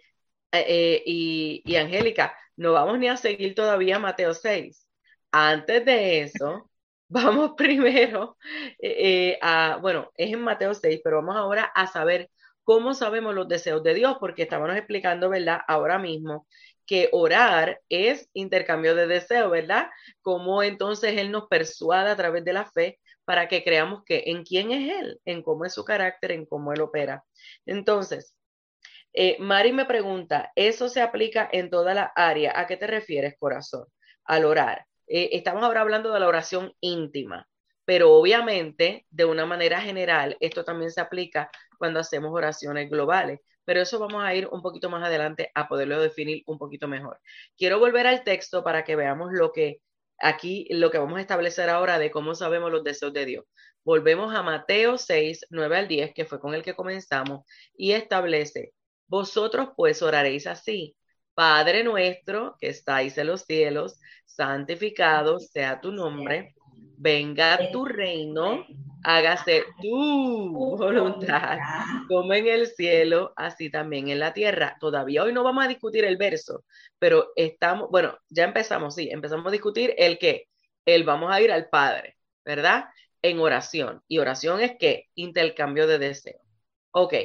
eh, 0.52 1.04
y, 1.06 1.62
y 1.66 1.76
Angélica, 1.78 2.36
no 2.58 2.74
vamos 2.74 3.00
ni 3.00 3.08
a 3.08 3.18
seguir 3.18 3.56
todavía 3.56 4.00
Mateo 4.00 4.34
6. 4.34 4.88
Antes 5.32 5.86
de 5.86 6.22
eso, 6.22 6.70
vamos 7.10 7.54
primero 7.58 8.38
eh, 8.80 9.38
a, 9.42 9.78
bueno, 9.82 10.12
es 10.16 10.34
en 10.34 10.42
Mateo 10.42 10.74
6, 10.74 11.02
pero 11.04 11.18
vamos 11.18 11.36
ahora 11.36 11.64
a 11.64 11.88
saber 11.88 12.30
cómo 12.64 12.94
sabemos 12.94 13.34
los 13.36 13.48
deseos 13.48 13.84
de 13.84 13.94
Dios, 13.94 14.18
porque 14.20 14.44
estábamos 14.44 14.78
explicando, 14.78 15.30
¿verdad? 15.30 15.62
Ahora 15.68 15.98
mismo 16.00 16.48
que 16.92 17.08
orar 17.14 17.80
es 17.88 18.30
intercambio 18.34 18.94
de 18.96 19.08
deseo, 19.08 19.50
¿verdad? 19.50 19.88
Cómo 20.22 20.62
entonces 20.62 21.18
Él 21.18 21.32
nos 21.32 21.48
persuade 21.48 22.12
a 22.12 22.18
través 22.18 22.44
de 22.44 22.52
la 22.52 22.66
fe 22.70 23.00
para 23.24 23.48
que 23.48 23.64
creamos 23.64 24.04
que 24.04 24.24
en 24.26 24.44
quién 24.44 24.72
es 24.72 25.00
Él, 25.00 25.22
en 25.24 25.42
cómo 25.42 25.64
es 25.64 25.74
su 25.74 25.86
carácter, 25.86 26.34
en 26.34 26.46
cómo 26.46 26.74
Él 26.74 26.82
opera. 26.82 27.24
Entonces, 27.66 28.36
eh, 29.14 29.38
Mari 29.40 29.72
me 29.72 29.86
pregunta, 29.86 30.52
¿eso 30.54 30.90
se 30.90 31.02
aplica 31.02 31.48
en 31.54 31.70
toda 31.70 31.94
la 31.94 32.12
área? 32.14 32.60
¿A 32.60 32.68
qué 32.68 32.76
te 32.76 32.88
refieres, 32.88 33.36
corazón? 33.40 33.86
Al 34.26 34.44
orar. 34.44 34.86
Eh, 35.08 35.30
estamos 35.32 35.64
ahora 35.64 35.80
hablando 35.82 36.12
de 36.12 36.20
la 36.20 36.28
oración 36.28 36.74
íntima, 36.82 37.48
Pero 37.86 38.12
obviamente, 38.14 39.06
de 39.10 39.24
una 39.24 39.46
manera 39.46 39.80
general, 39.80 40.36
esto 40.42 40.66
también 40.66 40.92
se 40.92 41.00
aplica 41.00 41.50
cuando 41.78 42.02
hacemos 42.02 42.32
oraciones 42.34 42.90
globales. 42.90 43.40
Pero 43.66 43.82
eso 43.82 44.00
vamos 44.00 44.24
a 44.24 44.34
ir 44.36 44.48
un 44.52 44.62
poquito 44.62 44.90
más 44.90 45.04
adelante 45.04 45.52
a 45.54 45.68
poderlo 45.68 46.00
definir 46.02 46.44
un 46.48 46.58
poquito 46.58 46.88
mejor. 46.88 47.20
Quiero 47.58 47.80
volver 47.80 48.08
al 48.08 48.24
texto 48.24 48.64
para 48.64 48.84
que 48.84 48.96
veamos 48.96 49.32
lo 49.32 49.52
que 49.52 49.82
aquí, 50.20 50.68
lo 50.72 50.92
que 50.92 50.98
vamos 50.98 51.18
a 51.18 51.22
establecer 51.22 51.70
ahora 51.70 52.00
de 52.00 52.12
cómo 52.12 52.36
sabemos 52.36 52.72
los 52.72 52.84
deseos 52.84 53.14
de 53.14 53.26
Dios. 53.26 53.46
Volvemos 53.84 54.34
a 54.36 54.44
Mateo 54.44 54.98
6, 54.98 55.48
9 55.50 55.78
al 55.78 55.88
10, 55.88 56.14
que 56.14 56.26
fue 56.26 56.40
con 56.40 56.54
el 56.54 56.64
que 56.64 56.76
comenzamos, 56.76 57.46
y 57.76 57.94
establece, 57.94 58.74
vosotros 59.08 59.70
pues 59.76 60.02
oraréis 60.04 60.46
así, 60.48 60.96
Padre 61.34 61.84
nuestro 61.84 62.56
que 62.60 62.68
estáis 62.70 63.18
en 63.18 63.28
los 63.28 63.42
cielos, 63.42 64.00
santificado 64.26 65.40
sea 65.40 65.82
tu 65.82 65.92
nombre, 65.92 66.54
venga 67.02 67.72
tu 67.72 67.84
reino, 67.84 68.66
hágase 69.04 69.64
tu 69.82 70.52
voluntad, 70.78 71.58
como 72.08 72.34
en 72.34 72.48
el 72.48 72.68
cielo, 72.68 73.34
así 73.36 73.72
también 73.72 74.10
en 74.10 74.20
la 74.20 74.34
tierra. 74.34 74.78
Todavía 74.80 75.24
hoy 75.24 75.34
no 75.34 75.44
vamos 75.44 75.66
a 75.66 75.68
discutir 75.68 76.06
el 76.06 76.18
verso, 76.18 76.64
pero 77.00 77.32
estamos, 77.36 77.90
bueno, 77.90 78.18
ya 78.30 78.44
empezamos, 78.44 78.94
sí, 78.94 79.10
empezamos 79.12 79.48
a 79.48 79.52
discutir 79.52 79.96
el 79.98 80.20
que, 80.20 80.48
el 80.86 81.04
vamos 81.04 81.34
a 81.34 81.42
ir 81.42 81.52
al 81.52 81.70
Padre, 81.70 82.18
¿verdad? 82.46 82.86
En 83.24 83.40
oración. 83.40 84.04
Y 84.08 84.20
oración 84.20 84.62
es 84.62 84.78
que 84.78 85.10
intercambio 85.16 85.88
de 85.88 85.98
deseos. 85.98 86.42
Ok, 86.92 87.16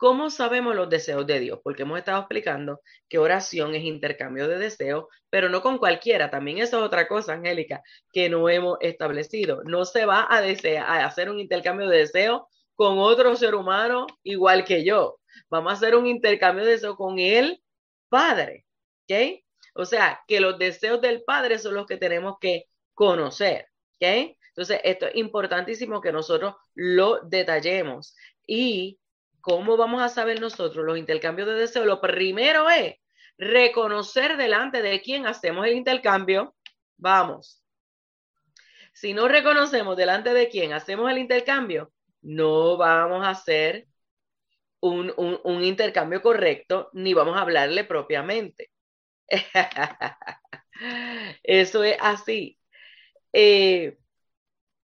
¿Cómo 0.00 0.30
sabemos 0.30 0.74
los 0.74 0.88
deseos 0.88 1.26
de 1.26 1.40
Dios? 1.40 1.60
Porque 1.62 1.82
hemos 1.82 1.98
estado 1.98 2.20
explicando 2.20 2.80
que 3.06 3.18
oración 3.18 3.74
es 3.74 3.84
intercambio 3.84 4.48
de 4.48 4.56
deseos, 4.56 5.04
pero 5.28 5.50
no 5.50 5.60
con 5.60 5.76
cualquiera. 5.76 6.30
También 6.30 6.56
eso 6.56 6.78
es 6.78 6.84
otra 6.84 7.06
cosa, 7.06 7.34
Angélica, 7.34 7.82
que 8.10 8.30
no 8.30 8.48
hemos 8.48 8.78
establecido. 8.80 9.62
No 9.64 9.84
se 9.84 10.06
va 10.06 10.20
a, 10.22 10.38
a 10.38 11.04
hacer 11.04 11.28
un 11.28 11.38
intercambio 11.38 11.86
de 11.86 11.98
deseos 11.98 12.44
con 12.74 12.98
otro 12.98 13.36
ser 13.36 13.54
humano 13.54 14.06
igual 14.22 14.64
que 14.64 14.86
yo. 14.86 15.18
Vamos 15.50 15.70
a 15.70 15.76
hacer 15.76 15.94
un 15.94 16.06
intercambio 16.06 16.64
de 16.64 16.70
deseos 16.70 16.96
con 16.96 17.18
el 17.18 17.62
Padre. 18.08 18.64
¿Ok? 19.04 19.42
O 19.74 19.84
sea, 19.84 20.22
que 20.26 20.40
los 20.40 20.58
deseos 20.58 21.02
del 21.02 21.24
Padre 21.24 21.58
son 21.58 21.74
los 21.74 21.86
que 21.86 21.98
tenemos 21.98 22.36
que 22.40 22.64
conocer. 22.94 23.66
¿Ok? 23.96 24.34
Entonces, 24.48 24.80
esto 24.82 25.08
es 25.08 25.16
importantísimo 25.16 26.00
que 26.00 26.10
nosotros 26.10 26.54
lo 26.74 27.20
detallemos. 27.20 28.16
Y 28.46 28.99
¿Cómo 29.40 29.76
vamos 29.76 30.02
a 30.02 30.08
saber 30.08 30.40
nosotros 30.40 30.84
los 30.84 30.98
intercambios 30.98 31.48
de 31.48 31.54
deseos? 31.54 31.86
Lo 31.86 32.00
primero 32.00 32.68
es 32.70 32.96
reconocer 33.38 34.36
delante 34.36 34.82
de 34.82 35.00
quién 35.00 35.26
hacemos 35.26 35.66
el 35.66 35.74
intercambio. 35.74 36.54
Vamos. 36.96 37.62
Si 38.92 39.14
no 39.14 39.28
reconocemos 39.28 39.96
delante 39.96 40.34
de 40.34 40.48
quién 40.48 40.72
hacemos 40.72 41.10
el 41.10 41.18
intercambio, 41.18 41.92
no 42.22 42.76
vamos 42.76 43.24
a 43.24 43.30
hacer 43.30 43.86
un, 44.80 45.12
intercambio 45.62 46.22
correcto 46.22 46.90
ni 46.92 47.14
vamos 47.14 47.36
a 47.36 47.42
hablarle 47.42 47.84
propiamente. 47.84 48.70
Eso 51.42 51.84
es 51.84 51.96
así. 52.00 52.58
Eh, 53.32 53.98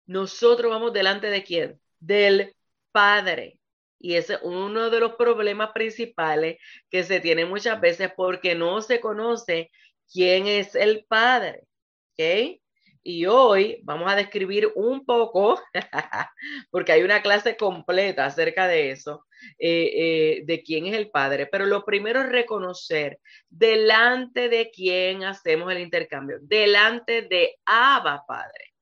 nosotros 0.06 0.70
vamos 0.70 0.92
delante 0.92 1.28
de 1.28 1.42
quién? 1.42 1.80
Del 2.00 2.54
Padre. 2.90 3.58
Y 4.02 4.16
ese 4.16 4.34
es 4.34 4.40
uno 4.42 4.90
de 4.90 4.98
los 4.98 5.14
problemas 5.14 5.70
principales 5.70 6.58
que 6.90 7.04
se 7.04 7.20
tiene 7.20 7.46
muchas 7.46 7.80
veces 7.80 8.10
porque 8.16 8.56
no 8.56 8.82
se 8.82 8.98
conoce 8.98 9.70
quién 10.12 10.48
es 10.48 10.74
el 10.74 11.04
padre. 11.08 11.62
¿Ok? 12.10 12.60
Y 13.04 13.26
hoy 13.26 13.80
vamos 13.82 14.10
a 14.10 14.16
describir 14.16 14.72
un 14.74 15.04
poco, 15.04 15.60
porque 16.70 16.92
hay 16.92 17.02
una 17.02 17.22
clase 17.22 17.56
completa 17.56 18.26
acerca 18.26 18.68
de 18.68 18.90
eso, 18.90 19.26
eh, 19.58 19.90
eh, 19.94 20.42
de 20.44 20.62
quién 20.62 20.86
es 20.86 20.94
el 20.94 21.10
Padre. 21.10 21.46
Pero 21.46 21.66
lo 21.66 21.84
primero 21.84 22.20
es 22.20 22.28
reconocer 22.28 23.18
delante 23.48 24.48
de 24.48 24.70
quién 24.70 25.24
hacemos 25.24 25.72
el 25.72 25.80
intercambio, 25.80 26.38
delante 26.42 27.22
de 27.22 27.56
Abba 27.64 28.24
Padre, 28.26 28.72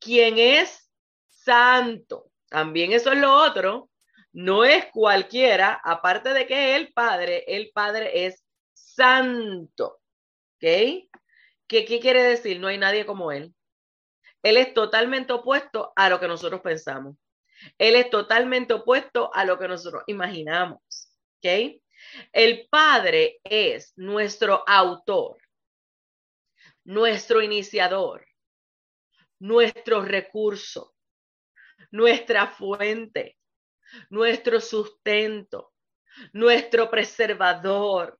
quién 0.00 0.38
es 0.38 0.90
santo. 1.28 2.30
También 2.48 2.92
eso 2.92 3.12
es 3.12 3.18
lo 3.18 3.32
otro, 3.34 3.88
no 4.34 4.64
es 4.64 4.86
cualquiera, 4.92 5.80
aparte 5.84 6.30
de 6.34 6.46
que 6.46 6.74
el 6.74 6.92
Padre, 6.92 7.44
el 7.46 7.70
Padre 7.72 8.26
es 8.26 8.44
santo. 8.72 10.00
¿Ok? 10.56 11.08
¿Qué, 11.66 11.84
¿Qué 11.86 12.00
quiere 12.00 12.22
decir? 12.24 12.58
No 12.58 12.66
hay 12.66 12.76
nadie 12.76 13.06
como 13.06 13.30
Él. 13.30 13.54
Él 14.42 14.56
es 14.56 14.74
totalmente 14.74 15.32
opuesto 15.32 15.92
a 15.94 16.08
lo 16.10 16.18
que 16.18 16.26
nosotros 16.26 16.60
pensamos. 16.60 17.16
Él 17.78 17.94
es 17.94 18.10
totalmente 18.10 18.74
opuesto 18.74 19.30
a 19.32 19.44
lo 19.44 19.56
que 19.56 19.68
nosotros 19.68 20.02
imaginamos. 20.08 20.80
¿Ok? 21.38 21.80
El 22.32 22.66
Padre 22.68 23.40
es 23.44 23.92
nuestro 23.96 24.64
autor, 24.66 25.38
nuestro 26.82 27.40
iniciador, 27.40 28.26
nuestro 29.38 30.02
recurso, 30.02 30.94
nuestra 31.92 32.48
fuente, 32.48 33.38
nuestro 34.10 34.60
sustento, 34.60 35.72
nuestro 36.32 36.90
preservador, 36.90 38.18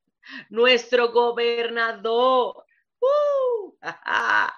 nuestro 0.49 1.13
gobernador. 1.13 2.65
¡Uh! 3.01 3.77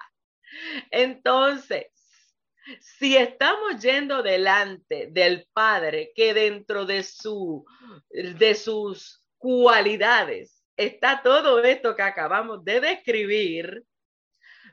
Entonces, 0.91 1.87
si 2.79 3.15
estamos 3.15 3.81
yendo 3.81 4.21
delante 4.23 5.07
del 5.11 5.47
Padre 5.53 6.11
que 6.15 6.33
dentro 6.33 6.85
de, 6.85 7.03
su, 7.03 7.65
de 8.09 8.55
sus 8.55 9.23
cualidades 9.37 10.63
está 10.75 11.21
todo 11.23 11.63
esto 11.63 11.95
que 11.95 12.03
acabamos 12.03 12.63
de 12.63 12.81
describir, 12.81 13.83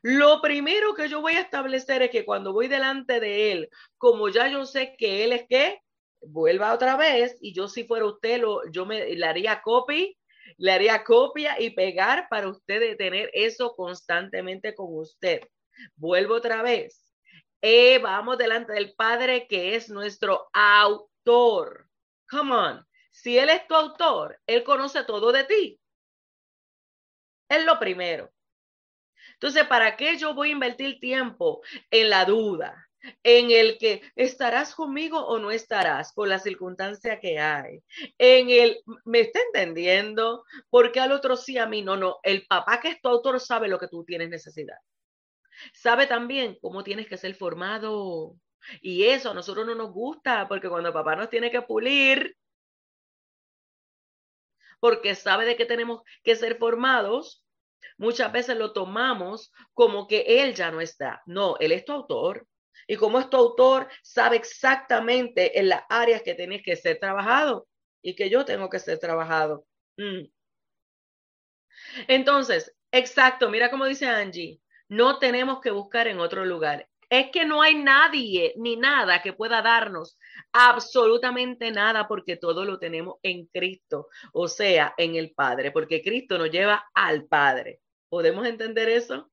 lo 0.03 0.43
primero 0.43 0.95
que 0.95 1.09
yo 1.09 1.23
voy 1.23 1.35
a 1.35 1.41
establecer 1.41 2.03
es 2.03 2.11
que 2.11 2.27
cuando 2.27 2.53
voy 2.53 2.69
delante 2.69 3.21
de 3.21 3.53
Él, 3.53 3.71
como 3.97 4.29
ya 4.29 4.49
yo 4.49 4.67
sé 4.67 4.95
que 4.99 5.25
Él 5.25 5.33
es 5.33 5.47
qué, 5.49 5.81
vuelva 6.29 6.75
otra 6.75 6.97
vez 6.97 7.37
y 7.41 7.53
yo 7.53 7.69
si 7.69 7.85
fuera 7.85 8.07
usted, 8.07 8.41
lo, 8.41 8.61
yo 8.71 8.87
me, 8.87 9.15
le 9.15 9.27
haría 9.27 9.63
copy, 9.63 10.17
le 10.57 10.73
haría 10.73 11.05
copia 11.05 11.61
y 11.61 11.71
pegar 11.71 12.29
para 12.29 12.49
usted 12.49 12.97
tener 12.97 13.31
eso 13.33 13.75
constantemente 13.75 14.75
con 14.75 14.87
usted. 14.91 15.41
Vuelvo 15.97 16.35
otra 16.35 16.63
vez. 16.63 17.13
Eh, 17.63 17.99
vamos 17.99 18.39
delante 18.39 18.75
del 18.75 18.95
Padre 18.95 19.47
que 19.49 19.75
es 19.75 19.89
nuestro 19.89 20.49
autor. 20.53 21.89
Come 22.29 22.55
on. 22.55 22.87
Si 23.11 23.39
Él 23.39 23.49
es 23.49 23.67
tu 23.67 23.75
autor, 23.75 24.41
Él 24.47 24.65
conoce 24.65 25.05
todo 25.05 25.33
de 25.33 25.45
ti. 25.45 25.81
Es 27.49 27.65
lo 27.65 27.79
primero. 27.79 28.31
Entonces, 29.35 29.67
¿para 29.67 29.97
qué 29.97 30.17
yo 30.19 30.35
voy 30.35 30.51
a 30.51 30.53
invertir 30.53 31.01
tiempo 31.01 31.63
en 31.91 32.11
la 32.11 32.25
duda? 32.25 32.89
En 33.23 33.51
el 33.51 33.79
que 33.79 34.03
estarás 34.17 34.75
conmigo 34.75 35.19
o 35.19 35.39
no 35.39 35.51
estarás 35.51 36.13
por 36.13 36.29
la 36.29 36.39
circunstancia 36.39 37.21
que 37.21 37.39
hay. 37.39 37.83
En 38.19 38.51
el, 38.51 38.83
¿me 39.05 39.21
está 39.21 39.41
entendiendo? 39.41 40.45
Porque 40.71 41.01
al 41.01 41.13
otro 41.13 41.37
sí, 41.37 41.59
a 41.59 41.67
mí 41.67 41.83
no, 41.83 41.97
no. 41.97 42.19
El 42.23 42.47
papá 42.47 42.81
que 42.81 42.89
es 42.89 43.01
tu 43.01 43.09
autor 43.09 43.41
sabe 43.41 43.69
lo 43.69 43.79
que 43.79 43.89
tú 43.89 44.05
tienes 44.05 44.29
necesidad. 44.29 44.79
Sabe 45.73 46.07
también 46.07 46.59
cómo 46.61 46.85
tienes 46.85 47.07
que 47.07 47.17
ser 47.17 47.35
formado. 47.35 48.37
Y 48.81 49.05
eso 49.05 49.31
a 49.31 49.35
nosotros 49.35 49.67
no 49.67 49.75
nos 49.75 49.93
gusta, 49.93 50.49
porque 50.49 50.69
cuando 50.69 50.93
papá 50.93 51.17
nos 51.17 51.29
tiene 51.29 51.51
que 51.51 51.63
pulir, 51.63 52.37
porque 54.81 55.15
sabe 55.15 55.45
de 55.45 55.57
que 55.57 55.67
tenemos 55.67 56.03
que 56.23 56.37
ser 56.37 56.57
formados, 56.59 57.45
muchas 57.99 58.33
veces 58.33 58.57
lo 58.57 58.73
tomamos 58.73 59.53
como 59.73 60.07
que 60.07 60.43
él 60.43 60.55
ya 60.55 60.71
no 60.71 60.81
está. 60.81 61.23
No, 61.27 61.57
él 61.59 61.73
es 61.73 61.85
tu 61.85 61.93
autor. 61.93 62.47
Y 62.87 62.97
como 62.97 63.19
es 63.19 63.31
tu 63.31 63.37
autor, 63.37 63.89
sabe 64.03 64.37
exactamente 64.37 65.59
en 65.59 65.69
las 65.69 65.83
áreas 65.89 66.23
que 66.23 66.35
tienes 66.35 66.63
que 66.63 66.77
ser 66.77 66.99
trabajado 66.99 67.67
y 68.03 68.15
que 68.15 68.31
yo 68.31 68.45
tengo 68.45 68.69
que 68.69 68.79
ser 68.79 68.99
trabajado. 68.99 69.67
Mm. 69.97 70.27
Entonces, 72.09 72.75
exacto, 72.93 73.49
mira 73.49 73.71
cómo 73.71 73.87
dice 73.87 74.07
Angie, 74.07 74.61
no 74.89 75.19
tenemos 75.19 75.61
que 75.61 75.71
buscar 75.71 76.09
en 76.09 76.21
otro 76.21 76.45
lugar. 76.45 76.89
Es 77.11 77.31
que 77.31 77.45
no 77.45 77.63
hay 77.63 77.77
nadie 77.77 78.55
ni 78.57 78.77
nada 78.77 79.23
que 79.23 79.33
pueda 79.33 79.63
darnos 79.63 80.19
absolutamente 80.53 81.71
nada 81.71 82.09
porque 82.09 82.37
todo 82.37 82.65
lo 82.65 82.79
tenemos 82.79 83.17
en 83.23 83.47
Cristo, 83.47 84.09
o 84.33 84.49
sea, 84.49 84.95
en 84.97 85.15
el 85.15 85.33
Padre, 85.33 85.71
porque 85.71 86.03
Cristo 86.03 86.39
nos 86.39 86.51
lleva 86.51 86.89
al 86.95 87.27
Padre. 87.27 87.81
¿Podemos 88.09 88.47
entender 88.47 88.89
eso? 88.89 89.31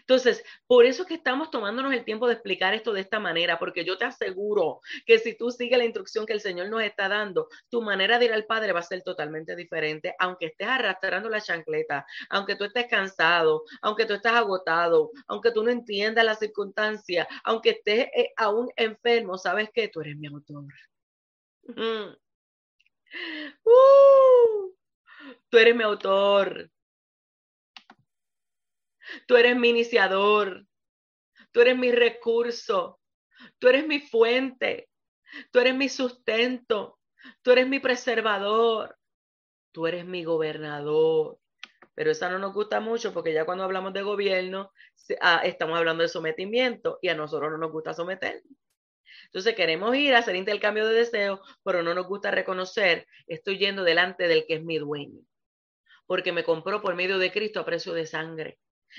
Entonces, 0.00 0.42
por 0.66 0.86
eso 0.86 1.02
es 1.02 1.08
que 1.08 1.14
estamos 1.14 1.50
tomándonos 1.50 1.92
el 1.92 2.04
tiempo 2.04 2.26
de 2.26 2.34
explicar 2.34 2.74
esto 2.74 2.92
de 2.92 3.00
esta 3.00 3.20
manera, 3.20 3.58
porque 3.58 3.84
yo 3.84 3.98
te 3.98 4.04
aseguro 4.04 4.80
que 5.06 5.18
si 5.18 5.36
tú 5.36 5.50
sigues 5.50 5.78
la 5.78 5.84
instrucción 5.84 6.26
que 6.26 6.32
el 6.32 6.40
Señor 6.40 6.68
nos 6.68 6.82
está 6.82 7.08
dando, 7.08 7.48
tu 7.68 7.82
manera 7.82 8.18
de 8.18 8.26
ir 8.26 8.32
al 8.32 8.46
Padre 8.46 8.72
va 8.72 8.80
a 8.80 8.82
ser 8.82 9.02
totalmente 9.02 9.56
diferente, 9.56 10.14
aunque 10.18 10.46
estés 10.46 10.68
arrastrando 10.68 11.28
la 11.28 11.40
chancleta, 11.40 12.06
aunque 12.30 12.56
tú 12.56 12.64
estés 12.64 12.86
cansado, 12.86 13.64
aunque 13.82 14.06
tú 14.06 14.14
estés 14.14 14.32
agotado, 14.32 15.10
aunque 15.26 15.50
tú 15.50 15.62
no 15.62 15.70
entiendas 15.70 16.24
la 16.24 16.34
circunstancia, 16.34 17.26
aunque 17.44 17.70
estés 17.70 18.08
eh, 18.14 18.32
aún 18.36 18.70
enfermo, 18.76 19.38
sabes 19.38 19.70
que 19.72 19.88
tú 19.88 20.00
eres 20.00 20.16
mi 20.16 20.26
autor. 20.28 20.64
Uh, 23.64 24.74
tú 25.48 25.58
eres 25.58 25.76
mi 25.76 25.82
autor. 25.82 26.70
Tú 29.26 29.36
eres 29.36 29.56
mi 29.56 29.70
iniciador. 29.70 30.66
Tú 31.52 31.60
eres 31.60 31.76
mi 31.76 31.92
recurso. 31.92 33.00
Tú 33.58 33.68
eres 33.68 33.86
mi 33.86 34.00
fuente. 34.00 34.88
Tú 35.50 35.60
eres 35.60 35.74
mi 35.74 35.88
sustento. 35.88 36.98
Tú 37.42 37.52
eres 37.52 37.66
mi 37.68 37.80
preservador. 37.80 38.96
Tú 39.72 39.86
eres 39.86 40.04
mi 40.04 40.24
gobernador. 40.24 41.38
Pero 41.94 42.10
esa 42.10 42.28
no 42.28 42.38
nos 42.38 42.52
gusta 42.52 42.80
mucho 42.80 43.12
porque 43.12 43.32
ya 43.32 43.44
cuando 43.44 43.64
hablamos 43.64 43.92
de 43.92 44.02
gobierno, 44.02 44.72
ah, 45.20 45.42
estamos 45.44 45.78
hablando 45.78 46.02
de 46.02 46.08
sometimiento 46.08 46.98
y 47.00 47.08
a 47.08 47.14
nosotros 47.14 47.50
no 47.52 47.58
nos 47.58 47.70
gusta 47.70 47.94
someter. 47.94 48.42
Entonces 49.26 49.54
queremos 49.54 49.96
ir 49.96 50.14
a 50.14 50.18
hacer 50.18 50.36
intercambio 50.36 50.86
de 50.86 50.94
deseos, 50.94 51.40
pero 51.64 51.82
no 51.82 51.94
nos 51.94 52.06
gusta 52.06 52.30
reconocer, 52.30 53.06
estoy 53.26 53.58
yendo 53.58 53.84
delante 53.84 54.28
del 54.28 54.46
que 54.46 54.54
es 54.54 54.64
mi 54.64 54.78
dueño, 54.78 55.20
porque 56.06 56.32
me 56.32 56.44
compró 56.44 56.80
por 56.80 56.94
medio 56.94 57.18
de 57.18 57.32
Cristo 57.32 57.60
a 57.60 57.64
precio 57.64 57.92
de 57.92 58.06
sangre. 58.06 58.58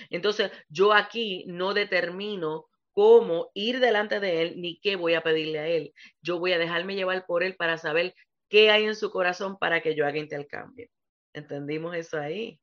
Entonces, 0.10 0.52
yo 0.70 0.94
aquí 0.94 1.46
no 1.48 1.74
determino 1.74 2.66
cómo 2.92 3.52
ir 3.54 3.80
delante 3.80 4.20
de 4.20 4.42
Él 4.42 4.62
ni 4.62 4.80
qué 4.80 4.96
voy 4.96 5.16
a 5.16 5.22
pedirle 5.22 5.60
a 5.60 5.68
Él. 5.68 5.94
Yo 6.22 6.40
voy 6.40 6.54
a 6.54 6.58
dejarme 6.58 6.96
llevar 6.96 7.26
por 7.26 7.44
Él 7.44 7.56
para 7.56 7.78
saber 7.78 8.16
qué 8.50 8.72
hay 8.72 8.86
en 8.86 8.96
su 8.96 9.12
corazón 9.12 9.58
para 9.58 9.82
que 9.82 9.96
yo 9.96 10.06
haga 10.06 10.18
intercambio. 10.18 10.88
¿Entendimos 11.34 11.96
eso 11.96 12.18
ahí? 12.18 12.60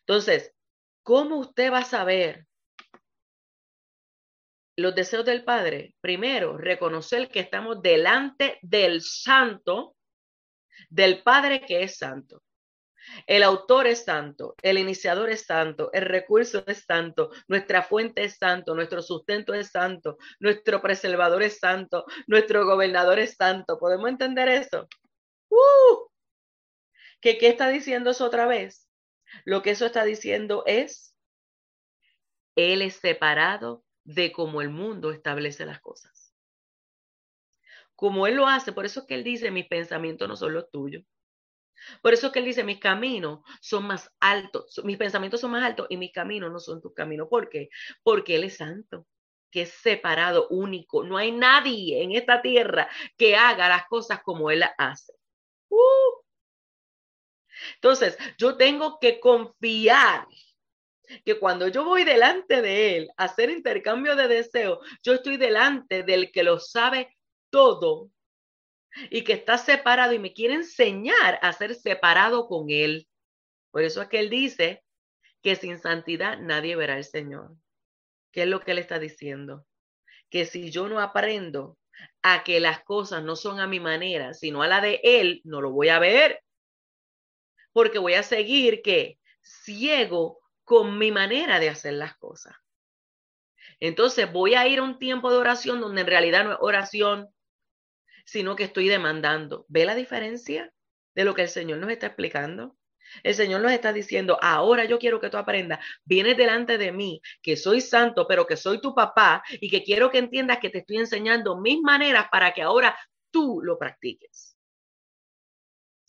Entonces, 0.00 0.52
¿cómo 1.02 1.38
usted 1.38 1.72
va 1.72 1.78
a 1.78 1.84
saber 1.84 2.46
los 4.76 4.94
deseos 4.94 5.24
del 5.24 5.44
Padre? 5.44 5.94
Primero, 6.00 6.58
reconocer 6.58 7.30
que 7.30 7.40
estamos 7.40 7.80
delante 7.80 8.58
del 8.60 9.00
Santo, 9.00 9.96
del 10.90 11.22
Padre 11.22 11.64
que 11.64 11.82
es 11.84 11.96
Santo. 11.96 12.42
El 13.26 13.42
autor 13.42 13.86
es 13.86 14.04
santo, 14.04 14.54
el 14.62 14.78
iniciador 14.78 15.30
es 15.30 15.44
santo, 15.44 15.90
el 15.92 16.04
recurso 16.04 16.62
es 16.66 16.84
santo, 16.84 17.30
nuestra 17.48 17.82
fuente 17.82 18.24
es 18.24 18.36
santo, 18.36 18.74
nuestro 18.74 19.02
sustento 19.02 19.54
es 19.54 19.70
santo, 19.70 20.18
nuestro 20.40 20.80
preservador 20.80 21.42
es 21.42 21.58
santo, 21.58 22.04
nuestro 22.26 22.64
gobernador 22.64 23.18
es 23.18 23.34
santo. 23.34 23.78
¿Podemos 23.78 24.08
entender 24.08 24.48
eso? 24.48 24.88
¡Uh! 25.48 26.08
¿Qué, 27.20 27.38
¿Qué 27.38 27.48
está 27.48 27.68
diciendo 27.68 28.10
eso 28.10 28.24
otra 28.24 28.46
vez? 28.46 28.88
Lo 29.44 29.62
que 29.62 29.70
eso 29.70 29.86
está 29.86 30.04
diciendo 30.04 30.62
es, 30.66 31.16
Él 32.56 32.82
es 32.82 32.96
separado 32.96 33.84
de 34.04 34.32
cómo 34.32 34.60
el 34.62 34.70
mundo 34.70 35.10
establece 35.12 35.64
las 35.64 35.80
cosas. 35.80 36.34
Como 37.94 38.26
Él 38.26 38.34
lo 38.34 38.46
hace, 38.46 38.72
por 38.72 38.84
eso 38.84 39.00
es 39.00 39.06
que 39.06 39.14
Él 39.14 39.24
dice, 39.24 39.50
mis 39.50 39.68
pensamientos 39.68 40.28
no 40.28 40.36
son 40.36 40.54
los 40.54 40.70
tuyos. 40.70 41.04
Por 42.02 42.12
eso 42.12 42.26
es 42.26 42.32
que 42.32 42.38
él 42.38 42.44
dice, 42.44 42.64
mis 42.64 42.78
caminos 42.78 43.40
son 43.60 43.86
más 43.86 44.10
altos, 44.20 44.80
mis 44.84 44.96
pensamientos 44.96 45.40
son 45.40 45.50
más 45.52 45.64
altos 45.64 45.86
y 45.90 45.96
mis 45.96 46.12
caminos 46.12 46.52
no 46.52 46.58
son 46.58 46.80
tus 46.80 46.94
caminos. 46.94 47.28
¿Por 47.28 47.48
qué? 47.48 47.68
Porque 48.02 48.36
él 48.36 48.44
es 48.44 48.56
santo, 48.56 49.06
que 49.50 49.62
es 49.62 49.70
separado, 49.70 50.48
único. 50.48 51.04
No 51.04 51.16
hay 51.16 51.32
nadie 51.32 52.02
en 52.02 52.12
esta 52.12 52.42
tierra 52.42 52.88
que 53.16 53.36
haga 53.36 53.68
las 53.68 53.86
cosas 53.86 54.22
como 54.22 54.50
él 54.50 54.60
las 54.60 54.72
hace. 54.78 55.12
Uh. 55.68 56.22
Entonces, 57.74 58.16
yo 58.38 58.56
tengo 58.56 58.98
que 59.00 59.20
confiar 59.20 60.26
que 61.24 61.38
cuando 61.38 61.68
yo 61.68 61.84
voy 61.84 62.04
delante 62.04 62.62
de 62.62 62.96
él 62.96 63.10
a 63.16 63.24
hacer 63.24 63.50
intercambio 63.50 64.16
de 64.16 64.28
deseos, 64.28 64.78
yo 65.02 65.14
estoy 65.14 65.36
delante 65.36 66.02
del 66.02 66.30
que 66.32 66.42
lo 66.42 66.58
sabe 66.58 67.16
todo 67.50 68.10
y 69.10 69.24
que 69.24 69.32
está 69.32 69.58
separado 69.58 70.12
y 70.12 70.18
me 70.18 70.32
quiere 70.32 70.54
enseñar 70.54 71.38
a 71.42 71.52
ser 71.52 71.74
separado 71.74 72.46
con 72.46 72.70
Él. 72.70 73.08
Por 73.70 73.82
eso 73.82 74.02
es 74.02 74.08
que 74.08 74.18
Él 74.18 74.30
dice 74.30 74.82
que 75.42 75.56
sin 75.56 75.78
santidad 75.78 76.38
nadie 76.38 76.76
verá 76.76 76.94
al 76.94 77.04
Señor. 77.04 77.56
¿Qué 78.32 78.42
es 78.42 78.48
lo 78.48 78.60
que 78.60 78.72
Él 78.72 78.78
está 78.78 78.98
diciendo? 78.98 79.66
Que 80.30 80.46
si 80.46 80.70
yo 80.70 80.88
no 80.88 81.00
aprendo 81.00 81.78
a 82.22 82.44
que 82.44 82.60
las 82.60 82.82
cosas 82.84 83.22
no 83.22 83.36
son 83.36 83.60
a 83.60 83.66
mi 83.66 83.80
manera, 83.80 84.34
sino 84.34 84.62
a 84.62 84.68
la 84.68 84.80
de 84.80 85.00
Él, 85.02 85.40
no 85.44 85.60
lo 85.60 85.70
voy 85.70 85.88
a 85.88 85.98
ver. 85.98 86.42
Porque 87.72 87.98
voy 87.98 88.14
a 88.14 88.22
seguir 88.22 88.82
que 88.82 89.18
ciego 89.40 90.40
con 90.64 90.98
mi 90.98 91.10
manera 91.10 91.58
de 91.58 91.68
hacer 91.68 91.94
las 91.94 92.16
cosas. 92.16 92.54
Entonces 93.80 94.32
voy 94.32 94.54
a 94.54 94.66
ir 94.68 94.78
a 94.78 94.82
un 94.84 94.98
tiempo 94.98 95.30
de 95.30 95.38
oración 95.38 95.80
donde 95.80 96.02
en 96.02 96.06
realidad 96.06 96.44
no 96.44 96.52
es 96.52 96.58
oración, 96.60 97.28
sino 98.24 98.56
que 98.56 98.64
estoy 98.64 98.88
demandando. 98.88 99.64
¿Ve 99.68 99.84
la 99.84 99.94
diferencia 99.94 100.72
de 101.14 101.24
lo 101.24 101.34
que 101.34 101.42
el 101.42 101.48
Señor 101.48 101.78
nos 101.78 101.90
está 101.90 102.06
explicando? 102.06 102.76
El 103.22 103.34
Señor 103.34 103.60
nos 103.60 103.72
está 103.72 103.92
diciendo, 103.92 104.38
ahora 104.40 104.84
yo 104.84 104.98
quiero 104.98 105.20
que 105.20 105.28
tú 105.28 105.36
aprendas, 105.36 105.80
vienes 106.04 106.36
delante 106.36 106.78
de 106.78 106.92
mí, 106.92 107.20
que 107.42 107.56
soy 107.56 107.80
santo, 107.80 108.26
pero 108.26 108.46
que 108.46 108.56
soy 108.56 108.80
tu 108.80 108.94
papá 108.94 109.42
y 109.60 109.68
que 109.68 109.82
quiero 109.82 110.10
que 110.10 110.18
entiendas 110.18 110.58
que 110.58 110.70
te 110.70 110.78
estoy 110.78 110.98
enseñando 110.98 111.60
mis 111.60 111.80
maneras 111.80 112.26
para 112.30 112.52
que 112.52 112.62
ahora 112.62 112.96
tú 113.30 113.60
lo 113.62 113.78
practiques. 113.78 114.56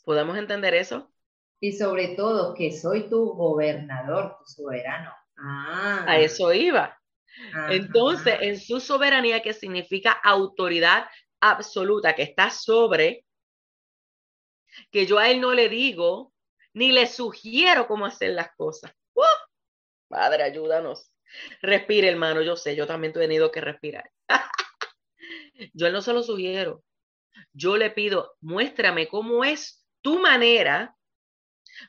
¿Podemos 0.03 0.37
entender 0.37 0.73
eso? 0.73 1.11
Y 1.59 1.71
sobre 1.73 2.09
todo 2.09 2.53
que 2.53 2.71
soy 2.71 3.09
tu 3.09 3.33
gobernador, 3.33 4.37
tu 4.39 4.45
soberano. 4.45 5.11
Ah. 5.37 6.05
A 6.07 6.19
eso 6.19 6.53
iba. 6.53 6.99
Entonces, 7.69 8.35
en 8.41 8.59
su 8.59 8.79
soberanía, 8.79 9.41
que 9.41 9.53
significa 9.53 10.11
autoridad 10.11 11.07
absoluta 11.49 12.15
que 12.15 12.23
está 12.23 12.49
sobre, 12.49 13.25
que 14.91 15.05
yo 15.05 15.19
a 15.19 15.29
él 15.29 15.41
no 15.41 15.53
le 15.53 15.69
digo 15.69 16.33
ni 16.73 16.91
le 16.91 17.07
sugiero 17.07 17.87
cómo 17.87 18.05
hacer 18.05 18.31
las 18.31 18.55
cosas. 18.55 18.93
Padre, 20.07 20.43
ayúdanos. 20.43 21.11
Respire, 21.61 22.07
hermano, 22.07 22.43
yo 22.43 22.55
sé, 22.55 22.75
yo 22.75 22.85
también 22.85 23.11
he 23.15 23.19
tenido 23.19 23.51
que 23.51 23.61
respirar. 23.61 24.11
yo 25.73 25.91
no 25.91 26.01
se 26.03 26.13
lo 26.13 26.21
sugiero. 26.21 26.83
Yo 27.51 27.77
le 27.77 27.89
pido, 27.89 28.35
muéstrame 28.39 29.07
cómo 29.07 29.43
es 29.43 29.83
tu 30.01 30.19
manera 30.19 30.95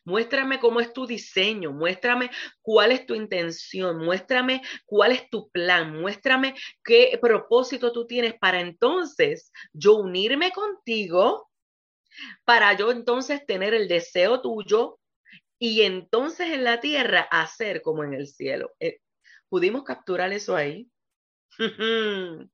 Muéstrame 0.05 0.59
cómo 0.59 0.81
es 0.81 0.93
tu 0.93 1.07
diseño, 1.07 1.73
muéstrame 1.73 2.31
cuál 2.63 2.93
es 2.93 3.07
tu 3.07 3.15
intención, 3.15 3.99
muéstrame 3.99 4.63
cuál 4.85 5.13
es 5.13 5.29
tu 5.31 5.51
plan, 5.51 6.01
muéstrame 6.01 6.55
qué 6.83 7.19
propósito 7.21 7.93
tú 7.93 8.07
tienes 8.07 8.35
para 8.39 8.61
entonces 8.61 9.53
yo 9.73 9.97
unirme 9.97 10.51
contigo, 10.53 11.51
para 12.45 12.77
yo 12.77 12.91
entonces 12.91 13.45
tener 13.47 13.75
el 13.75 13.89
deseo 13.89 14.41
tuyo 14.41 14.99
y 15.59 15.83
entonces 15.83 16.51
en 16.51 16.65
la 16.65 16.81
tierra 16.81 17.21
hacer 17.31 17.83
como 17.83 18.05
en 18.05 18.15
el 18.15 18.27
cielo. 18.27 18.73
Eh, 18.81 18.99
¿Pudimos 19.49 19.85
capturar 19.85 20.33
eso 20.33 20.57
ahí? 20.57 20.89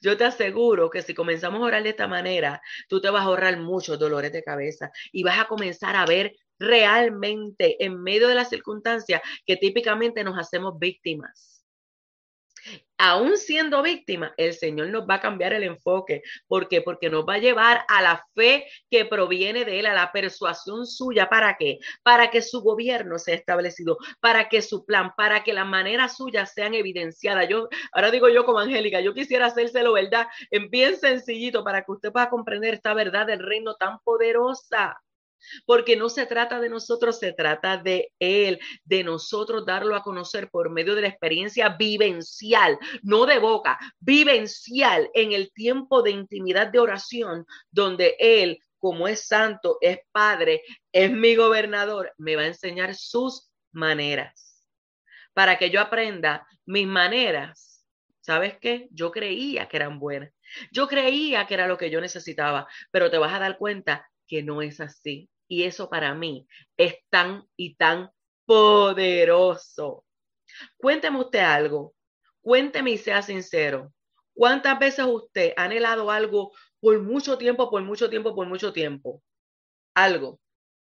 Yo 0.00 0.16
te 0.16 0.24
aseguro 0.24 0.90
que 0.90 1.02
si 1.02 1.14
comenzamos 1.14 1.60
a 1.60 1.64
orar 1.64 1.82
de 1.82 1.90
esta 1.90 2.08
manera, 2.08 2.60
tú 2.88 3.00
te 3.00 3.10
vas 3.10 3.22
a 3.22 3.26
ahorrar 3.26 3.58
muchos 3.58 3.98
dolores 3.98 4.32
de 4.32 4.42
cabeza 4.42 4.90
y 5.12 5.22
vas 5.22 5.38
a 5.38 5.46
comenzar 5.46 5.96
a 5.96 6.06
ver 6.06 6.34
realmente 6.58 7.82
en 7.84 8.02
medio 8.02 8.28
de 8.28 8.34
las 8.34 8.48
circunstancias 8.48 9.22
que 9.46 9.56
típicamente 9.56 10.24
nos 10.24 10.38
hacemos 10.38 10.78
víctimas 10.78 11.57
aún 12.98 13.38
siendo 13.38 13.82
víctima, 13.82 14.34
el 14.36 14.54
Señor 14.54 14.88
nos 14.88 15.08
va 15.08 15.14
a 15.14 15.20
cambiar 15.20 15.52
el 15.52 15.62
enfoque. 15.62 16.22
¿Por 16.46 16.68
qué? 16.68 16.82
Porque 16.82 17.08
nos 17.08 17.24
va 17.24 17.34
a 17.34 17.38
llevar 17.38 17.84
a 17.88 18.02
la 18.02 18.26
fe 18.34 18.66
que 18.90 19.04
proviene 19.04 19.64
de 19.64 19.80
Él, 19.80 19.86
a 19.86 19.94
la 19.94 20.12
persuasión 20.12 20.86
suya. 20.86 21.28
¿Para 21.28 21.56
qué? 21.56 21.78
Para 22.02 22.30
que 22.30 22.42
su 22.42 22.60
gobierno 22.60 23.18
sea 23.18 23.36
establecido, 23.36 23.98
para 24.20 24.48
que 24.48 24.62
su 24.62 24.84
plan, 24.84 25.12
para 25.16 25.44
que 25.44 25.52
las 25.52 25.66
maneras 25.66 26.16
suyas 26.16 26.52
sean 26.52 26.74
evidenciadas. 26.74 27.48
Yo, 27.48 27.68
ahora 27.92 28.10
digo 28.10 28.28
yo 28.28 28.44
como 28.44 28.58
Angélica, 28.58 29.00
yo 29.00 29.14
quisiera 29.14 29.46
hacérselo, 29.46 29.92
¿verdad? 29.92 30.26
En 30.50 30.68
bien 30.68 30.96
sencillito 30.96 31.62
para 31.64 31.84
que 31.84 31.92
usted 31.92 32.12
pueda 32.12 32.28
comprender 32.28 32.74
esta 32.74 32.94
verdad 32.94 33.26
del 33.26 33.40
reino 33.40 33.76
tan 33.76 34.00
poderosa 34.00 35.00
porque 35.66 35.96
no 35.96 36.08
se 36.08 36.26
trata 36.26 36.60
de 36.60 36.68
nosotros, 36.68 37.18
se 37.18 37.32
trata 37.32 37.76
de 37.76 38.12
Él, 38.18 38.58
de 38.84 39.04
nosotros 39.04 39.64
darlo 39.66 39.94
a 39.96 40.02
conocer 40.02 40.50
por 40.50 40.70
medio 40.70 40.94
de 40.94 41.02
la 41.02 41.08
experiencia 41.08 41.70
vivencial, 41.70 42.78
no 43.02 43.26
de 43.26 43.38
boca, 43.38 43.78
vivencial 44.00 45.10
en 45.14 45.32
el 45.32 45.52
tiempo 45.52 46.02
de 46.02 46.10
intimidad 46.10 46.68
de 46.68 46.78
oración, 46.78 47.46
donde 47.70 48.16
Él, 48.18 48.58
como 48.78 49.08
es 49.08 49.26
santo, 49.26 49.78
es 49.80 49.98
Padre, 50.12 50.62
es 50.92 51.10
mi 51.10 51.34
gobernador, 51.34 52.12
me 52.18 52.36
va 52.36 52.42
a 52.42 52.46
enseñar 52.46 52.94
sus 52.94 53.50
maneras. 53.72 54.44
para 55.34 55.56
que 55.56 55.70
yo 55.70 55.80
aprenda 55.80 56.46
mis 56.66 56.86
maneras. 56.86 57.84
¿Sabes 58.20 58.58
qué? 58.58 58.88
Yo 58.90 59.12
creía 59.12 59.68
que 59.68 59.76
eran 59.76 60.00
buenas. 60.00 60.32
Yo 60.72 60.88
creía 60.88 61.46
que 61.46 61.54
era 61.54 61.68
lo 61.68 61.78
que 61.78 61.90
yo 61.90 62.00
necesitaba, 62.00 62.66
pero 62.90 63.10
te 63.10 63.18
vas 63.18 63.32
a 63.32 63.38
dar 63.38 63.56
cuenta 63.56 64.10
que 64.28 64.42
no 64.42 64.62
es 64.62 64.80
así. 64.80 65.28
Y 65.48 65.64
eso 65.64 65.88
para 65.88 66.14
mí 66.14 66.46
es 66.76 66.96
tan 67.10 67.44
y 67.56 67.74
tan 67.74 68.10
poderoso. 68.46 70.04
Cuénteme 70.76 71.20
usted 71.20 71.40
algo. 71.40 71.94
Cuénteme 72.40 72.92
y 72.92 72.98
sea 72.98 73.22
sincero. 73.22 73.92
¿Cuántas 74.34 74.78
veces 74.78 75.04
usted 75.06 75.52
ha 75.56 75.64
anhelado 75.64 76.10
algo 76.10 76.52
por 76.80 77.00
mucho 77.02 77.38
tiempo, 77.38 77.70
por 77.70 77.82
mucho 77.82 78.08
tiempo, 78.08 78.34
por 78.34 78.46
mucho 78.46 78.72
tiempo? 78.72 79.22
Algo. 79.94 80.40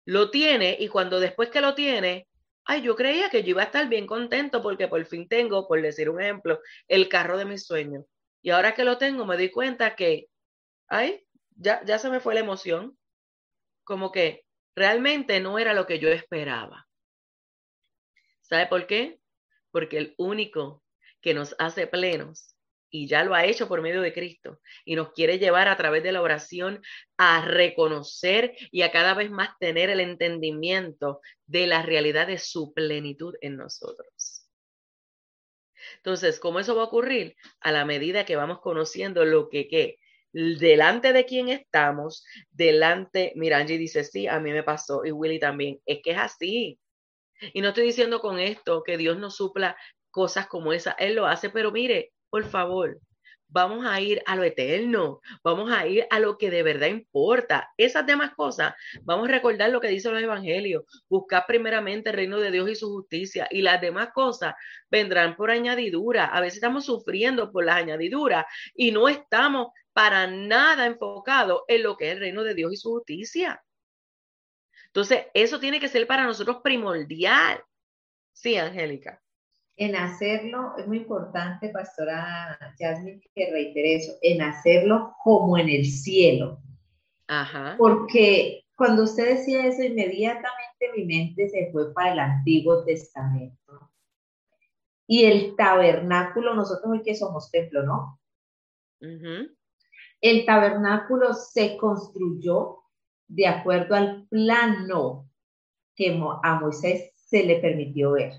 Lo 0.05 0.31
tiene 0.31 0.77
y 0.79 0.89
cuando 0.89 1.21
después 1.21 1.51
que 1.51 1.61
lo 1.61 1.75
tiene, 1.75 2.29
ay, 2.65 2.83
yo 2.83 2.97
creía 2.97 3.31
que 3.31 3.43
yo 3.43 3.51
iba 3.51 3.63
a 3.63 3.67
estar 3.67 3.89
bien 3.89 4.07
contento 4.07 4.63
porque 4.63 4.89
por 4.89 5.05
fin 5.07 5.29
tengo, 5.29 5.67
por 5.67 5.81
decir 5.81 6.11
un 6.11 6.21
ejemplo, 6.21 6.61
el 6.89 7.09
carro 7.09 7.39
de 7.39 7.47
mis 7.47 7.65
sueños. 7.65 8.05
Y 8.43 8.51
ahora 8.51 8.75
que 8.75 8.85
lo 8.85 8.99
tengo, 8.99 9.27
me 9.27 9.37
doy 9.37 9.51
cuenta 9.51 9.97
que, 9.97 10.27
ay, 10.89 11.27
ya, 11.57 11.85
ya 11.85 11.99
se 11.99 12.11
me 12.11 12.21
fue 12.21 12.35
la 12.35 12.41
emoción. 12.41 12.97
Como 13.91 14.13
que 14.13 14.45
realmente 14.77 15.41
no 15.41 15.59
era 15.59 15.75
lo 15.75 15.85
que 15.85 15.99
yo 15.99 16.11
esperaba. 16.11 16.87
¿Sabe 18.41 18.69
por 18.69 18.87
qué? 18.87 19.19
Porque 19.73 19.99
el 19.99 20.15
único 20.17 20.85
que 21.21 21.35
nos 21.35 21.57
hace 21.59 21.89
plenos 21.89 22.55
y 22.89 23.09
ya 23.09 23.25
lo 23.25 23.35
ha 23.35 23.45
hecho 23.45 23.67
por 23.67 23.83
medio 23.83 24.01
de 24.01 24.13
Cristo 24.13 24.61
y 24.85 24.95
nos 24.95 25.13
quiere 25.13 25.41
llevar 25.41 25.67
a 25.67 25.77
través 25.77 26.05
de 26.05 26.13
la 26.13 26.23
oración 26.23 26.81
a 27.17 27.45
reconocer 27.45 28.57
y 28.71 28.83
a 28.83 28.93
cada 28.93 29.15
vez 29.15 29.29
más 29.29 29.59
tener 29.59 29.91
el 29.91 29.99
entendimiento 29.99 31.21
de 31.47 31.67
la 31.67 31.83
realidad 31.83 32.29
de 32.29 32.39
su 32.39 32.73
plenitud 32.73 33.35
en 33.41 33.57
nosotros. 33.57 34.47
Entonces, 35.97 36.39
¿cómo 36.39 36.61
eso 36.61 36.77
va 36.77 36.83
a 36.83 36.87
ocurrir? 36.87 37.35
A 37.59 37.73
la 37.73 37.85
medida 37.85 38.25
que 38.25 38.37
vamos 38.37 38.61
conociendo 38.61 39.25
lo 39.25 39.49
que, 39.49 39.67
¿qué? 39.67 39.99
Delante 40.33 41.13
de 41.13 41.25
quién 41.25 41.49
estamos, 41.49 42.25
delante, 42.51 43.33
mira, 43.37 43.59
Angie 43.59 43.79
dice, 43.79 44.05
sí, 44.05 44.27
a 44.27 44.41
mí 44.41 44.53
me 44.53 44.63
pasó 44.63 45.05
y 45.05 45.13
Willy 45.13 45.39
también, 45.39 45.81
es 45.87 46.01
que 46.03 46.13
es 46.13 46.19
así. 46.19 46.79
Y 47.53 47.61
no 47.61 47.69
estoy 47.69 47.85
diciendo 47.85 48.21
con 48.21 48.39
esto 48.39 48.83
que 48.83 48.97
Dios 48.97 49.19
no 49.19 49.31
supla 49.31 49.77
cosas 50.11 50.47
como 50.47 50.73
esa, 50.73 50.93
Él 50.93 51.15
lo 51.15 51.27
hace, 51.27 51.51
pero 51.51 51.73
mire, 51.73 52.13
por 52.29 52.45
favor, 52.45 53.01
vamos 53.51 53.85
a 53.85 54.01
ir 54.01 54.23
a 54.27 54.37
lo 54.37 54.45
eterno, 54.45 55.21
vamos 55.43 55.71
a 55.73 55.87
ir 55.87 56.07
a 56.11 56.21
lo 56.21 56.39
que 56.39 56.51
de 56.51 56.63
verdad 56.63 56.87
importa. 56.89 57.71
Esas 57.77 58.07
demás 58.07 58.33
cosas, 58.35 58.75
vamos 59.03 59.29
a 59.29 59.33
recordar 59.33 59.71
lo 59.71 59.81
que 59.81 59.89
dicen 59.89 60.13
los 60.13 60.23
evangelios, 60.23 60.85
buscar 61.09 61.45
primeramente 61.47 62.11
el 62.11 62.17
reino 62.17 62.39
de 62.39 62.51
Dios 62.51 62.71
y 62.71 62.77
su 62.77 62.89
justicia 62.91 63.49
y 63.51 63.63
las 63.63 63.81
demás 63.81 64.11
cosas 64.15 64.55
vendrán 64.91 65.37
por 65.37 65.51
añadidura. 65.51 66.27
A 66.27 66.41
veces 66.41 66.57
estamos 66.57 66.85
sufriendo 66.85 67.51
por 67.51 67.65
las 67.65 67.77
añadiduras 67.77 68.47
y 68.75 68.93
no 68.93 69.09
estamos 69.09 69.69
para 70.01 70.27
nada 70.27 70.87
enfocados 70.87 71.61
en 71.69 71.83
lo 71.83 71.95
que 71.99 72.07
es 72.07 72.13
el 72.15 72.21
reino 72.21 72.43
de 72.43 72.55
Dios 72.55 72.73
y 72.73 72.77
su 72.79 72.89
justicia. 72.89 73.63
Entonces, 74.87 75.27
eso 75.35 75.61
tiene 75.61 75.79
que 75.79 75.89
ser 75.89 76.07
para 76.07 76.25
nosotros 76.25 76.63
primordial. 76.63 77.63
Sí, 78.33 78.57
Angélica 78.57 79.21
en 79.77 79.97
hacerlo, 79.97 80.75
es 80.77 80.87
muy 80.87 80.99
importante, 80.99 81.71
pastora 81.71 82.59
Jasmine, 82.79 83.23
que 83.35 83.51
reitere 83.51 83.97
eso, 83.97 84.13
en 84.21 84.43
hacerlo 84.43 85.15
como 85.23 85.57
en 85.57 85.71
el 85.71 85.87
cielo. 85.87 86.59
Ajá. 87.27 87.77
Porque 87.79 88.65
cuando 88.77 89.05
usted 89.05 89.37
decía 89.37 89.67
eso, 89.67 89.83
inmediatamente 89.83 90.93
mi 90.95 91.05
mente 91.05 91.49
se 91.49 91.71
fue 91.73 91.95
para 91.95 92.13
el 92.13 92.19
Antiguo 92.19 92.85
Testamento. 92.85 93.91
Y 95.07 95.25
el 95.25 95.57
tabernáculo, 95.57 96.55
nosotros 96.55 96.91
hoy 96.91 97.03
que 97.03 97.15
somos 97.15 97.51
templo, 97.51 97.83
¿no? 97.83 98.21
El 100.21 100.45
tabernáculo 100.45 101.33
se 101.35 101.77
construyó 101.77 102.81
de 103.29 103.47
acuerdo 103.47 103.95
al 103.95 104.27
plano 104.29 105.29
que 105.95 106.21
a 106.43 106.61
Moisés 106.61 107.13
se 107.15 107.45
le 107.45 107.61
permitió 107.61 108.13
ver. 108.13 108.33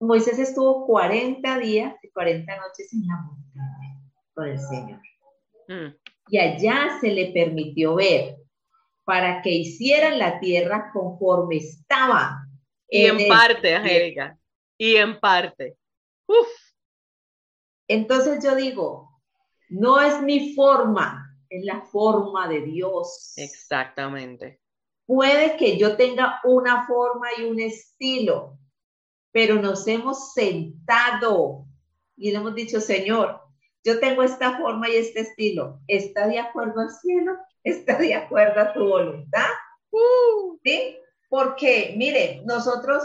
Moisés 0.00 0.38
estuvo 0.38 0.86
40 0.86 1.58
días 1.58 1.94
y 2.02 2.10
40 2.10 2.56
noches 2.56 2.92
en 2.92 3.06
la 3.06 3.16
montaña 3.16 4.12
con 4.34 4.48
el 4.48 4.58
Señor. 4.58 5.00
Mm. 5.68 5.96
Y 6.28 6.38
allá 6.38 6.98
se 7.00 7.10
le 7.10 7.32
permitió 7.32 7.94
ver 7.94 8.36
para 9.04 9.40
que 9.42 9.50
hicieran 9.50 10.18
la 10.18 10.38
tierra 10.40 10.90
conforme 10.92 11.56
estaba. 11.56 12.46
Y 12.88 13.06
en, 13.06 13.28
parte, 13.28 13.74
Angélica. 13.74 14.38
Y 14.76 14.96
en 14.96 15.18
parte. 15.18 15.76
Uf. 16.26 16.48
Entonces 17.88 18.42
yo 18.44 18.54
digo, 18.54 19.05
no 19.68 20.00
es 20.00 20.20
mi 20.22 20.54
forma, 20.54 21.36
es 21.48 21.64
la 21.64 21.80
forma 21.82 22.48
de 22.48 22.62
Dios. 22.62 23.34
Exactamente. 23.36 24.60
Puede 25.06 25.56
que 25.56 25.78
yo 25.78 25.96
tenga 25.96 26.40
una 26.44 26.86
forma 26.86 27.28
y 27.38 27.44
un 27.44 27.60
estilo, 27.60 28.58
pero 29.32 29.56
nos 29.56 29.86
hemos 29.86 30.32
sentado 30.32 31.66
y 32.16 32.30
le 32.30 32.38
hemos 32.38 32.54
dicho, 32.54 32.80
Señor, 32.80 33.40
yo 33.84 34.00
tengo 34.00 34.22
esta 34.22 34.58
forma 34.58 34.88
y 34.88 34.96
este 34.96 35.20
estilo, 35.20 35.80
¿está 35.86 36.26
de 36.26 36.40
acuerdo 36.40 36.80
al 36.80 36.90
cielo? 36.90 37.36
¿Está 37.62 37.98
de 37.98 38.14
acuerdo 38.14 38.60
a 38.60 38.72
tu 38.72 38.88
voluntad? 38.88 39.48
Uh. 39.90 40.58
¿Sí? 40.64 40.96
Porque, 41.28 41.94
mire, 41.96 42.42
nosotros 42.44 43.04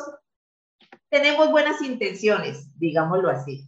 tenemos 1.09 1.51
buenas 1.51 1.81
intenciones, 1.81 2.67
digámoslo 2.79 3.29
así. 3.29 3.67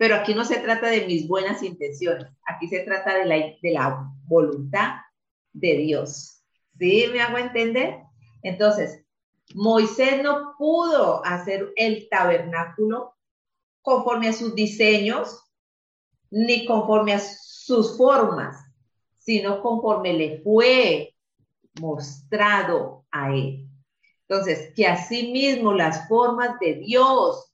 Pero 0.00 0.14
aquí 0.14 0.32
no 0.32 0.46
se 0.46 0.58
trata 0.60 0.86
de 0.86 1.04
mis 1.04 1.28
buenas 1.28 1.62
intenciones, 1.62 2.26
aquí 2.46 2.68
se 2.68 2.80
trata 2.84 3.18
de 3.18 3.26
la, 3.26 3.34
de 3.36 3.70
la 3.70 4.10
voluntad 4.24 4.94
de 5.52 5.76
Dios. 5.76 6.42
¿Sí? 6.78 7.04
¿Me 7.12 7.20
hago 7.20 7.36
entender? 7.36 7.98
Entonces, 8.42 9.04
Moisés 9.54 10.22
no 10.22 10.54
pudo 10.56 11.22
hacer 11.22 11.70
el 11.76 12.08
tabernáculo 12.08 13.14
conforme 13.82 14.28
a 14.28 14.32
sus 14.32 14.54
diseños, 14.54 15.44
ni 16.30 16.64
conforme 16.64 17.12
a 17.12 17.20
sus 17.20 17.98
formas, 17.98 18.56
sino 19.18 19.60
conforme 19.60 20.14
le 20.14 20.40
fue 20.40 21.14
mostrado 21.78 23.04
a 23.10 23.34
él. 23.34 23.68
Entonces, 24.26 24.72
que 24.74 24.86
asimismo 24.86 25.74
las 25.74 26.08
formas 26.08 26.58
de 26.58 26.76
Dios 26.76 27.49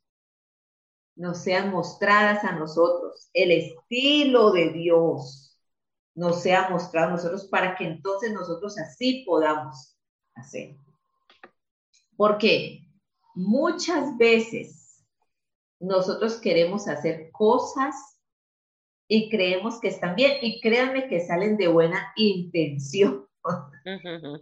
nos 1.16 1.38
sean 1.38 1.70
mostradas 1.70 2.44
a 2.44 2.52
nosotros, 2.52 3.30
el 3.32 3.50
estilo 3.50 4.52
de 4.52 4.70
Dios 4.70 5.58
nos 6.14 6.42
sea 6.42 6.68
mostrado 6.70 7.08
a 7.08 7.12
nosotros 7.12 7.46
para 7.46 7.74
que 7.74 7.84
entonces 7.84 8.32
nosotros 8.32 8.78
así 8.78 9.24
podamos 9.26 9.96
hacer. 10.34 10.76
Porque 12.16 12.86
muchas 13.34 14.16
veces 14.16 15.04
nosotros 15.80 16.36
queremos 16.36 16.86
hacer 16.88 17.30
cosas 17.32 17.94
y 19.08 19.30
creemos 19.30 19.80
que 19.80 19.88
están 19.88 20.16
bien 20.16 20.38
y 20.42 20.60
créanme 20.60 21.08
que 21.08 21.20
salen 21.20 21.56
de 21.56 21.68
buena 21.68 22.12
intención, 22.16 23.26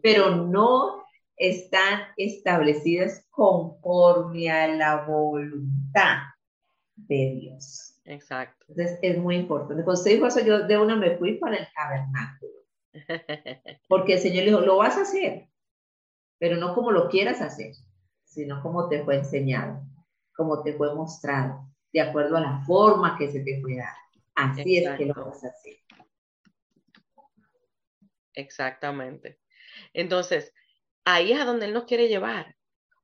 pero 0.02 0.36
no 0.36 1.04
están 1.36 2.02
establecidas 2.16 3.26
conforme 3.30 4.50
a 4.50 4.68
la 4.68 5.04
voluntad 5.04 6.33
de 6.96 7.38
Dios. 7.40 8.00
Exacto. 8.04 8.66
Entonces 8.68 8.98
es 9.02 9.18
muy 9.18 9.36
importante. 9.36 9.82
Cuando 9.82 10.00
usted 10.00 10.12
dijo 10.12 10.26
eso, 10.26 10.40
yo 10.40 10.66
de 10.66 10.78
una 10.78 10.96
me 10.96 11.16
fui 11.16 11.38
para 11.38 11.56
el 11.56 11.66
tabernáculo. 11.74 12.52
Porque 13.88 14.14
el 14.14 14.18
Señor 14.20 14.44
dijo, 14.44 14.60
lo 14.60 14.76
vas 14.76 14.96
a 14.96 15.02
hacer, 15.02 15.48
pero 16.38 16.56
no 16.56 16.74
como 16.74 16.90
lo 16.92 17.08
quieras 17.08 17.40
hacer, 17.40 17.74
sino 18.24 18.62
como 18.62 18.88
te 18.88 19.02
fue 19.04 19.16
enseñado, 19.16 19.82
como 20.36 20.62
te 20.62 20.74
fue 20.74 20.94
mostrado, 20.94 21.68
de 21.92 22.00
acuerdo 22.00 22.36
a 22.36 22.40
la 22.40 22.60
forma 22.66 23.16
que 23.18 23.30
se 23.30 23.40
te 23.40 23.60
fue 23.60 23.76
dar. 23.76 23.94
Así 24.34 24.78
es 24.78 24.96
que 24.96 25.06
lo 25.06 25.14
vas 25.14 25.44
a 25.44 25.48
hacer. 25.48 25.76
Exactamente. 28.34 29.40
Entonces, 29.92 30.52
ahí 31.04 31.32
es 31.32 31.40
a 31.40 31.44
donde 31.44 31.66
Él 31.66 31.72
nos 31.72 31.84
quiere 31.84 32.08
llevar. 32.08 32.56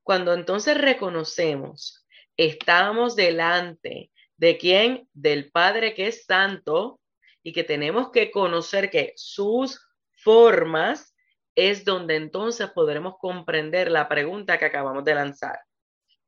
Cuando 0.02 0.32
entonces 0.34 0.76
reconocemos, 0.80 1.99
estamos 2.46 3.16
delante 3.16 4.10
de 4.38 4.56
quién? 4.56 5.08
Del 5.12 5.50
Padre 5.50 5.92
que 5.92 6.06
es 6.06 6.24
santo 6.24 6.98
y 7.42 7.52
que 7.52 7.64
tenemos 7.64 8.10
que 8.10 8.30
conocer 8.30 8.90
que 8.90 9.12
sus 9.16 9.78
formas 10.22 11.14
es 11.54 11.84
donde 11.84 12.16
entonces 12.16 12.70
podremos 12.70 13.16
comprender 13.18 13.90
la 13.90 14.08
pregunta 14.08 14.58
que 14.58 14.64
acabamos 14.64 15.04
de 15.04 15.14
lanzar. 15.14 15.60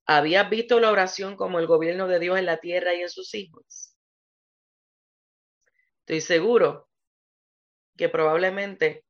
¿Habías 0.04 0.50
visto 0.50 0.80
la 0.80 0.90
oración 0.90 1.34
como 1.34 1.58
el 1.58 1.66
gobierno 1.66 2.06
de 2.08 2.18
Dios 2.18 2.38
en 2.38 2.44
la 2.44 2.58
tierra 2.58 2.94
y 2.94 3.00
en 3.00 3.08
sus 3.08 3.34
hijos? 3.34 3.96
Estoy 6.00 6.20
seguro 6.20 6.90
que 7.96 8.10
probablemente 8.10 9.06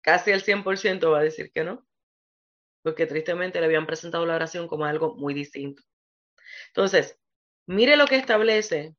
casi 0.00 0.30
el 0.30 0.44
100% 0.44 1.10
va 1.10 1.18
a 1.18 1.24
decir 1.24 1.50
que 1.52 1.64
no. 1.64 1.84
porque 2.82 3.06
tristemente 3.06 3.58
le 3.58 3.66
habían 3.66 3.86
presentado 3.86 4.26
la 4.26 4.34
oración 4.36 4.68
como 4.68 4.84
algo 4.84 5.14
muy 5.16 5.32
distinto. 5.34 5.82
Entonces, 6.68 7.18
mire 7.66 7.96
lo 7.96 8.06
que 8.06 8.16
establece 8.16 8.94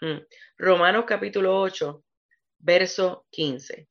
mm, 0.00 0.18
Romanos 0.58 1.04
capítulo 1.06 1.60
8, 1.60 2.04
verso 2.58 3.26
15. 3.30 3.86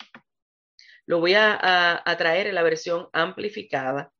Lo 1.06 1.20
voy 1.20 1.34
a, 1.34 2.04
traer 2.18 2.48
en 2.48 2.56
la 2.56 2.62
versión 2.62 3.10
amplificada, 3.14 4.14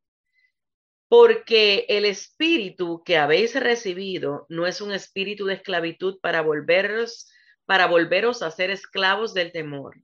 porque 1.08 1.86
el 1.88 2.06
espíritu 2.06 3.04
que 3.04 3.18
habéis 3.18 3.54
recibido 3.54 4.48
no 4.50 4.66
es 4.66 4.82
un 4.82 4.92
espíritu 4.92 5.46
de 5.46 5.56
esclavitud 5.56 6.20
para 6.20 6.42
volveros, 6.42 7.32
para 7.66 7.86
volveros 7.86 8.42
a 8.42 8.50
ser 8.50 8.72
esclavos 8.72 9.36
del 9.36 9.52
temor, 9.52 10.02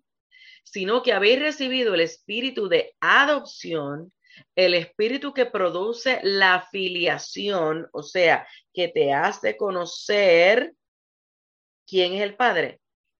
sino 0.63 1.01
que 1.01 1.13
habéis 1.13 1.39
recibido 1.39 1.95
el 1.95 2.01
espíritu 2.01 2.69
de 2.69 2.95
adopción, 2.99 4.13
el 4.55 4.73
espíritu 4.73 5.33
que 5.33 5.45
produce 5.45 6.19
la 6.23 6.67
filiación, 6.71 7.87
o 7.91 8.03
sea, 8.03 8.47
que 8.73 8.87
te 8.87 9.13
hace 9.13 9.57
conocer 9.57 10.73
quién 11.87 12.13
es 12.13 12.21
el 12.21 12.35
Padre. 12.35 12.79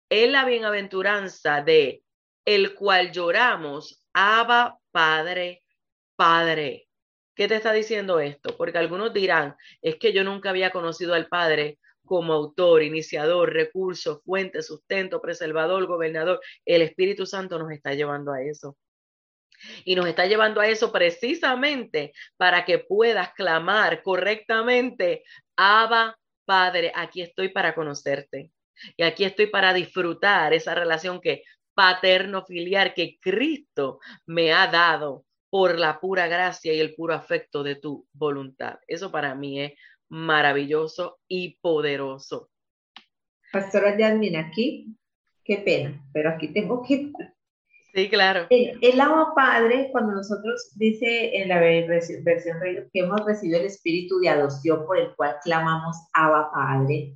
Es 0.10 0.30
la 0.30 0.46
bienaventuranza 0.46 1.62
de 1.62 2.04
el 2.46 2.76
cual 2.76 3.12
lloramos, 3.12 4.04
Abba, 4.14 4.78
Padre, 4.92 5.64
Padre. 6.16 6.88
¿Qué 7.36 7.48
te 7.48 7.56
está 7.56 7.74
diciendo 7.74 8.20
esto? 8.20 8.56
Porque 8.56 8.78
algunos 8.78 9.14
dirán, 9.14 9.56
es 9.82 9.98
que 9.98 10.14
yo 10.14 10.24
nunca 10.24 10.52
había 10.52 10.72
conocido 10.72 11.14
al 11.14 11.28
Padre 11.28 11.80
como 12.06 12.34
autor, 12.34 12.84
iniciador, 12.84 13.52
recurso, 13.52 14.22
fuente, 14.24 14.62
sustento, 14.62 15.22
preservador, 15.22 15.86
gobernador. 15.88 16.40
El 16.64 16.84
Espíritu 16.84 17.26
Santo 17.26 17.60
nos 17.60 17.72
está 17.72 17.94
llevando 17.94 18.32
a 18.32 18.42
eso. 18.42 18.78
Y 19.84 19.96
nos 19.96 20.08
está 20.08 20.26
llevando 20.26 20.62
a 20.62 20.68
eso 20.68 20.92
precisamente 20.92 22.14
para 22.38 22.66
que 22.66 22.80
puedas 22.80 23.34
clamar 23.34 24.02
correctamente, 24.04 25.24
Abba, 25.56 26.18
Padre, 26.46 26.92
aquí 26.96 27.22
estoy 27.22 27.50
para 27.50 27.74
conocerte. 27.74 28.52
Y 28.98 29.04
aquí 29.04 29.24
estoy 29.24 29.48
para 29.48 29.74
disfrutar 29.74 30.54
esa 30.54 30.76
relación 30.76 31.22
que 31.22 31.44
paterno 31.74 32.46
filial 32.46 32.94
que 32.94 33.18
Cristo 33.20 34.00
me 34.26 34.54
ha 34.54 34.68
dado 34.68 35.26
por 35.50 35.78
la 35.80 36.00
pura 36.00 36.28
gracia 36.28 36.74
y 36.74 36.80
el 36.80 36.96
puro 36.96 37.14
afecto 37.14 37.64
de 37.64 37.76
tu 37.76 38.08
voluntad. 38.14 38.80
Eso 38.88 39.12
para 39.12 39.36
mí 39.36 39.62
es 39.62 39.74
maravilloso 40.10 41.20
y 41.28 41.58
poderoso. 41.62 42.50
Pastora 43.52 43.98
Yasmin, 43.98 44.36
aquí, 44.36 44.96
qué 45.44 45.58
pena, 45.58 46.04
pero 46.14 46.30
aquí 46.30 46.50
tengo 46.50 46.84
que 46.84 47.12
Sí, 47.96 48.10
claro. 48.10 48.46
El, 48.50 48.78
el 48.82 49.02
Padre, 49.34 49.88
cuando 49.94 50.12
nosotros 50.12 50.74
dice 50.76 51.38
en 51.38 51.48
la 51.48 51.62
versión 51.62 52.26
que 52.92 53.00
hemos 53.00 53.26
recibido 53.26 53.58
el 53.62 53.68
espíritu 53.68 54.20
de 54.20 54.28
adopción 54.28 54.86
por 54.86 55.00
el 55.00 55.16
cual 55.16 55.38
clamamos 55.42 55.96
Abba 56.12 56.52
Padre. 56.52 57.16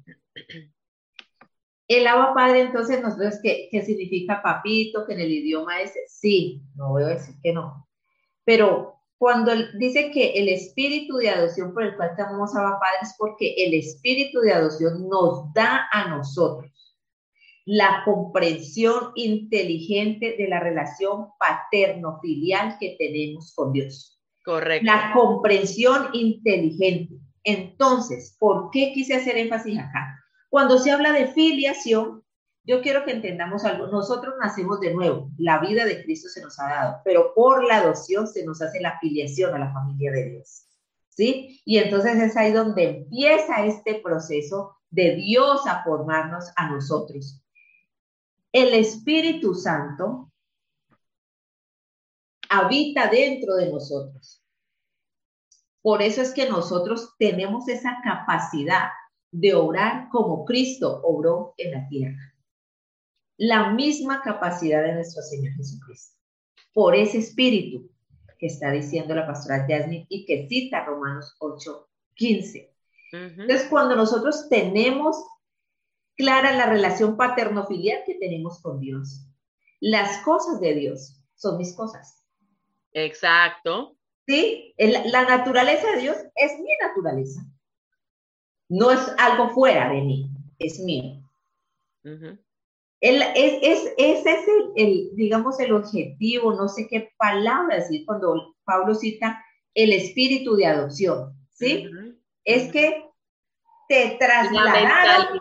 El 1.89 2.07
Abba 2.07 2.33
Padre, 2.33 2.61
entonces, 2.61 3.01
nosotros, 3.01 3.39
¿qué, 3.43 3.67
¿qué 3.69 3.81
significa 3.81 4.41
papito? 4.41 5.05
Que 5.05 5.15
en 5.15 5.19
el 5.19 5.31
idioma 5.33 5.81
es 5.81 5.91
sí, 6.07 6.61
no 6.75 6.91
voy 6.91 7.03
a 7.03 7.07
decir 7.07 7.35
que 7.43 7.51
no. 7.51 7.85
Pero 8.45 9.01
cuando 9.17 9.51
dice 9.77 10.11
que 10.11 10.31
el 10.39 10.47
espíritu 10.47 11.17
de 11.17 11.29
adopción 11.29 11.73
por 11.73 11.83
el 11.83 11.97
cual 11.97 12.13
clamamos 12.15 12.55
Abba 12.55 12.79
Padre 12.79 12.99
es 13.01 13.15
porque 13.17 13.53
el 13.57 13.73
espíritu 13.73 14.39
de 14.39 14.53
adopción 14.53 15.09
nos 15.09 15.51
da 15.53 15.89
a 15.91 16.07
nosotros 16.07 16.71
la 17.71 18.01
comprensión 18.03 19.11
inteligente 19.13 20.35
de 20.39 20.47
la 20.47 20.59
relación 20.59 21.27
paterno-filial 21.37 22.77
que 22.79 22.95
tenemos 22.97 23.53
con 23.53 23.71
Dios. 23.73 24.19
Correcto. 24.43 24.87
La 24.87 25.11
comprensión 25.13 26.07
inteligente. 26.13 27.19
Entonces, 27.43 28.35
¿por 28.39 28.71
qué 28.71 28.91
quise 28.91 29.13
hacer 29.13 29.37
énfasis 29.37 29.77
acá? 29.77 30.19
Cuando 30.49 30.79
se 30.79 30.89
habla 30.89 31.11
de 31.11 31.27
filiación, 31.27 32.23
yo 32.63 32.81
quiero 32.81 33.05
que 33.05 33.11
entendamos 33.11 33.63
algo. 33.65 33.85
Nosotros 33.85 34.33
nacemos 34.41 34.79
de 34.79 34.91
nuevo, 34.91 35.29
la 35.37 35.59
vida 35.59 35.85
de 35.85 36.01
Cristo 36.03 36.27
se 36.27 36.41
nos 36.41 36.59
ha 36.59 36.69
dado, 36.69 37.01
pero 37.05 37.35
por 37.35 37.63
la 37.63 37.77
adopción 37.77 38.25
se 38.25 38.43
nos 38.47 38.63
hace 38.63 38.81
la 38.81 38.97
filiación 38.99 39.53
a 39.53 39.59
la 39.59 39.71
familia 39.71 40.11
de 40.11 40.31
Dios. 40.31 40.65
¿Sí? 41.09 41.61
Y 41.65 41.77
entonces 41.77 42.15
es 42.15 42.35
ahí 42.35 42.51
donde 42.51 42.89
empieza 42.89 43.63
este 43.63 44.01
proceso 44.03 44.75
de 44.89 45.17
Dios 45.17 45.67
a 45.67 45.83
formarnos 45.83 46.45
a 46.55 46.71
nosotros 46.71 47.43
el 48.51 48.73
Espíritu 48.73 49.53
Santo 49.53 50.31
habita 52.49 53.09
dentro 53.09 53.55
de 53.55 53.71
nosotros. 53.71 54.43
Por 55.81 56.01
eso 56.01 56.21
es 56.21 56.33
que 56.33 56.49
nosotros 56.49 57.15
tenemos 57.17 57.67
esa 57.69 57.97
capacidad 58.03 58.89
de 59.31 59.53
orar 59.53 60.09
como 60.09 60.43
Cristo 60.45 61.01
obró 61.03 61.53
en 61.57 61.71
la 61.71 61.87
tierra. 61.87 62.33
La 63.37 63.71
misma 63.71 64.21
capacidad 64.21 64.83
de 64.83 64.93
nuestro 64.93 65.21
Señor 65.21 65.53
Jesucristo. 65.53 66.17
Por 66.73 66.95
ese 66.95 67.19
espíritu 67.19 67.89
que 68.37 68.47
está 68.47 68.71
diciendo 68.71 69.13
la 69.13 69.27
pastora 69.27 69.65
Jasmine 69.67 70.07
y 70.09 70.25
que 70.25 70.47
cita 70.47 70.83
Romanos 70.85 71.35
8, 71.39 71.89
15. 72.15 72.73
Entonces, 73.11 73.67
cuando 73.69 73.95
nosotros 73.95 74.47
tenemos 74.49 75.23
clara 76.19 76.51
la 76.51 76.65
relación 76.65 77.15
paterno-filial 77.15 78.03
que 78.05 78.15
tenemos 78.15 78.61
con 78.61 78.81
Dios. 78.81 79.25
Las 79.79 80.17
cosas 80.25 80.59
de 80.59 80.75
Dios 80.75 81.17
son 81.35 81.57
mis 81.57 81.73
cosas. 81.73 82.25
Exacto. 82.91 83.95
Sí, 84.27 84.75
la 84.77 85.23
naturaleza 85.23 85.91
de 85.91 86.01
Dios 86.01 86.17
es 86.35 86.59
mi 86.59 86.71
naturaleza. 86.81 87.41
No 88.67 88.91
es 88.91 88.99
algo 89.17 89.49
fuera 89.51 89.89
de 89.93 90.01
mí, 90.01 90.29
es 90.59 90.79
mío. 90.81 91.23
es, 92.99 93.93
ese 93.97 94.29
es 94.29 94.45
el, 94.75 95.15
digamos, 95.15 95.57
el 95.61 95.71
objetivo, 95.71 96.53
no 96.53 96.67
sé 96.67 96.89
qué 96.89 97.13
palabra 97.17 97.77
decir 97.77 98.05
cuando 98.05 98.57
Pablo 98.65 98.93
cita 98.93 99.41
el 99.73 99.93
espíritu 99.93 100.57
de 100.57 100.65
adopción, 100.65 101.33
¿sí? 101.51 101.89
Es 102.43 102.73
que 102.73 103.08
te 103.89 104.17
trasladaron 104.19 105.39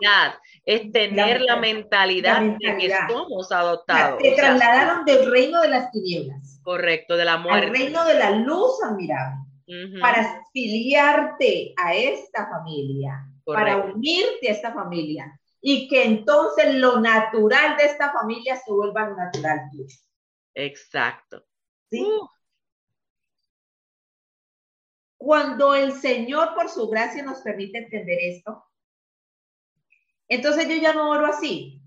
es 0.65 0.91
tener 0.91 1.41
la, 1.41 1.55
mentalidad, 1.55 2.41
de 2.41 2.77
que 2.77 2.91
somos 3.07 3.51
adoptados. 3.51 4.21
Te 4.21 4.31
trasladaron 4.31 5.05
del 5.05 5.31
reino 5.31 5.61
de 5.61 5.69
las 5.69 5.91
tinieblas. 5.91 6.59
Correcto, 6.63 7.15
de 7.15 7.25
la 7.25 7.37
muerte. 7.37 7.67
Al 7.67 7.71
reino 7.71 8.05
de 8.05 8.15
la 8.15 8.31
luz 8.31 8.83
admirable. 8.83 9.37
Para 10.01 10.43
filiarte 10.51 11.75
a 11.77 11.93
esta 11.93 12.49
familia, 12.49 13.23
para 13.45 13.77
unirte 13.77 14.49
a 14.49 14.51
esta 14.51 14.73
familia. 14.73 15.39
Y 15.61 15.87
que 15.87 16.05
entonces 16.05 16.73
lo 16.75 16.99
natural 16.99 17.77
de 17.77 17.85
esta 17.85 18.11
familia 18.11 18.55
se 18.55 18.71
vuelva 18.71 19.09
lo 19.09 19.15
natural 19.15 19.69
tuyo. 19.71 19.95
Exacto. 20.55 21.43
¿Sí? 21.89 22.03
Cuando 25.19 25.75
el 25.75 25.91
Señor 25.91 26.55
por 26.55 26.69
su 26.69 26.87
gracia 26.87 27.21
nos 27.23 27.41
permite 27.41 27.77
entender 27.77 28.17
esto, 28.21 28.63
entonces 30.29 30.67
yo 30.69 30.75
ya 30.75 30.93
no 30.93 31.09
oro 31.09 31.25
así. 31.25 31.83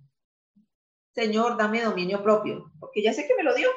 Señor, 1.15 1.57
dame 1.57 1.83
dominio 1.83 2.23
propio, 2.23 2.71
porque 2.79 3.03
ya 3.03 3.15
sé 3.15 3.27
que 3.27 3.35
me 3.35 3.43
lo 3.43 3.55
dio. 3.55 3.69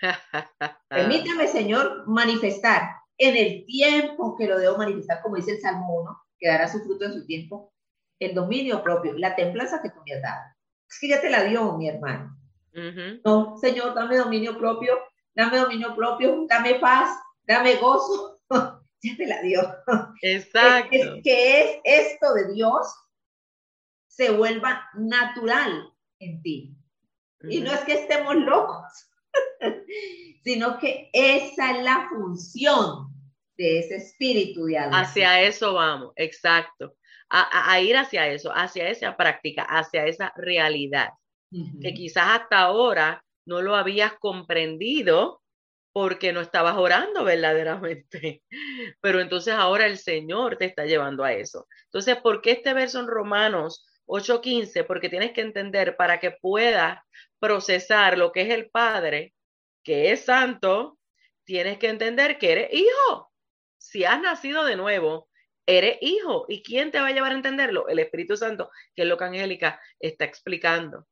Permítame, 0.88 1.46
Señor, 1.46 2.08
manifestar 2.08 2.82
en 3.18 3.36
el 3.36 3.64
tiempo 3.66 4.36
que 4.36 4.48
lo 4.48 4.58
debo 4.58 4.76
manifestar, 4.76 5.22
como 5.22 5.36
dice 5.36 5.52
el 5.52 5.60
Salmo 5.60 6.00
1, 6.02 6.22
que 6.38 6.48
dará 6.48 6.66
su 6.66 6.80
fruto 6.80 7.04
en 7.04 7.12
su 7.12 7.24
tiempo, 7.24 7.72
el 8.18 8.34
dominio 8.34 8.82
propio, 8.82 9.14
la 9.16 9.36
templanza 9.36 9.80
que 9.80 9.90
tú 9.90 10.00
me 10.04 10.16
has 10.16 10.22
dado. 10.22 10.42
Es 10.88 10.98
que 11.00 11.08
ya 11.08 11.20
te 11.20 11.30
la 11.30 11.44
dio, 11.44 11.76
mi 11.78 11.88
hermano. 11.88 12.36
No, 13.24 13.56
Señor, 13.58 13.94
dame 13.94 14.16
dominio 14.16 14.58
propio, 14.58 14.98
dame 15.36 15.58
dominio 15.58 15.94
propio, 15.94 16.46
dame 16.48 16.80
paz, 16.80 17.16
dame 17.44 17.76
gozo. 17.76 18.31
Ya 19.02 19.16
te 19.16 19.26
la 19.26 19.42
dio. 19.42 19.60
Exacto. 20.22 20.88
Es, 20.92 21.22
que 21.22 21.60
es 21.60 21.80
esto 21.84 22.34
de 22.34 22.52
Dios 22.54 22.86
se 24.06 24.30
vuelva 24.30 24.88
natural 24.94 25.92
en 26.18 26.42
ti. 26.42 26.76
Y 27.48 27.60
no 27.60 27.72
es 27.72 27.80
que 27.80 27.94
estemos 27.94 28.36
locos, 28.36 29.10
sino 30.44 30.78
que 30.78 31.10
esa 31.12 31.76
es 31.76 31.82
la 31.82 32.08
función 32.08 33.08
de 33.56 33.80
ese 33.80 33.96
espíritu 33.96 34.66
de. 34.66 34.78
Hacia 34.78 35.42
eso 35.42 35.74
vamos, 35.74 36.12
exacto. 36.16 36.94
A, 37.34 37.80
ir 37.80 37.96
hacia 37.96 38.28
eso, 38.28 38.52
hacia 38.54 38.90
esa 38.90 39.16
práctica, 39.16 39.62
hacia 39.62 40.04
esa 40.04 40.34
realidad, 40.36 41.08
que 41.80 41.94
quizás 41.94 42.40
hasta 42.40 42.58
ahora 42.58 43.24
no 43.46 43.62
lo 43.62 43.74
habías 43.74 44.12
comprendido 44.18 45.41
porque 45.92 46.32
no 46.32 46.40
estabas 46.40 46.76
orando 46.76 47.24
verdaderamente. 47.24 48.42
Pero 49.00 49.20
entonces 49.20 49.54
ahora 49.54 49.86
el 49.86 49.98
Señor 49.98 50.56
te 50.56 50.64
está 50.66 50.86
llevando 50.86 51.24
a 51.24 51.32
eso. 51.32 51.66
Entonces, 51.84 52.16
¿por 52.16 52.40
qué 52.40 52.52
este 52.52 52.72
verso 52.74 53.00
en 53.00 53.06
Romanos 53.06 53.86
8.15, 54.06 54.84
porque 54.84 55.08
tienes 55.08 55.32
que 55.32 55.40
entender 55.40 55.96
para 55.96 56.20
que 56.20 56.32
puedas 56.32 56.98
procesar 57.38 58.18
lo 58.18 58.32
que 58.32 58.42
es 58.42 58.50
el 58.50 58.70
Padre, 58.70 59.34
que 59.82 60.12
es 60.12 60.24
santo, 60.24 60.98
tienes 61.44 61.78
que 61.78 61.88
entender 61.88 62.38
que 62.38 62.52
eres 62.52 62.72
hijo. 62.72 63.32
Si 63.78 64.04
has 64.04 64.20
nacido 64.20 64.64
de 64.64 64.76
nuevo, 64.76 65.28
eres 65.66 65.98
hijo. 66.00 66.46
¿Y 66.48 66.62
quién 66.62 66.90
te 66.90 67.00
va 67.00 67.08
a 67.08 67.12
llevar 67.12 67.32
a 67.32 67.36
entenderlo? 67.36 67.88
El 67.88 67.98
Espíritu 67.98 68.36
Santo, 68.36 68.70
que 68.94 69.02
es 69.02 69.08
lo 69.08 69.16
que 69.16 69.24
Angélica 69.24 69.80
está 69.98 70.24
explicando. 70.24 71.06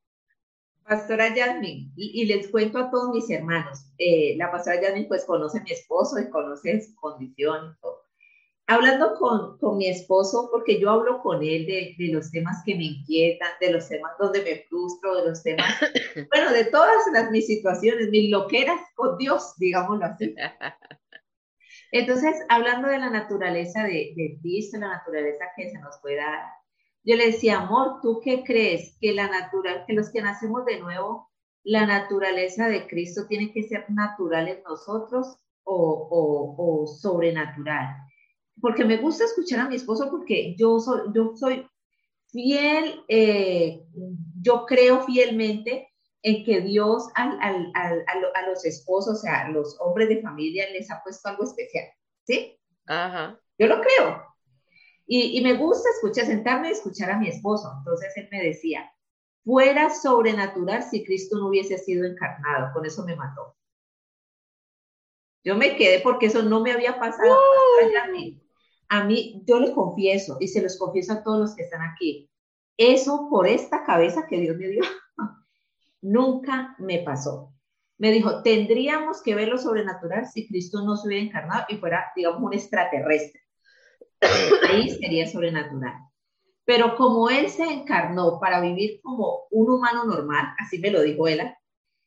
Pastora 0.91 1.33
Yasmin, 1.33 1.93
y, 1.95 2.27
les 2.27 2.49
cuento 2.49 2.77
a 2.77 2.91
todos 2.91 3.15
mis 3.15 3.31
hermanos, 3.31 3.87
eh, 3.97 4.35
la 4.37 4.51
pastora 4.51 4.83
Yasmin 4.83 5.07
pues 5.07 5.25
conoce 5.25 5.61
a 5.61 5.63
mi 5.63 5.71
esposo 5.71 6.19
y 6.19 6.29
conoce 6.31 6.81
su 6.81 6.97
condición. 6.97 7.79
Hablando 8.67 9.15
con, 9.15 9.57
con, 9.59 9.79
mi 9.79 9.87
esposo, 9.87 10.49
porque 10.51 10.81
yo 10.81 10.91
hablo 10.91 11.21
con 11.23 11.45
él 11.45 11.65
de, 11.67 11.95
de, 11.97 12.13
los 12.13 12.33
temas 12.33 12.65
que 12.67 12.75
me 12.75 12.87
inquietan, 12.87 13.51
de 13.61 13.71
los 13.73 13.89
temas 13.89 14.11
donde 14.19 14.43
me 14.43 14.65
frustro, 14.69 15.15
de 15.15 15.29
los 15.29 15.45
temas, 15.45 15.73
bueno, 16.35 16.53
de 16.53 16.65
todas 16.65 16.97
las, 17.13 17.31
mis 17.31 17.47
situaciones, 17.47 18.11
mis 18.11 18.29
loqueras 18.29 18.81
con 18.97 19.17
Dios, 19.17 19.55
digámoslo 19.59 20.07
así. 20.07 20.35
Entonces, 21.93 22.35
hablando 22.49 22.89
de 22.89 22.99
la 22.99 23.11
naturaleza 23.11 23.85
de, 23.85 24.13
de 24.17 24.39
Cristo, 24.43 24.77
la 24.79 24.89
naturaleza 24.89 25.45
que 25.57 25.71
se 25.71 25.79
nos 25.79 26.01
puede 26.03 26.17
dar, 26.17 26.47
yo 27.05 27.17
le 27.17 27.27
decía, 27.27 27.61
amor, 27.61 28.01
¿tú 28.03 28.21
qué 28.23 28.45
crees? 28.45 28.97
Que 29.01 29.13
la 29.13 29.29
natural, 29.29 29.85
que 29.87 29.95
los 29.95 30.11
que 30.11 30.23
nacemos 30.23 30.65
de 30.67 30.81
nuevo, 30.81 31.31
la 31.63 31.87
naturaleza 31.87 32.69
de 32.69 32.87
Cristo 32.87 33.27
tiene 33.29 33.53
que 33.53 33.63
ser 33.63 33.87
natural 33.91 34.49
en 34.49 34.63
nosotros 34.63 35.39
o, 35.65 36.57
o, 36.59 36.87
sobrenatural. 36.87 37.97
Porque 38.61 38.85
me 38.85 38.99
gusta 38.99 39.25
escuchar 39.25 39.61
a 39.61 39.69
mi 39.69 39.77
esposo 39.77 40.11
porque 40.11 40.55
yo 40.57 40.79
soy, 40.81 41.01
yo 41.15 41.33
soy 41.37 41.67
fiel, 42.29 43.03
eh, 43.09 43.83
yo 44.41 44.67
creo 44.67 45.03
fielmente 45.03 45.89
en 46.23 46.45
que 46.45 46.61
Dios 46.61 47.09
al, 47.15 47.39
al, 47.41 47.73
al, 47.75 48.05
a, 48.35 48.49
los 48.49 48.65
esposos, 48.65 49.19
o 49.19 49.21
sea, 49.21 49.47
a 49.47 49.51
los 49.51 49.79
hombres 49.81 50.09
de 50.09 50.21
familia, 50.21 50.69
les 50.71 50.91
ha 50.91 51.03
puesto 51.03 51.29
algo 51.29 51.45
especial, 51.45 51.87
¿sí? 52.25 52.59
Ajá. 52.87 53.41
Yo 53.59 53.67
lo 53.67 53.81
creo. 53.81 54.30
Y, 55.13 55.37
y, 55.37 55.43
me 55.43 55.55
gusta 55.55 55.89
escuchar, 55.91 56.27
sentarme 56.27 56.69
y 56.69 56.73
escuchar 56.73 57.11
a 57.11 57.19
mi 57.19 57.29
esposo. 57.29 57.69
Entonces 57.79 58.17
él 58.17 58.29
me 58.31 58.45
decía, 58.45 58.89
fuera 59.45 59.91
sobrenatural 59.91 60.85
si 60.85 61.05
Cristo 61.05 61.37
no 61.37 61.49
hubiese 61.49 61.79
sido 61.79 62.07
encarnado. 62.07 62.73
Con 62.73 62.87
eso 62.87 63.05
me 63.05 63.17
mató. 63.17 63.57
Yo 65.43 65.57
me 65.57 65.77
quedé 65.77 65.99
porque 66.01 66.27
eso 66.27 66.43
no 66.43 66.61
me 66.61 66.71
había 66.71 67.01
pasado. 67.01 67.35
A 68.89 69.05
mí, 69.05 69.43
yo 69.47 69.59
le 69.59 69.73
confieso, 69.73 70.37
y 70.41 70.49
se 70.49 70.63
los 70.63 70.79
confieso 70.79 71.13
a 71.13 71.23
todos 71.23 71.41
los 71.41 71.57
que 71.57 71.63
están 71.63 71.83
aquí, 71.83 72.31
eso 72.77 73.29
por 73.31 73.47
esta 73.47 73.85
cabeza 73.85 74.27
que 74.29 74.39
Dios 74.39 74.57
me 74.57 74.69
dio, 74.69 74.83
nunca 76.03 76.77
me 76.79 76.99
pasó. 76.99 77.53
Me 77.99 78.11
dijo, 78.11 78.43
tendríamos 78.43 79.23
que 79.23 79.35
ver 79.35 79.49
lo 79.49 79.59
sobrenatural 79.59 80.27
si 80.27 80.49
Cristo 80.49 80.83
no 80.83 80.97
se 80.97 81.09
hubiera 81.09 81.25
encarnado 81.25 81.67
y 81.69 81.77
fuera, 81.77 82.13
digamos, 82.17 82.43
un 82.43 82.55
extraterrestre. 82.55 83.41
Ahí 84.69 84.91
sería 84.91 85.27
sobrenatural. 85.27 85.95
Pero 86.65 86.97
como 86.97 87.31
Él 87.31 87.49
se 87.49 87.65
encarnó 87.65 88.39
para 88.39 88.61
vivir 88.61 89.01
como 89.03 89.47
un 89.51 89.71
humano 89.71 90.05
normal, 90.05 90.55
así 90.59 90.79
me 90.79 90.91
lo 90.91 91.03
dijo 91.03 91.27
él, 91.27 91.41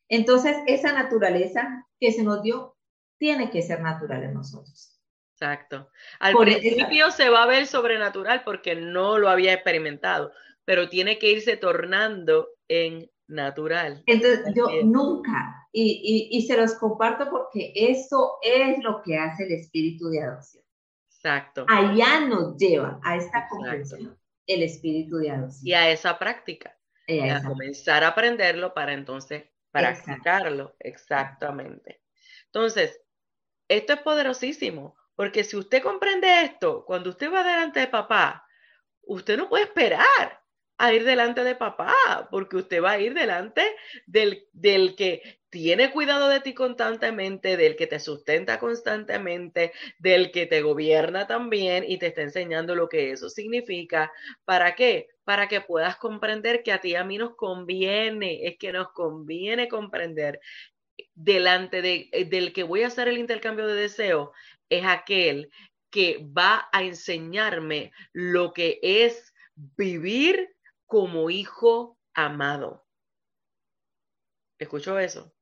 entonces 0.10 0.58
esa 0.68 0.94
naturaleza 0.94 1.86
que 2.00 2.12
se 2.12 2.24
nos 2.24 2.44
dio 2.44 2.78
tiene 3.18 3.50
que 3.50 3.62
ser 3.62 3.82
natural 3.82 4.24
en 4.24 4.34
nosotros. 4.34 5.00
Exacto. 5.34 5.90
Al 6.20 6.36
principio 6.36 7.12
se 7.12 7.30
va 7.30 7.44
a 7.44 7.48
ver 7.48 7.68
sobrenatural 7.68 8.44
porque 8.44 8.76
no 8.76 9.18
lo 9.18 9.30
había 9.30 9.54
experimentado, 9.54 10.32
pero 10.66 10.88
tiene 10.90 11.18
que 11.18 11.32
irse 11.32 11.58
tornando 11.58 12.50
en 12.68 13.10
natural. 13.28 14.04
Entonces, 14.06 14.54
yo 14.56 14.68
nunca, 14.84 15.68
y, 15.72 16.30
y, 16.32 16.42
se 16.44 16.56
los 16.56 16.76
comparto 16.76 17.30
porque 17.30 17.74
eso 17.76 18.38
es 18.42 18.84
lo 18.84 19.02
que 19.02 19.18
hace 19.18 19.46
el 19.46 19.54
espíritu 19.54 20.10
de 20.10 20.22
adopción. 20.22 20.63
Exacto. 21.24 21.66
Allá 21.70 22.20
nos 22.20 22.58
lleva 22.58 23.00
a 23.02 23.16
esta 23.16 23.48
comprensión 23.48 24.20
el 24.46 24.64
espíritu 24.64 25.18
de 25.18 25.32
adopción. 25.32 25.66
Y 25.66 25.74
a 25.74 25.90
esa 25.90 26.20
práctica. 26.20 26.78
a, 27.08 27.42
comenzar 27.44 28.04
a 28.04 28.10
aprenderlo 28.10 28.74
para 28.74 28.92
entonces 28.92 29.46
practicarlo. 29.72 30.76
Exactamente. 30.80 32.02
Entonces, 32.48 33.02
esto 33.70 33.94
es 33.94 34.00
poderosísimo, 34.02 34.98
porque 35.16 35.46
si 35.46 35.56
usted 35.56 35.82
comprende 35.82 36.44
esto, 36.44 36.84
cuando 36.86 37.12
usted 37.12 37.32
va 37.32 37.42
delante 37.42 37.80
de 37.80 37.88
papá, 37.88 38.46
usted 39.04 39.38
no 39.38 39.48
puede 39.48 39.64
esperar 39.64 40.43
a 40.78 40.94
ir 40.94 41.04
delante 41.06 41.44
de 41.44 41.56
papá, 41.56 41.94
porque 42.32 42.58
usted 42.58 42.82
va 42.82 42.92
a 42.92 43.00
ir 43.00 43.14
delante 43.14 43.64
del, 44.06 44.48
del 44.52 44.96
que 44.96 45.40
tiene 45.50 45.92
cuidado 45.92 46.30
de 46.30 46.40
ti 46.40 46.54
constantemente, 46.54 47.58
del 47.58 47.76
que 47.76 47.86
te 47.86 48.00
sustenta 48.00 48.60
constantemente, 48.60 49.72
del 50.00 50.32
que 50.32 50.48
te 50.48 50.62
gobierna 50.62 51.28
también 51.28 51.86
y 51.88 52.00
te 52.00 52.08
está 52.08 52.24
enseñando 52.24 52.74
lo 52.76 52.90
que 52.90 53.12
eso 53.12 53.30
significa. 53.30 54.12
¿Para 54.46 54.74
qué? 54.74 55.10
Para 55.24 55.48
que 55.48 55.62
puedas 55.62 55.98
comprender 55.98 56.64
que 56.64 56.72
a 56.72 56.82
ti 56.82 56.90
y 56.90 56.96
a 56.96 57.04
mí 57.04 57.20
nos 57.20 57.36
conviene, 57.36 58.48
es 58.48 58.58
que 58.58 58.72
nos 58.72 58.92
conviene 58.94 59.68
comprender 59.68 60.40
delante 61.14 61.82
de, 61.82 62.10
eh, 62.12 62.26
del 62.26 62.52
que 62.52 62.64
voy 62.64 62.82
a 62.82 62.88
hacer 62.88 63.08
el 63.08 63.20
intercambio 63.20 63.68
de 63.68 63.76
deseo, 63.76 64.32
es 64.70 64.84
aquel 64.86 65.52
que 65.92 66.26
va 66.36 66.68
a 66.72 66.84
enseñarme 66.84 67.92
lo 68.12 68.54
que 68.54 68.80
es 68.82 69.36
vivir 69.56 70.50
como 70.86 71.30
hijo 71.30 71.98
amado. 72.14 72.86
¿Escucho 74.60 75.00
eso? 75.00 75.34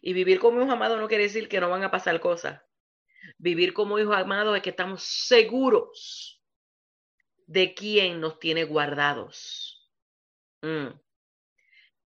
Y 0.00 0.12
vivir 0.12 0.38
como 0.38 0.60
hijo 0.60 0.72
amado 0.72 0.96
no 0.98 1.08
quiere 1.08 1.24
decir 1.24 1.48
que 1.48 1.60
no 1.60 1.70
van 1.70 1.84
a 1.84 1.90
pasar 1.90 2.18
cosas. 2.20 2.62
Vivir 3.38 3.72
como 3.72 3.98
hijo 3.98 4.12
amado 4.12 4.54
es 4.54 4.62
que 4.62 4.70
estamos 4.70 5.02
seguros 5.02 6.42
de 7.46 7.74
quién 7.74 8.20
nos 8.20 8.38
tiene 8.38 8.64
guardados. 8.64 9.90
Mm. 10.62 10.88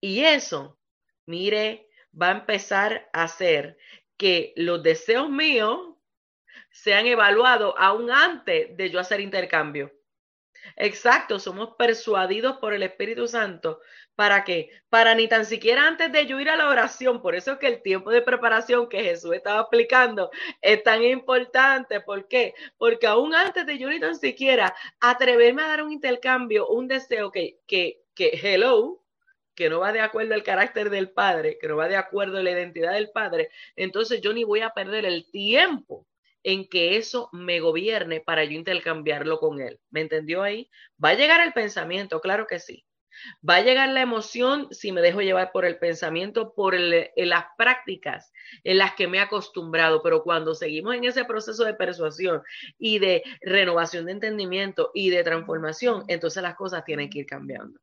Y 0.01 0.23
eso, 0.23 0.79
mire, 1.25 1.89
va 2.19 2.29
a 2.29 2.39
empezar 2.39 3.09
a 3.13 3.23
hacer 3.23 3.77
que 4.17 4.53
los 4.55 4.83
deseos 4.83 5.29
míos 5.29 5.95
sean 6.71 7.05
evaluados 7.05 7.73
aún 7.77 8.11
antes 8.11 8.75
de 8.75 8.89
yo 8.89 8.99
hacer 8.99 9.21
intercambio. 9.21 9.91
Exacto, 10.75 11.39
somos 11.39 11.75
persuadidos 11.77 12.57
por 12.57 12.73
el 12.73 12.83
Espíritu 12.83 13.27
Santo. 13.27 13.79
¿Para 14.15 14.43
qué? 14.43 14.69
Para 14.89 15.15
ni 15.15 15.27
tan 15.27 15.45
siquiera 15.45 15.87
antes 15.87 16.11
de 16.11 16.25
yo 16.27 16.39
ir 16.39 16.49
a 16.49 16.55
la 16.55 16.69
oración. 16.69 17.21
Por 17.21 17.35
eso 17.35 17.53
es 17.53 17.57
que 17.59 17.67
el 17.67 17.81
tiempo 17.81 18.11
de 18.11 18.21
preparación 18.21 18.87
que 18.87 19.03
Jesús 19.03 19.33
estaba 19.33 19.61
explicando 19.61 20.29
es 20.61 20.83
tan 20.83 21.03
importante. 21.03 21.99
¿Por 22.01 22.27
qué? 22.27 22.53
Porque 22.77 23.07
aún 23.07 23.33
antes 23.33 23.65
de 23.65 23.77
yo 23.77 23.89
ni 23.89 23.99
tan 23.99 24.15
siquiera 24.15 24.75
atreverme 24.99 25.63
a 25.63 25.67
dar 25.67 25.83
un 25.83 25.91
intercambio, 25.91 26.67
un 26.67 26.87
deseo 26.87 27.31
que, 27.31 27.59
que, 27.67 28.01
que, 28.13 28.39
hello, 28.41 29.01
que 29.55 29.69
no 29.69 29.79
va 29.79 29.91
de 29.91 30.01
acuerdo 30.01 30.33
al 30.33 30.43
carácter 30.43 30.89
del 30.89 31.11
Padre, 31.11 31.57
que 31.59 31.67
no 31.67 31.77
va 31.77 31.87
de 31.87 31.97
acuerdo 31.97 32.37
a 32.37 32.43
la 32.43 32.51
identidad 32.51 32.93
del 32.93 33.11
Padre, 33.11 33.49
entonces 33.75 34.21
yo 34.21 34.33
ni 34.33 34.43
voy 34.43 34.61
a 34.61 34.71
perder 34.71 35.05
el 35.05 35.29
tiempo 35.29 36.07
en 36.43 36.67
que 36.67 36.97
eso 36.97 37.29
me 37.31 37.59
gobierne 37.59 38.19
para 38.21 38.43
yo 38.43 38.51
intercambiarlo 38.51 39.39
con 39.39 39.61
él. 39.61 39.79
¿Me 39.89 40.01
entendió 40.01 40.43
ahí? 40.43 40.69
Va 41.03 41.09
a 41.09 41.13
llegar 41.15 41.41
el 41.41 41.53
pensamiento, 41.53 42.21
claro 42.21 42.47
que 42.47 42.59
sí. 42.59 42.85
Va 43.47 43.57
a 43.57 43.61
llegar 43.61 43.89
la 43.89 44.01
emoción 44.01 44.67
si 44.71 44.91
me 44.91 45.01
dejo 45.01 45.21
llevar 45.21 45.51
por 45.51 45.65
el 45.65 45.77
pensamiento, 45.77 46.53
por 46.53 46.75
las 46.77 47.45
prácticas 47.57 48.31
en 48.63 48.79
las 48.79 48.95
que 48.95 49.07
me 49.07 49.17
he 49.17 49.21
acostumbrado, 49.21 50.01
pero 50.01 50.23
cuando 50.23 50.55
seguimos 50.55 50.95
en 50.95 51.05
ese 51.05 51.23
proceso 51.23 51.63
de 51.63 51.75
persuasión 51.75 52.41
y 52.77 52.99
de 52.99 53.23
renovación 53.41 54.05
de 54.05 54.13
entendimiento 54.13 54.91
y 54.93 55.11
de 55.11 55.23
transformación, 55.23 56.03
entonces 56.07 56.41
las 56.41 56.55
cosas 56.55 56.85
tienen 56.85 57.09
que 57.09 57.19
ir 57.19 57.25
cambiando. 57.25 57.79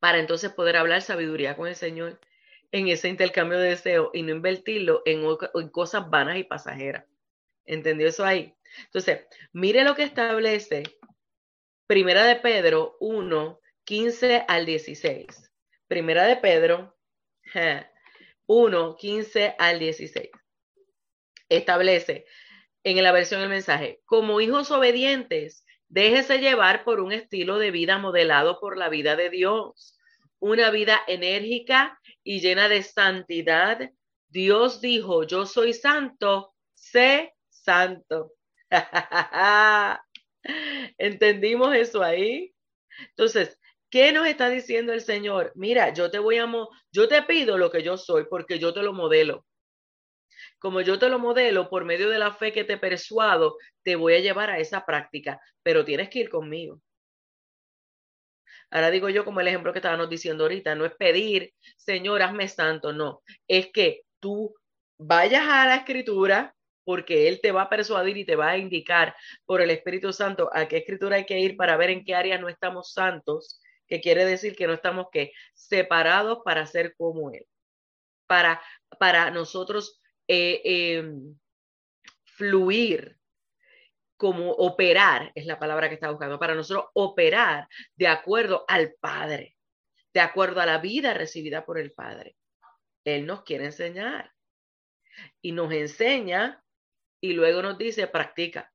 Para 0.00 0.18
entonces 0.18 0.50
poder 0.50 0.76
hablar 0.76 1.02
sabiduría 1.02 1.56
con 1.56 1.68
el 1.68 1.76
Señor 1.76 2.18
en 2.72 2.88
ese 2.88 3.08
intercambio 3.08 3.58
de 3.58 3.68
deseo 3.68 4.10
y 4.12 4.22
no 4.22 4.32
invertirlo 4.32 5.02
en 5.04 5.68
cosas 5.68 6.08
vanas 6.08 6.38
y 6.38 6.44
pasajeras. 6.44 7.04
¿Entendió 7.66 8.08
eso 8.08 8.24
ahí? 8.24 8.54
Entonces, 8.84 9.26
mire 9.52 9.84
lo 9.84 9.94
que 9.94 10.04
establece 10.04 10.84
Primera 11.86 12.24
de 12.24 12.36
Pedro 12.36 12.96
1, 12.98 13.60
15 13.84 14.44
al 14.48 14.66
16. 14.66 15.52
Primera 15.86 16.24
de 16.24 16.36
Pedro 16.36 16.96
1, 18.46 18.96
15 18.96 19.54
al 19.56 19.78
16. 19.78 20.30
Establece 21.48 22.26
en 22.82 23.02
la 23.02 23.12
versión 23.12 23.40
del 23.40 23.50
mensaje, 23.50 24.00
como 24.04 24.40
hijos 24.40 24.72
obedientes, 24.72 25.64
déjese 25.88 26.38
llevar 26.38 26.82
por 26.82 26.98
un 26.98 27.12
estilo 27.12 27.58
de 27.58 27.70
vida 27.70 27.98
modelado 27.98 28.58
por 28.58 28.76
la 28.76 28.88
vida 28.88 29.14
de 29.14 29.30
Dios, 29.30 29.96
una 30.40 30.70
vida 30.70 31.00
enérgica 31.06 32.00
y 32.24 32.40
llena 32.40 32.68
de 32.68 32.82
santidad. 32.82 33.90
Dios 34.28 34.80
dijo, 34.80 35.22
yo 35.22 35.46
soy 35.46 35.72
santo, 35.72 36.52
sé 36.74 37.35
santo. 37.66 38.32
¿Entendimos 40.98 41.74
eso 41.74 42.02
ahí? 42.02 42.54
Entonces, 43.10 43.58
¿qué 43.90 44.12
nos 44.12 44.26
está 44.26 44.48
diciendo 44.48 44.92
el 44.92 45.00
Señor? 45.02 45.52
Mira, 45.54 45.92
yo 45.92 46.10
te 46.10 46.18
voy 46.18 46.38
a, 46.38 46.50
yo 46.92 47.08
te 47.08 47.22
pido 47.24 47.58
lo 47.58 47.70
que 47.70 47.82
yo 47.82 47.98
soy 47.98 48.26
porque 48.30 48.58
yo 48.58 48.72
te 48.72 48.82
lo 48.82 48.92
modelo. 48.92 49.44
Como 50.58 50.80
yo 50.80 50.98
te 50.98 51.08
lo 51.08 51.18
modelo 51.18 51.68
por 51.68 51.84
medio 51.84 52.08
de 52.08 52.18
la 52.18 52.32
fe 52.32 52.52
que 52.52 52.64
te 52.64 52.78
persuado, 52.78 53.56
te 53.82 53.96
voy 53.96 54.14
a 54.14 54.20
llevar 54.20 54.50
a 54.50 54.58
esa 54.58 54.84
práctica, 54.86 55.40
pero 55.62 55.84
tienes 55.84 56.08
que 56.08 56.20
ir 56.20 56.30
conmigo. 56.30 56.80
Ahora 58.70 58.90
digo 58.90 59.08
yo 59.08 59.24
como 59.24 59.40
el 59.40 59.48
ejemplo 59.48 59.72
que 59.72 59.78
estábamos 59.78 60.08
diciendo 60.08 60.44
ahorita, 60.44 60.74
no 60.74 60.84
es 60.86 60.94
pedir, 60.96 61.52
Señor, 61.76 62.22
hazme 62.22 62.48
santo, 62.48 62.92
no, 62.92 63.22
es 63.46 63.70
que 63.72 64.02
tú 64.20 64.54
vayas 64.98 65.46
a 65.46 65.66
la 65.66 65.76
escritura 65.76 66.55
porque 66.86 67.26
Él 67.26 67.40
te 67.42 67.50
va 67.50 67.62
a 67.62 67.68
persuadir 67.68 68.16
y 68.16 68.24
te 68.24 68.36
va 68.36 68.50
a 68.50 68.58
indicar 68.58 69.16
por 69.44 69.60
el 69.60 69.70
Espíritu 69.70 70.12
Santo 70.12 70.48
a 70.52 70.68
qué 70.68 70.76
escritura 70.78 71.16
hay 71.16 71.26
que 71.26 71.40
ir 71.40 71.56
para 71.56 71.76
ver 71.76 71.90
en 71.90 72.04
qué 72.04 72.14
área 72.14 72.38
no 72.38 72.48
estamos 72.48 72.92
santos, 72.92 73.60
que 73.88 74.00
quiere 74.00 74.24
decir 74.24 74.54
que 74.54 74.68
no 74.68 74.74
estamos 74.74 75.08
que 75.10 75.32
separados 75.52 76.38
para 76.44 76.64
ser 76.64 76.94
como 76.96 77.32
Él, 77.32 77.44
para, 78.28 78.62
para 79.00 79.32
nosotros 79.32 80.00
eh, 80.28 80.62
em, 80.64 81.36
fluir 82.24 83.18
como 84.16 84.52
operar, 84.52 85.32
es 85.34 85.44
la 85.44 85.58
palabra 85.58 85.88
que 85.88 85.96
está 85.96 86.10
buscando, 86.10 86.38
para 86.38 86.54
nosotros 86.54 86.86
operar 86.94 87.66
de 87.96 88.06
acuerdo 88.06 88.64
al 88.68 88.94
Padre, 89.00 89.56
de 90.14 90.20
acuerdo 90.20 90.60
a 90.60 90.66
la 90.66 90.78
vida 90.78 91.14
recibida 91.14 91.66
por 91.66 91.80
el 91.80 91.90
Padre. 91.90 92.36
Él 93.04 93.26
nos 93.26 93.42
quiere 93.42 93.64
enseñar 93.64 94.32
y 95.42 95.50
nos 95.50 95.72
enseña 95.72 96.62
y 97.26 97.32
luego 97.32 97.62
nos 97.62 97.76
dice 97.78 98.06
practica. 98.06 98.72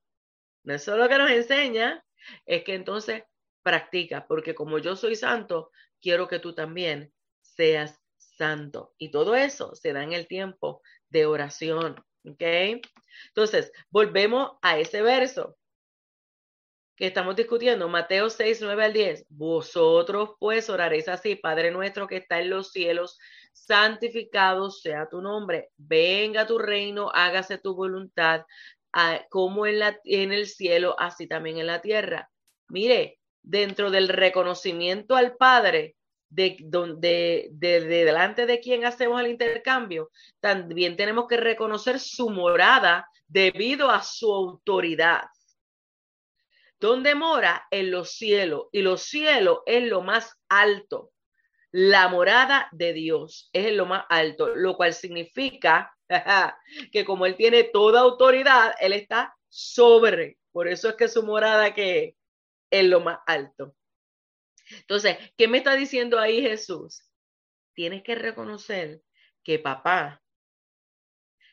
No 0.64 0.76
es 0.76 0.84
solo 0.84 1.08
que 1.10 1.18
nos 1.18 1.32
enseña, 1.32 2.04
es 2.46 2.64
que 2.64 2.76
entonces 2.76 3.24
practica, 3.64 4.28
porque 4.28 4.54
como 4.54 4.78
yo 4.78 4.96
soy 4.96 5.16
santo, 5.16 5.72
quiero 6.02 6.28
que 6.28 6.40
tú 6.40 6.54
también 6.54 7.14
seas 7.42 8.00
santo. 8.18 8.94
Y 8.98 9.12
todo 9.12 9.36
eso 9.36 9.76
se 9.76 9.94
da 9.94 10.04
en 10.04 10.14
el 10.14 10.28
tiempo 10.28 10.82
de 11.10 11.26
oración. 11.26 11.96
¿Ok? 12.26 12.44
Entonces, 13.28 13.72
volvemos 13.90 14.52
a 14.62 14.78
ese 14.78 15.02
verso 15.02 15.58
que 16.96 17.08
estamos 17.08 17.36
discutiendo, 17.36 17.90
Mateo 17.90 18.30
6, 18.30 18.60
9 18.62 18.86
al 18.86 18.94
10. 18.94 19.26
Vosotros 19.30 20.32
pues 20.40 20.70
oraréis 20.70 21.08
así, 21.08 21.36
Padre 21.36 21.72
nuestro 21.72 22.08
que 22.08 22.18
está 22.18 22.40
en 22.40 22.52
los 22.52 22.72
cielos, 22.72 23.18
santificado 23.52 24.72
sea 24.72 25.08
tu 25.10 25.22
nombre, 25.22 25.70
venga 25.78 26.48
tu 26.48 26.58
reino, 26.58 27.10
hágase 27.14 27.58
tu 27.58 27.76
voluntad, 27.76 28.46
como 29.30 29.66
en, 29.66 29.80
la, 29.80 30.00
en 30.04 30.32
el 30.32 30.48
cielo, 30.48 30.96
así 31.00 31.28
también 31.28 31.58
en 31.58 31.68
la 31.68 31.82
tierra. 31.82 32.30
Mire, 32.68 33.20
dentro 33.42 33.90
del 33.90 34.10
reconocimiento 34.10 35.16
al 35.16 35.36
Padre, 35.36 35.96
de, 36.30 36.58
de, 36.98 37.50
de, 37.52 37.82
delante 37.82 38.46
de 38.46 38.60
quien 38.60 38.86
hacemos 38.86 39.20
el 39.22 39.28
intercambio, 39.28 40.10
también 40.40 40.96
tenemos 40.96 41.28
que 41.28 41.38
reconocer 41.38 42.00
su 42.00 42.30
morada 42.30 43.08
debido 43.28 43.90
a 43.90 44.02
su 44.02 44.32
autoridad. 44.34 45.24
¿Dónde 46.80 47.16
mora? 47.16 47.68
En 47.70 47.92
los 47.92 48.12
cielos. 48.14 48.68
Y 48.72 48.82
los 48.82 49.04
cielos 49.04 49.60
es 49.66 49.84
lo 49.84 50.02
más 50.02 50.34
alto. 50.50 51.12
La 51.72 52.10
morada 52.10 52.68
de 52.72 52.94
Dios 52.94 53.50
es 53.54 53.74
lo 53.74 53.86
más 53.86 54.06
alto, 54.10 54.54
lo 54.56 54.76
cual 54.76 54.94
significa 54.94 55.96
que 56.92 57.06
como 57.06 57.26
Él 57.26 57.36
tiene 57.36 57.64
toda 57.64 58.02
autoridad, 58.02 58.74
Él 58.80 58.94
está 58.94 59.36
sobre. 59.48 60.38
Por 60.52 60.68
eso 60.68 60.90
es 60.90 60.96
que 60.96 61.08
su 61.08 61.24
morada 61.24 61.74
que 61.74 62.18
es 62.70 62.86
lo 62.86 63.00
más 63.00 63.20
alto. 63.26 63.76
Entonces, 64.70 65.18
¿qué 65.38 65.48
me 65.48 65.60
está 65.60 65.76
diciendo 65.76 66.20
ahí 66.20 66.42
Jesús? 66.42 67.04
Tienes 67.74 68.04
que 68.04 68.16
reconocer 68.16 69.02
que 69.44 69.60
papá, 69.60 70.22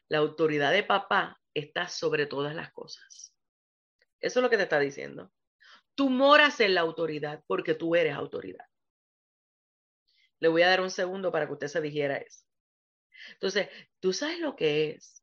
la 0.08 0.18
autoridad 0.18 0.72
de 0.72 0.82
papá 0.82 1.40
está 1.54 1.88
sobre 1.88 2.26
todas 2.26 2.54
las 2.54 2.72
cosas. 2.72 3.34
Eso 4.20 4.40
es 4.40 4.42
lo 4.42 4.50
que 4.50 4.56
te 4.56 4.64
está 4.64 4.78
diciendo. 4.78 5.32
Tú 5.94 6.10
moras 6.10 6.60
en 6.60 6.74
la 6.74 6.80
autoridad 6.80 7.42
porque 7.46 7.74
tú 7.74 7.94
eres 7.94 8.14
autoridad. 8.14 8.67
Le 10.40 10.48
voy 10.48 10.62
a 10.62 10.68
dar 10.68 10.80
un 10.80 10.90
segundo 10.90 11.32
para 11.32 11.46
que 11.46 11.52
usted 11.52 11.68
se 11.68 11.80
dijera 11.80 12.16
eso. 12.16 12.44
Entonces, 13.32 13.68
tú 14.00 14.12
sabes 14.12 14.38
lo 14.40 14.56
que 14.56 14.90
es 14.90 15.22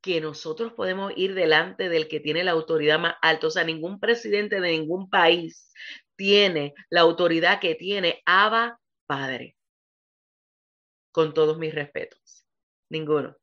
que 0.00 0.20
nosotros 0.20 0.72
podemos 0.72 1.12
ir 1.16 1.34
delante 1.34 1.88
del 1.88 2.06
que 2.08 2.20
tiene 2.20 2.44
la 2.44 2.52
autoridad 2.52 2.98
más 2.98 3.16
alta. 3.22 3.48
O 3.48 3.50
sea, 3.50 3.64
ningún 3.64 3.98
presidente 3.98 4.60
de 4.60 4.70
ningún 4.70 5.10
país 5.10 5.72
tiene 6.14 6.74
la 6.90 7.00
autoridad 7.00 7.60
que 7.60 7.74
tiene 7.74 8.22
Abba 8.24 8.80
Padre. 9.06 9.56
Con 11.10 11.34
todos 11.34 11.58
mis 11.58 11.74
respetos. 11.74 12.44
Ninguno. 12.88 13.36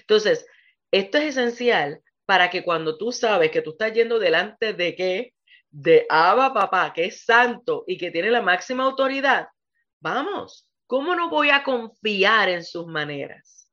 Entonces, 0.00 0.46
esto 0.90 1.18
es 1.18 1.36
esencial 1.36 2.02
para 2.24 2.48
que 2.48 2.62
cuando 2.62 2.96
tú 2.96 3.12
sabes 3.12 3.50
que 3.50 3.62
tú 3.62 3.72
estás 3.72 3.92
yendo 3.92 4.18
delante 4.18 4.72
de 4.72 4.94
qué, 4.94 5.34
de 5.70 6.06
Abba 6.08 6.52
Papá, 6.52 6.92
que 6.92 7.06
es 7.06 7.24
santo 7.24 7.84
y 7.86 7.96
que 7.96 8.10
tiene 8.10 8.30
la 8.30 8.42
máxima 8.42 8.84
autoridad, 8.84 9.48
vamos, 10.00 10.68
¿cómo 10.86 11.14
no 11.14 11.30
voy 11.30 11.50
a 11.50 11.62
confiar 11.62 12.48
en 12.48 12.64
sus 12.64 12.86
maneras? 12.86 13.68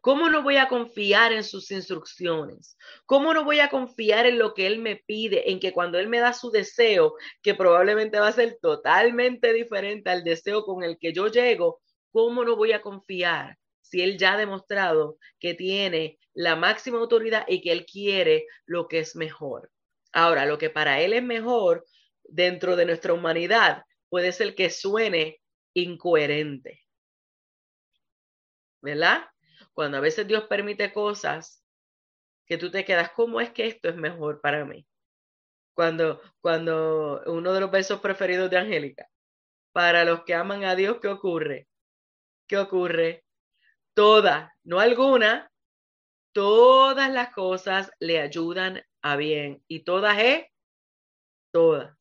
¿Cómo 0.00 0.28
no 0.28 0.42
voy 0.42 0.56
a 0.56 0.68
confiar 0.68 1.32
en 1.32 1.44
sus 1.44 1.70
instrucciones? 1.70 2.76
¿Cómo 3.04 3.32
no 3.34 3.44
voy 3.44 3.60
a 3.60 3.68
confiar 3.68 4.26
en 4.26 4.38
lo 4.38 4.54
que 4.54 4.66
Él 4.66 4.78
me 4.78 4.96
pide, 4.96 5.50
en 5.50 5.60
que 5.60 5.72
cuando 5.72 5.98
Él 5.98 6.08
me 6.08 6.18
da 6.18 6.32
su 6.32 6.50
deseo, 6.50 7.14
que 7.42 7.54
probablemente 7.54 8.18
va 8.18 8.28
a 8.28 8.32
ser 8.32 8.58
totalmente 8.60 9.52
diferente 9.52 10.10
al 10.10 10.24
deseo 10.24 10.64
con 10.64 10.82
el 10.82 10.98
que 10.98 11.12
yo 11.12 11.28
llego, 11.28 11.80
¿cómo 12.10 12.44
no 12.44 12.56
voy 12.56 12.72
a 12.72 12.82
confiar 12.82 13.58
si 13.80 14.02
Él 14.02 14.18
ya 14.18 14.34
ha 14.34 14.36
demostrado 14.36 15.18
que 15.38 15.54
tiene 15.54 16.18
la 16.34 16.56
máxima 16.56 16.98
autoridad 16.98 17.44
y 17.46 17.60
que 17.60 17.72
Él 17.72 17.86
quiere 17.86 18.46
lo 18.64 18.88
que 18.88 19.00
es 19.00 19.14
mejor? 19.16 19.70
Ahora, 20.16 20.46
lo 20.46 20.56
que 20.56 20.70
para 20.70 21.02
Él 21.02 21.12
es 21.12 21.22
mejor 21.22 21.84
dentro 22.24 22.74
de 22.74 22.86
nuestra 22.86 23.12
humanidad 23.12 23.84
puede 24.08 24.32
ser 24.32 24.54
que 24.54 24.70
suene 24.70 25.42
incoherente. 25.74 26.80
¿Verdad? 28.80 29.28
Cuando 29.74 29.98
a 29.98 30.00
veces 30.00 30.26
Dios 30.26 30.44
permite 30.44 30.90
cosas 30.90 31.62
que 32.46 32.56
tú 32.56 32.70
te 32.70 32.86
quedas, 32.86 33.10
¿cómo 33.10 33.42
es 33.42 33.50
que 33.50 33.66
esto 33.66 33.90
es 33.90 33.96
mejor 33.96 34.40
para 34.40 34.64
mí? 34.64 34.86
Cuando, 35.74 36.22
cuando 36.40 37.22
uno 37.26 37.52
de 37.52 37.60
los 37.60 37.70
versos 37.70 38.00
preferidos 38.00 38.48
de 38.48 38.56
Angélica, 38.56 39.06
para 39.72 40.06
los 40.06 40.24
que 40.24 40.32
aman 40.32 40.64
a 40.64 40.74
Dios, 40.74 40.96
¿qué 41.02 41.08
ocurre? 41.08 41.68
¿Qué 42.46 42.56
ocurre? 42.56 43.26
Todas, 43.92 44.50
no 44.64 44.80
alguna, 44.80 45.52
todas 46.32 47.12
las 47.12 47.34
cosas 47.34 47.90
le 47.98 48.18
ayudan 48.18 48.82
a 49.12 49.16
bien. 49.16 49.62
Y 49.68 49.84
todas 49.84 50.18
es 50.18 50.46
todas. 51.52 51.96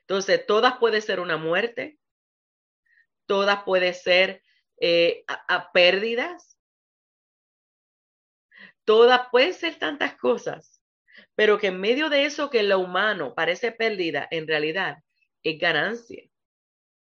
Entonces, 0.00 0.44
todas 0.46 0.78
puede 0.78 1.00
ser 1.02 1.20
una 1.20 1.36
muerte, 1.36 1.98
todas 3.26 3.62
puede 3.64 3.94
ser 3.94 4.42
eh, 4.80 5.22
a, 5.28 5.70
pérdidas. 5.72 6.58
Todas 8.84 9.28
pueden 9.30 9.54
ser 9.54 9.78
tantas 9.78 10.16
cosas, 10.16 10.82
pero 11.36 11.58
que 11.58 11.68
en 11.68 11.80
medio 11.80 12.08
de 12.08 12.24
eso 12.24 12.50
que 12.50 12.62
lo 12.62 12.80
humano 12.80 13.34
parece 13.34 13.70
pérdida, 13.70 14.26
en 14.30 14.48
realidad 14.48 15.04
es 15.44 15.60
ganancia. 15.60 16.24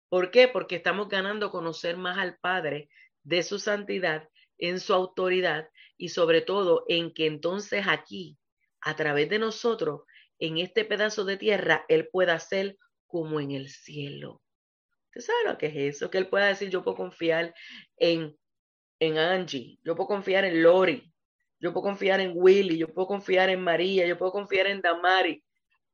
¿Por 0.09 0.31
qué? 0.31 0.47
Porque 0.47 0.77
estamos 0.77 1.09
ganando 1.09 1.51
conocer 1.51 1.97
más 1.97 2.19
al 2.19 2.39
Padre 2.39 2.91
de 3.25 3.43
su 3.43 3.59
santidad, 3.59 4.29
en 4.59 4.79
su 4.79 4.95
autoridad 4.95 5.69
y 5.97 6.11
sobre 6.11 6.41
todo 6.41 6.85
en 6.89 7.13
que 7.13 7.27
entonces 7.27 7.87
aquí, 7.89 8.39
a 8.81 8.97
través 8.97 9.29
de 9.29 9.39
nosotros, 9.39 10.03
en 10.39 10.59
este 10.59 10.85
pedazo 10.85 11.25
de 11.25 11.37
tierra, 11.37 11.85
Él 11.89 12.09
pueda 12.11 12.39
ser 12.39 12.77
como 13.07 13.41
en 13.41 13.53
el 13.53 13.69
cielo. 13.69 14.43
¿Usted 15.15 15.21
sabe 15.21 15.53
lo 15.53 15.59
que 15.59 15.67
es 15.67 15.95
eso? 15.97 16.11
Que 16.11 16.19
él 16.19 16.29
pueda 16.29 16.49
decir, 16.49 16.71
yo 16.71 16.83
puedo 16.83 16.97
confiar 16.97 17.55
en, 17.97 18.37
en 18.99 19.19
Angie, 19.19 19.79
yo 19.85 19.95
puedo 19.95 20.09
confiar 20.09 20.45
en 20.45 20.61
Lori, 20.61 21.13
yo 21.61 21.73
puedo 21.73 21.85
confiar 21.85 22.19
en 22.19 22.33
Willy, 22.35 22.77
yo 22.77 22.93
puedo 22.93 23.07
confiar 23.07 23.49
en 23.51 23.61
María, 23.61 24.07
yo 24.09 24.19
puedo 24.19 24.33
confiar 24.33 24.67
en 24.67 24.81
Damari, 24.81 25.45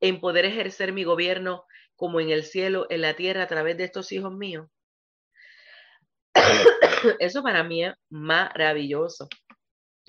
en 0.00 0.20
poder 0.20 0.46
ejercer 0.46 0.94
mi 0.94 1.04
gobierno 1.04 1.66
como 1.96 2.18
en 2.18 2.30
el 2.30 2.44
cielo, 2.44 2.86
en 2.88 3.02
la 3.02 3.14
tierra, 3.14 3.42
a 3.42 3.46
través 3.46 3.76
de 3.76 3.84
estos 3.84 4.10
hijos 4.12 4.32
míos. 4.32 4.66
Eso 7.18 7.42
para 7.42 7.62
mí 7.62 7.84
es 7.84 7.92
maravilloso. 8.08 9.28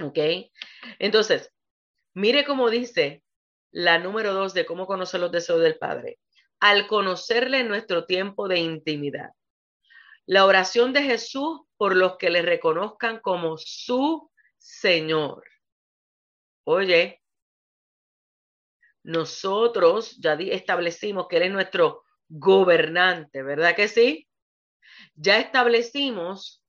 ¿Ok? 0.02 0.18
Entonces, 0.99 1.52
mire 2.14 2.45
cómo 2.45 2.69
dice 2.69 3.23
la 3.72 3.99
número 3.99 4.34
dos 4.34 4.53
de 4.53 4.65
cómo 4.65 4.86
conocer 4.86 5.19
los 5.19 5.32
deseos 5.32 5.61
del 5.61 5.78
Padre 5.78 6.19
al 6.60 6.88
conocerle 6.88 7.60
en 7.60 7.68
nuestro 7.68 8.06
tiempo 8.06 8.48
de 8.48 8.60
intimidad. 8.60 9.32
La 10.28 10.45
oración 10.45 10.94
de 10.94 11.02
Jesús 11.02 11.61
por 11.76 11.95
los 11.95 12.18
que 12.18 12.30
le 12.30 12.44
reconozcan 12.44 13.19
como 13.19 13.57
su 13.57 14.32
Señor. 14.57 15.44
Oye, 16.64 17.22
nosotros 19.03 20.18
ya 20.19 20.34
establecimos 20.34 21.28
que 21.28 21.38
Él 21.38 21.44
es 21.44 21.52
nuestro 21.52 22.03
gobernante, 22.30 23.41
¿verdad 23.41 23.76
que 23.76 23.88
sí? 23.88 24.28
Ya 25.15 25.40
establecimos 25.40 26.61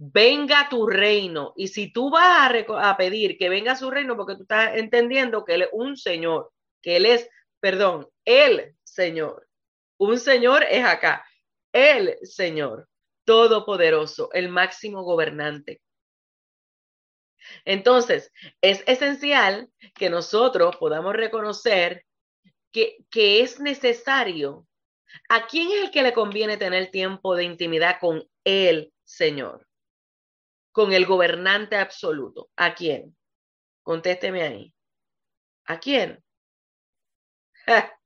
venga 0.00 0.68
tu 0.70 0.86
reino. 0.86 1.52
Y 1.56 1.68
si 1.68 1.92
tú 1.92 2.10
vas 2.10 2.50
a, 2.68 2.96
pedir 2.96 3.36
que 3.36 3.50
venga 3.50 3.76
su 3.76 3.90
reino, 3.90 4.16
porque 4.16 4.34
tú 4.34 4.42
estás 4.42 4.76
entendiendo 4.76 5.44
que 5.44 5.54
Él 5.54 5.62
es 5.62 5.68
un 5.72 5.96
Señor, 5.96 6.52
que 6.80 6.96
Él 6.96 7.04
es, 7.04 7.28
perdón, 7.60 8.08
el 8.24 8.74
Señor. 8.82 9.46
Un 9.98 10.18
Señor 10.18 10.64
es 10.70 10.86
acá, 10.86 11.26
el 11.72 12.16
Señor, 12.22 12.88
todopoderoso, 13.26 14.30
el 14.32 14.48
máximo 14.48 15.02
gobernante. 15.02 15.82
Entonces, 17.66 18.32
es 18.62 18.82
esencial 18.86 19.68
que 19.94 20.08
nosotros 20.08 20.76
podamos 20.76 21.14
reconocer 21.14 22.06
que, 22.72 23.04
que 23.10 23.42
es 23.42 23.60
necesario. 23.60 24.66
¿A 25.28 25.46
quién 25.46 25.68
es 25.72 25.84
el 25.84 25.90
que 25.90 26.02
le 26.02 26.14
conviene 26.14 26.56
tener 26.56 26.90
tiempo 26.90 27.36
de 27.36 27.44
intimidad 27.44 27.98
con 28.00 28.26
el 28.44 28.94
Señor? 29.04 29.66
Con 30.72 30.92
el 30.92 31.06
gobernante 31.06 31.76
absoluto. 31.76 32.50
¿A 32.56 32.74
quién? 32.74 33.16
Contésteme 33.82 34.42
ahí. 34.42 34.74
¿A 35.66 35.78
quién? 35.78 36.22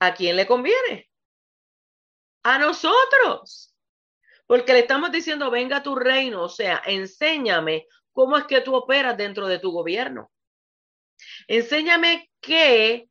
¿A 0.00 0.14
quién 0.14 0.36
le 0.36 0.46
conviene? 0.46 1.10
A 2.42 2.58
nosotros. 2.58 3.74
Porque 4.46 4.72
le 4.72 4.80
estamos 4.80 5.10
diciendo, 5.10 5.50
venga 5.50 5.82
tu 5.82 5.96
reino, 5.96 6.44
o 6.44 6.48
sea, 6.48 6.80
enséñame 6.86 7.86
cómo 8.12 8.36
es 8.36 8.44
que 8.44 8.60
tú 8.60 8.74
operas 8.74 9.16
dentro 9.16 9.48
de 9.48 9.58
tu 9.58 9.72
gobierno. 9.72 10.30
Enséñame 11.48 12.30
qué, 12.40 13.08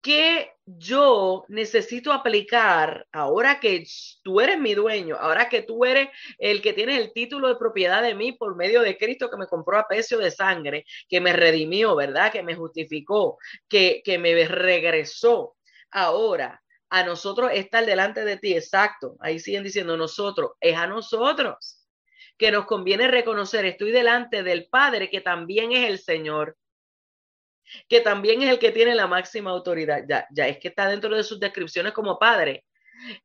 qué 0.00 0.53
yo 0.66 1.44
necesito 1.48 2.12
aplicar 2.12 3.06
ahora 3.12 3.60
que 3.60 3.84
tú 4.22 4.40
eres 4.40 4.58
mi 4.58 4.74
dueño, 4.74 5.16
ahora 5.16 5.48
que 5.48 5.62
tú 5.62 5.84
eres 5.84 6.08
el 6.38 6.62
que 6.62 6.72
tienes 6.72 6.98
el 6.98 7.12
título 7.12 7.48
de 7.48 7.56
propiedad 7.56 8.02
de 8.02 8.14
mí 8.14 8.32
por 8.32 8.56
medio 8.56 8.80
de 8.80 8.96
Cristo 8.96 9.30
que 9.30 9.36
me 9.36 9.46
compró 9.46 9.78
a 9.78 9.86
precio 9.86 10.18
de 10.18 10.30
sangre, 10.30 10.86
que 11.08 11.20
me 11.20 11.32
redimió, 11.32 11.94
¿verdad? 11.94 12.32
Que 12.32 12.42
me 12.42 12.54
justificó, 12.54 13.38
que, 13.68 14.02
que 14.04 14.18
me 14.18 14.46
regresó. 14.46 15.56
Ahora, 15.90 16.62
a 16.88 17.04
nosotros 17.04 17.50
estar 17.52 17.84
delante 17.84 18.24
de 18.24 18.38
ti, 18.38 18.54
exacto, 18.54 19.16
ahí 19.20 19.38
siguen 19.38 19.64
diciendo 19.64 19.96
nosotros, 19.96 20.52
es 20.60 20.76
a 20.76 20.86
nosotros 20.86 21.84
que 22.38 22.50
nos 22.50 22.66
conviene 22.66 23.08
reconocer, 23.08 23.64
estoy 23.64 23.92
delante 23.92 24.42
del 24.42 24.66
Padre 24.68 25.10
que 25.10 25.20
también 25.20 25.72
es 25.72 25.88
el 25.88 25.98
Señor, 25.98 26.56
que 27.88 28.00
también 28.00 28.42
es 28.42 28.50
el 28.50 28.58
que 28.58 28.72
tiene 28.72 28.94
la 28.94 29.06
máxima 29.06 29.50
autoridad. 29.50 30.04
Ya, 30.08 30.26
ya 30.30 30.48
es 30.48 30.58
que 30.58 30.68
está 30.68 30.88
dentro 30.88 31.14
de 31.14 31.24
sus 31.24 31.40
descripciones 31.40 31.92
como 31.92 32.18
Padre. 32.18 32.64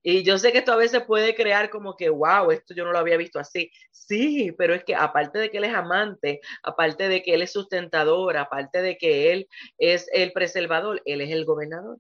Y 0.02 0.24
yo 0.24 0.38
sé 0.38 0.52
que 0.52 0.60
esto 0.60 0.74
a 0.74 0.78
veces 0.78 1.04
puede 1.04 1.36
crear 1.36 1.70
como 1.70 1.96
que, 1.96 2.10
wow, 2.10 2.52
esto 2.52 2.74
yo 2.74 2.86
no 2.86 2.92
lo 2.92 3.00
había 3.00 3.18
visto 3.18 3.40
así. 3.40 3.72
Sí, 3.92 4.52
pero 4.58 4.74
es 4.74 4.84
que 4.84 4.96
aparte 4.96 5.40
de 5.40 5.52
que 5.52 5.58
Él 5.58 5.66
es 5.66 5.74
amante, 5.74 6.42
aparte 6.64 7.08
de 7.08 7.24
que 7.24 7.34
Él 7.34 7.42
es 7.42 7.52
sustentador, 7.52 8.38
aparte 8.38 8.82
de 8.82 8.98
que 8.98 9.32
Él 9.32 9.48
es 9.78 10.10
el 10.14 10.32
preservador, 10.34 11.02
Él 11.06 11.22
es 11.22 11.32
el 11.32 11.46
gobernador. 11.46 12.00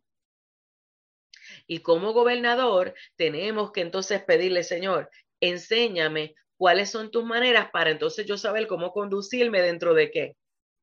Y 1.67 1.79
como 1.79 2.13
gobernador 2.13 2.93
tenemos 3.15 3.71
que 3.71 3.81
entonces 3.81 4.23
pedirle, 4.23 4.63
Señor, 4.63 5.09
enséñame 5.39 6.35
cuáles 6.57 6.89
son 6.89 7.11
tus 7.11 7.23
maneras 7.23 7.69
para 7.71 7.91
entonces 7.91 8.25
yo 8.25 8.37
saber 8.37 8.67
cómo 8.67 8.91
conducirme 8.91 9.61
dentro 9.61 9.93
de 9.93 10.11
qué? 10.11 10.35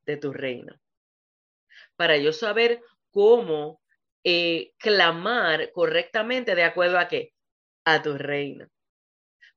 De 0.07 0.17
tu 0.17 0.33
reino. 0.33 0.75
Para 1.97 2.17
yo 2.17 2.33
saber 2.33 2.83
cómo 3.11 3.81
eh, 4.25 4.73
clamar 4.79 5.71
correctamente 5.73 6.55
de 6.55 6.65
acuerdo 6.65 6.99
a 6.99 7.09
qué? 7.09 7.33
A 7.85 8.03
tu 8.03 8.19
reino. 8.19 8.67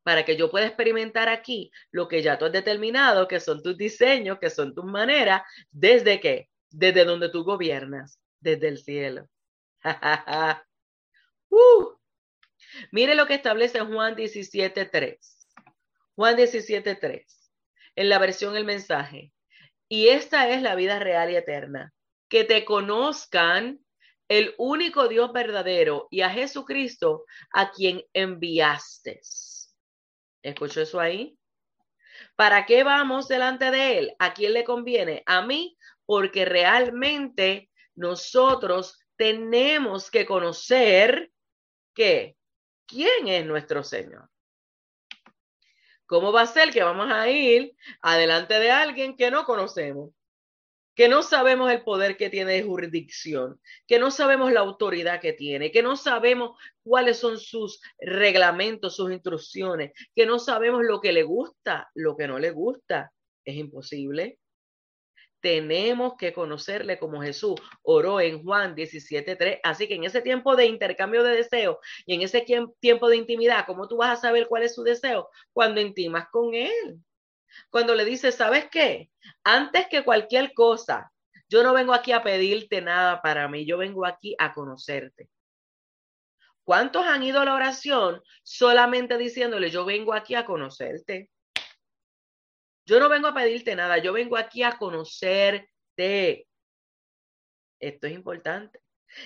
Para 0.04 0.26
que 0.26 0.38
yo 0.38 0.50
pueda 0.50 0.68
experimentar 0.68 1.30
aquí 1.30 1.72
lo 1.92 2.08
que 2.08 2.22
ya 2.22 2.38
tú 2.38 2.46
has 2.46 2.52
determinado, 2.52 3.28
que 3.28 3.40
son 3.40 3.62
tus 3.62 3.78
diseños, 3.78 4.40
que 4.40 4.50
son 4.50 4.74
tus 4.74 4.86
maneras, 4.86 5.42
desde 5.72 6.20
qué? 6.20 6.50
Desde 6.70 7.06
donde 7.06 7.30
tú 7.30 7.44
gobiernas, 7.44 8.20
desde 8.40 8.68
el 8.68 8.78
cielo. 8.78 9.28
Uh. 11.52 11.98
Mire 12.92 13.16
lo 13.16 13.26
que 13.26 13.34
establece 13.34 13.80
Juan 13.80 14.16
17.3. 14.16 15.18
Juan 16.16 16.38
17.3. 16.38 17.26
En 17.96 18.10
la 18.10 18.20
versión 18.20 18.56
El 18.56 18.66
mensaje. 18.66 19.34
Y 19.88 20.10
esta 20.10 20.50
es 20.50 20.62
la 20.62 20.76
vida 20.76 21.00
real 21.00 21.32
y 21.32 21.36
eterna. 21.36 21.92
Que 22.30 22.44
te 22.44 22.64
conozcan 22.64 23.80
el 24.28 24.54
único 24.58 25.08
Dios 25.08 25.34
verdadero 25.34 26.08
y 26.12 26.22
a 26.22 26.30
Jesucristo 26.30 27.26
a 27.52 27.72
quien 27.72 28.04
enviaste. 28.14 29.22
¿Escuchó 30.44 30.82
eso 30.82 31.00
ahí? 31.00 31.38
¿Para 32.36 32.66
qué 32.66 32.84
vamos 32.84 33.28
delante 33.28 33.72
de 33.72 33.98
Él? 33.98 34.16
¿A 34.20 34.34
quién 34.34 34.54
le 34.54 34.64
conviene? 34.64 35.24
A 35.26 35.42
mí, 35.42 35.78
porque 36.06 36.46
realmente 36.46 37.70
nosotros 37.96 38.98
tenemos 39.18 40.10
que 40.10 40.26
conocer 40.26 41.32
¿Qué? 42.00 42.38
¿Quién 42.86 43.28
es 43.28 43.46
nuestro 43.46 43.84
Señor? 43.84 44.30
¿Cómo 46.06 46.32
va 46.32 46.44
a 46.44 46.48
ser 46.48 46.72
que 46.72 46.82
vamos 46.82 47.12
a 47.12 47.30
ir 47.30 47.76
adelante 48.02 48.58
de 48.58 48.72
alguien 48.72 49.18
que 49.18 49.30
no 49.30 49.44
conocemos? 49.44 50.12
Que 51.00 51.08
no 51.08 51.24
sabemos 51.24 51.72
el 51.72 51.82
poder 51.86 52.18
que 52.18 52.30
tiene 52.30 52.52
de 52.52 52.64
jurisdicción, 52.64 53.58
que 53.88 54.00
no 54.00 54.12
sabemos 54.12 54.52
la 54.52 54.60
autoridad 54.60 55.22
que 55.22 55.32
tiene, 55.32 55.72
que 55.72 55.82
no 55.82 55.96
sabemos 55.96 56.60
cuáles 56.84 57.18
son 57.18 57.40
sus 57.40 57.80
reglamentos, 58.00 58.98
sus 58.98 59.10
instrucciones, 59.10 59.94
que 60.14 60.26
no 60.26 60.40
sabemos 60.40 60.84
lo 60.84 61.00
que 61.00 61.14
le 61.14 61.24
gusta, 61.24 61.90
lo 61.96 62.18
que 62.18 62.28
no 62.28 62.38
le 62.38 62.52
gusta. 62.52 63.14
Es 63.46 63.56
imposible 63.56 64.40
tenemos 65.42 66.16
que 66.18 66.34
conocerle 66.34 67.00
como 67.00 67.22
Jesús 67.22 67.56
oró 67.82 68.20
en 68.20 68.44
Juan 68.44 68.76
17.3. 68.76 69.62
Así 69.64 69.88
que 69.88 69.96
en 69.96 70.04
ese 70.04 70.22
tiempo 70.22 70.58
de 70.58 70.66
intercambio 70.66 71.24
de 71.24 71.38
deseos 71.38 71.78
y 72.06 72.16
en 72.16 72.24
ese 72.24 72.46
tiempo 72.82 73.08
de 73.08 73.16
intimidad, 73.16 73.66
¿cómo 73.66 73.88
tú 73.88 73.96
vas 73.96 74.20
a 74.20 74.22
saber 74.22 74.50
cuál 74.50 74.64
es 74.64 74.76
su 74.76 74.84
deseo? 74.84 75.30
Cuando 75.54 75.80
intimas 75.80 76.28
con 76.30 76.54
Él. 76.56 77.00
Cuando 77.70 77.96
le 77.96 78.06
dices, 78.06 78.36
¿sabes 78.36 78.68
qué? 78.72 79.10
Antes 79.44 79.88
que 79.88 80.04
cualquier 80.04 80.54
cosa, 80.54 81.12
yo 81.50 81.64
no 81.64 81.74
vengo 81.74 81.94
aquí 81.94 82.12
a 82.12 82.24
pedirte 82.24 82.82
nada 82.82 83.22
para 83.22 83.48
mí, 83.48 83.66
yo 83.66 83.78
vengo 83.78 84.06
aquí 84.06 84.36
a 84.38 84.54
conocerte. 84.54 85.30
¿Cuántos 86.64 87.04
han 87.06 87.24
ido 87.24 87.40
a 87.42 87.46
la 87.46 87.56
oración 87.56 88.22
solamente 88.44 89.18
diciéndole, 89.18 89.72
yo 89.72 89.86
vengo 89.86 90.14
aquí 90.14 90.36
a 90.36 90.46
conocerte? 90.46 91.32
Yo 92.86 93.00
no 93.00 93.10
vengo 93.10 93.28
a 93.28 93.34
pedirte 93.34 93.76
nada, 93.76 93.98
yo 93.98 94.14
vengo 94.14 94.38
aquí 94.38 94.62
a 94.62 94.78
conocerte. 94.78 96.48
Esto 97.80 98.08
es 98.08 98.14
importante. 98.14 98.80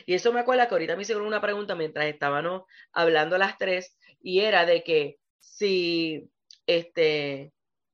Y 0.06 0.14
eso 0.14 0.32
me 0.32 0.40
acuerda 0.40 0.68
que 0.68 0.76
ahorita 0.76 0.96
me 0.96 1.02
hicieron 1.02 1.26
una 1.26 1.42
pregunta 1.42 1.76
mientras 1.76 2.06
estábamos 2.06 2.64
hablando 2.94 3.38
las 3.38 3.58
tres 3.58 3.98
y 4.22 4.40
era 4.40 4.66
de 4.66 4.84
que 4.84 5.18
si 5.40 6.30
este 6.66 7.52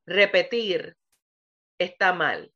repetir 0.09 0.97
está 1.77 2.13
mal. 2.13 2.51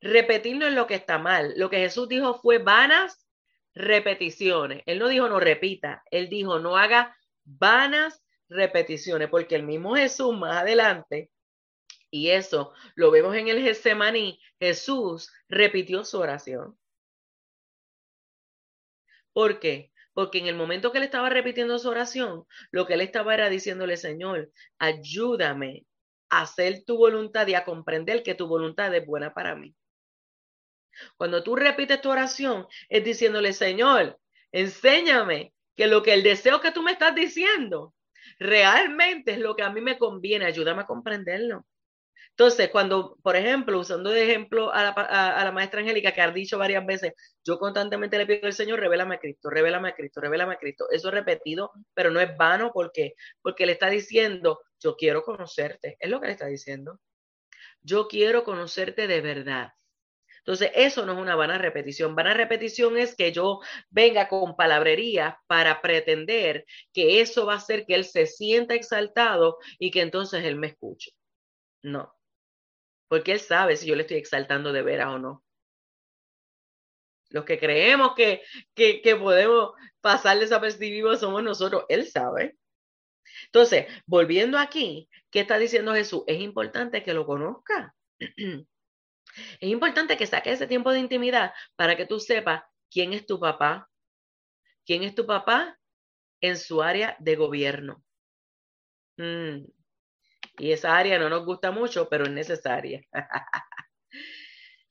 Repetir 0.00 0.56
no 0.56 0.66
es 0.66 0.74
lo 0.74 0.86
que 0.86 0.94
está 0.94 1.18
mal. 1.18 1.54
Lo 1.56 1.70
que 1.70 1.78
Jesús 1.78 2.08
dijo 2.08 2.34
fue 2.40 2.58
vanas 2.58 3.26
repeticiones. 3.74 4.82
Él 4.86 4.98
no 4.98 5.08
dijo 5.08 5.28
no 5.28 5.40
repita, 5.40 6.02
él 6.10 6.28
dijo 6.28 6.60
no 6.60 6.76
haga 6.76 7.16
vanas 7.44 8.22
repeticiones, 8.48 9.28
porque 9.28 9.56
el 9.56 9.62
mismo 9.62 9.96
Jesús 9.96 10.36
más 10.36 10.58
adelante 10.58 11.30
y 12.10 12.30
eso 12.30 12.72
lo 12.94 13.10
vemos 13.10 13.34
en 13.34 13.48
el 13.48 13.62
Getsemaní. 13.62 14.40
Jesús 14.60 15.32
repitió 15.48 16.04
su 16.04 16.18
oración. 16.18 16.78
¿Por 19.32 19.60
qué? 19.60 19.92
Porque 20.14 20.38
en 20.38 20.46
el 20.46 20.56
momento 20.56 20.90
que 20.90 20.98
él 20.98 21.04
estaba 21.04 21.28
repitiendo 21.28 21.78
su 21.78 21.88
oración, 21.88 22.44
lo 22.70 22.86
que 22.86 22.94
él 22.94 23.02
estaba 23.02 23.34
era 23.34 23.48
diciéndole, 23.48 23.96
Señor, 23.96 24.50
ayúdame 24.78 25.86
hacer 26.30 26.84
tu 26.84 26.96
voluntad 26.96 27.46
y 27.46 27.54
a 27.54 27.64
comprender 27.64 28.22
que 28.22 28.34
tu 28.34 28.46
voluntad 28.46 28.94
es 28.94 29.06
buena 29.06 29.34
para 29.34 29.54
mí. 29.54 29.74
Cuando 31.16 31.42
tú 31.42 31.56
repites 31.56 32.00
tu 32.00 32.10
oración, 32.10 32.66
es 32.88 33.04
diciéndole, 33.04 33.52
Señor, 33.52 34.18
enséñame 34.52 35.52
que 35.76 35.86
lo 35.86 36.02
que 36.02 36.14
el 36.14 36.22
deseo 36.22 36.60
que 36.60 36.72
tú 36.72 36.82
me 36.82 36.92
estás 36.92 37.14
diciendo 37.14 37.94
realmente 38.38 39.32
es 39.32 39.38
lo 39.38 39.54
que 39.54 39.62
a 39.62 39.70
mí 39.70 39.80
me 39.80 39.98
conviene. 39.98 40.44
Ayúdame 40.44 40.82
a 40.82 40.86
comprenderlo. 40.86 41.64
Entonces, 42.30 42.68
cuando, 42.70 43.16
por 43.22 43.34
ejemplo, 43.34 43.80
usando 43.80 44.10
de 44.10 44.22
ejemplo 44.22 44.72
a 44.72 45.42
la, 45.44 45.52
maestra 45.52 45.80
Angélica, 45.80 46.12
que 46.12 46.20
ha 46.20 46.30
dicho 46.30 46.56
varias 46.56 46.86
veces, 46.86 47.12
yo 47.44 47.58
constantemente 47.58 48.16
le 48.16 48.26
pido 48.26 48.46
al 48.46 48.52
Señor, 48.52 48.78
revélame 48.78 49.16
a 49.16 49.18
Cristo, 49.18 49.50
revélame 49.50 49.88
a 49.88 49.94
Cristo, 49.94 50.20
revélame 50.20 50.54
a 50.54 50.58
Cristo. 50.58 50.86
Eso 50.90 51.08
es 51.08 51.14
repetido, 51.14 51.72
pero 51.94 52.12
no 52.12 52.20
es 52.20 52.36
vano, 52.36 52.70
¿por 52.72 52.92
qué? 52.92 53.14
Porque 53.42 53.66
le 53.66 53.72
está 53.72 53.90
diciendo, 53.90 54.60
yo 54.80 54.96
quiero 54.96 55.22
conocerte, 55.22 55.96
es 56.00 56.10
lo 56.10 56.20
que 56.20 56.26
le 56.26 56.32
está 56.32 56.46
diciendo. 56.46 57.00
Yo 57.80 58.08
quiero 58.08 58.44
conocerte 58.44 59.06
de 59.06 59.20
verdad. 59.20 59.72
Entonces, 60.38 60.70
eso 60.74 61.04
no 61.04 61.12
es 61.12 61.18
una 61.18 61.36
vana 61.36 61.58
repetición. 61.58 62.14
Vana 62.14 62.32
repetición 62.32 62.96
es 62.96 63.14
que 63.14 63.32
yo 63.32 63.60
venga 63.90 64.28
con 64.28 64.56
palabrería 64.56 65.38
para 65.46 65.82
pretender 65.82 66.64
que 66.94 67.20
eso 67.20 67.44
va 67.44 67.54
a 67.54 67.56
hacer 67.58 67.84
que 67.84 67.94
él 67.94 68.06
se 68.06 68.26
sienta 68.26 68.74
exaltado 68.74 69.58
y 69.78 69.90
que 69.90 70.00
entonces 70.00 70.44
él 70.44 70.56
me 70.56 70.68
escuche. 70.68 71.12
No. 71.82 72.14
Porque 73.08 73.32
él 73.32 73.40
sabe 73.40 73.76
si 73.76 73.86
yo 73.86 73.94
le 73.94 74.02
estoy 74.02 74.16
exaltando 74.16 74.72
de 74.72 74.82
veras 74.82 75.08
o 75.08 75.18
no. 75.18 75.44
Los 77.28 77.44
que 77.44 77.58
creemos 77.58 78.14
que, 78.14 78.42
que, 78.74 79.02
que 79.02 79.16
podemos 79.16 79.72
pasar 80.00 80.38
desapercibidos 80.38 81.20
somos 81.20 81.42
nosotros. 81.42 81.84
Él 81.90 82.06
sabe. 82.06 82.56
Entonces, 83.46 83.86
volviendo 84.06 84.58
aquí, 84.58 85.08
¿qué 85.30 85.40
está 85.40 85.58
diciendo 85.58 85.94
Jesús? 85.94 86.22
Es 86.26 86.40
importante 86.40 87.02
que 87.02 87.14
lo 87.14 87.26
conozca. 87.26 87.94
Es 89.60 89.68
importante 89.68 90.16
que 90.16 90.26
saques 90.26 90.54
ese 90.54 90.66
tiempo 90.66 90.90
de 90.90 90.98
intimidad 91.00 91.52
para 91.76 91.96
que 91.96 92.06
tú 92.06 92.18
sepas 92.18 92.62
quién 92.90 93.12
es 93.12 93.26
tu 93.26 93.38
papá. 93.38 93.88
¿Quién 94.84 95.02
es 95.04 95.14
tu 95.14 95.26
papá? 95.26 95.78
En 96.40 96.56
su 96.56 96.82
área 96.82 97.14
de 97.20 97.36
gobierno. 97.36 98.02
Mm. 99.16 99.66
Y 100.58 100.72
esa 100.72 100.96
área 100.96 101.18
no 101.18 101.28
nos 101.28 101.44
gusta 101.44 101.70
mucho, 101.70 102.08
pero 102.08 102.24
es 102.24 102.30
necesaria. 102.30 103.02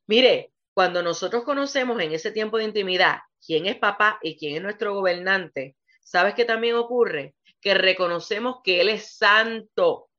Mire, 0.07 0.53
cuando 0.73 1.01
nosotros 1.01 1.43
conocemos 1.43 1.99
en 2.01 2.13
ese 2.13 2.31
tiempo 2.31 2.57
de 2.57 2.65
intimidad 2.65 3.19
quién 3.45 3.65
es 3.65 3.77
papá 3.77 4.19
y 4.21 4.37
quién 4.37 4.55
es 4.55 4.61
nuestro 4.61 4.93
gobernante, 4.93 5.75
¿sabes 6.01 6.35
qué 6.35 6.45
también 6.45 6.75
ocurre? 6.75 7.35
Que 7.67 7.73
reconocemos 7.73 8.61
que 8.63 8.79
Él 8.79 8.87
es 8.87 9.17
santo 9.17 10.09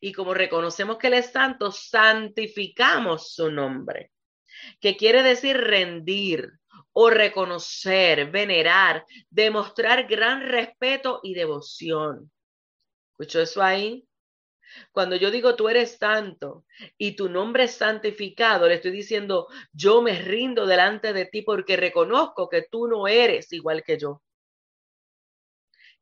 y 0.00 0.12
como 0.12 0.34
reconocemos 0.34 0.98
que 0.98 1.06
Él 1.06 1.14
es 1.14 1.30
santo, 1.30 1.70
santificamos 1.70 3.32
su 3.32 3.52
nombre, 3.52 4.10
que 4.80 4.96
quiere 4.96 5.22
decir 5.22 5.56
rendir 5.56 6.50
o 6.92 7.08
reconocer, 7.08 8.32
venerar, 8.32 9.06
demostrar 9.30 10.08
gran 10.08 10.40
respeto 10.40 11.20
y 11.22 11.34
devoción. 11.34 12.32
¿Escuchó 13.12 13.42
eso 13.42 13.62
ahí? 13.62 14.04
Cuando 14.90 15.14
yo 15.14 15.30
digo 15.30 15.54
tú 15.54 15.68
eres 15.68 15.96
santo 15.98 16.64
y 16.98 17.14
tu 17.14 17.28
nombre 17.28 17.62
es 17.66 17.76
santificado, 17.76 18.66
le 18.66 18.74
estoy 18.74 18.90
diciendo 18.90 19.46
yo 19.70 20.02
me 20.02 20.20
rindo 20.20 20.66
delante 20.66 21.12
de 21.12 21.26
ti 21.26 21.42
porque 21.42 21.76
reconozco 21.76 22.48
que 22.48 22.66
tú 22.68 22.88
no 22.88 23.06
eres 23.06 23.52
igual 23.52 23.84
que 23.84 23.98
yo 24.00 24.20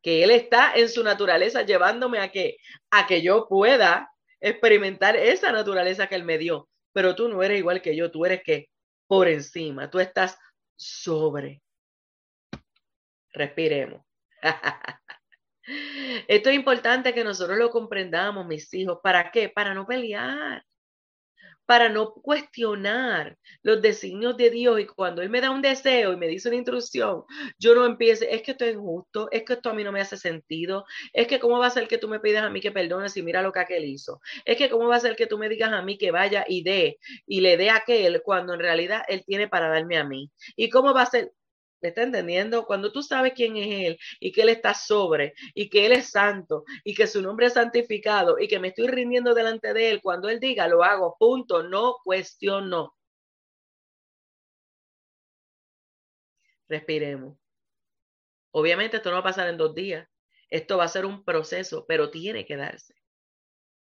que 0.04 0.22
Él 0.22 0.30
está 0.30 0.74
en 0.74 0.90
su 0.90 1.02
naturaleza 1.02 1.62
llevándome 1.62 2.20
a 2.20 2.30
que, 2.30 2.58
a 2.90 3.06
que 3.06 3.22
yo 3.22 3.48
pueda 3.48 4.12
experimentar 4.38 5.16
esa 5.16 5.50
naturaleza 5.50 6.06
que 6.08 6.14
Él 6.14 6.24
me 6.24 6.36
dio. 6.36 6.68
Pero 6.92 7.16
tú 7.16 7.26
no 7.28 7.42
eres 7.42 7.58
igual 7.58 7.80
que 7.80 7.96
yo, 7.96 8.10
tú 8.10 8.26
eres 8.26 8.42
que 8.44 8.68
por 9.06 9.28
encima, 9.28 9.90
tú 9.90 9.98
estás 10.00 10.38
sobre. 10.76 11.62
Respiremos. 13.32 14.02
Esto 16.28 16.50
es 16.50 16.54
importante 16.54 17.14
que 17.14 17.24
nosotros 17.24 17.56
lo 17.56 17.70
comprendamos, 17.70 18.46
mis 18.46 18.72
hijos. 18.74 18.98
¿Para 19.02 19.30
qué? 19.30 19.48
Para 19.48 19.72
no 19.72 19.86
pelear 19.86 20.62
para 21.66 21.88
no 21.88 22.12
cuestionar 22.14 23.36
los 23.62 23.80
designios 23.80 24.36
de 24.36 24.50
Dios 24.50 24.80
y 24.80 24.86
cuando 24.86 25.22
Él 25.22 25.30
me 25.30 25.40
da 25.40 25.50
un 25.50 25.62
deseo 25.62 26.12
y 26.12 26.16
me 26.16 26.28
dice 26.28 26.48
una 26.48 26.56
instrucción, 26.56 27.24
yo 27.58 27.74
no 27.74 27.84
empiece, 27.86 28.34
es 28.34 28.42
que 28.42 28.52
esto 28.52 28.64
es 28.64 28.74
injusto, 28.74 29.28
es 29.30 29.44
que 29.44 29.54
esto 29.54 29.70
a 29.70 29.74
mí 29.74 29.84
no 29.84 29.92
me 29.92 30.00
hace 30.00 30.16
sentido, 30.16 30.84
es 31.12 31.26
que 31.26 31.38
cómo 31.40 31.58
va 31.58 31.66
a 31.66 31.70
ser 31.70 31.88
que 31.88 31.98
tú 31.98 32.08
me 32.08 32.20
pidas 32.20 32.44
a 32.44 32.50
mí 32.50 32.60
que 32.60 32.72
perdones 32.72 33.16
y 33.16 33.22
mira 33.22 33.42
lo 33.42 33.52
que 33.52 33.60
aquel 33.60 33.84
hizo, 33.84 34.20
es 34.44 34.56
que 34.56 34.68
cómo 34.70 34.88
va 34.88 34.96
a 34.96 35.00
ser 35.00 35.16
que 35.16 35.26
tú 35.26 35.38
me 35.38 35.48
digas 35.48 35.72
a 35.72 35.82
mí 35.82 35.98
que 35.98 36.10
vaya 36.10 36.44
y 36.48 36.62
dé 36.62 36.98
y 37.26 37.40
le 37.40 37.56
dé 37.56 37.70
a 37.70 37.76
aquel 37.76 38.22
cuando 38.22 38.54
en 38.54 38.60
realidad 38.60 39.02
Él 39.08 39.24
tiene 39.26 39.48
para 39.48 39.68
darme 39.68 39.96
a 39.98 40.04
mí. 40.04 40.30
¿Y 40.56 40.70
cómo 40.70 40.94
va 40.94 41.02
a 41.02 41.06
ser? 41.06 41.32
¿Me 41.84 41.88
está 41.90 42.02
entendiendo? 42.02 42.64
Cuando 42.64 42.90
tú 42.92 43.02
sabes 43.02 43.34
quién 43.34 43.58
es 43.58 43.68
Él 43.70 43.98
y 44.18 44.32
que 44.32 44.40
Él 44.40 44.48
está 44.48 44.72
sobre 44.72 45.34
y 45.54 45.68
que 45.68 45.84
Él 45.84 45.92
es 45.92 46.08
santo 46.10 46.64
y 46.82 46.94
que 46.94 47.06
su 47.06 47.20
nombre 47.20 47.44
es 47.44 47.52
santificado 47.52 48.38
y 48.38 48.48
que 48.48 48.58
me 48.58 48.68
estoy 48.68 48.86
rindiendo 48.88 49.34
delante 49.34 49.74
de 49.74 49.90
Él, 49.90 50.00
cuando 50.02 50.30
Él 50.30 50.40
diga, 50.40 50.66
lo 50.66 50.82
hago, 50.82 51.14
punto, 51.18 51.62
no 51.62 51.96
cuestiono. 52.02 52.94
Respiremos. 56.68 57.36
Obviamente 58.52 58.96
esto 58.96 59.10
no 59.10 59.16
va 59.16 59.20
a 59.20 59.24
pasar 59.24 59.48
en 59.48 59.58
dos 59.58 59.74
días. 59.74 60.08
Esto 60.48 60.78
va 60.78 60.84
a 60.84 60.88
ser 60.88 61.04
un 61.04 61.22
proceso, 61.22 61.84
pero 61.86 62.10
tiene 62.10 62.46
que 62.46 62.56
darse. 62.56 62.94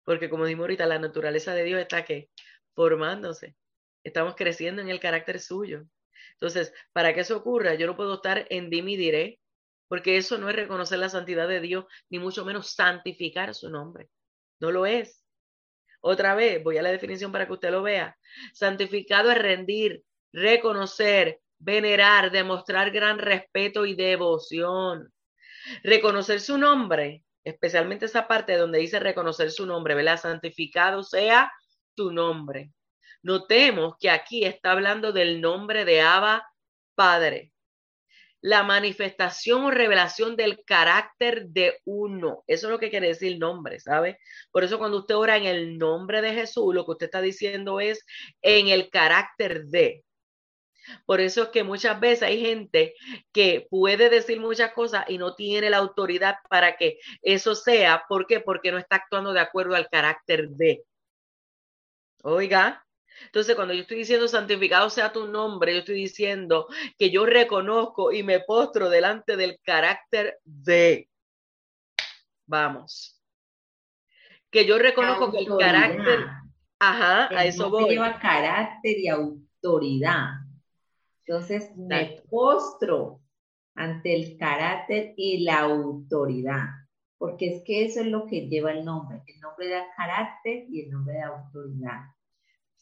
Porque 0.05 0.31
como 0.31 0.45
dijimos 0.45 0.63
ahorita, 0.65 0.87
la 0.87 1.01
naturaleza 1.01 1.55
de 1.55 1.65
Dios 1.65 1.81
está 1.81 2.05
que 2.05 2.31
formándose. 2.73 3.57
Estamos 4.05 4.37
creciendo 4.37 4.81
en 4.81 4.91
el 4.91 5.01
carácter 5.01 5.41
suyo. 5.41 5.89
Entonces, 6.33 6.73
para 6.93 7.15
que 7.15 7.21
eso 7.21 7.37
ocurra, 7.37 7.75
yo 7.75 7.87
no 7.87 7.97
puedo 7.97 8.15
estar 8.15 8.47
en 8.51 8.71
dime 8.71 8.93
y 8.93 8.97
diré, 8.97 9.41
porque 9.89 10.17
eso 10.17 10.39
no 10.39 10.49
es 10.49 10.57
reconocer 10.57 10.99
la 10.99 11.09
santidad 11.09 11.49
de 11.49 11.61
Dios, 11.61 11.85
ni 12.11 12.19
mucho 12.19 12.45
menos 12.45 12.75
santificar 12.75 13.55
su 13.55 13.71
nombre. 13.71 14.09
No 14.61 14.71
lo 14.71 14.87
es. 14.87 15.25
Otra 16.01 16.35
vez, 16.35 16.63
voy 16.63 16.79
a 16.79 16.83
la 16.83 16.91
definición 16.91 17.33
para 17.33 17.47
que 17.47 17.53
usted 17.53 17.71
lo 17.71 17.83
vea. 17.83 18.17
Santificado 18.55 19.31
es 19.31 19.39
rendir, 19.39 20.03
reconocer, 20.33 21.41
venerar, 21.59 22.31
demostrar 22.31 22.91
gran 22.91 23.19
respeto 23.19 23.85
y 23.85 23.95
devoción. 23.95 25.13
Reconocer 25.83 26.41
su 26.41 26.57
nombre, 26.57 27.25
especialmente 27.45 28.07
esa 28.07 28.27
parte 28.27 28.57
donde 28.57 28.79
dice 28.79 28.99
reconocer 28.99 29.51
su 29.51 29.67
nombre, 29.67 29.95
¿verdad? 29.95 30.19
Santificado 30.19 31.03
sea 31.03 31.53
tu 31.95 32.13
nombre. 32.13 32.73
Notemos 33.23 33.95
que 33.99 34.11
aquí 34.11 34.45
está 34.45 34.73
hablando 34.73 35.13
del 35.13 35.41
nombre 35.41 35.85
de 35.85 36.01
Abba 36.01 36.49
Padre. 36.95 37.53
La 38.41 38.63
manifestación 38.63 39.65
o 39.65 39.71
revelación 39.71 40.35
del 40.35 40.65
carácter 40.65 41.49
de 41.49 41.79
uno. 41.85 42.43
Eso 42.47 42.67
es 42.67 42.71
lo 42.71 42.79
que 42.79 42.89
quiere 42.89 43.09
decir 43.09 43.39
nombre, 43.39 43.81
¿sabe? 43.81 44.19
Por 44.51 44.65
eso 44.65 44.79
cuando 44.79 44.99
usted 44.99 45.17
ora 45.17 45.37
en 45.37 45.45
el 45.45 45.77
nombre 45.77 46.23
de 46.23 46.33
Jesús, 46.33 46.75
lo 46.75 46.87
que 46.87 46.93
usted 46.93 47.07
está 47.07 47.21
diciendo 47.21 47.81
es 47.81 48.05
en 48.41 48.69
el 48.69 48.89
carácter 48.89 49.67
de. 49.67 50.05
Por 51.07 51.21
eso 51.21 51.45
es 51.45 51.49
que 51.51 51.63
muchas 51.65 52.01
veces 52.01 52.23
hay 52.23 52.41
gente 52.41 52.95
que 53.33 53.67
puede 53.71 54.09
decir 54.09 54.41
muchas 54.41 54.73
cosas 54.73 55.05
y 55.09 55.19
no 55.19 55.35
tiene 55.35 55.71
la 55.71 55.77
autoridad 55.77 56.37
para 56.49 56.77
que 56.77 56.99
eso 57.23 57.55
sea. 57.55 58.05
¿Por 58.09 58.27
qué? 58.27 58.41
Porque 58.41 58.73
no 58.73 58.79
está 58.79 58.97
actuando 58.97 59.33
de 59.33 59.41
acuerdo 59.41 59.75
al 59.75 59.89
carácter 59.89 60.49
de. 60.49 60.83
Oiga, 62.23 62.85
entonces, 63.27 63.55
cuando 63.55 63.75
yo 63.75 63.83
estoy 63.83 63.99
diciendo 63.99 64.29
santificado 64.29 64.91
sea 64.91 65.13
tu 65.13 65.27
nombre, 65.27 65.73
yo 65.73 65.79
estoy 65.81 65.97
diciendo 65.97 66.67
que 66.99 67.11
yo 67.11 67.27
reconozco 67.27 68.13
y 68.13 68.23
me 68.23 68.41
postro 68.41 68.89
delante 68.89 69.37
del 69.37 69.59
carácter 69.63 70.39
de. 70.45 71.09
Vamos. 72.47 73.21
Que 74.51 74.67
yo 74.67 74.79
reconozco 74.79 75.31
que 75.31 75.39
el 75.39 75.57
carácter. 75.59 76.27
Ajá, 76.79 77.29
a 77.37 77.45
eso 77.45 77.69
voy. 77.71 77.91
lleva 77.91 78.19
carácter 78.19 78.99
y 78.99 79.09
autoridad. 79.09 80.31
Entonces, 81.25 81.71
me 81.77 82.23
postro 82.29 83.21
ante 83.75 84.15
el 84.15 84.37
carácter 84.39 85.15
y 85.17 85.45
la 85.45 85.61
autoridad. 85.61 86.67
Porque 87.19 87.55
es 87.55 87.63
que 87.65 87.85
eso 87.85 88.01
es 88.01 88.07
lo 88.07 88.27
que 88.27 88.49
lleva 88.49 88.73
el 88.73 88.85
nombre. 88.85 89.23
El 89.27 89.41
nombre 89.41 89.69
da 89.69 89.85
carácter 89.95 90.65
y 90.71 90.81
el 90.81 90.91
nombre 90.91 91.19
da 91.19 91.29
autoridad. 91.29 92.01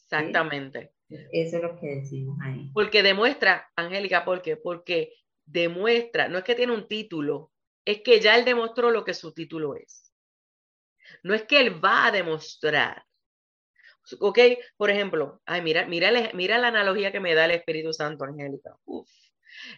Exactamente. 0.09 0.93
Eso 1.07 1.57
es 1.57 1.63
lo 1.63 1.79
que 1.79 1.87
decimos 1.87 2.37
ahí. 2.41 2.69
Porque 2.73 3.03
demuestra, 3.03 3.71
Angélica, 3.75 4.25
¿por 4.25 4.41
qué? 4.41 4.57
Porque 4.57 5.13
demuestra, 5.45 6.27
no 6.27 6.37
es 6.39 6.43
que 6.43 6.55
tiene 6.55 6.73
un 6.73 6.87
título, 6.87 7.51
es 7.85 8.01
que 8.01 8.19
ya 8.19 8.35
él 8.35 8.45
demostró 8.45 8.89
lo 8.89 9.03
que 9.03 9.13
su 9.13 9.33
título 9.33 9.75
es. 9.75 10.13
No 11.23 11.33
es 11.33 11.43
que 11.43 11.59
él 11.59 11.83
va 11.83 12.07
a 12.07 12.11
demostrar. 12.11 13.05
¿Ok? 14.19 14.39
Por 14.77 14.89
ejemplo, 14.89 15.41
ay, 15.45 15.61
mira, 15.61 15.85
mira, 15.85 16.11
mira 16.33 16.57
la 16.57 16.69
analogía 16.69 17.11
que 17.11 17.19
me 17.19 17.35
da 17.35 17.45
el 17.45 17.51
Espíritu 17.51 17.93
Santo, 17.93 18.23
Angélica. 18.23 18.75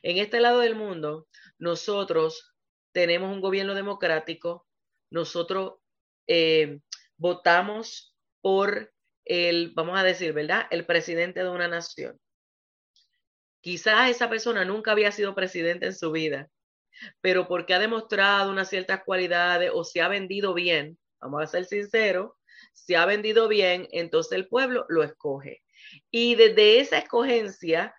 En 0.03 0.17
este 0.17 0.39
lado 0.39 0.59
del 0.59 0.75
mundo, 0.75 1.27
nosotros 1.57 2.55
tenemos 2.93 3.33
un 3.33 3.41
gobierno 3.41 3.73
democrático, 3.73 4.67
nosotros 5.09 5.75
eh, 6.27 6.79
votamos 7.17 8.15
por 8.41 8.93
el, 9.31 9.71
vamos 9.73 9.97
a 9.97 10.03
decir, 10.03 10.33
¿verdad? 10.33 10.67
El 10.71 10.85
presidente 10.85 11.41
de 11.41 11.49
una 11.49 11.69
nación. 11.69 12.19
Quizás 13.61 14.09
esa 14.09 14.29
persona 14.29 14.65
nunca 14.65 14.91
había 14.91 15.11
sido 15.13 15.35
presidente 15.35 15.85
en 15.85 15.95
su 15.95 16.11
vida, 16.11 16.49
pero 17.21 17.47
porque 17.47 17.73
ha 17.73 17.79
demostrado 17.79 18.51
unas 18.51 18.67
ciertas 18.67 19.03
cualidades 19.05 19.71
o 19.73 19.85
se 19.85 20.01
ha 20.01 20.09
vendido 20.09 20.53
bien, 20.53 20.97
vamos 21.21 21.43
a 21.43 21.47
ser 21.47 21.63
sinceros, 21.63 22.33
se 22.73 22.97
ha 22.97 23.05
vendido 23.05 23.47
bien, 23.47 23.87
entonces 23.91 24.33
el 24.33 24.49
pueblo 24.49 24.85
lo 24.89 25.01
escoge. 25.01 25.63
Y 26.09 26.35
desde 26.35 26.81
esa 26.81 26.97
escogencia, 26.97 27.95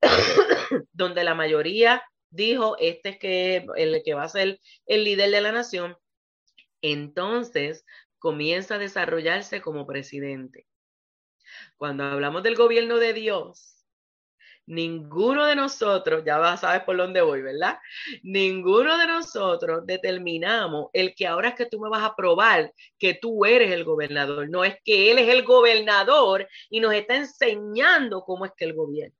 donde 0.92 1.24
la 1.24 1.34
mayoría 1.34 2.02
dijo, 2.30 2.78
este 2.78 3.10
es 3.10 3.18
que 3.18 3.66
el 3.76 4.02
que 4.02 4.14
va 4.14 4.24
a 4.24 4.28
ser 4.30 4.60
el 4.86 5.04
líder 5.04 5.30
de 5.30 5.40
la 5.42 5.52
nación, 5.52 5.98
entonces 6.80 7.84
comienza 8.18 8.74
a 8.76 8.78
desarrollarse 8.78 9.60
como 9.60 9.86
presidente. 9.86 10.66
Cuando 11.76 12.04
hablamos 12.04 12.42
del 12.42 12.56
gobierno 12.56 12.98
de 12.98 13.12
Dios, 13.12 13.86
ninguno 14.66 15.46
de 15.46 15.56
nosotros, 15.56 16.22
ya 16.24 16.56
sabes 16.56 16.82
por 16.82 16.96
dónde 16.96 17.22
voy, 17.22 17.42
¿verdad? 17.42 17.78
Ninguno 18.22 18.98
de 18.98 19.06
nosotros 19.06 19.86
determinamos 19.86 20.88
el 20.92 21.14
que 21.14 21.26
ahora 21.26 21.50
es 21.50 21.54
que 21.54 21.66
tú 21.66 21.80
me 21.80 21.88
vas 21.88 22.04
a 22.04 22.14
probar 22.14 22.72
que 22.98 23.14
tú 23.14 23.44
eres 23.44 23.72
el 23.72 23.84
gobernador. 23.84 24.48
No 24.50 24.64
es 24.64 24.76
que 24.84 25.10
él 25.10 25.18
es 25.18 25.28
el 25.28 25.44
gobernador 25.44 26.46
y 26.68 26.80
nos 26.80 26.92
está 26.94 27.16
enseñando 27.16 28.22
cómo 28.22 28.44
es 28.44 28.52
que 28.56 28.66
él 28.66 28.74
gobierna. 28.74 29.16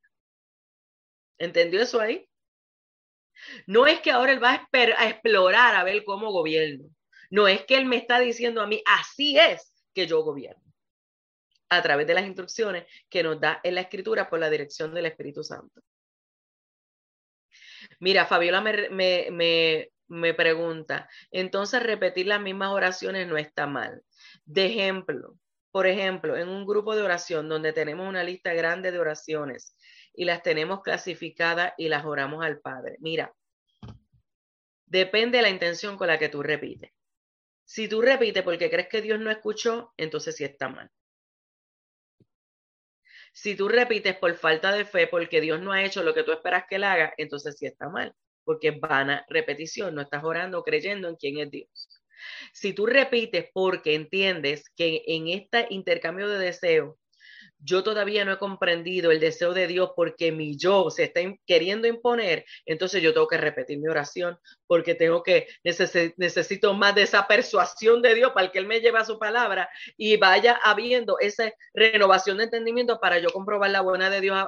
¿Entendió 1.39 1.81
eso 1.81 2.01
ahí? 2.01 2.29
No 3.66 3.87
es 3.87 4.01
que 4.01 4.11
ahora 4.11 4.33
él 4.33 4.43
va 4.43 4.69
a, 4.73 5.09
explorar 5.09 5.77
a 5.77 5.85
ver 5.85 6.05
cómo 6.05 6.33
gobierno. 6.33 6.91
No 7.31 7.49
es 7.49 7.65
que 7.65 7.77
él 7.77 7.87
me 7.87 7.97
está 7.97 8.19
diciendo 8.19 8.61
a 8.61 8.67
mí, 8.67 8.83
así 8.87 9.39
es 9.39 9.73
que 9.95 10.07
yo 10.07 10.23
gobierno 10.23 10.63
a 11.69 11.83
través 11.83 12.07
de 12.07 12.15
las 12.15 12.25
instrucciones 12.25 12.87
que 13.09 13.23
nos 13.23 13.41
da 13.41 13.61
en 13.63 13.75
la 13.75 13.83
escritura 13.83 14.29
por 14.29 14.39
la 14.39 14.51
dirección 14.51 14.95
del 14.95 15.07
Espíritu 15.07 15.43
Santo. 15.45 15.83
Mira, 18.01 18.27
Fabiola 18.27 18.61
me, 18.61 19.91
me, 20.09 20.35
pregunta, 20.35 21.09
entonces 21.31 21.83
repetir 21.83 22.27
las 22.27 22.41
mismas 22.41 22.71
oraciones 22.71 23.27
no 23.27 23.37
está 23.37 23.67
mal. 23.67 24.03
De 24.45 24.67
ejemplo, 24.67 25.37
por 25.71 25.87
ejemplo, 25.87 26.37
en 26.37 26.49
un 26.49 26.67
grupo 26.67 26.97
de 26.97 27.03
oración 27.03 27.49
donde 27.49 27.73
tenemos 27.73 28.09
una 28.09 28.25
lista 28.25 28.55
grande 28.55 28.91
de 28.91 28.99
oraciones 28.99 29.77
y 30.15 30.25
las 30.25 30.43
tenemos 30.43 30.83
clasificadas 30.83 31.73
y 31.77 31.89
las 31.89 32.05
oramos 32.05 32.45
al 32.45 32.61
Padre. 32.61 32.97
Mira, 33.01 33.35
depende 34.87 35.39
de 35.39 35.43
la 35.43 35.51
intención 35.51 35.97
con 35.97 36.07
la 36.07 36.19
que 36.19 36.29
tú 36.29 36.43
repites. 36.43 36.93
Si 37.69 37.86
tú 37.86 38.01
repites 38.01 38.43
porque 38.43 38.70
crees 38.70 38.89
que 38.89 39.03
Dios 39.03 39.20
no 39.20 39.31
escuchó, 39.31 39.93
entonces 39.99 40.35
sí 40.35 40.43
está 40.43 40.70
mal. 40.70 40.90
Si 43.35 43.55
tú 43.57 43.69
repites 43.69 44.16
por 44.16 44.35
falta 44.36 44.73
de 44.73 44.86
fe, 44.86 45.07
porque 45.07 45.43
Dios 45.43 45.61
no 45.61 45.73
ha 45.73 45.85
hecho 45.85 46.03
lo 46.03 46.15
que 46.15 46.23
tú 46.23 46.32
esperas 46.32 46.65
que 46.66 46.77
él 46.77 46.85
haga, 46.85 47.12
entonces 47.19 47.59
sí 47.59 47.66
está 47.66 47.90
mal, 47.90 48.15
porque 48.43 48.69
es 48.69 48.81
vana 48.81 49.27
repetición, 49.28 49.95
no 49.95 50.01
estás 50.01 50.24
orando 50.24 50.62
creyendo 50.62 51.11
en 51.11 51.16
quién 51.16 51.40
es 51.40 51.51
Dios. 51.51 52.03
Si 52.55 52.73
tú 52.73 52.86
repites 52.86 53.51
porque 53.53 53.95
entiendes 53.95 54.70
que 54.74 55.03
en 55.07 55.28
este 55.28 55.66
intercambio 55.69 56.27
de 56.27 56.39
deseos 56.39 56.97
yo 57.61 57.83
todavía 57.83 58.25
no 58.25 58.33
he 58.33 58.39
comprendido 58.39 59.11
el 59.11 59.21
deseo 59.21 59.53
de 59.53 59.67
Dios 59.67 59.91
porque 59.97 60.33
mi 60.33 60.57
yo 60.57 60.91
se 60.91 61.05
está 61.05 61.21
queriendo 61.47 61.89
imponer, 61.89 62.45
entonces 62.67 63.03
yo 63.03 63.13
tengo 63.13 63.27
que 63.27 63.37
repetir 63.37 63.79
mi 63.79 63.89
oración 63.89 64.39
porque 64.67 64.95
tengo 64.95 65.23
que, 65.23 65.49
necesito 65.65 66.75
más 66.75 66.95
de 66.95 67.03
esa 67.03 67.27
persuasión 67.27 68.03
de 68.03 68.15
Dios 68.15 68.33
para 68.33 68.51
que 68.51 68.59
Él 68.59 68.67
me 68.67 68.81
lleve 68.81 68.99
a 68.99 69.05
su 69.05 69.19
palabra 69.19 69.69
y 69.97 70.17
vaya 70.17 70.59
habiendo 70.63 71.19
esa 71.19 71.53
renovación 71.75 72.39
de 72.39 72.45
entendimiento 72.45 73.01
para 73.01 73.19
yo 73.19 73.31
comprobar 73.31 73.71
la 73.71 73.81
buena 73.81 74.11
de 74.11 74.21
Dios, 74.21 74.47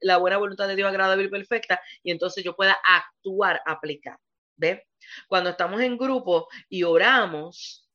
la 0.00 0.16
buena 0.18 0.36
voluntad 0.36 0.68
de 0.68 0.76
Dios 0.76 0.88
agradable 0.88 1.24
y 1.24 1.28
perfecta 1.28 1.80
y 2.02 2.10
entonces 2.10 2.44
yo 2.44 2.54
pueda 2.54 2.76
actuar, 2.84 3.60
aplicar. 3.66 4.18
¿Ve? 4.54 4.86
Cuando 5.26 5.50
estamos 5.50 5.80
en 5.80 5.98
grupo 5.98 6.46
y 6.68 6.84
oramos, 6.84 7.88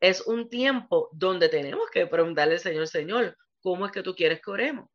es 0.00 0.22
un 0.26 0.48
tiempo 0.48 1.10
donde 1.12 1.48
tenemos 1.48 1.90
que 1.90 2.06
preguntarle 2.06 2.54
al 2.54 2.60
Señor, 2.60 2.86
Señor, 2.86 3.36
cómo 3.64 3.86
es 3.86 3.92
que 3.92 4.02
tú 4.02 4.14
quieres 4.14 4.42
que 4.42 4.50
oremos. 4.50 4.90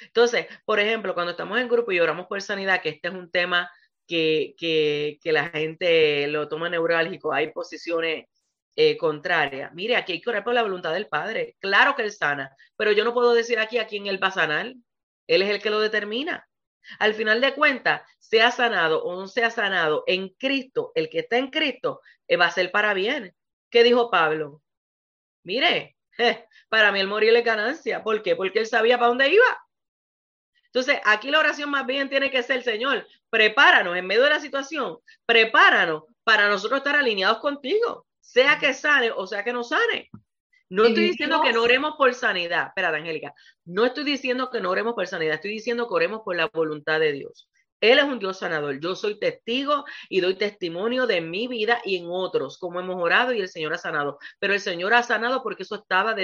Entonces, 0.00 0.46
por 0.64 0.80
ejemplo, 0.80 1.12
cuando 1.12 1.32
estamos 1.32 1.60
en 1.60 1.68
grupo 1.68 1.92
y 1.92 2.00
oramos 2.00 2.26
por 2.26 2.40
sanidad, 2.40 2.80
que 2.80 2.88
este 2.88 3.08
es 3.08 3.14
un 3.14 3.30
tema 3.30 3.70
que, 4.06 4.54
que, 4.58 5.32
la 5.32 5.50
gente 5.50 6.26
lo 6.28 6.48
toma 6.48 6.70
neurálgico, 6.70 7.32
hay 7.32 7.52
posiciones 7.52 8.26
eh, 8.76 8.96
contrarias. 8.96 9.72
Mire, 9.74 9.96
aquí 9.96 10.12
hay 10.12 10.20
que 10.22 10.30
orar 10.30 10.42
por 10.42 10.54
la 10.54 10.62
voluntad 10.62 10.94
del 10.94 11.06
Padre. 11.06 11.56
Claro 11.60 11.94
que 11.94 12.02
Él 12.02 12.12
sana, 12.12 12.56
pero 12.76 12.92
yo 12.92 13.04
no 13.04 13.12
puedo 13.12 13.34
decir 13.34 13.58
aquí 13.58 13.76
a 13.76 13.86
quién 13.86 14.06
Él 14.06 14.22
va 14.22 14.28
a 14.28 14.32
sanar. 14.32 14.72
Él 15.26 15.42
es 15.42 15.50
el 15.50 15.60
que 15.62 15.70
lo 15.70 15.80
determina. 15.80 16.48
Al 16.98 17.14
final 17.14 17.42
de 17.42 17.54
cuentas, 17.54 18.02
sea 18.18 18.50
sanado 18.50 19.04
o 19.04 19.20
no 19.20 19.28
sea 19.28 19.50
sanado 19.50 20.02
en 20.06 20.30
Cristo, 20.30 20.92
el 20.94 21.10
que 21.10 21.20
está 21.20 21.36
en 21.36 21.50
Cristo, 21.50 22.00
eh, 22.26 22.36
va 22.38 22.46
a 22.46 22.50
ser 22.50 22.72
para 22.72 22.94
bien. 22.94 23.34
¿Qué 23.70 23.84
dijo 23.84 24.10
Pablo? 24.10 24.62
Mire, 25.44 25.96
para 26.68 26.92
mí 26.92 27.00
el 27.00 27.08
morir 27.08 27.34
es 27.34 27.44
ganancia. 27.44 28.02
¿Por 28.02 28.22
qué? 28.22 28.36
Porque 28.36 28.60
él 28.60 28.66
sabía 28.66 28.98
para 28.98 29.08
dónde 29.08 29.28
iba. 29.28 29.58
Entonces, 30.66 31.00
aquí 31.04 31.30
la 31.30 31.40
oración 31.40 31.70
más 31.70 31.84
bien 31.84 32.08
tiene 32.08 32.30
que 32.30 32.42
ser, 32.44 32.62
Señor, 32.62 33.06
prepáranos 33.28 33.96
en 33.96 34.06
medio 34.06 34.22
de 34.22 34.30
la 34.30 34.40
situación, 34.40 34.98
prepáranos 35.26 36.04
para 36.22 36.48
nosotros 36.48 36.78
estar 36.78 36.94
alineados 36.94 37.38
contigo, 37.38 38.06
sea 38.20 38.58
que 38.58 38.72
sane 38.72 39.10
o 39.10 39.26
sea 39.26 39.42
que 39.42 39.52
no 39.52 39.64
sane. 39.64 40.10
No 40.68 40.84
estoy 40.84 41.08
diciendo 41.08 41.42
que 41.42 41.52
no 41.52 41.64
oremos 41.64 41.96
por 41.96 42.14
sanidad, 42.14 42.68
espérate, 42.68 42.98
Angélica, 42.98 43.34
no 43.64 43.84
estoy 43.84 44.04
diciendo 44.04 44.50
que 44.50 44.60
no 44.60 44.70
oremos 44.70 44.94
por 44.94 45.08
sanidad, 45.08 45.34
estoy 45.34 45.50
diciendo 45.50 45.88
que 45.88 45.94
oremos 45.94 46.20
por 46.24 46.36
la 46.36 46.46
voluntad 46.46 47.00
de 47.00 47.10
Dios. 47.10 47.49
Él 47.80 47.98
es 47.98 48.04
un 48.04 48.18
Dios 48.18 48.38
sanador. 48.38 48.80
Yo 48.80 48.94
soy 48.94 49.18
testigo 49.18 49.84
y 50.08 50.20
doy 50.20 50.34
testimonio 50.34 51.06
de 51.06 51.20
mi 51.20 51.48
vida 51.48 51.80
y 51.84 51.96
en 51.96 52.06
otros, 52.08 52.58
como 52.58 52.80
hemos 52.80 53.02
orado 53.02 53.32
y 53.32 53.40
el 53.40 53.48
Señor 53.48 53.72
ha 53.74 53.78
sanado. 53.78 54.18
Pero 54.38 54.54
el 54.54 54.60
Señor 54.60 54.94
ha 54.94 55.02
sanado 55.02 55.42
porque 55.42 55.62
eso 55.62 55.76
estaba 55.76 56.14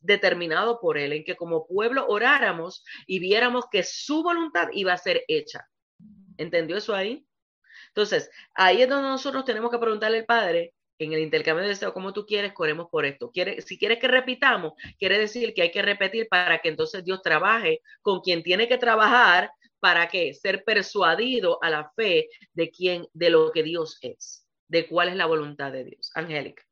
determinado 0.00 0.80
por 0.80 0.98
Él, 0.98 1.12
en 1.12 1.24
que 1.24 1.36
como 1.36 1.66
pueblo 1.66 2.06
oráramos 2.08 2.84
y 3.06 3.18
viéramos 3.18 3.64
que 3.70 3.82
su 3.82 4.22
voluntad 4.22 4.68
iba 4.72 4.92
a 4.92 4.98
ser 4.98 5.24
hecha. 5.28 5.66
¿Entendió 6.36 6.76
eso 6.76 6.94
ahí? 6.94 7.26
Entonces, 7.88 8.30
ahí 8.54 8.82
es 8.82 8.88
donde 8.88 9.08
nosotros 9.08 9.44
tenemos 9.44 9.70
que 9.70 9.78
preguntarle 9.78 10.18
al 10.18 10.24
Padre, 10.24 10.74
en 10.98 11.12
el 11.12 11.20
intercambio 11.20 11.62
de 11.62 11.70
deseo, 11.70 11.94
como 11.94 12.12
tú 12.12 12.26
quieres, 12.26 12.52
corremos 12.52 12.88
por 12.90 13.06
esto. 13.06 13.30
¿Quiere, 13.30 13.62
si 13.62 13.78
quieres 13.78 13.98
que 13.98 14.06
repitamos, 14.06 14.74
quiere 14.98 15.18
decir 15.18 15.54
que 15.54 15.62
hay 15.62 15.70
que 15.70 15.82
repetir 15.82 16.28
para 16.28 16.58
que 16.58 16.68
entonces 16.68 17.04
Dios 17.04 17.22
trabaje 17.22 17.80
con 18.02 18.20
quien 18.20 18.42
tiene 18.42 18.68
que 18.68 18.78
trabajar 18.78 19.50
¿Para 19.80 20.08
qué? 20.08 20.34
Ser 20.34 20.64
persuadido 20.64 21.58
a 21.62 21.70
la 21.70 21.90
fe 21.96 22.28
de 22.52 22.70
quién, 22.70 23.06
de 23.14 23.30
lo 23.30 23.50
que 23.50 23.62
Dios 23.62 23.98
es, 24.02 24.46
de 24.68 24.86
cuál 24.86 25.08
es 25.08 25.16
la 25.16 25.26
voluntad 25.26 25.72
de 25.72 25.84
Dios. 25.84 26.10
Angélica. 26.14 26.62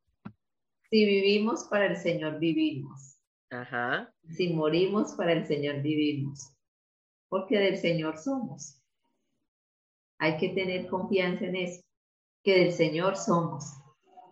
Si 0.91 1.05
vivimos 1.05 1.65
para 1.65 1.87
el 1.87 1.97
Señor, 1.97 2.39
vivimos. 2.39 3.19
Ajá. 3.51 4.13
Si 4.37 4.53
morimos 4.53 5.13
para 5.13 5.33
el 5.33 5.47
Señor, 5.47 5.83
vivimos. 5.83 6.53
Porque 7.29 7.59
del 7.59 7.79
Señor 7.79 8.19
somos. 8.19 8.81
Hay 10.19 10.37
que 10.37 10.51
tener 10.51 10.87
confianza 10.89 11.47
en 11.47 11.57
eso, 11.57 11.83
que 12.43 12.59
del 12.59 12.73
Señor 12.73 13.17
somos. 13.17 13.65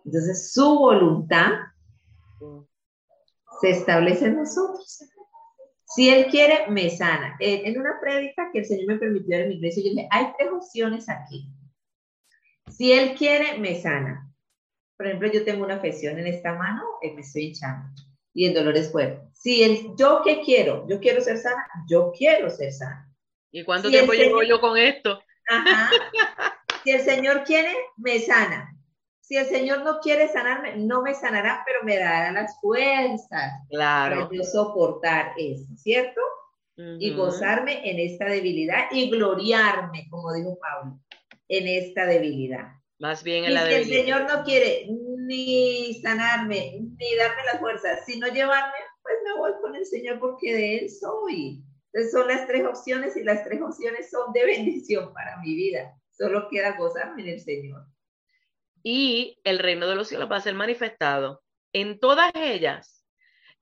Entonces, 0.05 0.53
su 0.53 0.79
voluntad 0.79 1.53
mm. 2.41 2.61
se 3.61 3.71
establece 3.71 4.27
en 4.27 4.37
nosotros. 4.37 5.01
Si 5.97 6.11
Él 6.11 6.27
quiere, 6.27 6.67
me 6.69 6.91
sana. 6.91 7.37
En, 7.41 7.81
una 7.81 7.99
prédica 8.01 8.51
que 8.53 8.59
el 8.61 8.67
Señor 8.67 8.87
me 8.87 8.99
permitió 8.99 9.39
en 9.39 9.49
mi 9.49 9.55
iglesia, 9.55 9.83
yo 9.83 9.91
dije, 9.91 10.09
hay 10.11 10.27
tres 10.39 10.51
opciones 10.53 11.09
aquí. 11.09 11.49
Si 12.69 12.93
Él 12.93 13.15
quiere, 13.17 13.59
me 13.59 13.81
sana. 13.81 14.31
Por 14.99 15.07
ejemplo, 15.07 15.33
yo 15.33 15.45
tengo 15.45 15.65
una 15.65 15.77
afección 15.77 16.19
en 16.19 16.27
esta 16.27 16.55
mano, 16.55 16.83
y 17.03 17.11
me 17.13 17.23
estoy 17.23 17.47
hinchando 17.47 17.89
y 18.37 18.45
el 18.45 18.53
dolor 18.53 18.77
es 18.77 18.93
fuerte. 18.93 19.27
Si 19.33 19.63
el, 19.63 19.97
yo 19.97 20.21
qué 20.23 20.43
quiero, 20.43 20.87
yo 20.87 21.01
quiero 21.01 21.23
ser 21.23 21.39
sana, 21.39 21.67
yo 21.89 22.13
quiero 22.13 22.51
ser 22.51 22.71
sana. 22.71 23.11
¿Y 23.51 23.65
cuánto 23.65 23.89
tiempo 23.89 24.13
llevo 24.13 24.43
yo 24.43 24.61
con 24.61 24.77
esto? 24.77 25.23
Ajá. 25.49 25.91
si 26.85 26.91
el 26.91 27.01
Señor 27.01 27.45
quiere, 27.45 27.75
me 27.97 28.19
sana 28.19 28.76
si 29.27 29.37
el 29.37 29.47
Señor 29.47 29.83
no 29.83 29.99
quiere 29.99 30.29
sanarme, 30.29 30.77
no 30.77 31.03
me 31.03 31.13
sanará, 31.13 31.65
pero 31.67 31.83
me 31.83 31.99
dará 31.99 32.31
las 32.31 32.61
fuerzas 32.61 33.55
para 33.77 34.29
yo 34.31 34.45
soportar 34.45 35.33
eso, 35.37 35.67
¿cierto? 35.75 36.21
Y 36.77 37.13
gozarme 37.13 37.91
en 37.91 37.99
esta 37.99 38.27
debilidad 38.27 38.85
y 38.93 39.11
gloriarme, 39.11 40.07
como 40.11 40.33
dijo 40.33 40.57
Pablo, 40.61 41.01
en 41.49 41.67
esta 41.67 42.07
debilidad. 42.07 42.69
Más 43.01 43.25
bien 43.25 43.47
en 43.47 43.55
la 43.55 43.65
debilidad. 43.65 43.87
Si 43.87 43.95
el 43.95 44.01
Señor 44.01 44.33
no 44.33 44.45
quiere 44.45 44.87
ni 45.27 45.95
sanarme, 46.03 46.79
ni 46.81 47.17
darme 47.17 47.43
las 47.47 47.59
fuerzas, 47.59 48.05
sino 48.07 48.29
llevarme, 48.29 48.77
pues 49.03 49.15
me 49.25 49.41
voy 49.41 49.53
con 49.61 49.75
el 49.75 49.87
Señor 49.87 50.21
porque 50.21 50.55
de 50.55 50.79
Él 50.79 50.91
soy. 50.91 51.65
Entonces 51.93 52.13
son 52.13 52.29
las 52.29 52.47
tres 52.47 52.65
opciones 52.65 53.17
y 53.17 53.25
las 53.25 53.43
tres 53.43 53.61
opciones 53.61 54.09
son 54.09 54.33
de 54.33 54.45
bendición 54.45 55.13
para 55.13 55.39
mi 55.39 55.57
vida. 55.57 55.99
Solo 56.13 56.47
queda 56.49 56.77
gozarme 56.77 57.23
en 57.23 57.29
el 57.31 57.41
Señor 57.41 57.87
y 58.89 59.41
el 59.43 59.59
reino 59.59 59.89
de 59.89 59.97
los 59.97 60.07
cielos 60.07 60.31
va 60.31 60.37
a 60.37 60.41
ser 60.41 60.55
manifestado. 60.55 61.43
En 61.73 61.99
todas 61.99 62.31
ellas, 62.37 63.05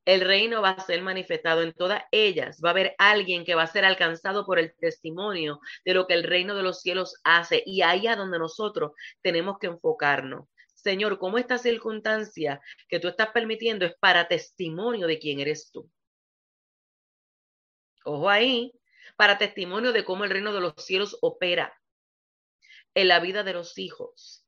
el 0.05 0.20
reino 0.20 0.60
va 0.60 0.72
a 0.72 0.84
ser 0.84 1.01
manifestado. 1.01 1.62
En 1.62 1.72
todas 1.72 2.02
ellas 2.10 2.60
va 2.62 2.68
a 2.68 2.72
haber 2.72 2.94
alguien 2.98 3.46
que 3.46 3.55
va 3.55 3.62
a 3.62 3.66
ser 3.66 3.86
alcanzado 3.86 4.44
por 4.44 4.59
el 4.59 4.74
testimonio 4.76 5.60
de 5.82 5.94
lo 5.94 6.06
que 6.06 6.12
el 6.12 6.24
reino 6.24 6.55
de 6.55 6.62
los 6.62 6.82
cielos 6.82 7.18
hace. 7.24 7.62
Y 7.64 7.80
ahí 7.80 8.06
es 8.06 8.18
donde 8.18 8.38
nosotros 8.38 8.92
tenemos 9.22 9.56
que 9.59 9.68
enfocarnos. 9.68 10.46
Señor, 10.74 11.18
¿cómo 11.18 11.38
esta 11.38 11.56
circunstancia 11.56 12.60
que 12.90 13.01
tú 13.01 13.09
estás 13.09 13.30
permitiendo 13.30 13.86
es 13.86 13.94
para 13.98 14.28
testimonio 14.28 15.06
de 15.06 15.18
quién 15.18 15.40
eres 15.40 15.70
tú? 15.72 15.90
Ojo 18.05 18.28
ahí, 18.28 18.74
para 19.16 19.38
testimonio 19.38 19.92
de 19.94 20.05
cómo 20.05 20.24
el 20.24 20.30
reino 20.30 20.52
de 20.52 20.60
los 20.60 20.74
cielos 20.76 21.16
opera 21.22 21.72
en 22.92 23.09
la 23.09 23.20
vida 23.20 23.42
de 23.42 23.55
los 23.55 23.78
hijos 23.78 24.44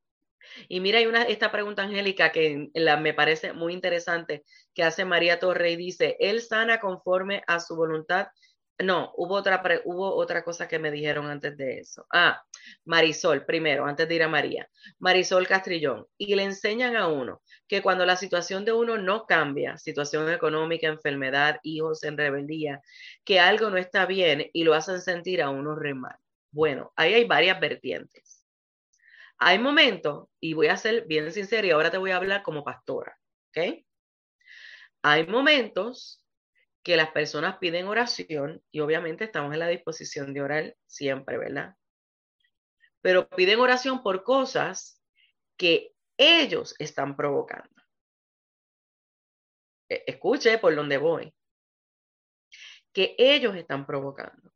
Y 0.68 0.80
mira, 0.80 0.98
hay 0.98 1.06
una, 1.06 1.22
esta 1.22 1.50
pregunta 1.50 1.82
angélica 1.82 2.32
que 2.32 2.70
me 2.74 3.14
parece 3.14 3.52
muy 3.52 3.72
interesante 3.72 4.44
que 4.74 4.82
hace 4.82 5.04
María 5.04 5.38
Torre 5.38 5.72
y 5.72 5.76
dice, 5.76 6.16
Él 6.20 6.40
sana 6.40 6.80
conforme 6.80 7.42
a 7.46 7.60
su 7.60 7.76
voluntad 7.76 8.28
no, 8.78 9.12
hubo 9.16 9.34
otra, 9.36 9.62
hubo 9.84 10.14
otra 10.14 10.44
cosa 10.44 10.68
que 10.68 10.78
me 10.78 10.90
dijeron 10.90 11.26
antes 11.30 11.56
de 11.56 11.78
eso. 11.78 12.06
Ah, 12.12 12.42
Marisol, 12.84 13.46
primero, 13.46 13.86
antes 13.86 14.06
de 14.06 14.14
ir 14.14 14.22
a 14.22 14.28
María. 14.28 14.68
Marisol 14.98 15.46
Castrillón. 15.46 16.06
Y 16.18 16.34
le 16.34 16.42
enseñan 16.44 16.94
a 16.96 17.08
uno 17.08 17.42
que 17.66 17.80
cuando 17.80 18.04
la 18.04 18.16
situación 18.16 18.64
de 18.66 18.72
uno 18.72 18.98
no 18.98 19.24
cambia, 19.26 19.78
situación 19.78 20.30
económica, 20.30 20.88
enfermedad, 20.88 21.58
hijos 21.62 22.04
en 22.04 22.18
rebeldía, 22.18 22.82
que 23.24 23.40
algo 23.40 23.70
no 23.70 23.78
está 23.78 24.04
bien 24.04 24.50
y 24.52 24.64
lo 24.64 24.74
hacen 24.74 25.00
sentir 25.00 25.42
a 25.42 25.48
uno 25.48 25.74
re 25.74 25.94
mal. 25.94 26.16
Bueno, 26.50 26.92
ahí 26.96 27.14
hay 27.14 27.24
varias 27.24 27.58
vertientes. 27.58 28.35
Hay 29.38 29.58
momentos, 29.58 30.28
y 30.40 30.54
voy 30.54 30.68
a 30.68 30.76
ser 30.76 31.06
bien 31.06 31.30
sincera 31.30 31.66
y 31.66 31.70
ahora 31.70 31.90
te 31.90 31.98
voy 31.98 32.10
a 32.10 32.16
hablar 32.16 32.42
como 32.42 32.64
pastora, 32.64 33.18
¿ok? 33.48 33.84
Hay 35.02 35.26
momentos 35.26 36.22
que 36.82 36.96
las 36.96 37.10
personas 37.10 37.58
piden 37.58 37.88
oración 37.88 38.62
y 38.70 38.80
obviamente 38.80 39.24
estamos 39.24 39.52
en 39.52 39.58
la 39.58 39.68
disposición 39.68 40.32
de 40.32 40.40
orar 40.40 40.76
siempre, 40.86 41.36
¿verdad? 41.36 41.74
Pero 43.02 43.28
piden 43.28 43.60
oración 43.60 44.02
por 44.02 44.22
cosas 44.22 45.02
que 45.56 45.94
ellos 46.16 46.74
están 46.78 47.16
provocando. 47.16 47.82
E, 49.88 50.04
escuche 50.06 50.58
por 50.58 50.74
dónde 50.74 50.98
voy. 50.98 51.34
Que 52.92 53.14
ellos 53.18 53.54
están 53.54 53.86
provocando. 53.86 54.52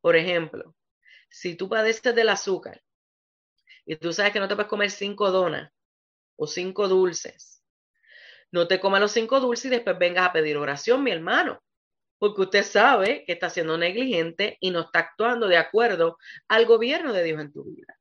Por 0.00 0.16
ejemplo, 0.16 0.74
si 1.28 1.54
tú 1.54 1.68
padeces 1.68 2.14
del 2.14 2.28
azúcar 2.30 2.82
y 3.84 3.96
tú 3.96 4.12
sabes 4.12 4.32
que 4.32 4.40
no 4.40 4.48
te 4.48 4.54
puedes 4.54 4.70
comer 4.70 4.90
cinco 4.90 5.30
donas 5.30 5.72
o 6.36 6.46
cinco 6.46 6.88
dulces 6.88 7.60
no 8.52 8.66
te 8.66 8.80
comas 8.80 9.00
los 9.00 9.12
cinco 9.12 9.40
dulces 9.40 9.66
y 9.66 9.68
después 9.70 9.98
vengas 9.98 10.28
a 10.28 10.32
pedir 10.32 10.56
oración, 10.56 11.02
mi 11.02 11.10
hermano, 11.10 11.62
porque 12.18 12.42
usted 12.42 12.64
sabe 12.64 13.24
que 13.24 13.32
está 13.32 13.48
siendo 13.50 13.78
negligente 13.78 14.56
y 14.60 14.70
no 14.70 14.80
está 14.80 15.00
actuando 15.00 15.48
de 15.48 15.56
acuerdo 15.56 16.18
al 16.48 16.66
gobierno 16.66 17.12
de 17.12 17.22
Dios 17.22 17.40
en 17.40 17.52
tu 17.52 17.64
vida. 17.64 17.96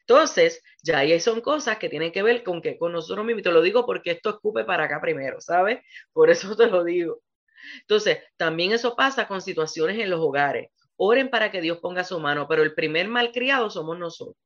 Entonces, 0.00 0.62
ya 0.82 0.98
ahí 0.98 1.18
son 1.18 1.40
cosas 1.40 1.78
que 1.78 1.88
tienen 1.88 2.12
que 2.12 2.22
ver 2.22 2.44
con 2.44 2.60
que 2.60 2.76
con 2.76 2.92
nosotros 2.92 3.24
mismos, 3.24 3.42
te 3.42 3.50
lo 3.50 3.62
digo 3.62 3.86
porque 3.86 4.10
esto 4.12 4.30
escupe 4.30 4.64
para 4.64 4.84
acá 4.84 5.00
primero, 5.00 5.40
¿sabes? 5.40 5.80
Por 6.12 6.30
eso 6.30 6.54
te 6.56 6.66
lo 6.66 6.84
digo. 6.84 7.20
Entonces, 7.80 8.18
también 8.36 8.72
eso 8.72 8.94
pasa 8.94 9.26
con 9.26 9.40
situaciones 9.40 9.98
en 9.98 10.10
los 10.10 10.20
hogares. 10.20 10.70
Oren 10.96 11.30
para 11.30 11.50
que 11.50 11.62
Dios 11.62 11.78
ponga 11.78 12.04
su 12.04 12.20
mano, 12.20 12.46
pero 12.46 12.62
el 12.62 12.74
primer 12.74 13.08
malcriado 13.08 13.70
somos 13.70 13.98
nosotros. 13.98 14.36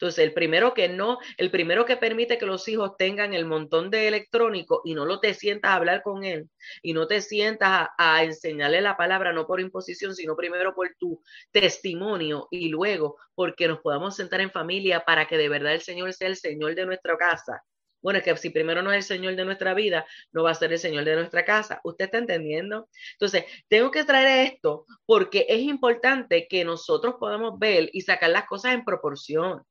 Entonces, 0.00 0.24
el 0.24 0.32
primero 0.32 0.74
que 0.74 0.88
no, 0.88 1.18
el 1.38 1.50
primero 1.50 1.84
que 1.84 1.96
permite 1.96 2.38
que 2.38 2.46
los 2.46 2.68
hijos 2.68 2.96
tengan 2.96 3.34
el 3.34 3.44
montón 3.46 3.90
de 3.90 4.06
electrónico 4.06 4.80
y 4.84 4.94
no 4.94 5.04
lo 5.04 5.18
te 5.18 5.34
sientas 5.34 5.72
a 5.72 5.74
hablar 5.74 6.02
con 6.02 6.22
él 6.22 6.48
y 6.82 6.92
no 6.92 7.08
te 7.08 7.20
sientas 7.20 7.88
a, 7.98 8.22
enseñarle 8.22 8.80
la 8.80 8.96
palabra, 8.96 9.32
no 9.32 9.44
por 9.44 9.60
imposición, 9.60 10.14
sino 10.14 10.36
primero 10.36 10.72
por 10.72 10.94
tu 11.00 11.20
testimonio 11.50 12.46
y 12.52 12.68
luego 12.68 13.16
porque 13.34 13.66
nos 13.66 13.80
podamos 13.80 14.14
sentar 14.14 14.40
en 14.40 14.52
familia 14.52 15.04
para 15.04 15.26
que 15.26 15.36
de 15.36 15.48
verdad 15.48 15.74
el 15.74 15.80
Señor 15.80 16.12
sea 16.12 16.28
el 16.28 16.36
Señor 16.36 16.76
de 16.76 16.86
nuestra 16.86 17.16
casa. 17.16 17.64
Bueno, 18.00 18.20
es 18.20 18.24
que 18.24 18.36
si 18.36 18.50
primero 18.50 18.82
no 18.82 18.92
es 18.92 18.98
el 18.98 19.16
Señor 19.16 19.34
de 19.34 19.44
nuestra 19.44 19.74
vida, 19.74 20.06
no 20.30 20.44
va 20.44 20.52
a 20.52 20.54
ser 20.54 20.72
el 20.72 20.78
Señor 20.78 21.04
de 21.04 21.16
nuestra 21.16 21.44
casa. 21.44 21.80
¿Usted 21.82 22.04
está 22.04 22.18
entendiendo? 22.18 22.88
Entonces, 23.14 23.46
tengo 23.66 23.90
que 23.90 24.04
traer 24.04 24.52
esto 24.52 24.86
porque 25.06 25.44
es 25.48 25.60
importante 25.62 26.46
que 26.48 26.64
nosotros 26.64 27.16
podamos 27.18 27.58
ver 27.58 27.90
y 27.92 28.02
sacar 28.02 28.30
las 28.30 28.46
cosas 28.46 28.74
en 28.74 28.84
proporción. 28.84 29.64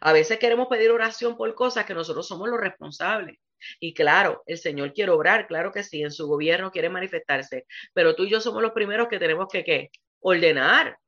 A 0.00 0.12
veces 0.12 0.38
queremos 0.38 0.68
pedir 0.68 0.90
oración 0.90 1.36
por 1.36 1.54
cosas 1.54 1.84
que 1.84 1.94
nosotros 1.94 2.26
somos 2.26 2.48
los 2.48 2.60
responsables. 2.60 3.38
Y 3.80 3.94
claro, 3.94 4.42
el 4.46 4.58
Señor 4.58 4.92
quiere 4.92 5.12
obrar, 5.12 5.46
claro 5.46 5.72
que 5.72 5.82
sí, 5.82 6.02
en 6.02 6.10
su 6.10 6.26
gobierno 6.26 6.70
quiere 6.70 6.90
manifestarse, 6.90 7.66
pero 7.92 8.14
tú 8.14 8.24
y 8.24 8.30
yo 8.30 8.40
somos 8.40 8.62
los 8.62 8.72
primeros 8.72 9.08
que 9.08 9.18
tenemos 9.18 9.48
que 9.50 9.64
¿qué? 9.64 9.90
ordenar. 10.20 10.98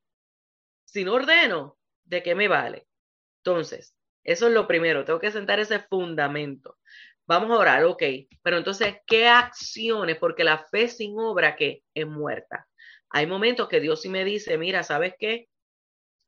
Si 0.84 1.04
no 1.04 1.14
ordeno, 1.14 1.76
¿de 2.04 2.22
qué 2.22 2.34
me 2.34 2.48
vale? 2.48 2.86
Entonces, 3.38 3.94
eso 4.24 4.48
es 4.48 4.54
lo 4.54 4.66
primero, 4.66 5.04
tengo 5.04 5.20
que 5.20 5.30
sentar 5.30 5.60
ese 5.60 5.80
fundamento. 5.80 6.78
Vamos 7.26 7.50
a 7.50 7.60
orar, 7.60 7.84
ok, 7.84 8.02
pero 8.42 8.56
entonces, 8.56 8.96
¿qué 9.06 9.26
acciones? 9.26 10.16
Porque 10.16 10.44
la 10.44 10.64
fe 10.70 10.88
sin 10.88 11.18
obra 11.18 11.56
que 11.56 11.82
es 11.92 12.06
muerta. 12.06 12.68
Hay 13.10 13.26
momentos 13.26 13.68
que 13.68 13.80
Dios 13.80 14.02
sí 14.02 14.08
me 14.08 14.24
dice, 14.24 14.58
mira, 14.58 14.82
¿sabes 14.82 15.14
qué? 15.18 15.48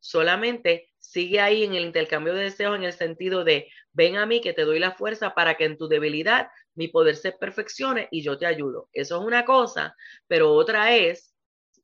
Solamente 0.00 0.90
sigue 0.98 1.40
ahí 1.40 1.64
en 1.64 1.74
el 1.74 1.84
intercambio 1.84 2.34
de 2.34 2.44
deseos 2.44 2.76
en 2.76 2.84
el 2.84 2.92
sentido 2.92 3.44
de, 3.44 3.68
ven 3.92 4.16
a 4.16 4.26
mí 4.26 4.40
que 4.40 4.52
te 4.52 4.64
doy 4.64 4.78
la 4.78 4.92
fuerza 4.92 5.34
para 5.34 5.56
que 5.56 5.64
en 5.64 5.76
tu 5.76 5.88
debilidad 5.88 6.48
mi 6.74 6.88
poder 6.88 7.16
se 7.16 7.32
perfeccione 7.32 8.08
y 8.10 8.22
yo 8.22 8.38
te 8.38 8.46
ayudo. 8.46 8.88
Eso 8.92 9.18
es 9.18 9.26
una 9.26 9.44
cosa, 9.44 9.96
pero 10.26 10.52
otra 10.52 10.94
es, 10.94 11.34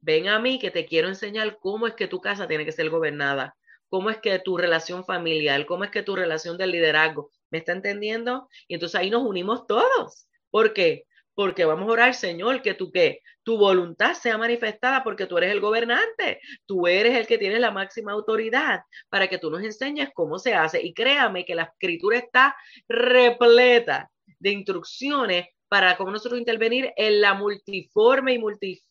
ven 0.00 0.28
a 0.28 0.38
mí 0.38 0.58
que 0.58 0.70
te 0.70 0.86
quiero 0.86 1.08
enseñar 1.08 1.58
cómo 1.58 1.86
es 1.86 1.94
que 1.94 2.06
tu 2.06 2.20
casa 2.20 2.46
tiene 2.46 2.64
que 2.64 2.72
ser 2.72 2.90
gobernada, 2.90 3.56
cómo 3.88 4.10
es 4.10 4.18
que 4.18 4.38
tu 4.38 4.56
relación 4.56 5.04
familiar, 5.04 5.66
cómo 5.66 5.84
es 5.84 5.90
que 5.90 6.02
tu 6.02 6.14
relación 6.14 6.58
de 6.58 6.66
liderazgo, 6.66 7.30
¿me 7.50 7.58
está 7.58 7.72
entendiendo? 7.72 8.48
Y 8.68 8.74
entonces 8.74 9.00
ahí 9.00 9.10
nos 9.10 9.22
unimos 9.22 9.66
todos. 9.66 10.26
¿Por 10.50 10.72
qué? 10.74 11.06
Porque 11.34 11.64
vamos 11.64 11.88
a 11.88 11.92
orar, 11.92 12.14
Señor, 12.14 12.62
que 12.62 12.74
tú 12.74 12.90
que 12.90 13.20
tu 13.42 13.58
voluntad 13.58 14.14
sea 14.14 14.38
manifestada 14.38 15.04
porque 15.04 15.26
tú 15.26 15.36
eres 15.38 15.52
el 15.52 15.60
gobernante, 15.60 16.40
tú 16.66 16.86
eres 16.86 17.16
el 17.16 17.26
que 17.26 17.38
tiene 17.38 17.58
la 17.58 17.70
máxima 17.70 18.12
autoridad 18.12 18.80
para 19.10 19.28
que 19.28 19.38
tú 19.38 19.50
nos 19.50 19.62
enseñes 19.62 20.10
cómo 20.14 20.38
se 20.38 20.54
hace. 20.54 20.82
Y 20.82 20.94
créame 20.94 21.44
que 21.44 21.54
la 21.54 21.64
escritura 21.64 22.18
está 22.18 22.56
repleta 22.88 24.10
de 24.38 24.50
instrucciones 24.50 25.46
para 25.68 25.96
cómo 25.96 26.12
nosotros 26.12 26.38
intervenir 26.38 26.92
en 26.96 27.20
la 27.20 27.34
multiforme 27.34 28.34
y 28.34 28.40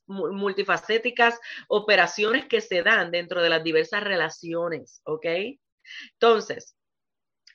multifacéticas 0.07 1.39
operaciones 1.69 2.45
que 2.45 2.61
se 2.61 2.83
dan 2.83 3.09
dentro 3.09 3.41
de 3.41 3.49
las 3.49 3.63
diversas 3.63 4.03
relaciones, 4.03 5.01
¿ok? 5.05 5.25
Entonces, 6.13 6.75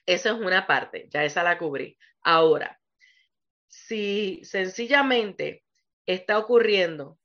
esa 0.05 0.29
es 0.29 0.35
una 0.35 0.65
parte, 0.65 1.07
ya 1.11 1.23
esa 1.23 1.43
la 1.43 1.57
cubrí. 1.57 1.97
Ahora, 2.23 2.78
si 3.69 4.41
sencillamente 4.43 5.63
está 6.05 6.37
ocurriendo 6.37 7.17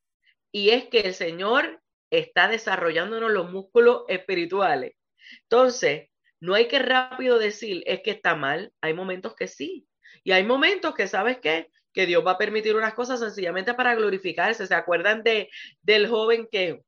y 0.52 0.70
es 0.70 0.84
que 0.84 1.00
el 1.00 1.14
Señor 1.14 1.82
está 2.10 2.46
desarrollándonos 2.46 3.32
los 3.32 3.50
músculos 3.50 4.04
espirituales. 4.08 4.94
Entonces, 5.42 6.10
no 6.38 6.54
hay 6.54 6.68
que 6.68 6.78
rápido 6.78 7.38
decir 7.38 7.82
es 7.86 8.02
que 8.02 8.12
está 8.12 8.36
mal. 8.36 8.72
Hay 8.80 8.94
momentos 8.94 9.34
que 9.34 9.48
sí. 9.48 9.88
Y 10.22 10.32
hay 10.32 10.44
momentos 10.44 10.94
que, 10.94 11.08
¿sabes 11.08 11.38
qué? 11.38 11.70
Que 11.92 12.06
Dios 12.06 12.24
va 12.24 12.32
a 12.32 12.38
permitir 12.38 12.76
unas 12.76 12.94
cosas 12.94 13.20
sencillamente 13.20 13.74
para 13.74 13.94
glorificarse. 13.94 14.66
¿Se 14.66 14.74
acuerdan 14.74 15.22
de, 15.22 15.48
del 15.82 16.06
joven 16.06 16.46
que 16.50 16.82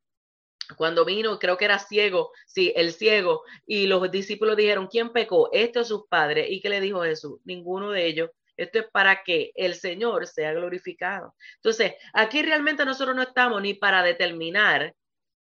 cuando 0.76 1.04
vino, 1.04 1.38
creo 1.38 1.56
que 1.56 1.64
era 1.64 1.78
ciego, 1.78 2.32
sí, 2.46 2.72
el 2.76 2.92
ciego, 2.92 3.42
y 3.66 3.86
los 3.86 4.10
discípulos 4.10 4.56
dijeron, 4.56 4.88
¿quién 4.88 5.12
pecó? 5.12 5.48
Este 5.52 5.78
o 5.78 5.84
sus 5.84 6.06
padres. 6.08 6.46
¿Y 6.50 6.60
qué 6.60 6.68
le 6.68 6.80
dijo 6.80 7.02
Jesús? 7.02 7.40
Ninguno 7.44 7.90
de 7.90 8.06
ellos. 8.06 8.30
Esto 8.56 8.78
es 8.80 8.86
para 8.90 9.22
que 9.22 9.52
el 9.54 9.74
Señor 9.74 10.26
sea 10.26 10.52
glorificado. 10.52 11.34
Entonces, 11.56 11.94
aquí 12.12 12.42
realmente 12.42 12.84
nosotros 12.84 13.14
no 13.14 13.22
estamos 13.22 13.60
ni 13.62 13.74
para 13.74 14.02
determinar 14.02 14.94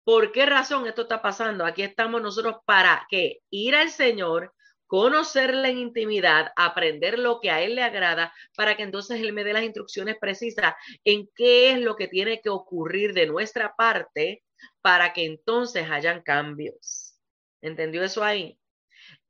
por 0.03 0.31
qué 0.31 0.45
razón 0.45 0.87
esto 0.87 1.03
está 1.03 1.21
pasando. 1.21 1.65
Aquí 1.65 1.81
estamos 1.81 2.21
nosotros 2.21 2.57
para 2.65 3.05
que 3.09 3.39
ir 3.49 3.75
al 3.75 3.89
Señor, 3.89 4.53
conocerle 4.87 5.69
en 5.69 5.77
intimidad, 5.79 6.51
aprender 6.55 7.17
lo 7.19 7.39
que 7.39 7.49
a 7.51 7.61
Él 7.61 7.75
le 7.75 7.83
agrada, 7.83 8.33
para 8.55 8.75
que 8.75 8.83
entonces 8.83 9.21
Él 9.21 9.33
me 9.33 9.43
dé 9.43 9.53
las 9.53 9.63
instrucciones 9.63 10.17
precisas 10.19 10.75
en 11.03 11.29
qué 11.35 11.71
es 11.71 11.79
lo 11.79 11.95
que 11.95 12.07
tiene 12.07 12.41
que 12.41 12.49
ocurrir 12.49 13.13
de 13.13 13.25
nuestra 13.25 13.75
parte 13.75 14.43
para 14.81 15.13
que 15.13 15.25
entonces 15.25 15.89
hayan 15.89 16.21
cambios. 16.21 17.17
¿Entendió 17.61 18.03
eso 18.03 18.23
ahí? 18.23 18.59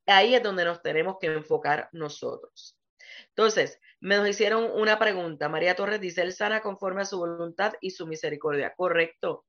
Ahí 0.06 0.36
es 0.36 0.44
donde 0.44 0.66
nos 0.66 0.82
tenemos 0.82 1.18
que 1.20 1.28
enfocar 1.28 1.88
nosotros. 1.91 2.76
Entonces, 3.35 3.80
me 3.99 4.18
nos 4.18 4.27
hicieron 4.27 4.69
una 4.73 4.99
pregunta. 4.99 5.49
María 5.49 5.76
Torres 5.76 5.99
dice, 6.01 6.22
Él 6.22 6.34
sana 6.34 6.61
conforme 6.61 7.01
a 7.01 7.05
su 7.05 7.18
voluntad 7.18 7.73
y 7.81 7.91
su 7.91 8.05
misericordia. 8.05 8.73
Correcto. 8.76 9.45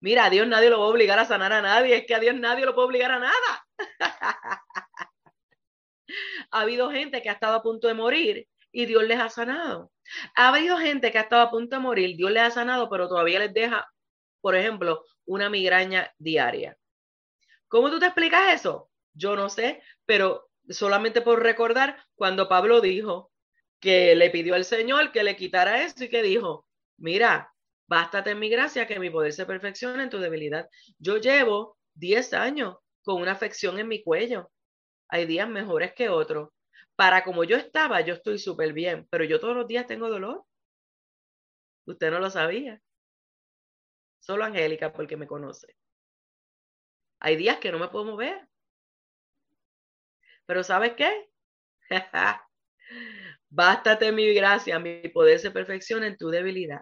Mira, 0.00 0.26
a 0.26 0.30
Dios 0.30 0.46
nadie 0.48 0.68
lo 0.68 0.80
va 0.80 0.86
a 0.86 0.88
obligar 0.88 1.18
a 1.18 1.24
sanar 1.24 1.52
a 1.52 1.62
nadie. 1.62 1.96
Es 1.96 2.06
que 2.06 2.14
a 2.14 2.20
Dios 2.20 2.34
nadie 2.34 2.66
lo 2.66 2.74
puede 2.74 2.88
obligar 2.88 3.12
a 3.12 3.18
nada. 3.20 3.66
ha 6.50 6.60
habido 6.60 6.90
gente 6.90 7.22
que 7.22 7.30
ha 7.30 7.34
estado 7.34 7.56
a 7.56 7.62
punto 7.62 7.88
de 7.88 7.94
morir 7.94 8.48
y 8.72 8.86
Dios 8.86 9.04
les 9.04 9.20
ha 9.20 9.28
sanado. 9.28 9.92
Ha 10.34 10.48
habido 10.48 10.76
gente 10.78 11.12
que 11.12 11.18
ha 11.18 11.22
estado 11.22 11.42
a 11.42 11.50
punto 11.50 11.76
de 11.76 11.82
morir, 11.82 12.16
Dios 12.16 12.30
les 12.30 12.42
ha 12.42 12.50
sanado, 12.50 12.88
pero 12.90 13.08
todavía 13.08 13.38
les 13.38 13.54
deja, 13.54 13.86
por 14.40 14.56
ejemplo, 14.56 15.04
una 15.24 15.48
migraña 15.48 16.12
diaria. 16.18 16.76
¿Cómo 17.68 17.90
tú 17.90 17.98
te 17.98 18.06
explicas 18.06 18.54
eso? 18.54 18.90
Yo 19.14 19.36
no 19.36 19.48
sé, 19.48 19.82
pero 20.04 20.50
solamente 20.68 21.20
por 21.20 21.42
recordar 21.42 21.96
cuando 22.22 22.48
Pablo 22.48 22.80
dijo 22.80 23.32
que 23.80 24.14
le 24.14 24.30
pidió 24.30 24.54
al 24.54 24.64
Señor 24.64 25.10
que 25.10 25.24
le 25.24 25.34
quitara 25.34 25.82
eso 25.82 26.04
y 26.04 26.08
que 26.08 26.22
dijo, 26.22 26.68
mira, 26.96 27.52
bástate 27.88 28.30
en 28.30 28.38
mi 28.38 28.48
gracia 28.48 28.86
que 28.86 29.00
mi 29.00 29.10
poder 29.10 29.32
se 29.32 29.44
perfeccione 29.44 30.04
en 30.04 30.08
tu 30.08 30.20
debilidad. 30.20 30.68
Yo 31.00 31.16
llevo 31.16 31.76
10 31.94 32.32
años 32.34 32.76
con 33.02 33.20
una 33.20 33.32
afección 33.32 33.76
en 33.80 33.88
mi 33.88 34.04
cuello. 34.04 34.52
hay 35.08 35.26
días 35.26 35.48
mejores 35.48 35.94
que 35.94 36.10
otros. 36.10 36.50
Para 36.94 37.24
como 37.24 37.42
yo 37.42 37.56
estaba, 37.56 38.00
yo 38.02 38.14
estoy 38.14 38.38
súper 38.38 38.72
bien, 38.72 39.08
pero 39.10 39.24
yo 39.24 39.40
todos 39.40 39.56
los 39.56 39.66
días 39.66 39.88
tengo 39.88 40.08
dolor. 40.08 40.44
Usted 41.86 42.12
no 42.12 42.20
lo 42.20 42.30
sabía. 42.30 42.80
Solo 44.20 44.44
Angélica, 44.44 44.92
porque 44.92 45.16
me 45.16 45.26
conoce. 45.26 45.74
Hay 47.18 47.34
días 47.34 47.58
que 47.58 47.72
no 47.72 47.80
me 47.80 47.88
puedo 47.88 48.04
mover. 48.04 48.46
Pero 50.46 50.62
¿sabes 50.62 50.92
qué? 50.92 51.31
Bástate 53.50 54.12
mi 54.12 54.32
gracia, 54.34 54.78
mi 54.78 55.08
poder 55.10 55.38
se 55.38 55.50
perfecciona 55.50 56.06
en 56.06 56.16
tu 56.16 56.30
debilidad. 56.30 56.80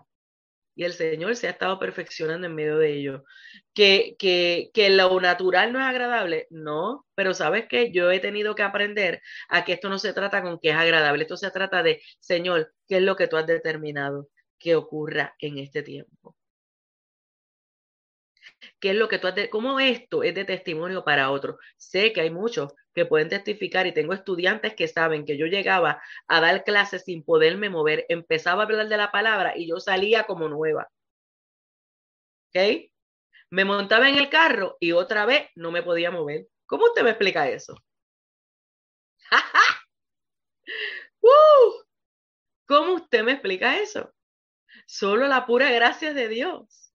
Y 0.74 0.84
el 0.84 0.92
Señor 0.92 1.36
se 1.36 1.48
ha 1.48 1.50
estado 1.50 1.78
perfeccionando 1.78 2.46
en 2.46 2.54
medio 2.54 2.78
de 2.78 2.92
ello. 2.92 3.24
Que, 3.74 4.16
que, 4.18 4.70
que 4.72 4.90
lo 4.90 5.20
natural 5.20 5.72
no 5.72 5.80
es 5.80 5.86
agradable, 5.86 6.46
no, 6.50 7.06
pero 7.14 7.34
sabes 7.34 7.66
que 7.68 7.92
yo 7.92 8.10
he 8.10 8.20
tenido 8.20 8.54
que 8.54 8.62
aprender 8.62 9.20
a 9.48 9.64
que 9.64 9.74
esto 9.74 9.88
no 9.88 9.98
se 9.98 10.12
trata 10.12 10.42
con 10.42 10.58
que 10.58 10.70
es 10.70 10.76
agradable, 10.76 11.24
esto 11.24 11.36
se 11.36 11.50
trata 11.50 11.82
de, 11.82 12.02
Señor, 12.20 12.72
¿qué 12.88 12.98
es 12.98 13.02
lo 13.02 13.16
que 13.16 13.28
tú 13.28 13.36
has 13.36 13.46
determinado 13.46 14.28
que 14.58 14.76
ocurra 14.76 15.34
en 15.40 15.58
este 15.58 15.82
tiempo? 15.82 16.36
¿Qué 18.80 18.90
es 18.90 18.96
lo 18.96 19.08
que 19.08 19.18
tú 19.18 19.26
has 19.26 19.34
cómo 19.50 19.78
esto 19.78 20.22
es 20.22 20.34
de 20.34 20.46
testimonio 20.46 21.04
para 21.04 21.30
otros? 21.30 21.56
Sé 21.76 22.12
que 22.14 22.22
hay 22.22 22.30
muchos 22.30 22.72
que 22.94 23.04
pueden 23.04 23.28
testificar 23.28 23.86
y 23.86 23.92
tengo 23.92 24.14
estudiantes 24.14 24.74
que 24.74 24.88
saben 24.88 25.26
que 25.26 25.36
yo 25.36 25.46
llegaba 25.46 26.02
a 26.26 26.40
dar 26.40 26.64
clases 26.64 27.04
sin 27.04 27.22
poderme 27.22 27.68
mover, 27.68 28.06
empezaba 28.08 28.62
a 28.62 28.66
hablar 28.66 28.88
de 28.88 28.96
la 28.96 29.12
palabra 29.12 29.52
y 29.56 29.68
yo 29.68 29.80
salía 29.80 30.24
como 30.24 30.48
nueva. 30.48 30.88
¿Ok? 32.48 32.90
Me 33.50 33.64
montaba 33.64 34.08
en 34.08 34.16
el 34.16 34.30
carro 34.30 34.76
y 34.80 34.92
otra 34.92 35.26
vez 35.26 35.48
no 35.54 35.70
me 35.70 35.82
podía 35.82 36.10
mover. 36.10 36.46
¿Cómo 36.66 36.86
usted 36.86 37.02
me 37.02 37.10
explica 37.10 37.48
eso? 37.48 37.76
¡Uh! 41.20 41.82
¿Cómo 42.66 42.94
usted 42.94 43.22
me 43.24 43.32
explica 43.32 43.78
eso? 43.78 44.14
Solo 44.86 45.28
la 45.28 45.46
pura 45.46 45.70
gracia 45.70 46.14
de 46.14 46.28
Dios 46.28 46.89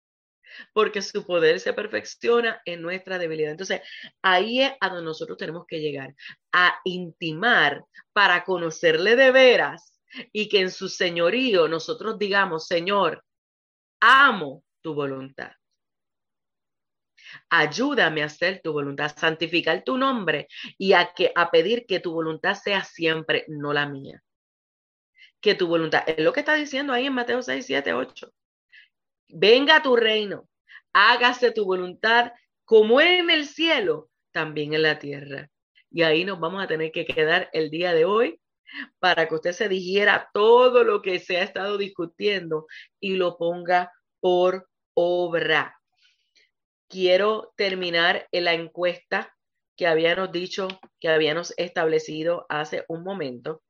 porque 0.73 1.01
su 1.01 1.25
poder 1.25 1.59
se 1.59 1.73
perfecciona 1.73 2.61
en 2.65 2.81
nuestra 2.81 3.17
debilidad. 3.17 3.51
Entonces, 3.51 3.81
ahí 4.21 4.61
es 4.61 4.73
a 4.79 4.89
donde 4.89 5.05
nosotros 5.05 5.37
tenemos 5.37 5.65
que 5.67 5.79
llegar, 5.79 6.15
a 6.51 6.75
intimar 6.83 7.83
para 8.13 8.43
conocerle 8.43 9.15
de 9.15 9.31
veras 9.31 9.99
y 10.31 10.47
que 10.47 10.61
en 10.61 10.71
su 10.71 10.89
señorío 10.89 11.67
nosotros 11.67 12.17
digamos, 12.17 12.67
Señor, 12.67 13.23
amo 13.99 14.63
tu 14.81 14.93
voluntad. 14.93 15.51
Ayúdame 17.49 18.21
a 18.21 18.27
hacer 18.27 18.61
tu 18.63 18.71
voluntad, 18.71 19.07
a 19.07 19.19
santificar 19.19 19.83
tu 19.83 19.97
nombre 19.97 20.47
y 20.77 20.93
a, 20.93 21.13
que, 21.13 21.31
a 21.35 21.51
pedir 21.51 21.85
que 21.85 21.99
tu 21.99 22.13
voluntad 22.13 22.55
sea 22.55 22.83
siempre, 22.83 23.45
no 23.47 23.73
la 23.73 23.87
mía. 23.87 24.21
Que 25.41 25.55
tu 25.55 25.67
voluntad, 25.67 26.03
es 26.07 26.19
lo 26.19 26.31
que 26.33 26.39
está 26.41 26.53
diciendo 26.53 26.93
ahí 26.93 27.07
en 27.07 27.13
Mateo 27.13 27.41
6, 27.41 27.65
7, 27.65 27.93
8 27.93 28.31
venga 29.29 29.81
tu 29.81 29.95
reino, 29.95 30.47
hágase 30.93 31.51
tu 31.51 31.65
voluntad 31.65 32.31
como 32.63 33.01
en 33.01 33.29
el 33.29 33.45
cielo, 33.45 34.09
también 34.31 34.73
en 34.73 34.81
la 34.81 34.99
tierra. 34.99 35.49
Y 35.91 36.03
ahí 36.03 36.25
nos 36.25 36.39
vamos 36.39 36.63
a 36.63 36.67
tener 36.67 36.91
que 36.91 37.05
quedar 37.05 37.49
el 37.53 37.69
día 37.69 37.93
de 37.93 38.05
hoy 38.05 38.39
para 38.99 39.27
que 39.27 39.35
usted 39.35 39.53
se 39.53 39.69
digiera 39.69 40.29
todo 40.33 40.83
lo 40.83 41.01
que 41.01 41.19
se 41.19 41.37
ha 41.37 41.43
estado 41.43 41.77
discutiendo 41.77 42.67
y 42.99 43.15
lo 43.15 43.37
ponga 43.37 43.91
por 44.19 44.67
obra. 44.93 45.79
Quiero 46.87 47.53
terminar 47.55 48.27
en 48.31 48.45
la 48.45 48.53
encuesta 48.53 49.33
que 49.75 49.87
habíamos 49.87 50.31
dicho, 50.31 50.67
que 50.99 51.09
habíamos 51.09 51.53
establecido 51.57 52.45
hace 52.49 52.85
un 52.87 53.03
momento. 53.03 53.61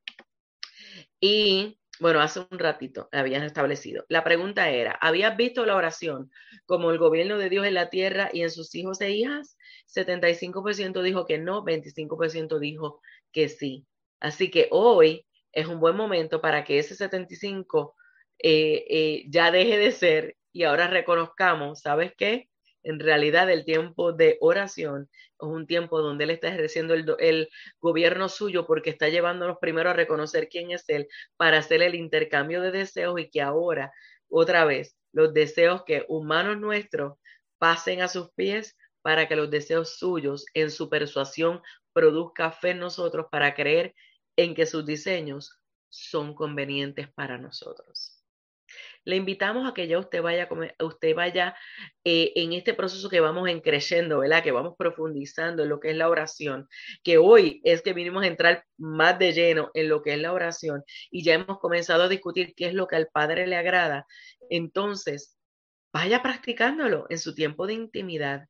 Y 1.20 1.78
bueno, 2.00 2.20
hace 2.20 2.40
un 2.50 2.58
ratito 2.58 3.08
habían 3.12 3.42
establecido. 3.42 4.04
La 4.08 4.24
pregunta 4.24 4.70
era, 4.70 4.92
¿habías 5.00 5.36
visto 5.36 5.64
la 5.66 5.76
oración 5.76 6.30
como 6.66 6.90
el 6.90 6.98
gobierno 6.98 7.38
de 7.38 7.48
Dios 7.48 7.66
en 7.66 7.74
la 7.74 7.90
tierra 7.90 8.30
y 8.32 8.42
en 8.42 8.50
sus 8.50 8.74
hijos 8.74 9.00
e 9.00 9.10
hijas? 9.10 9.56
75% 9.86 11.02
dijo 11.02 11.26
que 11.26 11.38
no, 11.38 11.64
25% 11.64 12.58
dijo 12.58 13.00
que 13.32 13.48
sí. 13.48 13.86
Así 14.20 14.50
que 14.50 14.68
hoy 14.70 15.26
es 15.52 15.66
un 15.66 15.80
buen 15.80 15.96
momento 15.96 16.40
para 16.40 16.64
que 16.64 16.78
ese 16.78 16.94
75 16.94 17.94
eh, 18.38 18.84
eh, 18.88 19.24
ya 19.28 19.50
deje 19.50 19.78
de 19.78 19.92
ser 19.92 20.36
y 20.52 20.64
ahora 20.64 20.88
reconozcamos, 20.88 21.80
¿sabes 21.80 22.12
qué? 22.16 22.48
En 22.86 23.00
realidad 23.00 23.50
el 23.50 23.64
tiempo 23.64 24.12
de 24.12 24.38
oración 24.40 25.10
es 25.12 25.34
un 25.40 25.66
tiempo 25.66 26.00
donde 26.00 26.22
Él 26.22 26.30
está 26.30 26.48
ejerciendo 26.48 26.94
el, 26.94 27.48
gobierno 27.80 28.28
suyo 28.28 28.64
porque 28.64 28.90
está 28.90 29.08
llevándonos 29.08 29.58
primero 29.60 29.90
a 29.90 29.92
reconocer 29.92 30.48
quién 30.48 30.70
es 30.70 30.84
Él 30.88 31.08
para 31.36 31.58
hacer 31.58 31.82
el 31.82 31.96
intercambio 31.96 32.60
de 32.60 32.70
deseos 32.70 33.18
y 33.18 33.28
que 33.28 33.42
ahora, 33.42 33.92
otra 34.28 34.64
vez, 34.64 34.96
los 35.12 35.34
deseos 35.34 35.82
que 35.82 36.04
humanos 36.06 36.58
nuestros 36.58 37.18
pasen 37.58 38.02
a 38.02 38.08
sus 38.08 38.30
pies 38.36 38.76
para 39.02 39.26
que 39.26 39.34
los 39.34 39.50
deseos 39.50 39.98
suyos 39.98 40.46
en 40.54 40.70
su 40.70 40.88
persuasión 40.88 41.62
produzca 41.92 42.52
fe 42.52 42.70
en 42.70 42.78
nosotros 42.78 43.26
para 43.32 43.56
creer 43.56 43.96
en 44.36 44.54
que 44.54 44.64
sus 44.64 44.86
diseños 44.86 45.58
son 45.88 46.36
convenientes 46.36 47.08
para 47.12 47.36
nosotros 47.36 48.15
le 49.04 49.16
invitamos 49.16 49.68
a 49.68 49.74
que 49.74 49.86
ya 49.86 49.98
usted 49.98 50.22
vaya, 50.22 50.48
usted 50.80 51.14
vaya 51.14 51.56
eh, 52.04 52.32
en 52.36 52.52
este 52.52 52.74
proceso 52.74 53.08
que 53.08 53.20
vamos 53.20 53.48
en 53.48 53.60
creciendo, 53.60 54.20
¿verdad? 54.20 54.42
Que 54.42 54.52
vamos 54.52 54.74
profundizando 54.76 55.62
en 55.62 55.68
lo 55.68 55.80
que 55.80 55.90
es 55.90 55.96
la 55.96 56.08
oración, 56.08 56.68
que 57.04 57.18
hoy 57.18 57.60
es 57.64 57.82
que 57.82 57.92
vinimos 57.92 58.24
a 58.24 58.26
entrar 58.26 58.64
más 58.78 59.18
de 59.18 59.32
lleno 59.32 59.70
en 59.74 59.88
lo 59.88 60.02
que 60.02 60.14
es 60.14 60.20
la 60.20 60.32
oración 60.32 60.82
y 61.10 61.24
ya 61.24 61.34
hemos 61.34 61.58
comenzado 61.58 62.04
a 62.04 62.08
discutir 62.08 62.54
qué 62.56 62.66
es 62.66 62.74
lo 62.74 62.86
que 62.86 62.96
al 62.96 63.08
Padre 63.08 63.46
le 63.46 63.56
agrada. 63.56 64.06
Entonces, 64.50 65.36
vaya 65.92 66.22
practicándolo 66.22 67.06
en 67.08 67.18
su 67.18 67.34
tiempo 67.34 67.66
de 67.66 67.74
intimidad. 67.74 68.46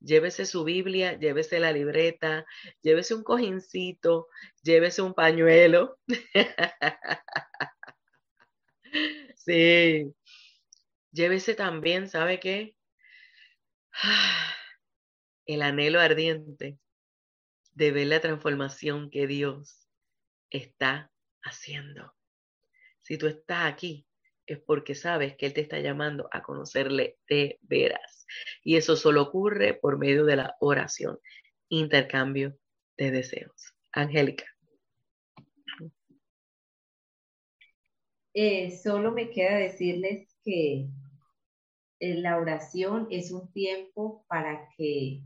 Llévese 0.00 0.44
su 0.44 0.64
Biblia, 0.64 1.18
llévese 1.18 1.60
la 1.60 1.72
libreta, 1.72 2.44
llévese 2.82 3.14
un 3.14 3.24
cojincito, 3.24 4.28
llévese 4.62 5.02
un 5.02 5.14
pañuelo. 5.14 5.96
Sí. 9.44 10.14
Llévese 11.12 11.54
también, 11.54 12.08
¿sabe 12.08 12.40
qué? 12.40 12.76
El 15.46 15.60
anhelo 15.62 16.00
ardiente 16.00 16.78
de 17.72 17.92
ver 17.92 18.06
la 18.06 18.20
transformación 18.20 19.10
que 19.10 19.26
Dios 19.26 19.86
está 20.50 21.12
haciendo. 21.42 22.14
Si 23.02 23.18
tú 23.18 23.26
estás 23.26 23.70
aquí, 23.70 24.06
es 24.46 24.58
porque 24.60 24.94
sabes 24.94 25.36
que 25.36 25.46
Él 25.46 25.52
te 25.52 25.60
está 25.60 25.78
llamando 25.78 26.28
a 26.32 26.42
conocerle 26.42 27.18
de 27.28 27.58
veras. 27.62 28.26
Y 28.62 28.76
eso 28.76 28.96
solo 28.96 29.22
ocurre 29.22 29.74
por 29.74 29.98
medio 29.98 30.24
de 30.24 30.36
la 30.36 30.56
oración, 30.60 31.18
intercambio 31.68 32.58
de 32.96 33.10
deseos. 33.10 33.74
Angélica. 33.92 34.53
Eh, 38.34 38.76
solo 38.82 39.12
me 39.12 39.30
queda 39.30 39.56
decirles 39.56 40.28
que 40.44 40.88
eh, 42.00 42.14
la 42.16 42.36
oración 42.38 43.06
es 43.10 43.30
un 43.30 43.50
tiempo 43.52 44.24
para 44.28 44.68
que 44.76 45.22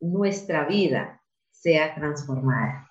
nuestra 0.00 0.66
vida 0.66 1.22
sea 1.50 1.94
transformada. 1.94 2.90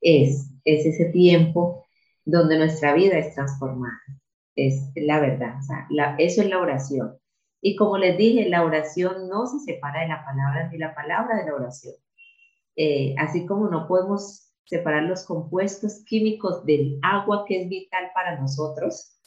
Es, 0.00 0.50
es 0.64 0.84
ese 0.86 1.06
tiempo 1.06 1.86
donde 2.24 2.58
nuestra 2.58 2.94
vida 2.94 3.18
es 3.18 3.34
transformada. 3.34 4.00
Es 4.54 4.90
la 4.94 5.18
verdad. 5.20 5.54
eso 6.18 6.42
es 6.42 6.48
la 6.48 6.60
oración. 6.60 7.16
Y 7.62 7.76
como 7.76 7.96
les 7.96 8.18
dije, 8.18 8.48
la 8.48 8.64
oración 8.64 9.28
no 9.28 9.46
se 9.46 9.60
separa 9.60 10.02
de 10.02 10.08
la 10.08 10.24
palabra 10.24 10.68
ni 10.68 10.78
la 10.78 10.94
palabra 10.94 11.36
de 11.38 11.46
la 11.46 11.54
oración. 11.54 11.94
Eh, 12.76 13.14
así 13.18 13.46
como 13.46 13.68
no 13.68 13.86
podemos 13.86 14.41
separar 14.64 15.04
los 15.04 15.24
compuestos 15.24 16.04
químicos 16.04 16.64
del 16.64 16.98
agua 17.02 17.44
que 17.46 17.62
es 17.62 17.68
vital 17.68 18.10
para 18.14 18.40
nosotros, 18.40 19.18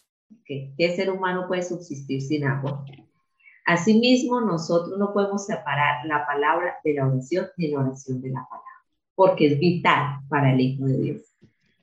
que 0.44 0.74
¿qué 0.78 0.96
ser 0.96 1.12
humano 1.12 1.48
puede 1.48 1.64
subsistir 1.64 2.22
sin 2.22 2.46
agua? 2.46 2.86
Asimismo, 3.66 4.42
nosotros 4.42 4.98
no 5.00 5.14
podemos 5.14 5.46
separar 5.46 6.06
la 6.06 6.26
palabra 6.26 6.76
de 6.84 6.94
la 6.94 7.08
oración 7.08 7.48
ni 7.58 7.70
la 7.70 7.80
oración 7.80 8.22
de 8.22 8.30
la 8.30 8.48
palabra, 8.48 8.70
porque 9.16 9.48
es 9.48 9.60
vital 9.60 10.20
para 10.30 10.54
el 10.54 10.62
Hijo 10.62 10.86
de 10.86 10.98
Dios. 10.98 11.22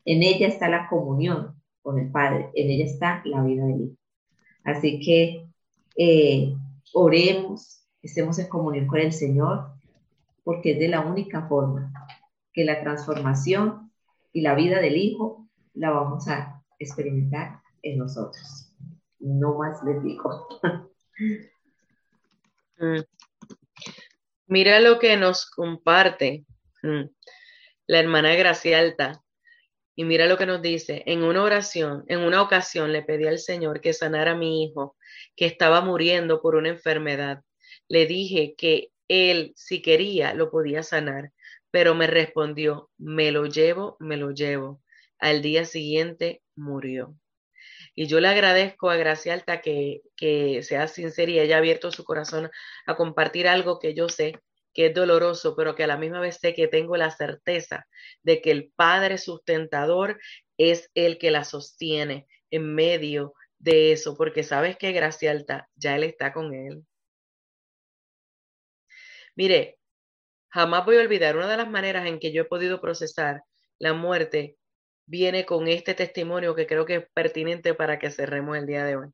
En 0.04 0.22
ella 0.22 0.46
está 0.48 0.68
la 0.68 0.88
comunión 0.88 1.60
con 1.82 1.98
el 1.98 2.10
Padre, 2.10 2.50
en 2.54 2.70
ella 2.70 2.84
está 2.84 3.22
la 3.24 3.42
vida 3.42 3.66
del 3.66 3.82
Hijo. 3.82 3.96
Así 4.64 5.00
que 5.00 5.48
eh, 5.96 6.54
oremos, 6.94 7.84
estemos 8.00 8.38
en 8.38 8.48
comunión 8.48 8.86
con 8.86 9.00
el 9.00 9.12
Señor, 9.12 9.72
porque 10.44 10.72
es 10.72 10.78
de 10.78 10.88
la 10.88 11.00
única 11.00 11.48
forma 11.48 11.92
que 12.52 12.64
la 12.64 12.80
transformación 12.80 13.92
y 14.32 14.42
la 14.42 14.54
vida 14.54 14.80
del 14.80 14.96
Hijo 14.96 15.48
la 15.74 15.90
vamos 15.90 16.28
a 16.28 16.62
experimentar 16.78 17.60
en 17.82 17.98
nosotros. 17.98 18.72
No 19.18 19.54
más 19.58 19.82
les 19.84 20.02
digo. 20.02 20.48
Mm. 22.78 23.02
Mira 24.48 24.80
lo 24.80 24.98
que 24.98 25.16
nos 25.16 25.48
comparte 25.48 26.44
Mm. 26.82 27.04
La 27.86 28.00
hermana 28.00 28.34
Gracialta. 28.34 29.22
Y 29.94 30.04
mira 30.04 30.26
lo 30.26 30.38
que 30.38 30.46
nos 30.46 30.62
dice. 30.62 31.02
En 31.06 31.22
una 31.22 31.42
oración, 31.42 32.04
en 32.08 32.20
una 32.20 32.42
ocasión 32.42 32.92
le 32.92 33.02
pedí 33.02 33.26
al 33.26 33.38
Señor 33.38 33.80
que 33.80 33.92
sanara 33.92 34.32
a 34.32 34.36
mi 34.36 34.64
hijo, 34.64 34.96
que 35.36 35.46
estaba 35.46 35.82
muriendo 35.82 36.40
por 36.40 36.56
una 36.56 36.70
enfermedad. 36.70 37.42
Le 37.88 38.06
dije 38.06 38.54
que 38.56 38.90
él, 39.08 39.52
si 39.54 39.82
quería, 39.82 40.32
lo 40.34 40.50
podía 40.50 40.82
sanar, 40.82 41.32
pero 41.72 41.96
me 41.96 42.06
respondió, 42.06 42.90
me 42.98 43.32
lo 43.32 43.46
llevo, 43.46 43.96
me 43.98 44.16
lo 44.16 44.30
llevo. 44.30 44.82
Al 45.18 45.42
día 45.42 45.64
siguiente 45.64 46.42
murió. 46.54 47.16
Y 47.94 48.06
yo 48.06 48.20
le 48.20 48.28
agradezco 48.28 48.90
a 48.90 48.96
Gracia 48.96 49.34
Alta 49.34 49.60
que, 49.62 50.02
que 50.16 50.62
sea 50.62 50.86
sincera 50.88 51.32
y 51.32 51.40
haya 51.40 51.58
abierto 51.58 51.90
su 51.90 52.04
corazón 52.04 52.50
a 52.86 52.96
compartir 52.96 53.48
algo 53.48 53.78
que 53.80 53.94
yo 53.94 54.08
sé 54.08 54.40
que 54.74 54.86
es 54.86 54.94
doloroso, 54.94 55.54
pero 55.56 55.74
que 55.74 55.84
a 55.84 55.86
la 55.86 55.98
misma 55.98 56.20
vez 56.20 56.38
sé 56.40 56.54
que 56.54 56.68
tengo 56.68 56.96
la 56.96 57.10
certeza 57.10 57.86
de 58.22 58.40
que 58.40 58.50
el 58.50 58.72
Padre 58.76 59.18
sustentador 59.18 60.18
es 60.58 60.90
el 60.94 61.18
que 61.18 61.30
la 61.30 61.44
sostiene 61.44 62.26
en 62.50 62.74
medio 62.74 63.34
de 63.58 63.92
eso, 63.92 64.16
porque 64.16 64.42
sabes 64.44 64.76
que 64.76 64.92
Gracia 64.92 65.30
Alta 65.30 65.68
ya 65.74 65.96
Él 65.96 66.04
está 66.04 66.32
con 66.32 66.54
Él. 66.54 66.84
Mire, 69.36 69.78
jamás 70.52 70.84
voy 70.84 70.96
a 70.96 71.00
olvidar 71.00 71.36
una 71.36 71.48
de 71.48 71.56
las 71.56 71.70
maneras 71.70 72.06
en 72.06 72.18
que 72.18 72.32
yo 72.32 72.42
he 72.42 72.44
podido 72.44 72.80
procesar 72.80 73.42
la 73.78 73.94
muerte 73.94 74.56
viene 75.06 75.44
con 75.44 75.66
este 75.66 75.94
testimonio 75.94 76.54
que 76.54 76.66
creo 76.66 76.86
que 76.86 76.96
es 76.96 77.06
pertinente 77.14 77.74
para 77.74 77.98
que 77.98 78.10
cerremos 78.10 78.56
el 78.56 78.66
día 78.66 78.84
de 78.84 78.96
hoy. 78.96 79.08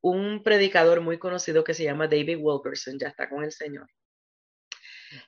Un 0.00 0.42
predicador 0.42 1.02
muy 1.02 1.18
conocido 1.18 1.62
que 1.62 1.74
se 1.74 1.84
llama 1.84 2.08
David 2.08 2.38
Wilkerson, 2.40 2.98
ya 2.98 3.08
está 3.08 3.28
con 3.28 3.44
el 3.44 3.52
Señor. 3.52 3.86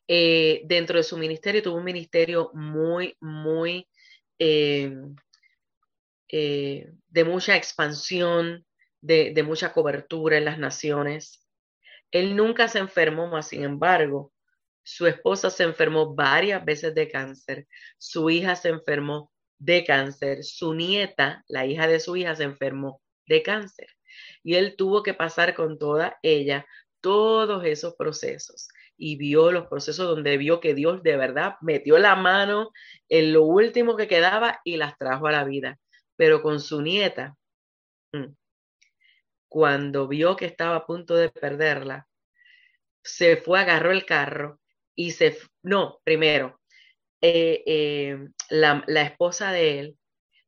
Eh, 0.09 0.63
dentro 0.65 0.97
de 0.97 1.05
su 1.05 1.19
ministerio 1.19 1.63
tuvo 1.63 1.77
un 1.77 1.85
ministerio 1.85 2.51
muy, 2.55 3.17
muy 3.21 3.89
eh, 4.39 4.95
eh, 6.29 6.91
de 7.09 7.25
mucha 7.25 7.57
expansión, 7.57 8.65
de, 9.01 9.33
de, 9.35 9.43
mucha 9.43 9.73
cobertura 9.73 10.39
en 10.39 10.47
las 10.47 10.59
naciones. 10.59 11.47
Él 12.11 12.35
nunca 12.35 12.69
se 12.69 12.79
enfermó, 12.79 13.27
más 13.29 13.49
sin 13.49 13.65
embargo, 13.65 14.33
su 14.83 15.07
esposa 15.07 15.51
se 15.51 15.65
enfermó 15.65 16.15
varias 16.15 16.65
veces 16.65 16.95
de 16.95 17.09
cáncer, 17.09 17.67
su 17.99 18.31
hija 18.31 18.57
se 18.57 18.71
enfermó 18.71 19.33
de 19.63 19.85
cáncer. 19.85 20.45
Su 20.45 20.75
nieta, 20.75 21.45
la 21.49 21.67
hija 21.67 21.87
de 21.87 22.01
su 22.01 22.17
hija, 22.17 22.35
se 22.35 22.45
enfermó 22.45 23.01
de 23.27 23.43
cáncer. 23.43 23.89
Y 24.43 24.57
él 24.57 24.75
tuvo 24.77 25.03
que 25.03 25.15
pasar 25.15 25.55
con 25.55 25.79
toda 25.79 26.19
ella 26.23 26.67
todos 27.01 27.65
esos 27.65 27.95
procesos 27.95 28.69
y 28.97 29.17
vio 29.17 29.51
los 29.53 29.67
procesos 29.67 30.07
donde 30.07 30.37
vio 30.37 30.61
que 30.61 30.75
Dios 30.75 31.03
de 31.03 31.17
verdad 31.17 31.57
metió 31.61 31.99
la 31.99 32.15
mano 32.15 32.71
en 33.09 33.33
lo 33.33 33.45
último 33.45 33.97
que 33.97 34.09
quedaba 34.09 34.61
y 34.65 34.77
las 34.77 34.97
trajo 34.99 35.27
a 35.27 35.33
la 35.33 35.45
vida. 35.45 35.79
Pero 36.17 36.43
con 36.43 36.61
su 36.61 36.83
nieta, 36.83 37.37
mm, 38.13 38.35
cuando 39.49 40.09
vio 40.09 40.37
que 40.37 40.47
estaba 40.47 40.77
a 40.77 40.87
punto 40.87 41.15
de 41.15 41.31
perderla, 41.31 42.09
se 43.03 43.37
fue, 43.37 43.61
agarró 43.61 43.93
el 43.93 44.05
carro 44.07 44.62
y 44.95 45.13
se, 45.13 45.39
no, 45.63 46.01
primero, 46.05 46.61
eh, 47.21 47.63
eh, 47.67 48.29
la, 48.51 48.85
esposa 49.03 49.53
de 49.53 49.79
él 49.79 49.99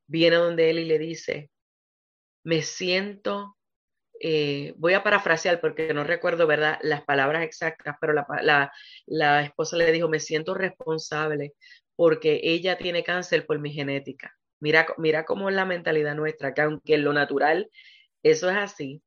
viene 0.07 0.37
donde 0.37 0.71
él 0.71 0.81
y 0.81 0.85
le 0.85 0.99
dice, 0.99 1.51
me 2.45 2.63
siento, 2.63 3.57
eh, 4.21 4.75
voy 4.77 4.95
a 4.95 5.03
parafrasear 5.03 5.61
porque 5.61 5.95
no 5.95 6.05
recuerdo, 6.05 6.47
¿verdad?, 6.47 6.79
las 6.83 7.05
palabras 7.05 7.45
exactas, 7.45 7.97
pero 8.01 8.13
la, 8.13 8.73
la, 9.07 9.43
esposa 9.43 9.77
le 9.77 9.93
dijo, 9.93 10.09
me 10.09 10.21
siento 10.21 10.55
responsable 10.55 11.55
porque 11.97 12.41
ella 12.43 12.77
tiene 12.77 13.05
cáncer 13.05 13.47
por 13.47 13.61
mi 13.61 13.73
genética. 13.73 14.37
Mira, 14.61 14.87
mira 14.99 15.25
cómo 15.25 15.49
es 15.49 15.55
la 15.55 15.65
mentalidad 15.65 16.15
nuestra, 16.15 16.55
que 16.55 16.63
aunque 16.63 16.95
en 16.95 17.05
lo 17.05 17.13
natural 17.13 17.71
eso 18.23 18.51
es 18.51 18.57
así, 18.57 19.03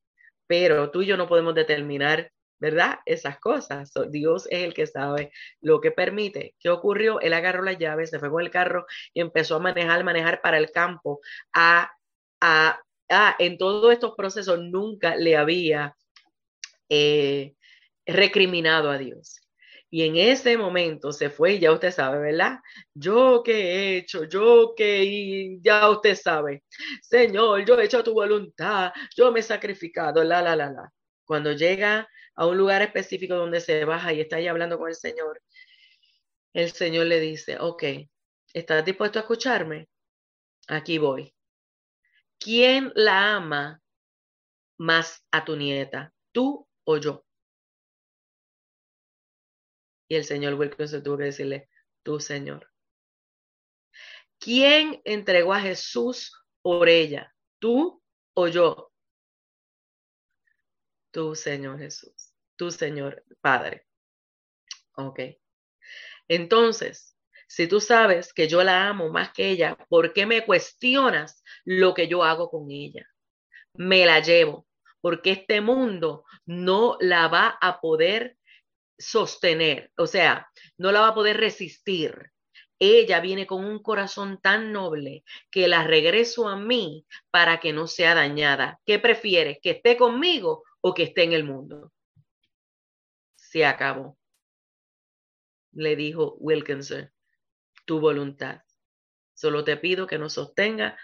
pero 0.48 0.92
tú 0.92 1.02
y 1.02 1.08
yo 1.08 1.18
no 1.18 1.28
podemos 1.28 1.56
determinar 1.56 2.32
¿verdad? 2.60 3.00
Esas 3.06 3.40
cosas. 3.40 3.92
Dios 4.10 4.48
es 4.50 4.64
el 4.64 4.74
que 4.74 4.88
sabe 4.88 5.32
lo 5.62 5.82
que 5.82 5.92
permite. 5.92 6.56
¿Qué 6.60 6.70
ocurrió? 6.70 7.20
Él 7.22 7.34
agarró 7.34 7.64
las 7.64 7.78
llaves, 7.78 8.10
se 8.10 8.20
fue 8.20 8.30
con 8.30 8.42
el 8.42 8.52
carro 8.52 8.86
y 9.14 9.22
empezó 9.22 9.56
a 9.56 9.60
manejar, 9.60 10.04
manejar 10.04 10.42
para 10.42 10.58
el 10.58 10.72
campo. 10.72 11.20
A, 11.54 11.92
a, 12.42 12.80
a 13.10 13.36
en 13.40 13.58
todos 13.58 13.94
estos 13.94 14.14
procesos 14.16 14.60
nunca 14.60 15.16
le 15.16 15.38
había 15.38 15.96
eh, 16.90 17.54
recriminado 18.06 18.90
a 18.90 18.98
Dios. 18.98 19.42
Y 19.90 20.04
en 20.04 20.18
ese 20.18 20.58
momento 20.58 21.14
se 21.14 21.30
fue, 21.30 21.60
ya 21.60 21.72
usted 21.72 21.92
sabe, 21.92 22.20
¿verdad? 22.20 22.60
Yo 22.94 23.42
que 23.44 23.54
he 23.54 23.98
hecho, 23.98 24.26
yo 24.26 24.74
que 24.76 25.58
ya 25.62 25.90
usted 25.90 26.16
sabe. 26.16 26.64
Señor, 27.02 27.64
yo 27.66 27.80
he 27.80 27.86
hecho 27.86 28.04
tu 28.04 28.14
voluntad, 28.14 28.92
yo 29.16 29.32
me 29.32 29.40
he 29.40 29.44
sacrificado, 29.44 30.24
la, 30.24 30.42
la, 30.42 30.56
la, 30.58 30.70
la. 30.72 30.92
Cuando 31.26 31.54
llega 31.54 32.08
a 32.38 32.46
un 32.46 32.58
lugar 32.58 32.82
específico 32.82 33.36
donde 33.36 33.60
se 33.60 33.84
baja 33.84 34.14
y 34.14 34.22
está 34.22 34.38
ahí 34.38 34.48
hablando 34.48 34.78
con 34.78 34.90
el 34.90 34.96
Señor, 34.96 35.42
el 36.54 36.72
Señor 36.72 37.08
le 37.08 37.20
dice, 37.20 37.58
ok, 37.60 37.84
¿estás 38.54 38.86
dispuesto 38.86 39.20
a 39.20 39.24
escucharme? 39.24 39.90
Aquí 40.68 40.98
voy. 40.98 41.34
¿Quién 42.40 42.92
la 42.96 43.36
ama 43.36 43.82
más 44.78 45.26
a 45.32 45.44
tu 45.44 45.56
nieta, 45.56 46.14
tú 46.32 46.68
o 46.86 46.98
yo? 46.98 47.26
Y 50.10 50.16
el 50.16 50.24
señor 50.24 50.54
Wilkinson 50.54 51.04
tuvo 51.04 51.18
que 51.18 51.26
decirle, 51.26 51.70
tú, 52.04 52.20
Señor. 52.20 52.72
¿Quién 54.40 55.02
entregó 55.04 55.54
a 55.54 55.60
Jesús 55.60 56.34
por 56.62 56.88
ella, 56.88 57.36
tú 57.60 58.02
o 58.34 58.48
yo? 58.48 58.92
Tú, 61.12 61.36
Señor 61.36 61.80
Jesús. 61.80 62.27
Tú, 62.58 62.72
Señor 62.72 63.24
Padre. 63.40 63.86
Ok. 64.96 65.20
Entonces, 66.28 67.16
si 67.48 67.68
tú 67.68 67.80
sabes 67.80 68.34
que 68.34 68.48
yo 68.48 68.64
la 68.64 68.90
amo 68.90 69.10
más 69.10 69.32
que 69.32 69.50
ella, 69.50 69.78
¿por 69.88 70.12
qué 70.12 70.26
me 70.26 70.46
cuestionas 70.46 71.44
lo 71.64 71.94
que 71.94 72.08
yo 72.08 72.24
hago 72.24 72.50
con 72.50 72.70
ella? 72.72 73.08
Me 73.74 74.06
la 74.06 74.20
llevo, 74.20 74.68
porque 75.00 75.32
este 75.32 75.62
mundo 75.62 76.26
no 76.46 76.98
la 77.00 77.28
va 77.28 77.58
a 77.62 77.80
poder 77.80 78.38
sostener, 78.98 79.92
o 79.96 80.08
sea, 80.08 80.50
no 80.78 80.92
la 80.92 81.02
va 81.02 81.08
a 81.10 81.14
poder 81.14 81.38
resistir. 81.38 82.32
Ella 82.80 83.22
viene 83.22 83.48
con 83.48 83.64
un 83.64 83.82
corazón 83.82 84.40
tan 84.42 84.72
noble 84.72 85.24
que 85.50 85.68
la 85.68 85.84
regreso 85.84 86.48
a 86.48 86.58
mí 86.58 87.06
para 87.32 87.60
que 87.60 87.72
no 87.72 87.88
sea 87.88 88.14
dañada. 88.16 88.80
¿Qué 88.86 89.00
prefieres? 89.00 89.60
¿Que 89.62 89.72
esté 89.72 89.96
conmigo 89.96 90.64
o 90.82 90.94
que 90.94 91.04
esté 91.04 91.24
en 91.24 91.34
el 91.34 91.44
mundo? 91.44 91.92
Se 93.58 93.66
acabó. 93.66 94.20
Le 95.72 95.96
dijo 95.96 96.36
Wilkinson, 96.36 97.12
tu 97.86 98.00
voluntad. 98.00 98.62
Solo 99.34 99.64
te 99.64 99.78
pido 99.78 100.06
que 100.06 100.20
nos 100.20 100.34
sostenga 100.34 100.96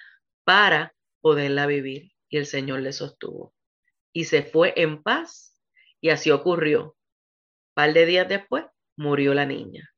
para 0.43 0.95
poderla 1.19 1.65
vivir. 1.65 2.11
Y 2.29 2.37
el 2.37 2.45
Señor 2.45 2.81
le 2.81 2.93
sostuvo. 2.93 3.55
Y 4.13 4.25
se 4.25 4.43
fue 4.43 4.71
en 4.75 5.01
paz. 5.01 5.59
Y 5.99 6.11
así 6.11 6.29
ocurrió. 6.29 6.83
Un 6.83 7.73
par 7.73 7.91
de 7.91 8.05
días 8.05 8.29
después, 8.29 8.65
murió 8.97 9.33
la 9.33 9.47
niña. 9.47 9.89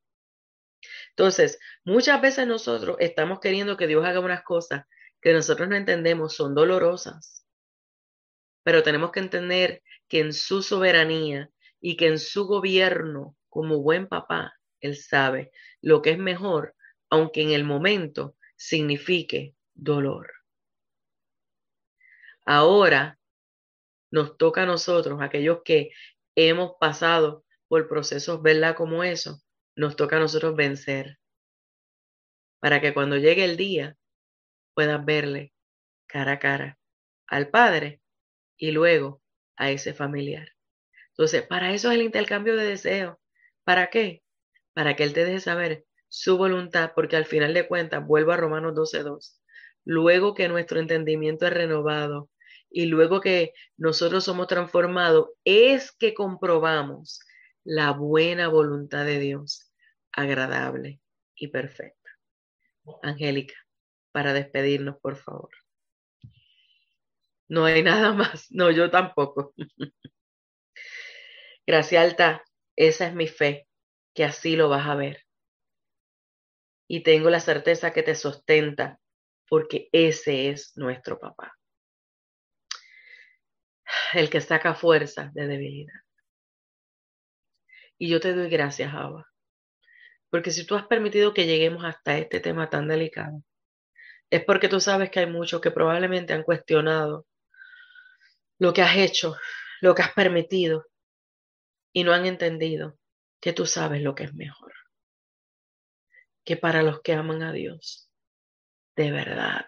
Entonces, 1.10 1.60
muchas 1.84 2.22
veces 2.22 2.48
nosotros 2.48 2.95
estamos 3.02 3.41
queriendo 3.41 3.76
que 3.76 3.88
Dios 3.88 4.06
haga 4.06 4.22
unas 4.22 4.44
cosas 4.44 4.86
que 5.22 5.34
nosotros 5.34 5.68
no 5.68 5.76
entendemos, 5.76 6.34
son 6.34 6.56
dolorosas. 6.56 7.45
Pero 8.64 8.82
tenemos 8.82 9.11
que 9.11 9.19
entender 9.19 9.84
que 10.07 10.22
en 10.22 10.32
su 10.32 10.64
soberanía 10.64 11.49
y 11.80 11.97
que 11.97 12.07
en 12.07 12.19
su 12.19 12.45
gobierno, 12.47 13.35
como 13.49 13.81
buen 13.81 14.07
papá, 14.07 14.53
él 14.80 14.95
sabe 14.95 15.52
lo 15.81 16.02
que 16.02 16.11
es 16.11 16.18
mejor, 16.18 16.76
aunque 17.10 17.41
en 17.41 17.52
el 17.52 17.64
momento 17.64 18.35
signifique 18.56 19.56
dolor. 19.73 20.31
Ahora 22.45 23.19
nos 24.11 24.38
toca 24.38 24.64
a 24.64 24.65
nosotros, 24.65 25.22
aquellos 25.22 25.60
que 25.65 25.89
hemos 26.35 26.73
pasado 26.80 27.43
por 27.68 27.88
procesos, 27.88 28.41
¿verdad? 28.41 28.76
Como 28.76 29.03
eso, 29.03 29.41
nos 29.76 29.95
toca 29.95 30.18
a 30.18 30.19
nosotros 30.19 30.56
vencer. 30.56 31.19
Para 32.60 32.81
que 32.81 32.93
cuando 32.93 33.18
llegue 33.18 33.43
el 33.43 33.57
día 33.57 33.97
puedas 34.73 35.03
verle 35.03 35.53
cara 36.07 36.34
a 36.34 36.39
cara 36.39 36.80
al 37.27 37.49
Padre 37.49 38.02
y 38.57 38.72
luego 38.72 39.22
a 39.57 39.72
ese 39.72 39.93
familiar. 39.93 40.55
Entonces, 41.18 41.44
para 41.44 41.74
eso 41.74 41.90
es 41.90 41.96
el 41.96 42.04
intercambio 42.04 42.58
de 42.58 42.66
deseos. 42.66 43.16
¿Para 43.64 43.90
qué? 43.90 44.22
Para 44.74 44.96
que 44.98 45.04
Él 45.04 45.14
te 45.14 45.24
deje 45.24 45.40
saber 45.40 45.86
su 46.10 46.38
voluntad, 46.38 46.92
porque 46.94 47.16
al 47.16 47.26
final 47.26 47.54
de 47.54 47.68
cuentas, 47.68 48.06
vuelvo 48.06 48.34
a 48.34 48.38
Romanos 48.38 48.74
12.2, 48.74 49.40
luego 49.86 50.34
que 50.34 50.50
nuestro 50.50 50.80
entendimiento 50.80 51.48
es 51.48 51.54
renovado 51.54 52.30
y 52.70 52.88
luego 52.88 53.22
que 53.22 53.54
nosotros 53.78 54.26
somos 54.26 54.48
transformados, 54.48 55.30
es 55.46 55.94
que 55.94 56.14
comprobamos 56.14 57.22
la 57.64 57.92
buena 57.92 58.50
voluntad 58.50 59.06
de 59.06 59.20
Dios, 59.20 59.72
agradable 60.12 61.00
y 61.36 61.48
perfecta. 61.48 62.12
Angélica, 63.02 63.56
para 64.12 64.34
despedirnos, 64.34 64.98
por 65.02 65.16
favor. 65.16 65.50
No 67.48 67.66
hay 67.66 67.84
nada 67.84 68.12
más. 68.14 68.48
No, 68.52 68.70
yo 68.72 68.92
tampoco. 68.92 69.54
Gracias 71.68 72.04
alta, 72.04 72.44
esa 72.76 73.08
es 73.08 73.16
mi 73.16 73.28
fe, 73.28 73.68
que 74.14 74.24
así 74.24 74.56
lo 74.56 74.70
vas 74.70 74.88
a 74.88 74.96
ver. 74.96 75.26
Y 76.88 77.02
tengo 77.02 77.30
la 77.30 77.40
certeza 77.40 77.92
que 77.92 78.04
te 78.04 78.14
sostenta, 78.14 79.00
porque 79.50 79.90
ese 79.92 80.50
es 80.50 80.78
nuestro 80.78 81.20
papá. 81.20 81.58
El 84.14 84.30
que 84.30 84.42
saca 84.42 84.76
fuerza 84.76 85.32
de 85.34 85.48
debilidad. 85.48 86.02
Y 87.98 88.10
yo 88.10 88.20
te 88.20 88.34
doy 88.34 88.50
gracias, 88.50 88.94
Abba, 88.94 89.26
porque 90.30 90.52
si 90.52 90.66
tú 90.66 90.76
has 90.76 90.86
permitido 90.86 91.34
que 91.34 91.48
lleguemos 91.48 91.84
hasta 91.86 92.18
este 92.18 92.40
tema 92.40 92.70
tan 92.70 92.88
delicado, 92.88 93.42
es 94.30 94.44
porque 94.44 94.68
tú 94.68 94.80
sabes 94.80 95.10
que 95.10 95.22
hay 95.22 95.28
muchos 95.28 95.62
que 95.62 95.72
probablemente 95.72 96.34
han 96.34 96.44
cuestionado 96.44 97.26
lo 98.60 98.74
que 98.74 98.82
has 98.82 98.98
hecho, 98.98 99.36
lo 99.82 99.96
que 99.96 100.02
has 100.02 100.12
permitido, 100.14 100.86
y 101.96 102.04
no 102.04 102.12
han 102.12 102.26
entendido 102.26 103.00
que 103.40 103.54
tú 103.54 103.66
sabes 103.66 104.02
lo 104.02 104.16
que 104.16 104.26
es 104.26 104.34
mejor. 104.34 104.74
Que 106.44 106.58
para 106.58 106.84
los 106.84 107.02
que 107.02 107.14
aman 107.14 107.42
a 107.42 107.54
Dios, 107.54 108.12
de 108.98 109.12
verdad, 109.12 109.68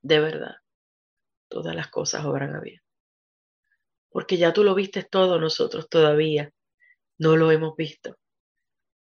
de 0.00 0.20
verdad, 0.20 0.54
todas 1.48 1.76
las 1.76 1.88
cosas 1.88 2.24
obran 2.24 2.56
a 2.56 2.60
bien. 2.60 2.80
Porque 4.08 4.38
ya 4.38 4.54
tú 4.54 4.64
lo 4.64 4.74
viste 4.74 5.02
todo, 5.02 5.38
nosotros 5.38 5.86
todavía 5.90 6.50
no 7.18 7.36
lo 7.36 7.52
hemos 7.52 7.76
visto. 7.76 8.16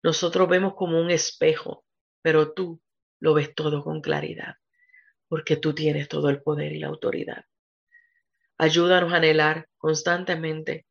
Nosotros 0.02 0.48
vemos 0.48 0.76
como 0.76 0.98
un 0.98 1.12
espejo, 1.12 1.84
pero 2.22 2.54
tú 2.54 2.82
lo 3.20 3.34
ves 3.34 3.54
todo 3.54 3.84
con 3.84 4.00
claridad, 4.00 4.56
porque 5.28 5.58
tú 5.58 5.76
tienes 5.76 6.08
todo 6.08 6.30
el 6.30 6.42
poder 6.42 6.72
y 6.72 6.80
la 6.80 6.88
autoridad. 6.88 7.44
Ayúdanos 8.58 9.12
a 9.12 9.18
anhelar 9.18 9.68
constantemente 9.78 10.86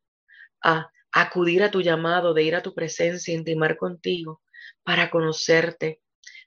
a 0.62 0.90
acudir 1.12 1.62
a 1.62 1.70
tu 1.70 1.80
llamado, 1.82 2.34
de 2.34 2.42
ir 2.42 2.54
a 2.54 2.62
tu 2.62 2.74
presencia, 2.74 3.34
intimar 3.34 3.76
contigo 3.76 4.42
para 4.82 5.10
conocerte, 5.10 6.00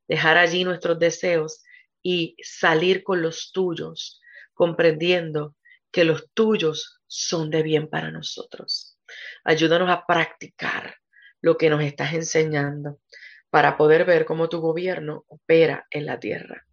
dejar 0.07 0.37
allí 0.37 0.63
nuestros 0.63 0.99
deseos 0.99 1.63
y 2.01 2.35
salir 2.41 3.03
con 3.03 3.21
los 3.21 3.51
tuyos, 3.51 4.21
comprendiendo 4.53 5.55
que 5.91 6.03
los 6.03 6.29
tuyos 6.33 6.99
son 7.07 7.49
de 7.49 7.63
bien 7.63 7.89
para 7.89 8.11
nosotros. 8.11 8.97
Ayúdanos 9.43 9.89
a 9.89 10.05
practicar 10.05 10.95
lo 11.41 11.57
que 11.57 11.69
nos 11.69 11.81
estás 11.83 12.13
enseñando 12.13 12.99
para 13.49 13.77
poder 13.77 14.05
ver 14.05 14.25
cómo 14.25 14.49
tu 14.49 14.59
gobierno 14.59 15.23
opera 15.27 15.87
en 15.89 16.05
la 16.05 16.19
tierra. 16.19 16.65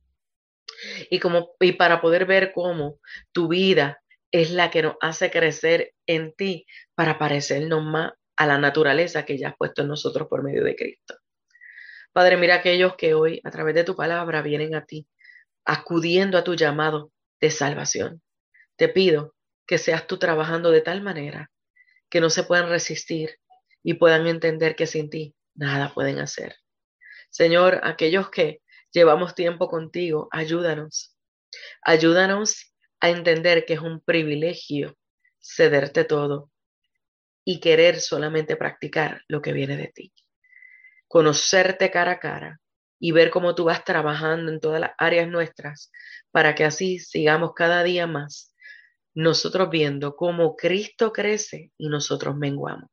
Y, 1.10 1.20
como, 1.20 1.54
y 1.60 1.72
para 1.72 2.00
poder 2.00 2.26
ver 2.26 2.52
cómo 2.52 2.98
tu 3.30 3.48
vida 3.48 4.02
es 4.32 4.50
la 4.50 4.70
que 4.70 4.82
nos 4.82 4.96
hace 5.00 5.30
crecer 5.30 5.92
en 6.06 6.32
ti 6.32 6.66
para 6.94 7.18
parecernos 7.18 7.84
más 7.84 8.12
a 8.36 8.46
la 8.46 8.58
naturaleza 8.58 9.24
que 9.24 9.38
ya 9.38 9.50
has 9.50 9.56
puesto 9.56 9.82
en 9.82 9.88
nosotros 9.88 10.26
por 10.28 10.42
medio 10.42 10.64
de 10.64 10.74
Cristo. 10.74 11.18
Padre, 12.12 12.38
mira 12.38 12.56
aquellos 12.56 12.96
que 12.96 13.14
hoy 13.14 13.40
a 13.44 13.50
través 13.50 13.74
de 13.74 13.84
tu 13.84 13.94
palabra 13.94 14.42
vienen 14.42 14.74
a 14.74 14.84
ti, 14.84 15.06
acudiendo 15.64 16.38
a 16.38 16.44
tu 16.44 16.54
llamado 16.54 17.12
de 17.40 17.50
salvación. 17.50 18.22
Te 18.76 18.88
pido 18.88 19.34
que 19.66 19.78
seas 19.78 20.06
tú 20.06 20.18
trabajando 20.18 20.70
de 20.70 20.80
tal 20.80 21.02
manera 21.02 21.50
que 22.10 22.20
no 22.20 22.30
se 22.30 22.42
puedan 22.42 22.68
resistir 22.68 23.38
y 23.82 23.94
puedan 23.94 24.26
entender 24.26 24.76
que 24.76 24.86
sin 24.86 25.10
ti 25.10 25.34
nada 25.54 25.92
pueden 25.94 26.18
hacer. 26.18 26.56
Señor, 27.30 27.80
aquellos 27.82 28.30
que 28.30 28.60
llevamos 28.92 29.34
tiempo 29.34 29.68
contigo, 29.68 30.28
ayúdanos. 30.30 31.16
Ayúdanos 31.82 32.71
a 33.02 33.10
entender 33.10 33.66
que 33.66 33.74
es 33.74 33.80
un 33.80 34.00
privilegio 34.00 34.96
cederte 35.40 36.04
todo 36.04 36.52
y 37.44 37.58
querer 37.58 38.00
solamente 38.00 38.56
practicar 38.56 39.22
lo 39.26 39.42
que 39.42 39.52
viene 39.52 39.76
de 39.76 39.88
ti. 39.88 40.12
Conocerte 41.08 41.90
cara 41.90 42.12
a 42.12 42.20
cara 42.20 42.60
y 43.00 43.10
ver 43.10 43.30
cómo 43.30 43.56
tú 43.56 43.64
vas 43.64 43.84
trabajando 43.84 44.52
en 44.52 44.60
todas 44.60 44.80
las 44.80 44.92
áreas 44.98 45.26
nuestras 45.26 45.90
para 46.30 46.54
que 46.54 46.64
así 46.64 47.00
sigamos 47.00 47.54
cada 47.54 47.82
día 47.82 48.06
más 48.06 48.54
nosotros 49.14 49.68
viendo 49.68 50.14
cómo 50.14 50.54
Cristo 50.54 51.12
crece 51.12 51.72
y 51.76 51.88
nosotros 51.88 52.36
menguamos 52.36 52.88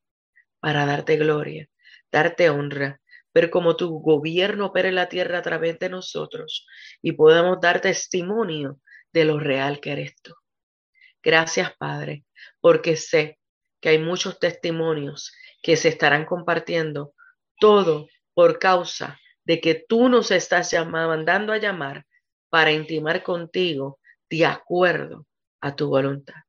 para 0.59 0.87
darte 0.87 1.17
gloria, 1.17 1.69
darte 2.11 2.49
honra, 2.49 2.99
ver 3.31 3.51
cómo 3.51 3.75
tu 3.75 3.99
gobierno 3.99 4.65
opera 4.65 4.89
en 4.89 4.95
la 4.95 5.07
tierra 5.07 5.37
a 5.37 5.43
través 5.43 5.77
de 5.77 5.89
nosotros 5.89 6.65
y 7.03 7.11
podamos 7.11 7.61
dar 7.61 7.79
testimonio 7.79 8.81
de 9.13 9.25
lo 9.25 9.39
real 9.39 9.79
que 9.79 9.91
eres 9.91 10.15
tú. 10.21 10.33
Gracias, 11.21 11.73
Padre, 11.77 12.25
porque 12.61 12.95
sé 12.95 13.39
que 13.81 13.89
hay 13.89 13.99
muchos 13.99 14.39
testimonios 14.39 15.33
que 15.61 15.75
se 15.75 15.89
estarán 15.89 16.25
compartiendo, 16.25 17.13
todo 17.59 18.07
por 18.33 18.59
causa 18.59 19.19
de 19.43 19.59
que 19.59 19.75
tú 19.87 20.09
nos 20.09 20.31
estás 20.31 20.73
mandando 20.87 21.53
a 21.53 21.57
llamar 21.57 22.05
para 22.49 22.71
intimar 22.71 23.23
contigo 23.23 23.99
de 24.29 24.45
acuerdo 24.45 25.25
a 25.61 25.75
tu 25.75 25.89
voluntad. 25.89 26.41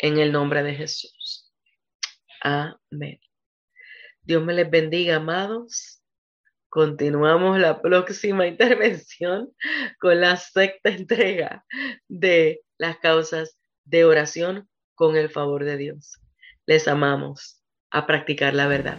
En 0.00 0.18
el 0.18 0.32
nombre 0.32 0.62
de 0.62 0.74
Jesús. 0.74 1.52
Amén. 2.40 3.20
Dios 4.22 4.42
me 4.42 4.54
les 4.54 4.68
bendiga, 4.70 5.16
amados. 5.16 5.97
Continuamos 6.68 7.58
la 7.58 7.80
próxima 7.80 8.46
intervención 8.48 9.52
con 10.00 10.20
la 10.20 10.36
sexta 10.36 10.90
entrega 10.90 11.64
de 12.08 12.62
las 12.78 12.98
causas 12.98 13.58
de 13.84 14.04
oración 14.04 14.68
con 14.94 15.16
el 15.16 15.30
favor 15.30 15.64
de 15.64 15.76
Dios. 15.76 16.20
Les 16.66 16.88
amamos 16.88 17.62
a 17.90 18.06
practicar 18.06 18.54
la 18.54 18.66
verdad. 18.66 18.98